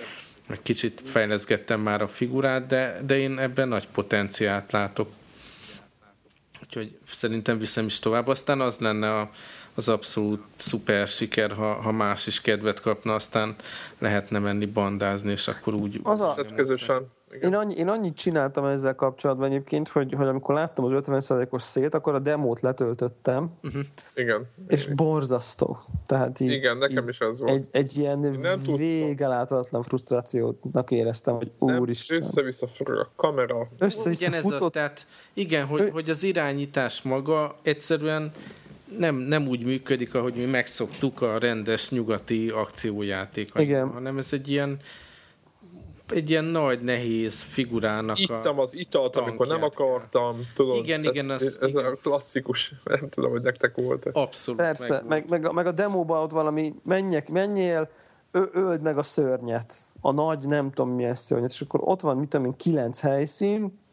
meg 0.48 0.62
kicsit 0.62 1.02
fejleszgettem 1.06 1.82
már 1.82 2.02
a 2.02 2.08
figurát, 2.08 2.66
de, 2.66 3.02
de 3.06 3.18
én 3.18 3.40
ebben 3.40 3.68
nagy 3.68 3.88
potenciált 3.88 4.72
látok. 4.72 5.12
Úgyhogy 6.64 6.98
szerintem 7.12 7.58
viszem 7.58 7.86
is 7.86 8.00
tovább. 8.00 8.28
Aztán 8.28 8.62
az 8.62 8.80
lenne 8.80 9.20
a, 9.20 9.30
az 9.74 9.90
abszolút 9.90 10.44
szuper 10.56 11.08
siker, 11.08 11.52
ha, 11.52 11.74
ha 11.74 11.92
más 11.92 12.28
is 12.28 12.42
kedvet 12.42 12.80
kapna, 12.80 13.14
aztán 13.14 13.56
lehetne 13.98 14.40
menni 14.40 14.66
bandázni, 14.66 15.32
és 15.32 15.48
akkor 15.48 15.74
úgy... 15.74 16.00
Az 16.04 16.22
a... 16.22 16.36
közösen. 16.56 17.12
Én, 17.42 17.54
annyi, 17.54 17.74
én 17.76 17.88
annyit 17.88 18.16
csináltam 18.16 18.66
ezzel 18.66 18.96
kapcsolatban 18.96 19.48
egyébként, 19.48 19.88
hogy, 19.88 20.14
hogy 20.14 20.28
amikor 20.28 20.56
láttam 20.56 20.86
az 20.86 20.92
50%-os 20.94 21.62
szét, 21.62 21.94
akkor 21.94 22.14
a 22.14 22.20
demót 22.20 22.60
letöltöttem. 22.60 23.52
Uh-huh. 23.64 23.82
Igen. 24.16 24.46
És 24.68 24.88
borzasztó. 24.88 25.80
Tehát 26.06 26.40
így, 26.40 26.52
Igen, 26.52 26.78
nekem 26.78 27.08
is 27.08 27.18
ez 27.20 27.40
volt. 27.40 27.52
Egy, 27.52 27.68
egy 27.72 27.98
ilyen 27.98 28.40
végeláthatatlan 28.78 29.84
frusztrációnak 29.84 30.92
éreztem, 30.92 31.36
hogy 31.36 31.52
úristen. 31.60 32.18
Össze-vissza 32.18 32.68
a 32.78 33.12
kamera. 33.16 33.68
Össze-vissza 33.78 34.28
igen, 34.28 34.42
futott. 34.42 34.62
Az, 34.62 34.70
tehát, 34.72 35.08
igen, 35.34 35.66
hogy, 35.66 35.82
ő... 35.82 35.90
hogy 35.90 36.10
az 36.10 36.24
irányítás 36.24 37.02
maga 37.02 37.56
egyszerűen 37.62 38.32
nem, 38.98 39.16
nem 39.16 39.48
úgy 39.48 39.66
működik, 39.66 40.14
ahogy 40.14 40.34
mi 40.36 40.46
megszoktuk 40.46 41.22
a 41.22 41.38
rendes 41.38 41.90
nyugati 41.90 42.50
akciójátékot, 42.50 43.68
hanem 43.94 44.18
ez 44.18 44.28
egy 44.32 44.50
ilyen 44.50 44.80
egy 46.10 46.30
ilyen 46.30 46.46
nagy, 46.46 46.82
nehéz 46.82 47.42
figurának 47.42 48.20
Ittam 48.20 48.60
az 48.60 48.76
italt, 48.76 49.16
amikor 49.16 49.48
nem 49.48 49.64
akartam, 49.64 50.40
tudod. 50.54 50.78
Igen, 50.78 51.04
igen. 51.04 51.30
Az, 51.30 51.58
ez 51.62 51.70
igen. 51.70 51.86
a 51.86 51.96
klasszikus, 51.96 52.74
nem 52.84 53.10
tudom, 53.10 53.32
hogy 53.32 53.42
nektek 53.42 53.76
volt. 53.76 54.06
Abszolút. 54.12 54.62
Persze, 54.62 55.04
meg, 55.08 55.30
meg, 55.30 55.42
meg, 55.42 55.54
meg 55.54 55.66
a 55.66 55.72
demóban 55.72 56.22
ott 56.22 56.32
valami, 56.32 56.74
menjek, 56.84 57.30
menjél, 57.30 57.90
ö, 58.32 58.44
öld 58.54 58.82
meg 58.82 58.98
a 58.98 59.04
szörnyet, 59.04 59.74
a 60.02 60.12
nagy 60.12 60.46
nem 60.46 60.72
tudom 60.72 60.96
milyen 60.96 61.16
szörnyet, 61.16 61.52
és 61.52 61.62
akkor 61.62 61.80
ott 61.84 62.02
van, 62.02 62.18
mit 62.18 62.30
tudom 62.30 62.46
én, 62.46 62.56
kilenc 62.58 63.00
helyszín, 63.00 63.84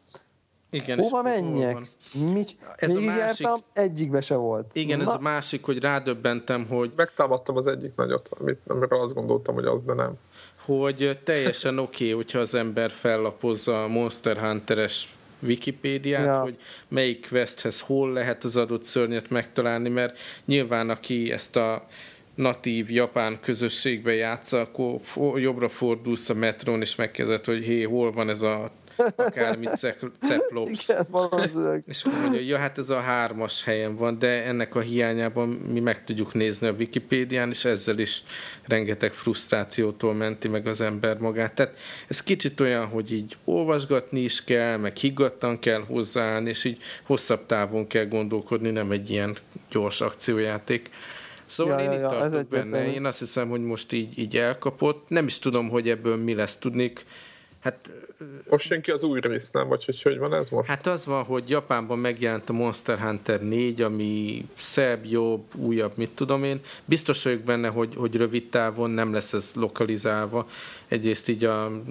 igen, 0.73 0.99
Hova 0.99 1.23
menjek? 1.23 1.91
Mit? 2.33 2.57
Ez 2.77 2.95
Végig 2.95 3.09
a 3.09 3.13
másik... 3.13 3.47
jártam, 3.47 3.63
egyikbe 3.73 4.21
se 4.21 4.37
volt. 4.37 4.75
Igen, 4.75 4.99
Na. 4.99 5.05
ez 5.05 5.11
a 5.11 5.19
másik, 5.19 5.65
hogy 5.65 5.79
rádöbbentem, 5.79 6.67
hogy... 6.67 6.93
Megtámadtam 6.97 7.57
az 7.57 7.67
egyik 7.67 7.97
nagyot, 7.97 8.29
amit, 8.41 8.61
amiről 8.67 9.01
azt 9.01 9.15
gondoltam, 9.15 9.55
hogy 9.55 9.65
az, 9.65 9.83
de 9.83 9.95
nem. 9.95 10.13
Hogy 10.65 11.19
teljesen 11.25 11.79
oké, 11.79 12.05
okay, 12.05 12.17
hogyha 12.17 12.39
az 12.39 12.55
ember 12.55 12.91
fellapozza 12.91 13.85
a 13.85 13.89
Monster 13.89 14.39
Hunter-es 14.39 15.09
Wikipédiát, 15.43 16.27
ja. 16.27 16.41
hogy 16.41 16.57
melyik 16.89 17.29
questhez 17.29 17.81
hol 17.81 18.13
lehet 18.13 18.45
az 18.45 18.57
adott 18.57 18.85
szörnyet 18.85 19.31
megtalálni, 19.31 19.89
mert 19.89 20.19
nyilván 20.45 20.91
aki 20.91 21.33
ezt 21.33 21.57
a 21.57 21.87
natív 22.35 22.91
japán 22.91 23.39
közösségbe 23.41 24.15
játsza, 24.15 24.61
akkor 24.61 25.01
jobbra 25.41 25.69
fordulsz 25.69 26.29
a 26.29 26.35
metrón, 26.35 26.81
és 26.81 26.95
megkezded, 26.95 27.45
hogy 27.45 27.65
hé, 27.65 27.83
hol 27.83 28.13
van 28.13 28.29
ez 28.29 28.43
a 28.43 28.71
akármit 29.17 29.77
ceplopsz. 30.21 30.89
Igen, 30.89 31.07
valószínűleg. 31.11 31.83
És 31.87 32.03
akkor 32.03 32.21
mondja, 32.21 32.41
ja, 32.41 32.59
hát 32.59 32.79
ez 32.79 32.91
a 32.91 33.01
hármas 33.01 33.65
helyen 33.65 33.97
van, 33.97 34.19
de 34.19 34.45
ennek 34.45 34.75
a 34.75 34.81
hiányában 34.81 35.49
mi 35.49 35.81
meg 35.81 36.05
tudjuk 36.05 36.35
nézni 36.35 36.67
a 36.67 36.73
Wikipédián, 36.73 37.49
és 37.51 37.65
ezzel 37.65 37.99
is 37.99 38.23
rengeteg 38.67 39.13
frusztrációtól 39.13 40.15
menti 40.15 40.49
meg 40.49 40.67
az 40.67 40.81
ember 40.81 41.19
magát. 41.19 41.55
Tehát 41.55 41.79
ez 42.09 42.23
kicsit 42.23 42.61
olyan, 42.61 42.87
hogy 42.87 43.13
így 43.13 43.37
olvasgatni 43.45 44.21
is 44.21 44.45
kell, 44.45 44.77
meg 44.77 44.97
higgadtan 44.97 45.59
kell 45.59 45.85
hozzáállni, 45.87 46.49
és 46.49 46.65
így 46.65 46.83
hosszabb 47.07 47.47
távon 47.47 47.87
kell 47.87 48.07
gondolkodni, 48.07 48.71
nem 48.71 48.91
egy 48.91 49.11
ilyen 49.11 49.37
gyors 49.71 50.01
akciójáték. 50.01 50.91
Szóval 51.47 51.83
ja, 51.83 51.85
én 51.85 51.91
ja, 51.91 51.97
itt 51.97 52.13
ja, 52.13 52.19
tartok 52.19 52.49
benne. 52.49 52.93
Én 52.93 53.05
azt 53.05 53.19
hiszem, 53.19 53.49
hogy 53.49 53.61
most 53.61 53.93
így, 53.93 54.19
így 54.19 54.37
elkapott. 54.37 55.09
Nem 55.09 55.27
is 55.27 55.39
tudom, 55.39 55.69
hogy 55.69 55.89
ebből 55.89 56.17
mi 56.17 56.35
lesz. 56.35 56.57
Tudnék, 56.57 57.05
hát 57.63 57.91
most 58.49 58.71
jön 58.71 58.81
ki 58.81 58.91
az 58.91 59.03
új 59.03 59.21
rész, 59.21 59.51
nem? 59.51 59.69
Vagy 59.69 59.85
hogy, 59.85 60.03
hogy 60.03 60.19
van 60.19 60.35
ez 60.35 60.49
most? 60.49 60.69
Hát 60.69 60.87
az 60.87 61.07
van, 61.07 61.25
hogy 61.25 61.49
Japánban 61.49 61.99
megjelent 61.99 62.49
a 62.49 62.53
Monster 62.53 62.99
Hunter 62.99 63.41
4, 63.41 63.81
ami 63.81 64.45
szebb, 64.55 65.05
jobb, 65.05 65.55
újabb, 65.55 65.93
mit 65.95 66.11
tudom 66.11 66.45
én. 66.45 66.61
Biztos 66.85 67.25
vagyok 67.25 67.41
benne, 67.41 67.69
hogy, 67.69 67.95
hogy 67.97 68.17
rövid 68.17 68.49
távon 68.49 68.91
nem 68.91 69.13
lesz 69.13 69.33
ez 69.33 69.53
lokalizálva. 69.55 70.49
Egyrészt 70.89 71.29
így 71.29 71.45
a 71.45 71.83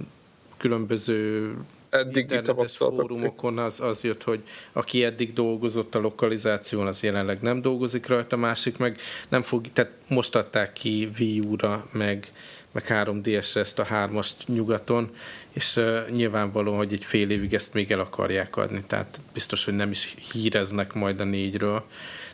különböző 0.58 1.54
eddig 1.90 2.42
fórumokon 2.66 3.58
az, 3.58 3.80
az 3.80 4.04
jött, 4.04 4.24
hogy 4.24 4.40
aki 4.72 5.04
eddig 5.04 5.34
dolgozott 5.34 5.96
a 5.96 6.00
lokalizáción, 6.00 6.88
az 6.88 7.04
jelenleg 7.04 7.42
nem 7.42 7.62
dolgozik 7.62 8.08
rajta, 8.08 8.38
másik 8.38 8.78
meg 8.78 9.00
nem 9.30 9.42
fog, 9.42 9.72
tehát 9.74 9.92
most 10.08 10.36
adták 10.36 10.74
ki 10.74 11.10
Wii 11.20 11.40
U-ra, 11.40 11.88
meg, 11.92 12.32
meg 12.72 12.86
3DS-re 12.90 13.60
ezt 13.60 13.80
a 13.80 13.84
hármast 13.84 14.48
nyugaton, 14.48 15.10
és 15.52 15.76
uh, 15.76 16.10
nyilvánvaló, 16.10 16.78
hogy 16.78 16.94
egy 16.94 17.06
fél 17.06 17.30
évig 17.30 17.54
ezt 17.54 17.74
még 17.74 17.92
el 17.92 18.00
akarják 18.00 18.56
adni, 18.56 18.84
tehát 18.88 19.20
biztos, 19.34 19.66
hogy 19.66 19.76
nem 19.76 19.92
is 19.92 20.16
híreznek 20.32 20.94
majd 20.94 21.20
a 21.20 21.24
négyről. 21.24 21.86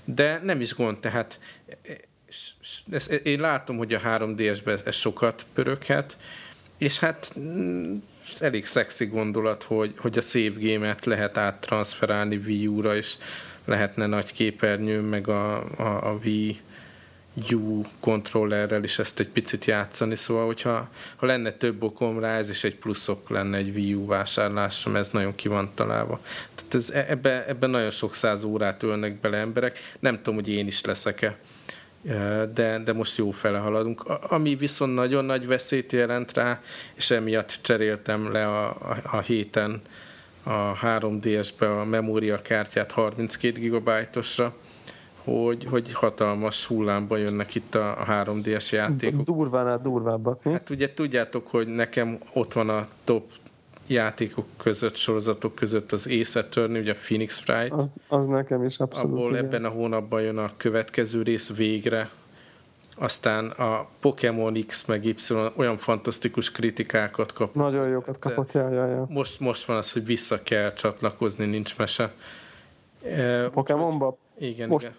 De 0.05 0.41
nem 0.43 0.61
is 0.61 0.73
gond, 0.73 0.97
tehát 0.97 1.39
ezt, 2.91 3.11
én 3.11 3.39
látom, 3.39 3.77
hogy 3.77 3.93
a 3.93 3.99
3DS-ben 3.99 4.79
ez 4.85 4.95
sokat 4.95 5.45
pöröghet, 5.53 6.17
és 6.77 6.99
hát 6.99 7.33
mm, 7.39 7.95
ez 8.31 8.41
elég 8.41 8.65
szexi 8.65 9.05
gondolat, 9.05 9.63
hogy, 9.63 9.93
hogy 9.97 10.17
a 10.17 10.21
save 10.21 10.53
game-et 10.59 11.05
lehet 11.05 11.37
áttranszferálni 11.37 12.35
Wii 12.35 12.67
U-ra, 12.67 12.95
és 12.95 13.15
lehetne 13.65 14.05
nagy 14.05 14.33
képernyő, 14.33 15.01
meg 15.01 15.27
a, 15.27 15.55
a, 15.77 16.09
a 16.09 16.19
Wii 16.23 16.59
U 17.53 17.81
kontrollerrel 17.99 18.83
is 18.83 18.99
ezt 18.99 19.19
egy 19.19 19.27
picit 19.27 19.65
játszani, 19.65 20.15
szóval 20.15 20.45
hogyha 20.45 20.89
ha 21.15 21.25
lenne 21.25 21.51
több 21.51 21.83
okom 21.83 22.19
rá, 22.19 22.37
ez 22.37 22.49
is 22.49 22.63
egy 22.63 22.75
pluszok 22.75 23.29
lenne 23.29 23.57
egy 23.57 23.75
Wii 23.75 23.93
U 23.93 24.05
vásárlásom, 24.05 24.95
ez 24.95 25.09
nagyon 25.09 25.35
ki 25.35 25.47
van 25.47 25.69
találva. 25.73 26.19
Tehát 26.55 26.73
ez, 26.73 26.89
e, 26.89 27.05
ebbe, 27.07 27.45
ebbe 27.47 27.67
nagyon 27.67 27.91
sok 27.91 28.13
száz 28.13 28.43
órát 28.43 28.83
ölnek 28.83 29.19
bele 29.19 29.37
emberek, 29.37 29.79
nem 29.99 30.15
tudom, 30.15 30.35
hogy 30.35 30.49
én 30.49 30.67
is 30.67 30.81
leszek-e 30.81 31.37
de, 32.53 32.81
de 32.85 32.93
most 32.93 33.17
jó 33.17 33.31
fele 33.31 33.57
haladunk. 33.57 34.03
Ami 34.21 34.55
viszont 34.55 34.93
nagyon 34.93 35.25
nagy 35.25 35.47
veszélyt 35.47 35.91
jelent 35.91 36.33
rá, 36.33 36.61
és 36.95 37.11
emiatt 37.11 37.59
cseréltem 37.61 38.31
le 38.31 38.47
a, 38.47 38.67
a, 38.69 38.99
a 39.11 39.19
héten 39.19 39.81
a 40.43 40.77
3DS-be 40.81 41.79
a 41.79 41.85
memóriakártyát 41.85 42.91
32 42.91 43.69
GB-osra, 43.69 44.55
hogy, 45.27 45.65
hogy 45.65 45.93
hatalmas 45.93 46.65
hullámba 46.65 47.17
jönnek 47.17 47.55
itt 47.55 47.75
a, 47.75 48.01
a 48.01 48.05
3DS 48.05 48.71
játékok. 48.71 49.25
Durván 49.25 49.81
durvábbak, 49.81 50.43
mi? 50.43 50.51
Hát 50.51 50.69
ugye 50.69 50.93
tudjátok, 50.93 51.47
hogy 51.47 51.67
nekem 51.67 52.17
ott 52.33 52.53
van 52.53 52.69
a 52.69 52.87
top 53.03 53.23
játékok 53.87 54.45
között, 54.57 54.95
sorozatok 54.95 55.55
között 55.55 55.91
az 55.91 56.07
Ace 56.19 56.39
Attorney, 56.39 56.79
ugye 56.79 56.91
a 56.91 56.95
Phoenix 56.95 57.43
Wright. 57.47 57.73
Az, 57.73 57.93
az 58.07 58.25
nekem 58.25 58.63
is 58.63 58.77
abszolút. 58.77 59.17
Abból 59.17 59.29
igen. 59.29 59.45
ebben 59.45 59.65
a 59.65 59.69
hónapban 59.69 60.21
jön 60.21 60.37
a 60.37 60.51
következő 60.57 61.21
rész 61.21 61.55
végre. 61.55 62.09
Aztán 62.99 63.49
a 63.49 63.87
Pokémon 64.01 64.65
X 64.67 64.85
meg 64.85 65.05
Y 65.05 65.15
olyan 65.55 65.77
fantasztikus 65.77 66.51
kritikákat 66.51 67.33
kap. 67.33 67.55
Nagyon 67.55 67.87
jókat 67.87 68.19
kapott, 68.19 68.51
ja, 68.51 68.69
ja, 68.69 68.85
ja. 68.85 69.05
Most, 69.09 69.39
most 69.39 69.65
van 69.65 69.77
az, 69.77 69.91
hogy 69.91 70.05
vissza 70.05 70.43
kell 70.43 70.73
csatlakozni, 70.73 71.45
nincs 71.45 71.77
mese. 71.77 72.13
Pokémonba? 73.51 74.17
Igen, 74.39 74.67
most, 74.67 74.85
igen. 74.85 74.95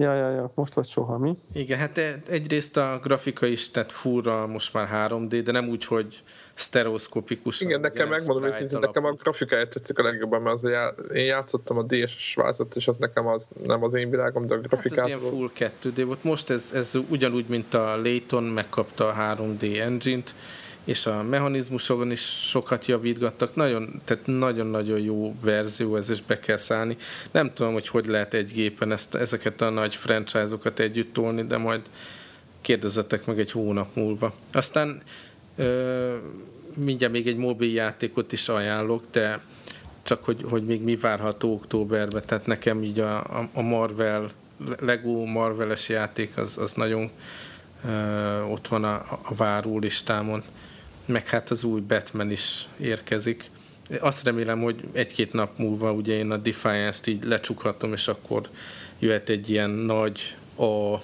Ja, 0.00 0.14
ja, 0.14 0.30
ja, 0.30 0.52
most 0.54 0.74
vagy 0.74 0.86
soha, 0.86 1.18
mi? 1.18 1.36
Igen, 1.52 1.78
hát 1.78 1.98
egyrészt 2.28 2.76
a 2.76 2.98
grafika 3.02 3.46
is, 3.46 3.70
tehát 3.70 3.92
furra 3.92 4.46
most 4.46 4.72
már 4.72 4.88
3D, 5.10 5.40
de 5.44 5.52
nem 5.52 5.68
úgy, 5.68 5.84
hogy 5.84 6.22
sztereoszkopikus. 6.54 7.60
Igen, 7.60 7.80
nekem 7.80 8.08
megmondom 8.08 8.44
őszintén, 8.44 8.78
nekem 8.78 9.04
a 9.04 9.12
grafikája 9.12 9.68
tetszik 9.68 9.98
a 9.98 10.02
legjobban, 10.02 10.42
mert 10.42 10.54
az 10.54 10.62
já, 10.62 10.88
én 11.12 11.24
játszottam 11.24 11.78
a 11.78 11.82
DS-es 11.82 12.34
változat, 12.34 12.76
és 12.76 12.88
az 12.88 12.96
nekem 12.96 13.26
az 13.26 13.50
nem 13.64 13.82
az 13.82 13.94
én 13.94 14.10
világom, 14.10 14.46
de 14.46 14.54
a 14.54 14.58
grafikát... 14.58 14.98
Hát 14.98 15.08
ez 15.08 15.20
ilyen 15.20 15.30
full 15.30 15.50
2D 15.54 16.02
volt. 16.06 16.24
Most 16.24 16.50
ez, 16.50 16.70
ez 16.74 16.98
ugyanúgy, 17.08 17.46
mint 17.48 17.74
a 17.74 17.96
Layton 17.96 18.42
megkapta 18.42 19.08
a 19.08 19.36
3D 19.36 19.80
engine-t, 19.80 20.34
és 20.90 21.06
a 21.06 21.22
mechanizmusokon 21.22 22.10
is 22.10 22.20
sokat 22.48 22.86
javítgattak. 22.86 23.54
Nagyon, 23.54 24.00
tehát 24.04 24.26
nagyon-nagyon 24.26 24.98
jó 25.00 25.34
verzió 25.40 25.96
ez, 25.96 26.10
és 26.10 26.22
be 26.22 26.38
kell 26.38 26.56
szállni. 26.56 26.96
Nem 27.30 27.52
tudom, 27.54 27.72
hogy 27.72 27.88
hogy 27.88 28.06
lehet 28.06 28.34
egy 28.34 28.52
gépen 28.52 28.92
ezt, 28.92 29.14
ezeket 29.14 29.60
a 29.60 29.70
nagy 29.70 29.94
franchise-okat 29.94 30.78
együtt 30.78 31.12
tolni, 31.12 31.42
de 31.42 31.56
majd 31.56 31.80
kérdezzetek 32.60 33.26
meg 33.26 33.38
egy 33.38 33.50
hónap 33.50 33.94
múlva. 33.94 34.34
Aztán 34.52 35.02
ö, 35.56 36.14
mindjárt 36.76 37.12
még 37.12 37.26
egy 37.26 37.36
mobil 37.36 37.72
játékot 37.72 38.32
is 38.32 38.48
ajánlok, 38.48 39.04
de 39.10 39.40
csak 40.02 40.24
hogy, 40.24 40.44
hogy 40.48 40.64
még 40.64 40.82
mi 40.82 40.96
várható 40.96 41.52
októberben, 41.52 42.22
tehát 42.26 42.46
nekem 42.46 42.82
így 42.82 42.98
a, 42.98 43.18
a 43.52 43.60
Marvel, 43.60 44.28
Lego 44.78 45.24
Marveles 45.24 45.88
játék 45.88 46.36
az, 46.36 46.58
az 46.58 46.72
nagyon 46.72 47.10
ö, 47.86 48.40
ott 48.40 48.68
van 48.68 48.84
a, 48.84 48.94
a 49.22 49.34
váró 49.36 49.78
listámon 49.78 50.42
meg 51.10 51.28
hát 51.28 51.50
az 51.50 51.64
új 51.64 51.80
Batman 51.80 52.30
is 52.30 52.68
érkezik. 52.80 53.50
Azt 54.00 54.24
remélem, 54.24 54.62
hogy 54.62 54.84
egy-két 54.92 55.32
nap 55.32 55.58
múlva 55.58 55.92
ugye 55.92 56.14
én 56.14 56.30
a 56.30 56.36
Defiance-t 56.36 57.06
így 57.06 57.24
lecsukhatom, 57.24 57.92
és 57.92 58.08
akkor 58.08 58.48
jöhet 58.98 59.28
egy 59.28 59.50
ilyen 59.50 59.70
nagy 59.70 60.36
a 60.58 60.96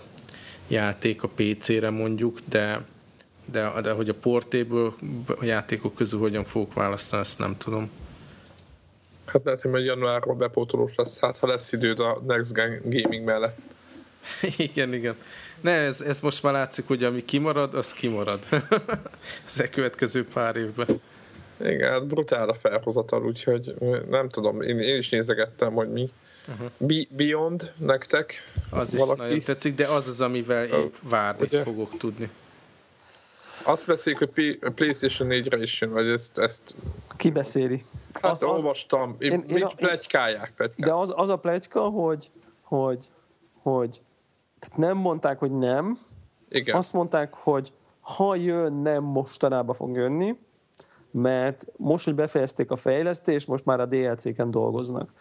játék 0.68 1.22
a 1.22 1.28
PC-re 1.28 1.90
mondjuk, 1.90 2.38
de, 2.44 2.84
de, 3.44 3.80
de 3.80 3.90
hogy 3.90 4.08
a 4.08 4.14
portéből 4.14 4.94
a 5.40 5.44
játékok 5.44 5.94
közül 5.94 6.18
hogyan 6.18 6.44
fogok 6.44 6.74
választani, 6.74 7.22
ezt 7.22 7.38
nem 7.38 7.56
tudom. 7.58 7.90
Hát 9.24 9.44
lehet, 9.44 9.62
hogy 9.62 9.70
majd 9.70 9.84
januárban 9.84 10.38
bepótolós 10.38 10.92
lesz, 10.96 11.20
hát 11.20 11.38
ha 11.38 11.46
lesz 11.46 11.72
időd 11.72 12.00
a 12.00 12.22
Next 12.26 12.52
Gen 12.52 12.80
Gaming 12.84 13.24
mellett. 13.24 13.58
igen, 14.56 14.94
igen. 14.94 15.16
Ne, 15.60 15.72
ez, 15.72 16.00
ez 16.00 16.20
most 16.20 16.42
már 16.42 16.52
látszik, 16.52 16.86
hogy 16.86 17.04
ami 17.04 17.24
kimarad, 17.24 17.74
az 17.74 17.92
kimarad. 17.92 18.46
ez 19.46 19.58
a 19.58 19.68
következő 19.68 20.26
pár 20.26 20.56
évben. 20.56 21.00
Igen, 21.60 21.90
hát 21.90 22.06
brutál 22.06 22.48
a 22.48 22.54
felhozatal, 22.54 23.24
úgyhogy 23.24 23.74
nem 24.08 24.28
tudom, 24.28 24.60
én, 24.60 24.78
én 24.78 24.96
is 24.96 25.08
nézegettem, 25.08 25.72
hogy 25.72 25.92
mi. 25.92 26.10
Uh-huh. 26.48 27.02
Beyond 27.10 27.72
nektek? 27.78 28.34
Az 28.70 28.96
valaki? 28.98 29.20
is 29.20 29.26
nagyon 29.26 29.42
tetszik, 29.42 29.74
de 29.74 29.86
az 29.86 30.06
az, 30.06 30.20
amivel 30.20 30.64
én 30.64 30.90
várni 31.02 31.42
Ugye? 31.42 31.62
fogok 31.62 31.96
tudni. 31.96 32.30
Azt 33.64 33.86
beszélik, 33.86 34.18
hogy 34.18 34.58
PlayStation 34.74 35.28
4-re 35.32 35.62
is 35.62 35.80
jön, 35.80 35.90
vagy 35.90 36.08
ezt... 36.08 36.38
ezt... 36.38 36.74
Ki 37.16 37.30
beszéli? 37.30 37.84
Hát 38.12 38.30
az, 38.30 38.42
olvastam, 38.42 39.16
én, 39.18 39.32
én, 39.32 39.44
én, 39.48 39.56
én, 39.56 39.66
plegykálják, 39.76 40.52
plegykálják. 40.56 40.74
De 40.76 40.92
az, 40.92 41.12
az 41.16 41.28
a 41.28 41.36
plegyka, 41.36 41.80
hogy, 41.80 42.30
hogy, 42.62 43.08
hogy 43.62 44.00
tehát 44.58 44.78
nem 44.78 44.96
mondták, 44.96 45.38
hogy 45.38 45.50
nem. 45.50 45.98
Igen. 46.48 46.76
Azt 46.76 46.92
mondták, 46.92 47.34
hogy 47.34 47.72
ha 48.14 48.34
jön, 48.34 48.72
nem 48.72 49.04
mostanában 49.04 49.74
fog 49.74 49.96
jönni, 49.96 50.38
mert 51.10 51.66
most, 51.76 52.04
hogy 52.04 52.14
befejezték 52.14 52.70
a 52.70 52.76
fejlesztést, 52.76 53.48
most 53.48 53.64
már 53.64 53.80
a 53.80 53.86
DLC-ken 53.86 54.50
dolgoznak. 54.50 55.12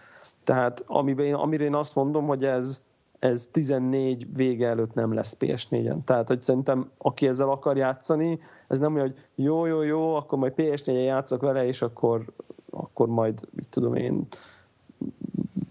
Tehát 0.43 0.83
amiben, 0.87 1.33
amire 1.33 1.63
én 1.63 1.75
azt 1.75 1.95
mondom, 1.95 2.25
hogy 2.25 2.45
ez, 2.45 2.83
ez 3.19 3.47
14 3.51 4.35
vége 4.35 4.67
előtt 4.67 4.93
nem 4.93 5.13
lesz 5.13 5.37
PS4-en. 5.39 6.03
Tehát, 6.03 6.27
hogy 6.27 6.41
szerintem 6.41 6.91
aki 6.97 7.27
ezzel 7.27 7.49
akar 7.49 7.77
játszani, 7.77 8.39
ez 8.67 8.79
nem 8.79 8.95
olyan, 8.95 9.07
hogy 9.07 9.45
jó, 9.45 9.65
jó, 9.65 9.81
jó, 9.81 10.15
akkor 10.15 10.37
majd 10.37 10.53
PS4-en 10.57 11.05
játszok 11.05 11.41
vele, 11.41 11.65
és 11.65 11.81
akkor, 11.81 12.25
akkor 12.69 13.07
majd, 13.07 13.39
mit 13.51 13.67
tudom 13.69 13.95
én, 13.95 14.27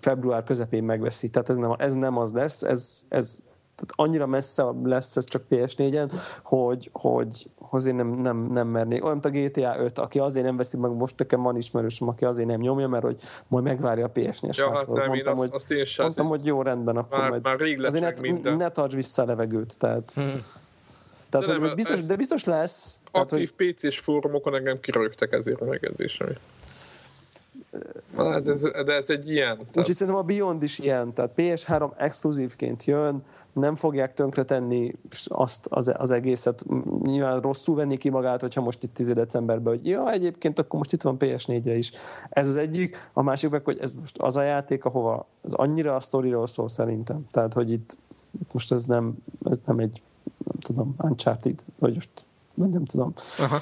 február 0.01 0.45
közepén 0.45 0.85
megveszi. 0.85 1.29
Tehát 1.29 1.49
ez 1.49 1.57
nem, 1.57 1.75
ez 1.79 1.95
nem 1.95 2.17
az 2.17 2.33
lesz, 2.33 2.63
ez, 2.63 3.07
ez 3.09 3.43
tehát 3.75 4.09
annyira 4.11 4.27
messze 4.27 4.65
lesz 4.83 5.17
ez 5.17 5.25
csak 5.25 5.43
PS4-en, 5.51 6.13
hogy, 6.43 6.91
hogy 6.93 7.51
azért 7.71 7.97
nem, 7.97 8.09
nem, 8.09 8.37
nem 8.37 8.69
mernék. 8.69 9.05
Olyan, 9.05 9.21
mint 9.23 9.37
a 9.37 9.41
GTA 9.41 9.79
5, 9.79 9.99
aki 9.99 10.19
azért 10.19 10.47
nem 10.47 10.57
veszi 10.57 10.77
meg, 10.77 10.91
most 10.91 11.19
nekem 11.19 11.43
van 11.43 11.57
ismerősöm, 11.57 12.09
aki 12.09 12.25
azért 12.25 12.49
nem 12.49 12.61
nyomja, 12.61 12.89
mert 12.89 13.05
hogy 13.05 13.21
majd 13.49 13.65
megvárja 13.65 14.05
a 14.05 14.11
PS4-es 14.11 14.57
ja, 14.57 14.71
hát 14.71 14.87
nem, 14.87 15.07
mondtam, 15.07 15.37
hogy, 15.37 15.51
azt, 15.53 15.71
azt 15.71 15.99
mondtam, 15.99 16.27
hogy 16.27 16.47
jó, 16.47 16.63
rendben, 16.63 16.97
akkor 16.97 17.19
már, 17.19 17.29
majd... 17.29 17.43
Már 17.43 17.59
rég 17.59 17.85
azért 17.85 18.21
ne, 18.43 18.55
ne 18.57 18.69
tarts 18.69 18.95
vissza 18.95 19.23
a 19.23 19.27
levegőt, 19.27 19.79
tehát... 19.79 20.13
Hmm. 20.15 20.43
Tehát, 21.29 21.47
De 21.47 21.53
hogy, 21.53 21.63
nem, 21.63 21.75
biztos, 21.75 22.07
de 22.07 22.17
biztos 22.17 22.45
lesz. 22.45 23.01
Tehát, 23.13 23.33
Aktív 23.33 23.53
hogy, 23.57 23.75
PC-s 23.75 23.99
fórumokon 23.99 24.55
engem 24.55 24.81
kirögtek 24.81 25.33
ezért 25.33 25.61
a 25.61 25.65
megjegyzésem. 25.65 26.29
Hát 28.17 28.49
ez, 28.49 28.63
de 28.63 28.93
ez 28.93 29.11
egy 29.11 29.31
ilyen. 29.31 29.57
Tehát, 29.57 29.77
úgyhogy 29.77 29.95
szerintem 29.95 30.23
a 30.23 30.27
Beyond 30.27 30.63
is 30.63 30.79
ilyen. 30.79 31.15
Tehát 31.15 31.31
PS3 31.37 31.91
exkluzívként 31.97 32.85
jön, 32.85 33.23
nem 33.53 33.77
fogják 33.77 34.15
tönkretenni 34.15 34.95
azt 35.25 35.67
az, 35.71 35.93
az 35.97 36.11
egészet. 36.11 36.65
Nyilván 37.03 37.41
rosszul 37.41 37.75
venni 37.75 37.97
ki 37.97 38.11
magát, 38.11 38.41
hogyha 38.41 38.61
most 38.61 38.83
itt 38.83 38.95
10 38.95 39.13
decemberben, 39.13 39.75
hogy 39.77 39.87
ja, 39.87 40.11
egyébként 40.11 40.59
akkor 40.59 40.79
most 40.79 40.93
itt 40.93 41.03
van 41.03 41.17
PS4-re 41.19 41.77
is. 41.77 41.93
Ez 42.31 42.49
az 42.49 42.57
egyik. 42.57 43.11
A 43.13 43.23
másik 43.23 43.51
meg, 43.51 43.65
hogy 43.65 43.79
ez 43.81 43.95
most 43.95 44.19
az 44.19 44.37
a 44.37 44.43
játék, 44.43 44.85
ahova 44.85 45.27
az 45.43 45.53
annyira 45.53 45.95
a 45.95 46.01
sztoriról 46.01 46.47
szól 46.47 46.69
szerintem. 46.69 47.27
Tehát, 47.31 47.53
hogy 47.53 47.73
itt, 47.73 47.99
itt 48.41 48.53
most 48.53 48.73
ez 48.73 48.85
nem, 48.85 49.15
ez 49.45 49.59
nem 49.65 49.79
egy, 49.79 50.03
nem 50.45 50.59
tudom, 50.59 50.95
Uncharted, 50.99 51.65
vagy 51.79 51.95
most, 51.95 52.11
nem 52.55 52.85
tudom. 52.85 53.13
Aha. 53.39 53.59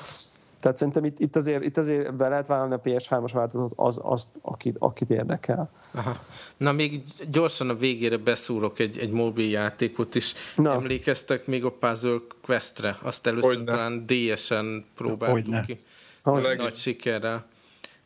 Tehát 0.63 0.77
szerintem 0.77 1.05
itt, 1.05 1.19
itt, 1.19 1.37
azért, 1.37 1.65
itt 1.65 1.77
azért 1.77 2.15
be 2.15 2.29
lehet 2.29 2.47
vállalni 2.47 2.75
a 2.75 2.81
PS3-as 2.81 3.31
változatot 3.33 3.73
az, 3.77 3.99
azt, 4.03 4.29
akit, 4.43 4.77
akit 4.79 5.11
érdekel. 5.11 5.71
Aha. 5.95 6.17
Na 6.57 6.73
még 6.73 7.03
gyorsan 7.31 7.69
a 7.69 7.75
végére 7.75 8.17
beszúrok 8.17 8.79
egy, 8.79 8.99
egy 8.99 9.11
mobil 9.11 9.51
játékot 9.51 10.15
is. 10.15 10.35
Na. 10.57 10.73
Emlékeztek 10.73 11.47
még 11.47 11.65
a 11.65 11.71
Puzzle 11.71 12.19
Questre? 12.43 12.99
Azt 13.03 13.27
először 13.27 13.55
Hogyne. 13.55 13.71
talán 13.71 14.05
DS-en 14.07 14.85
próbáltuk 14.95 15.45
Hogyne. 15.45 15.65
ki. 15.65 15.81
Hogy- 16.23 16.43
Leg- 16.43 16.59
Nagy 16.59 16.77
sikerrel. 16.77 17.47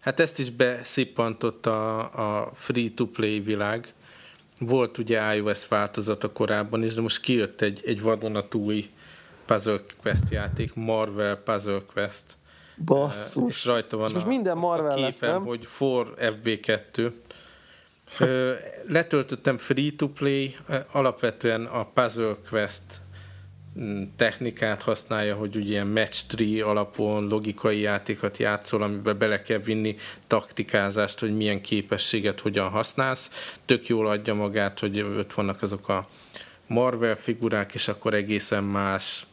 Hát 0.00 0.20
ezt 0.20 0.38
is 0.38 0.50
beszippantott 0.50 1.66
a, 1.66 1.98
a 2.40 2.50
free-to-play 2.54 3.40
világ. 3.40 3.94
Volt 4.60 4.98
ugye 4.98 5.34
iOS 5.36 5.68
változata 5.68 6.32
korábban 6.32 6.82
is, 6.82 6.94
de 6.94 7.00
most 7.00 7.20
kijött 7.20 7.60
egy, 7.60 7.82
egy 7.84 8.02
vadonatúj 8.02 8.90
Puzzle 9.44 9.80
Quest 10.02 10.30
játék, 10.30 10.74
Marvel 10.74 11.36
Puzzle 11.36 11.82
Quest. 11.92 12.24
És 12.76 12.84
Basszus. 12.84 13.64
rajta 13.64 13.96
van 13.96 14.06
És 14.06 14.12
most 14.12 14.24
a, 14.24 14.28
minden 14.28 14.58
Marvel 14.58 14.90
a 14.90 14.94
képen, 14.94 15.04
lesz, 15.04 15.20
nem? 15.20 15.44
hogy 15.44 15.66
for 15.66 16.14
FB2. 16.18 17.12
Ö, 18.18 18.52
Letöltöttem 18.88 19.58
free-to-play, 19.58 20.54
alapvetően 20.92 21.64
a 21.64 21.84
Puzzle 21.84 22.36
Quest 22.48 22.82
mm, 23.78 24.02
technikát 24.16 24.82
használja, 24.82 25.34
hogy 25.34 25.56
ugye 25.56 25.68
ilyen 25.68 25.86
match 25.86 26.26
tree 26.26 26.64
alapon 26.64 27.28
logikai 27.28 27.80
játékat 27.80 28.36
játszol, 28.36 28.82
amiben 28.82 29.18
bele 29.18 29.42
kell 29.42 29.58
vinni 29.58 29.96
taktikázást, 30.26 31.18
hogy 31.18 31.36
milyen 31.36 31.60
képességet 31.60 32.40
hogyan 32.40 32.68
használsz. 32.68 33.54
Tök 33.64 33.86
jól 33.86 34.06
adja 34.06 34.34
magát, 34.34 34.78
hogy 34.78 35.00
ott 35.00 35.32
vannak 35.32 35.62
azok 35.62 35.88
a 35.88 36.08
Marvel 36.66 37.16
figurák, 37.16 37.74
és 37.74 37.88
akkor 37.88 38.14
egészen 38.14 38.64
más 38.64 39.26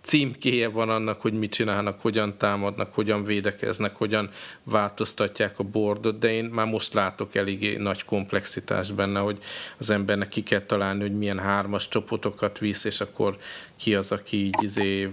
címkéje 0.00 0.68
van 0.68 0.90
annak, 0.90 1.20
hogy 1.20 1.32
mit 1.32 1.52
csinálnak, 1.52 2.00
hogyan 2.00 2.38
támadnak, 2.38 2.94
hogyan 2.94 3.24
védekeznek, 3.24 3.96
hogyan 3.96 4.30
változtatják 4.62 5.58
a 5.58 5.62
bordot, 5.62 6.18
de 6.18 6.32
én 6.32 6.44
már 6.44 6.66
most 6.66 6.92
látok 6.92 7.34
eléggé 7.34 7.76
nagy 7.76 8.04
komplexitást 8.04 8.94
benne, 8.94 9.20
hogy 9.20 9.38
az 9.78 9.90
embernek 9.90 10.28
ki 10.28 10.42
kell 10.42 10.60
találni, 10.60 11.00
hogy 11.00 11.18
milyen 11.18 11.38
hármas 11.38 11.88
csoportokat 11.88 12.58
visz, 12.58 12.84
és 12.84 13.00
akkor 13.00 13.36
ki 13.76 13.94
az, 13.94 14.12
aki 14.12 14.44
így 14.44 14.62
izé 14.62 15.10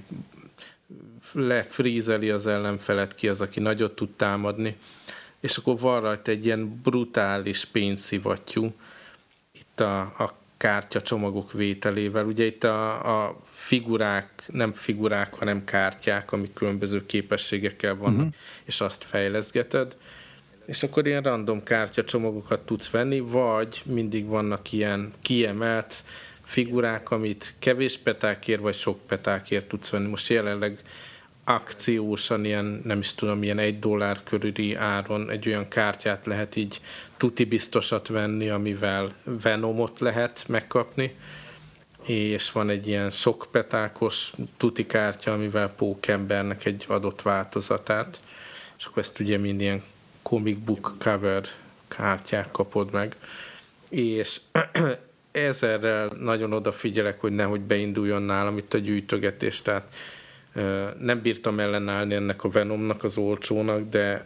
lefrízeli 1.34 2.30
az 2.30 2.47
ellenfelet, 2.47 3.15
ki 3.15 3.27
az, 3.27 3.41
aki 3.41 3.59
nagyot 3.59 3.95
tud 3.95 4.09
támadni, 4.09 4.77
és 5.39 5.57
akkor 5.57 5.80
van 5.80 6.01
rajta 6.01 6.31
egy 6.31 6.45
ilyen 6.45 6.80
brutális 6.84 7.65
pénzszivattyú, 7.65 8.73
itt 9.51 9.80
a, 9.80 9.99
a 9.99 10.34
kártyacsomagok 10.57 11.51
vételével. 11.51 12.25
Ugye 12.25 12.45
itt 12.45 12.63
a, 12.63 13.25
a 13.25 13.39
figurák, 13.51 14.43
nem 14.47 14.73
figurák, 14.73 15.34
hanem 15.34 15.63
kártyák, 15.63 16.31
amik 16.31 16.53
különböző 16.53 17.05
képességekkel 17.05 17.95
vannak, 17.95 18.17
uh-huh. 18.17 18.34
és 18.65 18.81
azt 18.81 19.03
fejleszgeted. 19.03 19.97
És 20.65 20.84
akkor 20.84 21.07
ilyen 21.07 21.23
random 21.23 21.63
kártyacsomagokat 21.63 22.59
tudsz 22.59 22.89
venni, 22.89 23.19
vagy 23.19 23.81
mindig 23.85 24.25
vannak 24.25 24.71
ilyen 24.71 25.13
kiemelt 25.21 26.03
figurák, 26.43 27.11
amit 27.11 27.53
kevés 27.59 27.97
petákért, 27.97 28.61
vagy 28.61 28.75
sok 28.75 28.99
petákért 29.07 29.67
tudsz 29.67 29.89
venni. 29.89 30.07
Most 30.07 30.29
jelenleg 30.29 30.79
akciósan 31.49 32.45
ilyen, 32.45 32.81
nem 32.83 32.99
is 32.99 33.13
tudom, 33.13 33.43
ilyen 33.43 33.59
egy 33.59 33.79
dollár 33.79 34.23
körüli 34.23 34.75
áron 34.75 35.29
egy 35.29 35.47
olyan 35.47 35.67
kártyát 35.67 36.25
lehet 36.25 36.55
így 36.55 36.81
tuti 37.17 37.45
biztosat 37.45 38.07
venni, 38.07 38.49
amivel 38.49 39.13
Venomot 39.23 39.99
lehet 39.99 40.45
megkapni, 40.47 41.15
és 42.05 42.51
van 42.51 42.69
egy 42.69 42.87
ilyen 42.87 43.09
sok 43.09 43.47
petákos 43.51 44.33
tuti 44.57 44.85
kártya, 44.85 45.33
amivel 45.33 45.69
Pókembernek 45.69 46.65
egy 46.65 46.85
adott 46.87 47.21
változatát, 47.21 48.19
és 48.77 48.85
akkor 48.85 49.01
ezt 49.01 49.19
ugye 49.19 49.37
mind 49.37 49.61
ilyen 49.61 49.83
comic 50.21 50.57
book 50.57 50.95
cover 50.99 51.43
kártyák 51.87 52.51
kapod 52.51 52.91
meg, 52.91 53.15
és 53.89 54.41
ezerrel 55.31 56.11
nagyon 56.19 56.53
odafigyelek, 56.53 57.21
hogy 57.21 57.31
nehogy 57.31 57.61
beinduljon 57.61 58.21
nálam 58.21 58.57
itt 58.57 58.73
a 58.73 58.77
gyűjtögetés, 58.77 59.61
tehát 59.61 59.87
nem 60.99 61.21
bírtam 61.21 61.59
ellenállni 61.59 62.13
ennek 62.13 62.43
a 62.43 62.49
Venomnak, 62.49 63.03
az 63.03 63.17
olcsónak, 63.17 63.89
de 63.89 64.25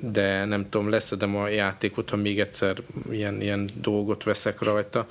de 0.00 0.44
nem 0.44 0.68
tudom, 0.68 0.88
leszedem 0.88 1.36
a 1.36 1.48
játékot, 1.48 2.10
ha 2.10 2.16
még 2.16 2.40
egyszer 2.40 2.82
ilyen, 3.10 3.40
ilyen 3.40 3.68
dolgot 3.80 4.22
veszek 4.22 4.62
rajta. 4.62 5.06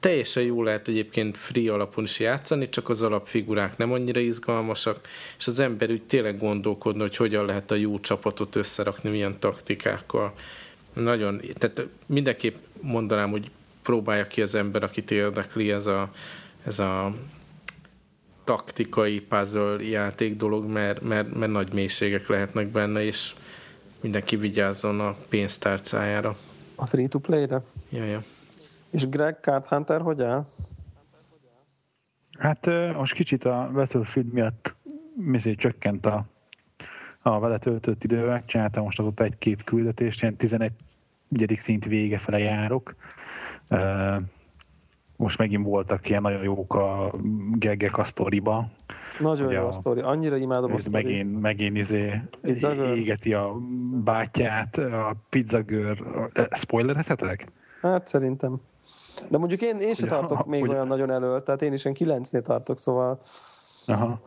Teljesen 0.00 0.42
jó 0.42 0.62
lehet 0.62 0.88
egyébként 0.88 1.36
free 1.36 1.72
alapon 1.72 2.04
is 2.04 2.18
játszani, 2.18 2.68
csak 2.68 2.88
az 2.88 3.02
alapfigurák 3.02 3.76
nem 3.76 3.92
annyira 3.92 4.20
izgalmasak, 4.20 5.08
és 5.38 5.46
az 5.46 5.58
ember 5.58 5.90
úgy 5.90 6.02
tényleg 6.02 6.38
gondolkodna, 6.38 7.02
hogy 7.02 7.16
hogyan 7.16 7.44
lehet 7.44 7.70
a 7.70 7.74
jó 7.74 8.00
csapatot 8.00 8.56
összerakni, 8.56 9.10
milyen 9.10 9.38
taktikákkal. 9.38 10.34
Nagyon, 10.92 11.40
tehát 11.58 11.86
mindenképp 12.06 12.56
mondanám, 12.80 13.30
hogy 13.30 13.50
próbálja 13.82 14.26
ki 14.26 14.42
az 14.42 14.54
ember, 14.54 14.82
akit 14.82 15.10
érdekli 15.10 15.72
ez 15.72 15.86
a, 15.86 16.12
ez 16.64 16.78
a 16.78 17.14
taktikai 18.44 19.20
puzzle 19.20 19.82
játék 19.82 20.36
dolog, 20.36 20.64
mert, 20.64 21.00
mert, 21.02 21.34
mert 21.34 21.52
nagy 21.52 21.72
mélységek 21.72 22.28
lehetnek 22.28 22.68
benne, 22.68 23.02
és 23.02 23.34
mindenki 24.00 24.36
vigyázzon 24.36 25.00
a 25.00 25.16
pénztárcájára. 25.28 26.36
A 26.74 26.86
free-to-play-re. 26.86 27.62
Ja, 27.88 28.04
ja. 28.04 28.22
És 28.90 29.08
Greg 29.08 29.38
Card 29.40 29.66
Hunter 29.66 30.00
hogy 30.00 30.22
áll? 30.22 30.46
Hát 32.38 32.66
most 32.94 33.14
kicsit 33.14 33.44
a 33.44 33.70
Battlefield 33.72 34.32
miatt 34.32 34.76
mizé 35.14 35.54
csökkent 35.54 36.06
a, 36.06 36.24
a 37.22 37.38
vele 37.38 37.58
töltött 37.58 38.04
idővel. 38.04 38.42
Csináltam 38.46 38.84
most 38.84 38.98
azóta 38.98 39.24
egy-két 39.24 39.64
küldetést, 39.64 40.22
ilyen 40.22 40.36
11. 40.36 40.72
szint 41.56 41.84
vége 41.84 42.18
fele 42.18 42.38
járok. 42.38 42.94
Ö, 43.68 44.16
Most 45.20 45.38
megint 45.38 45.66
voltak 45.66 46.08
ilyen 46.08 46.22
nagyon 46.22 46.42
jók 46.42 46.74
a 46.74 47.14
geggek 47.52 47.98
a 47.98 48.04
sztoriba. 48.04 48.66
Nagyon 49.18 49.46
Ugye 49.46 49.58
jó 49.58 49.66
a 49.66 49.72
sztori. 49.72 50.00
Annyira 50.00 50.36
imádom 50.36 50.72
a 50.74 50.78
sztorit. 50.78 51.06
megint, 51.06 51.40
megint 51.40 51.76
izé 51.76 52.20
égeti 52.94 53.34
a 53.34 53.52
bátyját, 54.04 54.76
a 54.76 55.14
pizzagőr. 55.28 56.02
Spoilerezhetek? 56.50 57.46
Hát 57.82 58.06
szerintem. 58.06 58.60
De 59.28 59.38
mondjuk 59.38 59.62
én, 59.62 59.76
én 59.76 59.94
sem 59.94 60.06
Ugye, 60.08 60.16
tartok 60.16 60.46
még 60.46 60.62
ugye- 60.62 60.72
olyan 60.72 60.86
nagyon 60.86 61.10
elő, 61.10 61.40
tehát 61.42 61.62
én 61.62 61.72
is 61.72 61.84
ilyen 61.84 61.96
kilencnél 61.96 62.42
tartok, 62.42 62.78
szóval 62.78 63.18
Aha. 63.86 64.20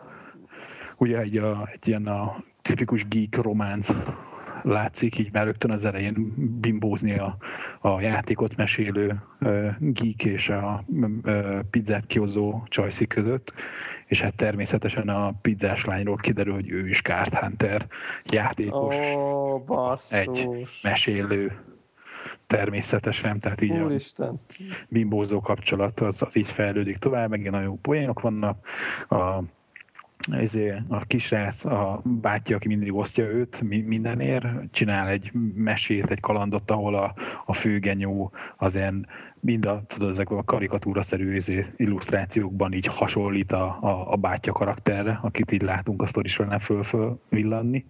Ugye 0.98 1.18
egy, 1.20 1.38
a, 1.38 1.68
egy 1.72 1.88
ilyen 1.88 2.08
a 2.08 2.36
tipikus 2.62 3.08
geek 3.08 3.42
románc 3.42 3.90
látszik 4.64 5.18
így 5.18 5.30
már 5.32 5.46
rögtön 5.46 5.72
az 5.72 5.86
elején 5.86 6.34
bimbózni 6.60 7.18
a, 7.18 7.38
a 7.82 8.02
játékot 8.02 8.56
mesélő 8.56 9.24
ö, 9.40 9.68
geek 9.80 10.26
és 10.26 10.50
a 10.50 10.84
ö, 11.24 11.60
pizzát 11.70 12.06
kihozó 12.06 12.64
csajszi 12.68 13.08
között, 13.08 13.54
és 14.06 14.22
hát 14.22 14.36
természetesen 14.36 15.10
a 15.10 15.32
pizzás 15.42 15.86
lányról 15.86 16.16
kiderül, 16.16 16.54
hogy 16.54 16.70
ő 16.70 16.88
is 16.88 17.02
Card 17.02 17.34
Hunter 17.34 17.88
játékos, 18.26 18.96
Ó, 19.16 19.94
egy 20.10 20.50
mesélő 20.84 21.52
természetesen, 22.48 23.40
tehát 23.40 23.62
így 23.62 23.72
a 23.72 23.84
Úristen. 23.84 24.42
bimbózó 24.90 25.42
kapcsolat 25.42 26.00
az, 26.00 26.22
az 26.22 26.36
így 26.36 26.52
fejlődik 26.52 26.98
tovább, 26.98 27.30
meg 27.30 27.50
nagyon 27.50 27.68
jó 27.68 27.76
poénok 27.76 28.22
vannak. 28.22 28.68
A, 29.10 29.44
ezért 30.32 30.82
a 30.88 31.00
kisrác, 31.00 31.66
a 31.66 32.02
bátyja, 32.04 32.56
aki 32.56 32.68
mindig 32.68 32.94
osztja 32.94 33.26
őt 33.26 33.62
mi- 33.62 33.82
mindenért, 33.82 34.46
csinál 34.72 35.08
egy 35.08 35.32
mesét, 35.56 36.12
egy 36.12 36.20
kalandot, 36.20 36.72
ahol 36.72 36.96
a, 36.96 37.14
a 37.46 37.54
főgenyó 37.54 38.32
az 38.58 38.76
ilyen 38.76 39.08
mind 39.40 39.66
a, 39.66 39.82
tudod, 39.88 40.10
ezek 40.10 40.30
a 40.30 40.44
karikatúraszerű 40.44 41.36
izé, 41.36 41.66
illusztrációkban 41.76 42.74
így 42.74 42.86
hasonlít 42.86 43.52
a, 43.52 43.78
a, 43.82 44.12
a 44.12 44.16
bátyja 44.16 44.54
karakterre, 44.54 45.20
akit 45.22 45.52
így 45.52 45.62
látunk 45.62 46.02
a 46.02 46.06
sztori 46.06 46.28
során 46.28 46.60
föl-föl 46.60 47.20
villanni. 47.30 47.86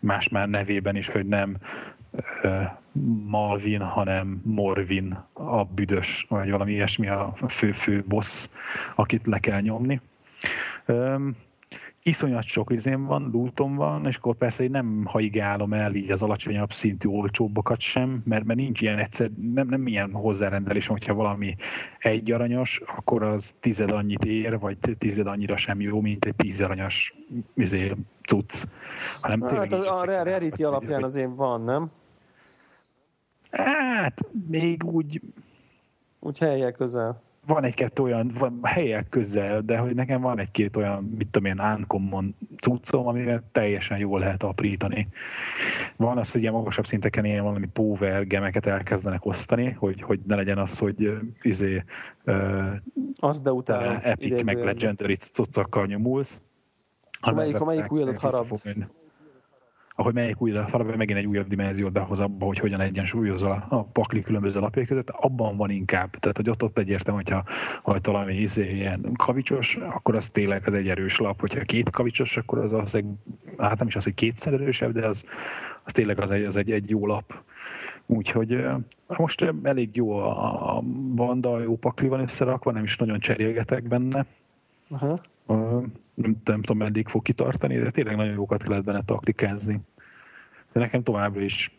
Más 0.00 0.28
már 0.28 0.48
nevében 0.48 0.96
is, 0.96 1.08
hogy 1.08 1.26
nem 1.26 1.56
Malvin, 3.26 3.80
hanem 3.80 4.40
Morvin, 4.44 5.24
a 5.32 5.64
büdös, 5.64 6.26
vagy 6.28 6.50
valami 6.50 6.72
ilyesmi 6.72 7.08
a 7.08 7.34
fő-fő 7.48 8.04
boss, 8.08 8.48
akit 8.94 9.26
le 9.26 9.38
kell 9.38 9.60
nyomni. 9.60 10.00
Iszonyat 12.06 12.42
sok 12.42 12.72
izém 12.72 13.04
van, 13.04 13.30
lúton 13.32 13.74
van, 13.74 14.06
és 14.06 14.16
akkor 14.16 14.36
persze 14.36 14.62
én 14.62 14.70
nem 14.70 15.04
haigálom 15.04 15.72
el 15.72 15.94
így 15.94 16.10
az 16.10 16.22
alacsonyabb 16.22 16.72
szintű 16.72 17.08
olcsóbbakat 17.08 17.80
sem, 17.80 18.22
mert, 18.24 18.44
mert 18.44 18.58
nincs 18.58 18.80
ilyen 18.80 18.98
egyszer, 18.98 19.30
nem, 19.54 19.68
nem 19.68 19.86
ilyen 19.86 20.12
hozzárendelés, 20.12 20.86
hogyha 20.86 21.14
valami 21.14 21.56
egy 21.98 22.30
aranyos, 22.30 22.82
akkor 22.96 23.22
az 23.22 23.54
tized 23.60 23.90
annyit 23.90 24.24
ér, 24.24 24.58
vagy 24.58 24.78
tized 24.98 25.26
annyira 25.26 25.56
sem 25.56 25.80
jó, 25.80 26.00
mint 26.00 26.24
egy 26.24 26.36
tíz 26.36 26.60
aranyos 26.60 27.14
izé, 27.54 27.92
cucc. 28.26 28.64
Hanem 29.20 29.42
hát 29.42 29.72
a, 29.72 30.00
a 30.00 30.04
Rarity 30.04 30.62
alapján 30.62 30.94
hogy... 30.94 31.02
azért 31.02 31.34
van, 31.36 31.62
nem? 31.62 31.90
Hát, 33.50 34.20
még 34.48 34.84
úgy... 34.84 35.20
Úgy 36.20 36.38
helyek 36.38 36.74
közel 36.74 37.22
van 37.46 37.64
egy-kettő 37.64 38.02
olyan 38.02 38.30
van 38.38 38.60
helyek 38.62 39.08
közel, 39.08 39.60
de 39.60 39.78
hogy 39.78 39.94
nekem 39.94 40.20
van 40.20 40.38
egy-két 40.38 40.76
olyan, 40.76 41.04
mit 41.18 41.28
tudom 41.28 41.50
én, 41.50 41.60
uncommon 41.60 42.34
cuccom, 42.60 43.06
amivel 43.06 43.42
teljesen 43.52 43.98
jól 43.98 44.18
lehet 44.18 44.42
aprítani. 44.42 45.08
Van 45.96 46.18
az, 46.18 46.30
hogy 46.30 46.40
ilyen 46.40 46.52
magasabb 46.52 46.86
szinteken 46.86 47.24
ilyen 47.24 47.42
valami 47.44 47.66
power 47.66 48.26
gemeket 48.26 48.66
elkezdenek 48.66 49.26
osztani, 49.26 49.70
hogy, 49.70 50.02
hogy 50.02 50.20
ne 50.26 50.34
legyen 50.34 50.58
az, 50.58 50.78
hogy 50.78 51.12
izé 51.42 51.84
uh, 52.26 52.72
az, 53.16 53.40
de 53.40 53.52
utána 53.52 54.00
epic 54.00 54.44
meg 54.44 54.64
legendary 54.64 55.14
cuccokkal 55.16 55.86
nyomulsz. 55.86 56.40
És 57.26 57.32
melyik, 57.34 57.60
a 57.60 57.64
melyik 57.64 57.92
újadat 57.92 58.18
harabd? 58.18 58.48
Ahogy 59.96 60.14
melyik 60.14 60.40
új 60.40 60.52
farabban 60.66 60.96
megint 60.96 61.18
egy 61.18 61.26
újabb 61.26 61.46
dimenziót 61.46 61.92
behoz 61.92 62.20
abba, 62.20 62.46
hogy 62.46 62.58
hogyan 62.58 62.80
egyensúlyozza 62.80 63.50
a, 63.50 63.66
a 63.68 63.82
pakli 63.82 64.22
különböző 64.22 64.60
lapjai 64.60 64.84
között, 64.84 65.10
abban 65.10 65.56
van 65.56 65.70
inkább. 65.70 66.10
Tehát, 66.10 66.36
hogy 66.36 66.48
ott, 66.48 66.62
ott 66.62 66.78
egyértelmű, 66.78 67.20
hogyha, 67.24 67.44
ha 67.82 67.98
valami 68.02 68.34
izé, 68.34 68.74
ilyen 68.74 69.12
kavicsos, 69.16 69.76
akkor 69.76 70.14
az 70.14 70.28
tényleg 70.28 70.62
az 70.66 70.74
egy 70.74 70.88
erős 70.88 71.18
lap, 71.18 71.40
hogyha 71.40 71.60
két 71.60 71.90
kavicsos, 71.90 72.36
akkor 72.36 72.58
az 72.58 72.72
az 72.72 72.94
egy, 72.94 73.06
hát 73.58 73.78
nem 73.78 73.86
is 73.86 73.96
az, 73.96 74.04
hogy 74.04 74.14
kétszer 74.14 74.52
erősebb, 74.52 74.92
de 74.92 75.06
az, 75.06 75.24
az 75.84 75.92
tényleg 75.92 76.20
az 76.20 76.30
egy, 76.30 76.44
az 76.44 76.56
egy, 76.56 76.70
egy 76.70 76.90
jó 76.90 77.06
lap. 77.06 77.42
Úgyhogy 78.06 78.64
most 79.06 79.52
elég 79.62 79.96
jó 79.96 80.18
a, 80.18 80.76
a 80.76 80.80
banda, 81.14 81.62
jó 81.62 81.76
pakli 81.76 82.08
van 82.08 82.20
összerakva, 82.20 82.72
nem 82.72 82.82
is 82.82 82.96
nagyon 82.96 83.18
cserélgetek 83.18 83.88
benne. 83.88 84.26
Uh-huh 84.88 85.84
nem, 86.14 86.36
nem 86.44 86.60
tudom, 86.60 86.78
meddig 86.78 87.08
fog 87.08 87.22
kitartani, 87.22 87.78
de 87.78 87.90
tényleg 87.90 88.16
nagyon 88.16 88.34
jókat 88.34 88.68
lehet 88.68 88.84
benne 88.84 89.02
taktikázni. 89.02 89.80
De 90.72 90.80
nekem 90.80 91.02
továbbra 91.02 91.40
is 91.40 91.70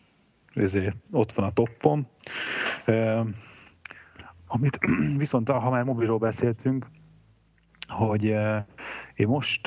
ezért 0.54 0.96
ott 1.10 1.32
van 1.32 1.46
a 1.46 1.52
toppon. 1.52 2.06
Amit 4.46 4.78
viszont, 5.16 5.48
ha 5.48 5.70
már 5.70 5.84
mobilról 5.84 6.18
beszéltünk, 6.18 6.86
hogy 7.88 8.24
én 9.14 9.26
most 9.26 9.66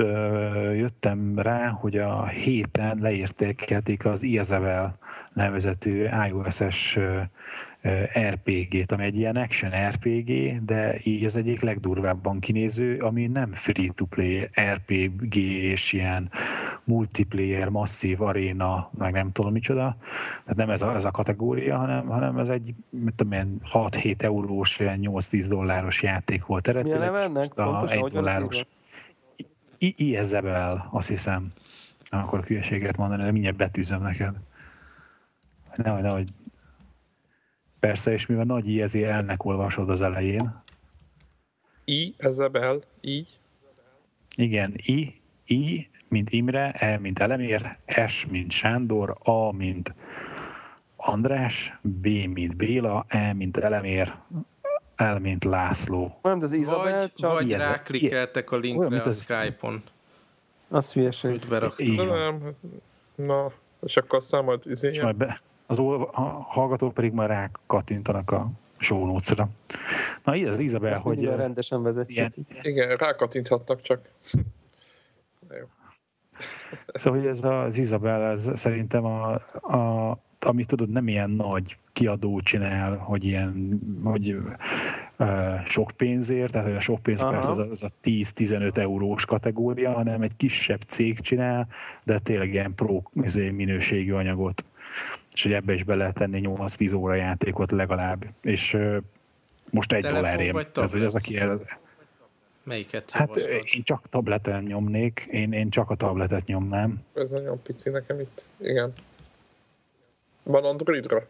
jöttem 0.74 1.40
rá, 1.40 1.68
hogy 1.68 1.98
a 1.98 2.28
héten 2.28 2.98
leértékelték 3.02 4.06
az 4.06 4.24
Isabel 4.24 4.98
nevezetű 5.34 6.06
iOS-es 6.28 7.00
RPG-t, 8.32 8.92
ami 8.92 9.04
egy 9.04 9.18
ilyen 9.18 9.36
action 9.36 9.72
RPG, 9.90 10.64
de 10.66 10.96
így 11.04 11.26
az 11.26 11.36
egyik 11.36 11.62
legdurvábban 11.62 12.40
kinéző, 12.40 12.98
ami 12.98 13.28
nem 13.28 13.54
free-to-play 13.54 14.50
RPG 14.74 15.36
és 15.36 15.94
ilyen 15.94 16.32
multiplayer, 16.84 17.70
masszív 17.70 18.22
aréna, 18.22 18.90
meg 18.98 19.14
nem 19.14 19.32
tudom 19.32 19.52
micsoda. 19.52 19.98
Tehát 20.44 20.56
nem 20.56 20.70
ez 20.70 20.82
a, 20.82 20.96
ez 20.96 21.04
a 21.04 21.12
kategória, 21.12 21.78
hanem, 21.78 22.06
hanem 22.06 22.38
ez 22.38 22.50
egy 22.50 22.74
tudom, 23.16 23.32
ilyen 23.32 23.62
6-7 23.74 24.22
eurós, 24.22 24.80
ilyen 24.80 25.00
8-10 25.02 25.46
dolláros 25.48 26.02
játék 26.02 26.46
volt 26.46 26.68
eredetileg. 26.68 27.10
Milyen 27.10 27.24
ennek? 27.24 27.48
Pontosan, 27.48 28.06
1 28.06 28.12
dolláros. 28.12 28.66
Iezebel, 29.78 30.90
azt 30.92 31.08
hiszem. 31.08 31.52
Akkor 32.10 32.44
hülyeséget 32.44 32.98
mondani, 32.98 33.24
de 33.24 33.32
mindjárt 33.32 33.58
betűzöm 33.58 34.02
neked. 34.02 34.36
Nehogy, 35.76 36.02
nehogy 36.02 36.30
Persze, 37.80 38.12
és 38.12 38.26
mivel 38.26 38.44
nagy 38.44 38.68
I, 38.68 38.82
ezért 38.82 39.10
elnek 39.10 39.46
olvasod 39.46 39.90
az 39.90 40.02
elején. 40.02 40.64
I, 41.86 42.14
Ezebel, 42.18 42.82
I. 43.02 43.28
Igen, 44.36 44.74
I, 44.76 45.22
I, 45.46 45.90
mint 46.08 46.30
Imre, 46.30 46.72
E, 46.72 46.98
mint 46.98 47.20
Elemér, 47.20 47.78
S, 48.08 48.26
mint 48.26 48.52
Sándor, 48.52 49.18
A, 49.24 49.52
mint 49.52 49.94
András, 50.96 51.80
B, 51.82 52.08
mint 52.08 52.56
Béla, 52.56 53.06
E, 53.08 53.34
mint 53.34 53.58
Elemér, 53.58 54.16
L, 54.96 55.16
mint 55.20 55.44
László. 55.44 56.20
Olyan, 56.22 56.42
az 56.42 56.52
Izabel, 56.52 57.00
vagy, 57.00 57.14
csak... 57.14 57.32
Vagy 57.32 57.52
ráklikkeltek 57.52 58.52
a 58.52 58.58
linkre 58.58 58.88
olyan, 58.88 59.00
a 59.00 59.12
Skype-on. 59.12 59.84
Az 60.68 60.94
hülyeség. 60.94 61.44
Nem, 61.98 62.56
na, 63.16 63.52
és 63.86 63.98
akkor 63.98 64.20
aztán 64.20 64.44
majd... 64.44 64.60
Izé, 64.66 64.90
és 64.90 65.02
majd 65.02 65.16
be, 65.16 65.40
az 65.70 65.80
a 65.80 66.20
hallgatók 66.48 66.94
pedig 66.94 67.12
már 67.12 67.30
rá 67.30 67.50
kattintanak 67.68 68.32
a 68.32 68.52
notes-ra. 68.88 69.50
Na, 70.24 70.34
ez 70.34 70.54
az 70.54 70.60
Izabel, 70.60 70.94
Ezt 70.94 71.02
hogy... 71.02 71.24
rendesen 71.24 71.84
vezetjük. 71.84 72.18
Igen, 72.18 72.34
igen 72.62 72.96
rákattinthatnak 72.98 73.82
csak. 73.82 74.10
Jó. 75.50 75.66
Szóval, 76.94 77.20
hogy 77.20 77.30
ez 77.30 77.44
az 77.44 77.78
Izabel, 77.78 78.24
ez 78.24 78.50
szerintem 78.56 79.06
a, 79.06 79.34
a 79.54 80.18
ami 80.40 80.66
tudod, 80.66 80.90
nem 80.90 81.08
ilyen 81.08 81.30
nagy 81.30 81.78
kiadó 81.94 82.40
csinál, 82.40 82.98
hogy 82.98 83.26
ilyen, 83.26 83.80
hogy 84.04 84.38
uh, 85.18 85.66
sok 85.66 85.92
pénzért, 85.92 86.52
tehát 86.52 86.68
hogy 86.68 86.76
a 86.76 86.80
sok 86.80 87.02
pénz 87.02 87.22
persze 87.22 87.50
az 87.50 87.58
a, 87.58 87.62
az 87.62 87.84
a 87.84 87.90
10-15 88.04 88.78
eurós 88.78 89.26
kategória, 89.26 89.92
hanem 89.92 90.22
egy 90.22 90.36
kisebb 90.38 90.82
cég 90.82 91.20
csinál, 91.20 91.68
de 92.04 92.20
tényleg 92.20 92.54
ilyen 92.54 92.76
pro 92.76 93.02
izé, 93.14 93.50
minőségű 93.50 94.14
anyagot 94.14 94.64
és 95.34 95.44
hogy 95.44 95.54
ebbe 95.54 95.74
is 95.74 95.84
be 95.84 95.96
lehet 95.96 96.16
tenni 96.16 96.42
8-10 96.44 96.96
óra 96.96 97.14
játékot 97.14 97.72
legalább, 97.72 98.26
és 98.42 98.78
most 99.70 99.94
egy 99.94 100.04
dollárért. 100.04 100.74
Tehát, 100.74 100.92
hogy 100.92 101.04
az, 101.04 101.16
aki 101.16 101.38
el... 101.38 101.62
Melyiket 102.64 103.12
Hát 103.12 103.36
én 103.74 103.84
csak 103.84 104.10
tableten 104.10 104.64
nyomnék, 104.64 105.28
én, 105.32 105.52
én 105.52 105.70
csak 105.70 105.90
a 105.90 105.96
tabletet 105.96 106.46
nyomnám. 106.46 107.00
Ez 107.14 107.30
nagyon 107.30 107.62
pici 107.62 107.90
nekem 107.90 108.20
itt, 108.20 108.50
igen. 108.58 108.94
Van 110.44 110.66
Androidra? 110.66 111.28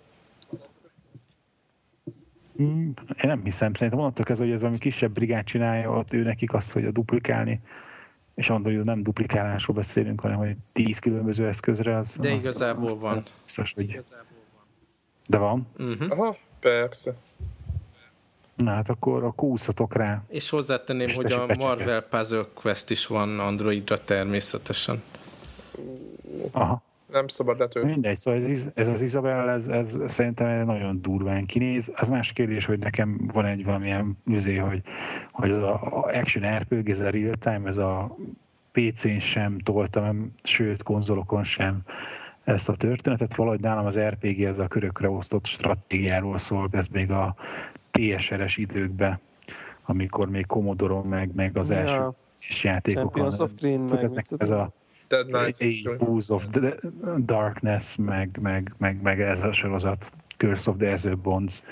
Mm, 2.61 2.89
én 3.07 3.27
nem 3.27 3.43
hiszem, 3.43 3.73
szerintem 3.73 3.99
onnantól 3.99 4.25
kezdve, 4.25 4.45
hogy 4.45 4.53
ez 4.53 4.61
valami 4.61 4.77
kisebb 4.77 5.11
brigád 5.11 5.43
csinálja, 5.43 5.91
ott 5.91 6.13
ő 6.13 6.23
nekik 6.23 6.53
azt, 6.53 6.71
hogy 6.71 6.85
a 6.85 6.91
duplikálni 6.91 7.61
és 8.39 8.49
Android 8.49 8.83
nem 8.83 9.03
duplikálásról 9.03 9.75
beszélünk, 9.75 10.21
hanem 10.21 10.37
hogy 10.37 10.55
tíz 10.71 10.99
különböző 10.99 11.47
eszközre 11.47 11.97
az... 11.97 12.15
De 12.19 12.31
az, 12.31 12.41
igazából 12.41 12.85
az, 12.85 12.99
van. 12.99 13.23
Biztos, 13.43 13.73
hogy... 13.73 14.03
De 15.27 15.37
van? 15.37 15.67
Uh-huh. 15.77 16.11
Aha, 16.11 16.37
persze. 16.59 17.13
Na 18.55 18.71
hát 18.71 18.89
akkor, 18.89 19.23
a 19.23 19.31
kúszatok 19.31 19.95
rá. 19.95 20.23
És 20.27 20.49
hozzátenném, 20.49 21.07
és 21.07 21.15
hogy 21.15 21.31
a 21.31 21.45
Marvel 21.59 22.01
Puzzle 22.01 22.45
Quest 22.53 22.89
is 22.89 23.07
van 23.07 23.39
Androidra 23.39 24.03
természetesen. 24.03 25.01
Aha 26.51 26.87
nem 27.11 27.27
szabad 27.27 27.59
letölteni. 27.59 27.93
Mindegy, 27.93 28.17
szóval 28.17 28.43
ez, 28.43 28.65
ez 28.73 28.87
az 28.87 29.01
Isabel, 29.01 29.49
ez, 29.49 29.67
ez 29.67 29.97
szerintem 30.07 30.65
nagyon 30.65 31.01
durván 31.01 31.45
kinéz. 31.45 31.91
Az 31.95 32.09
más 32.09 32.33
kérdés, 32.33 32.65
hogy 32.65 32.79
nekem 32.79 33.19
van 33.33 33.45
egy 33.45 33.65
valamilyen 33.65 34.17
üzé, 34.25 34.55
hogy, 34.55 34.81
hogy 35.31 35.51
az 35.51 35.63
a, 35.63 35.79
Action 36.13 36.57
RPG, 36.57 36.89
ez 36.89 36.99
a 36.99 37.09
real 37.09 37.33
time, 37.33 37.61
ez 37.67 37.77
a 37.77 38.17
PC-n 38.71 39.19
sem 39.19 39.59
toltam, 39.59 40.33
sőt 40.43 40.83
konzolokon 40.83 41.43
sem 41.43 41.81
ezt 42.43 42.69
a 42.69 42.75
történetet. 42.75 43.35
Valahogy 43.35 43.59
nálam 43.59 43.85
az 43.85 43.99
RPG, 43.99 44.41
ez 44.41 44.59
a 44.59 44.67
körökre 44.67 45.09
osztott 45.09 45.45
stratégiáról 45.45 46.37
szól, 46.37 46.69
ez 46.71 46.87
még 46.87 47.11
a 47.11 47.35
TSR-es 47.91 48.57
időkben, 48.57 49.19
amikor 49.85 50.29
még 50.29 50.45
Commodore 50.45 51.07
meg, 51.07 51.35
meg 51.35 51.57
az 51.57 51.69
első 51.69 51.95
ja. 51.95 52.15
játékokon. 52.61 53.11
Champions 53.11 53.39
of 53.39 53.51
Green, 53.59 53.79
meg 53.79 54.03
ez 54.37 54.49
a 54.49 54.71
Dead 55.09 55.25
Knights. 55.25 55.83
Booze 55.97 56.33
of 56.33 56.45
the 56.45 56.75
Darkness, 57.17 57.95
meg, 57.97 58.39
meg, 58.41 58.73
meg, 58.77 59.01
meg 59.01 59.21
ez 59.21 59.43
a 59.43 59.51
sorozat. 59.51 60.11
Curse 60.39 60.69
of 60.69 60.77
the 60.77 60.91
Ezio 60.91 61.17
Bonds, 61.17 61.63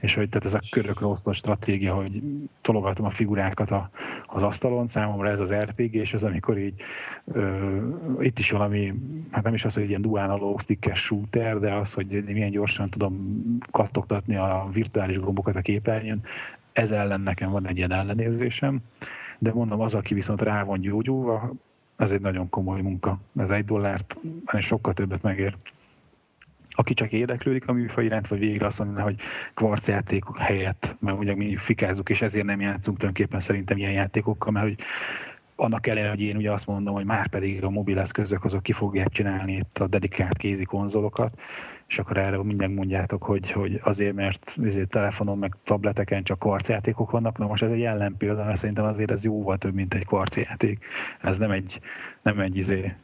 és 0.00 0.14
hogy 0.14 0.28
tehát 0.28 0.46
ez 0.46 0.54
a 0.54 0.60
körökre 0.70 1.06
osztott 1.06 1.34
stratégia, 1.34 1.94
hogy 1.94 2.22
tologatom 2.60 3.06
a 3.06 3.10
figurákat 3.10 3.70
a, 3.70 3.90
az 4.26 4.42
asztalon, 4.42 4.86
számomra 4.86 5.28
ez 5.28 5.40
az 5.40 5.52
RPG, 5.52 5.94
és 5.94 6.14
az 6.14 6.24
amikor 6.24 6.58
így 6.58 6.74
ö, 7.32 7.78
itt 8.20 8.38
is 8.38 8.50
valami, 8.50 8.94
hát 9.30 9.44
nem 9.44 9.54
is 9.54 9.64
az, 9.64 9.74
hogy 9.74 9.88
ilyen 9.88 10.02
dual 10.02 10.22
analóg 10.22 10.60
stickes 10.60 10.98
shooter, 11.04 11.58
de 11.58 11.72
az, 11.72 11.92
hogy 11.92 12.24
milyen 12.24 12.50
gyorsan 12.50 12.90
tudom 12.90 13.38
kattogtatni 13.70 14.36
a 14.36 14.68
virtuális 14.72 15.18
gombokat 15.18 15.56
a 15.56 15.60
képernyőn, 15.60 16.22
ez 16.72 16.90
ellen 16.90 17.20
nekem 17.20 17.50
van 17.50 17.66
egy 17.66 17.76
ilyen 17.76 17.92
ellenérzésem, 17.92 18.80
de 19.38 19.52
mondom, 19.52 19.80
az, 19.80 19.94
aki 19.94 20.14
viszont 20.14 20.42
rá 20.42 20.62
van 20.62 20.80
gyógyulva, 20.80 21.52
ez 21.96 22.10
egy 22.10 22.20
nagyon 22.20 22.48
komoly 22.48 22.80
munka. 22.80 23.20
Ez 23.36 23.50
egy 23.50 23.64
dollárt 23.64 24.18
sokkal 24.58 24.92
többet 24.92 25.22
megér. 25.22 25.56
Aki 26.76 26.94
csak 26.94 27.12
érdeklődik 27.12 27.68
a 27.68 27.72
műfaj 27.72 28.04
iránt, 28.04 28.28
vagy 28.28 28.38
végre 28.38 28.66
azt 28.66 28.78
mondja, 28.78 29.02
hogy 29.02 29.16
kvarcjátékok 29.54 30.38
helyett, 30.38 30.96
mert 31.00 31.18
ugye 31.18 31.34
mi 31.34 31.56
fikázzuk, 31.56 32.08
és 32.08 32.22
ezért 32.22 32.44
nem 32.44 32.60
játszunk 32.60 32.96
tulajdonképpen 32.98 33.40
szerintem 33.40 33.76
ilyen 33.76 33.92
játékokkal, 33.92 34.52
mert 34.52 34.66
hogy 34.66 34.78
annak 35.56 35.86
ellenére, 35.86 36.10
hogy 36.10 36.20
én 36.20 36.36
ugye 36.36 36.52
azt 36.52 36.66
mondom, 36.66 36.94
hogy 36.94 37.04
már 37.04 37.28
pedig 37.28 37.64
a 37.64 37.70
mobileszközök 37.70 38.44
azok 38.44 38.62
ki 38.62 38.72
fogják 38.72 39.08
csinálni 39.08 39.52
itt 39.52 39.78
a 39.78 39.86
dedikált 39.86 40.36
kézi 40.36 40.64
konzolokat, 40.64 41.38
és 41.88 41.98
akkor 41.98 42.16
erre 42.16 42.42
minden 42.42 42.70
mondjátok, 42.70 43.22
hogy, 43.22 43.50
hogy 43.50 43.80
azért, 43.82 44.14
mert 44.14 44.56
azért 44.64 44.88
telefonon 44.88 45.38
meg 45.38 45.54
tableteken 45.64 46.22
csak 46.22 46.38
kvarcjátékok 46.38 47.10
vannak, 47.10 47.38
na 47.38 47.46
most 47.46 47.62
ez 47.62 47.70
egy 47.70 47.82
ellenpélda, 47.82 48.44
mert 48.44 48.58
szerintem 48.58 48.84
azért 48.84 49.10
ez 49.10 49.24
jóval 49.24 49.58
több, 49.58 49.74
mint 49.74 49.94
egy 49.94 50.06
kvarcjáték. 50.06 50.84
Ez 51.20 51.38
nem 51.38 51.50
egy, 51.50 51.80
nem 52.22 52.40
egy 52.40 52.56
izé, 52.56 52.94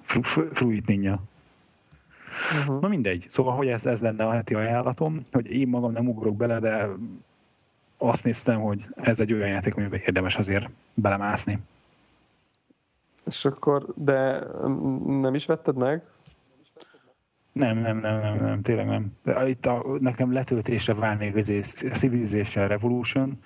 fruit 0.52 0.86
ninja. 0.86 1.22
Uh-huh. 2.58 2.80
Na 2.80 2.88
mindegy. 2.88 3.26
Szóval, 3.28 3.56
hogy 3.56 3.68
ez, 3.68 3.86
ez 3.86 4.00
lenne 4.00 4.26
a 4.26 4.30
heti 4.30 4.54
ajánlatom, 4.54 5.26
hogy 5.32 5.52
én 5.52 5.68
magam 5.68 5.92
nem 5.92 6.08
ugrok 6.08 6.36
bele, 6.36 6.58
de 6.58 6.88
azt 7.98 8.24
néztem, 8.24 8.60
hogy 8.60 8.88
ez 8.96 9.20
egy 9.20 9.32
olyan 9.32 9.48
játék, 9.48 9.76
amiben 9.76 10.00
érdemes 10.04 10.36
azért 10.36 10.70
belemászni. 10.94 11.58
És 13.30 13.44
akkor, 13.44 13.86
de 13.96 14.42
nem 15.06 15.34
is 15.34 15.46
vetted 15.46 15.76
meg? 15.76 16.02
Nem, 17.52 17.78
nem, 17.78 17.98
nem, 17.98 18.20
nem, 18.20 18.44
nem, 18.44 18.62
tényleg 18.62 18.86
nem. 18.86 19.12
De 19.24 19.48
itt 19.48 19.66
a, 19.66 19.84
nekem 20.00 20.32
letöltésre 20.32 20.94
vár 20.94 21.16
még 21.16 21.36
az 21.36 21.52
Civilization 21.92 22.68
Revolution, 22.68 23.38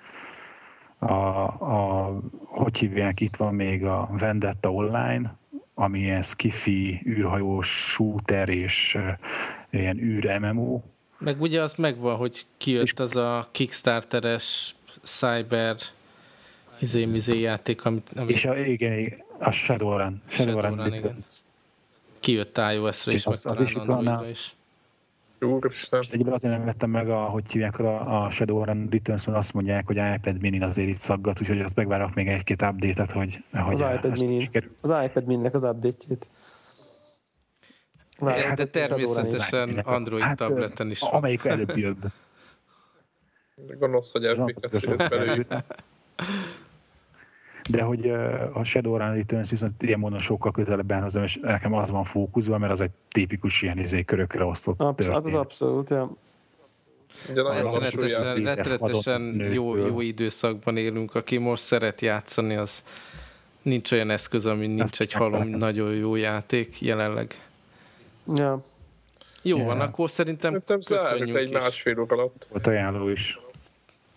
a, 0.99 1.13
a, 1.47 2.11
hogy 2.43 2.77
hívják, 2.77 3.19
itt 3.19 3.35
van 3.35 3.55
még 3.55 3.85
a 3.85 4.09
Vendetta 4.17 4.71
Online, 4.71 5.37
ami 5.73 5.99
ilyen 5.99 6.21
skifi, 6.21 7.01
űrhajós 7.05 7.67
shooter 7.67 8.49
és 8.49 8.95
uh, 8.95 9.09
ilyen 9.69 9.97
űr 9.97 10.39
MMO. 10.39 10.81
Meg 11.17 11.41
ugye 11.41 11.61
az 11.61 11.73
megvan, 11.73 12.15
hogy 12.15 12.45
kijött 12.57 12.99
az 12.99 13.15
a 13.15 13.47
Kickstarteres 13.51 14.75
Cyber 15.01 15.75
izé 16.79 17.39
játék, 17.39 17.85
amit, 17.85 18.11
amit... 18.15 18.35
És 18.35 18.45
a, 18.45 18.57
igen, 18.57 19.23
a 19.39 19.51
Shadowrun. 19.51 20.21
Shadowrun, 20.27 20.71
Shadowrun 20.71 20.93
igen. 20.93 21.25
Kijött 22.19 22.57
iOS-re 22.57 23.11
is, 23.11 23.25
az, 23.25 23.45
az 23.45 23.61
is 23.61 23.73
itt 23.73 23.83
van 23.83 24.07
a... 24.07 24.27
is. 24.27 24.55
Úristen. 25.39 25.99
És 25.99 26.07
egyébként 26.07 26.35
azért 26.35 26.53
nem 26.53 26.65
vettem 26.65 26.89
meg, 26.89 27.09
a, 27.09 27.23
hogy 27.23 27.51
hívják 27.51 27.79
a, 27.79 28.23
a 28.23 28.29
Shadowrun 28.29 28.87
Returns, 28.91 29.25
mert 29.25 29.37
azt 29.37 29.53
mondják, 29.53 29.85
hogy 29.85 29.95
iPad 29.95 30.41
mini 30.41 30.61
azért 30.61 30.87
itt 30.87 30.99
szaggat, 30.99 31.41
úgyhogy 31.41 31.61
ott 31.61 31.75
megvárok 31.75 32.13
még 32.13 32.27
egy-két 32.27 32.61
update-et, 32.61 33.11
hogy, 33.11 33.43
hogy 33.51 33.81
az, 33.81 33.93
iPad 33.95 34.19
mini, 34.19 34.49
az 34.81 34.93
iPad 35.03 35.25
mini 35.25 35.47
az 35.47 35.63
update-jét. 35.63 36.29
Várj, 38.19 38.39
de, 38.39 38.47
hát 38.47 38.57
de 38.57 38.65
természetesen 38.65 39.69
Android 39.77 40.23
hát, 40.23 40.37
tableten 40.37 40.89
is 40.89 40.99
van. 40.99 41.11
Amelyik 41.11 41.45
előbb 41.45 41.77
jobb. 41.77 42.05
Gonosz, 43.79 44.11
hogy 44.11 44.23
FB2 44.25 45.05
belül. 45.09 45.45
De 47.69 47.81
hogy 47.81 48.09
a 48.53 48.63
Shadowrun 48.63 49.13
Returns 49.13 49.49
viszont 49.49 49.83
ilyen 49.83 49.99
módon 49.99 50.19
sokkal 50.19 50.51
közelebb 50.51 50.91
állhozom, 50.91 51.23
és 51.23 51.39
nekem 51.41 51.73
az 51.73 51.89
van 51.89 52.03
fókuszban, 52.03 52.59
mert 52.59 52.71
az 52.71 52.81
egy 52.81 52.91
tipikus 53.09 53.61
ilyen 53.61 53.79
izé, 53.79 54.03
körökre 54.03 54.43
osztott 54.43 54.79
Absz- 54.79 55.11
Hát 55.11 55.25
az 55.25 55.33
abszolút, 55.33 55.89
ja. 55.89 56.11
Rettenetesen, 57.33 58.43
rettenetesen 58.43 59.21
jó, 59.53 59.75
jó 59.77 60.01
időszakban 60.01 60.77
élünk. 60.77 61.15
Aki 61.15 61.37
most 61.37 61.63
szeret 61.63 62.01
játszani, 62.01 62.55
az 62.55 62.83
nincs 63.61 63.91
olyan 63.91 64.09
eszköz, 64.09 64.45
ami 64.45 64.67
nincs 64.67 65.01
egy 65.01 65.13
halom 65.13 65.47
nagyon 65.47 65.93
jó 65.93 66.15
játék 66.15 66.81
jelenleg. 66.81 67.39
Ja. 68.35 68.63
Jó 69.41 69.57
ja. 69.57 69.63
van, 69.63 69.79
akkor 69.79 70.09
szerintem, 70.09 70.51
szerintem 70.51 70.79
köszönjük 70.97 71.37
egy 71.37 71.51
másfél 71.51 71.99
óra 71.99 72.15
alatt. 72.15 72.47
Volt 72.51 72.67
ajánló 72.67 73.07
is. 73.09 73.39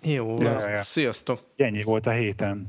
Jó, 0.02 0.34
ja, 0.38 0.70
ja. 0.70 0.82
sziasztok. 0.82 1.40
Ennyi 1.56 1.82
volt 1.82 2.06
a 2.06 2.10
héten. 2.10 2.68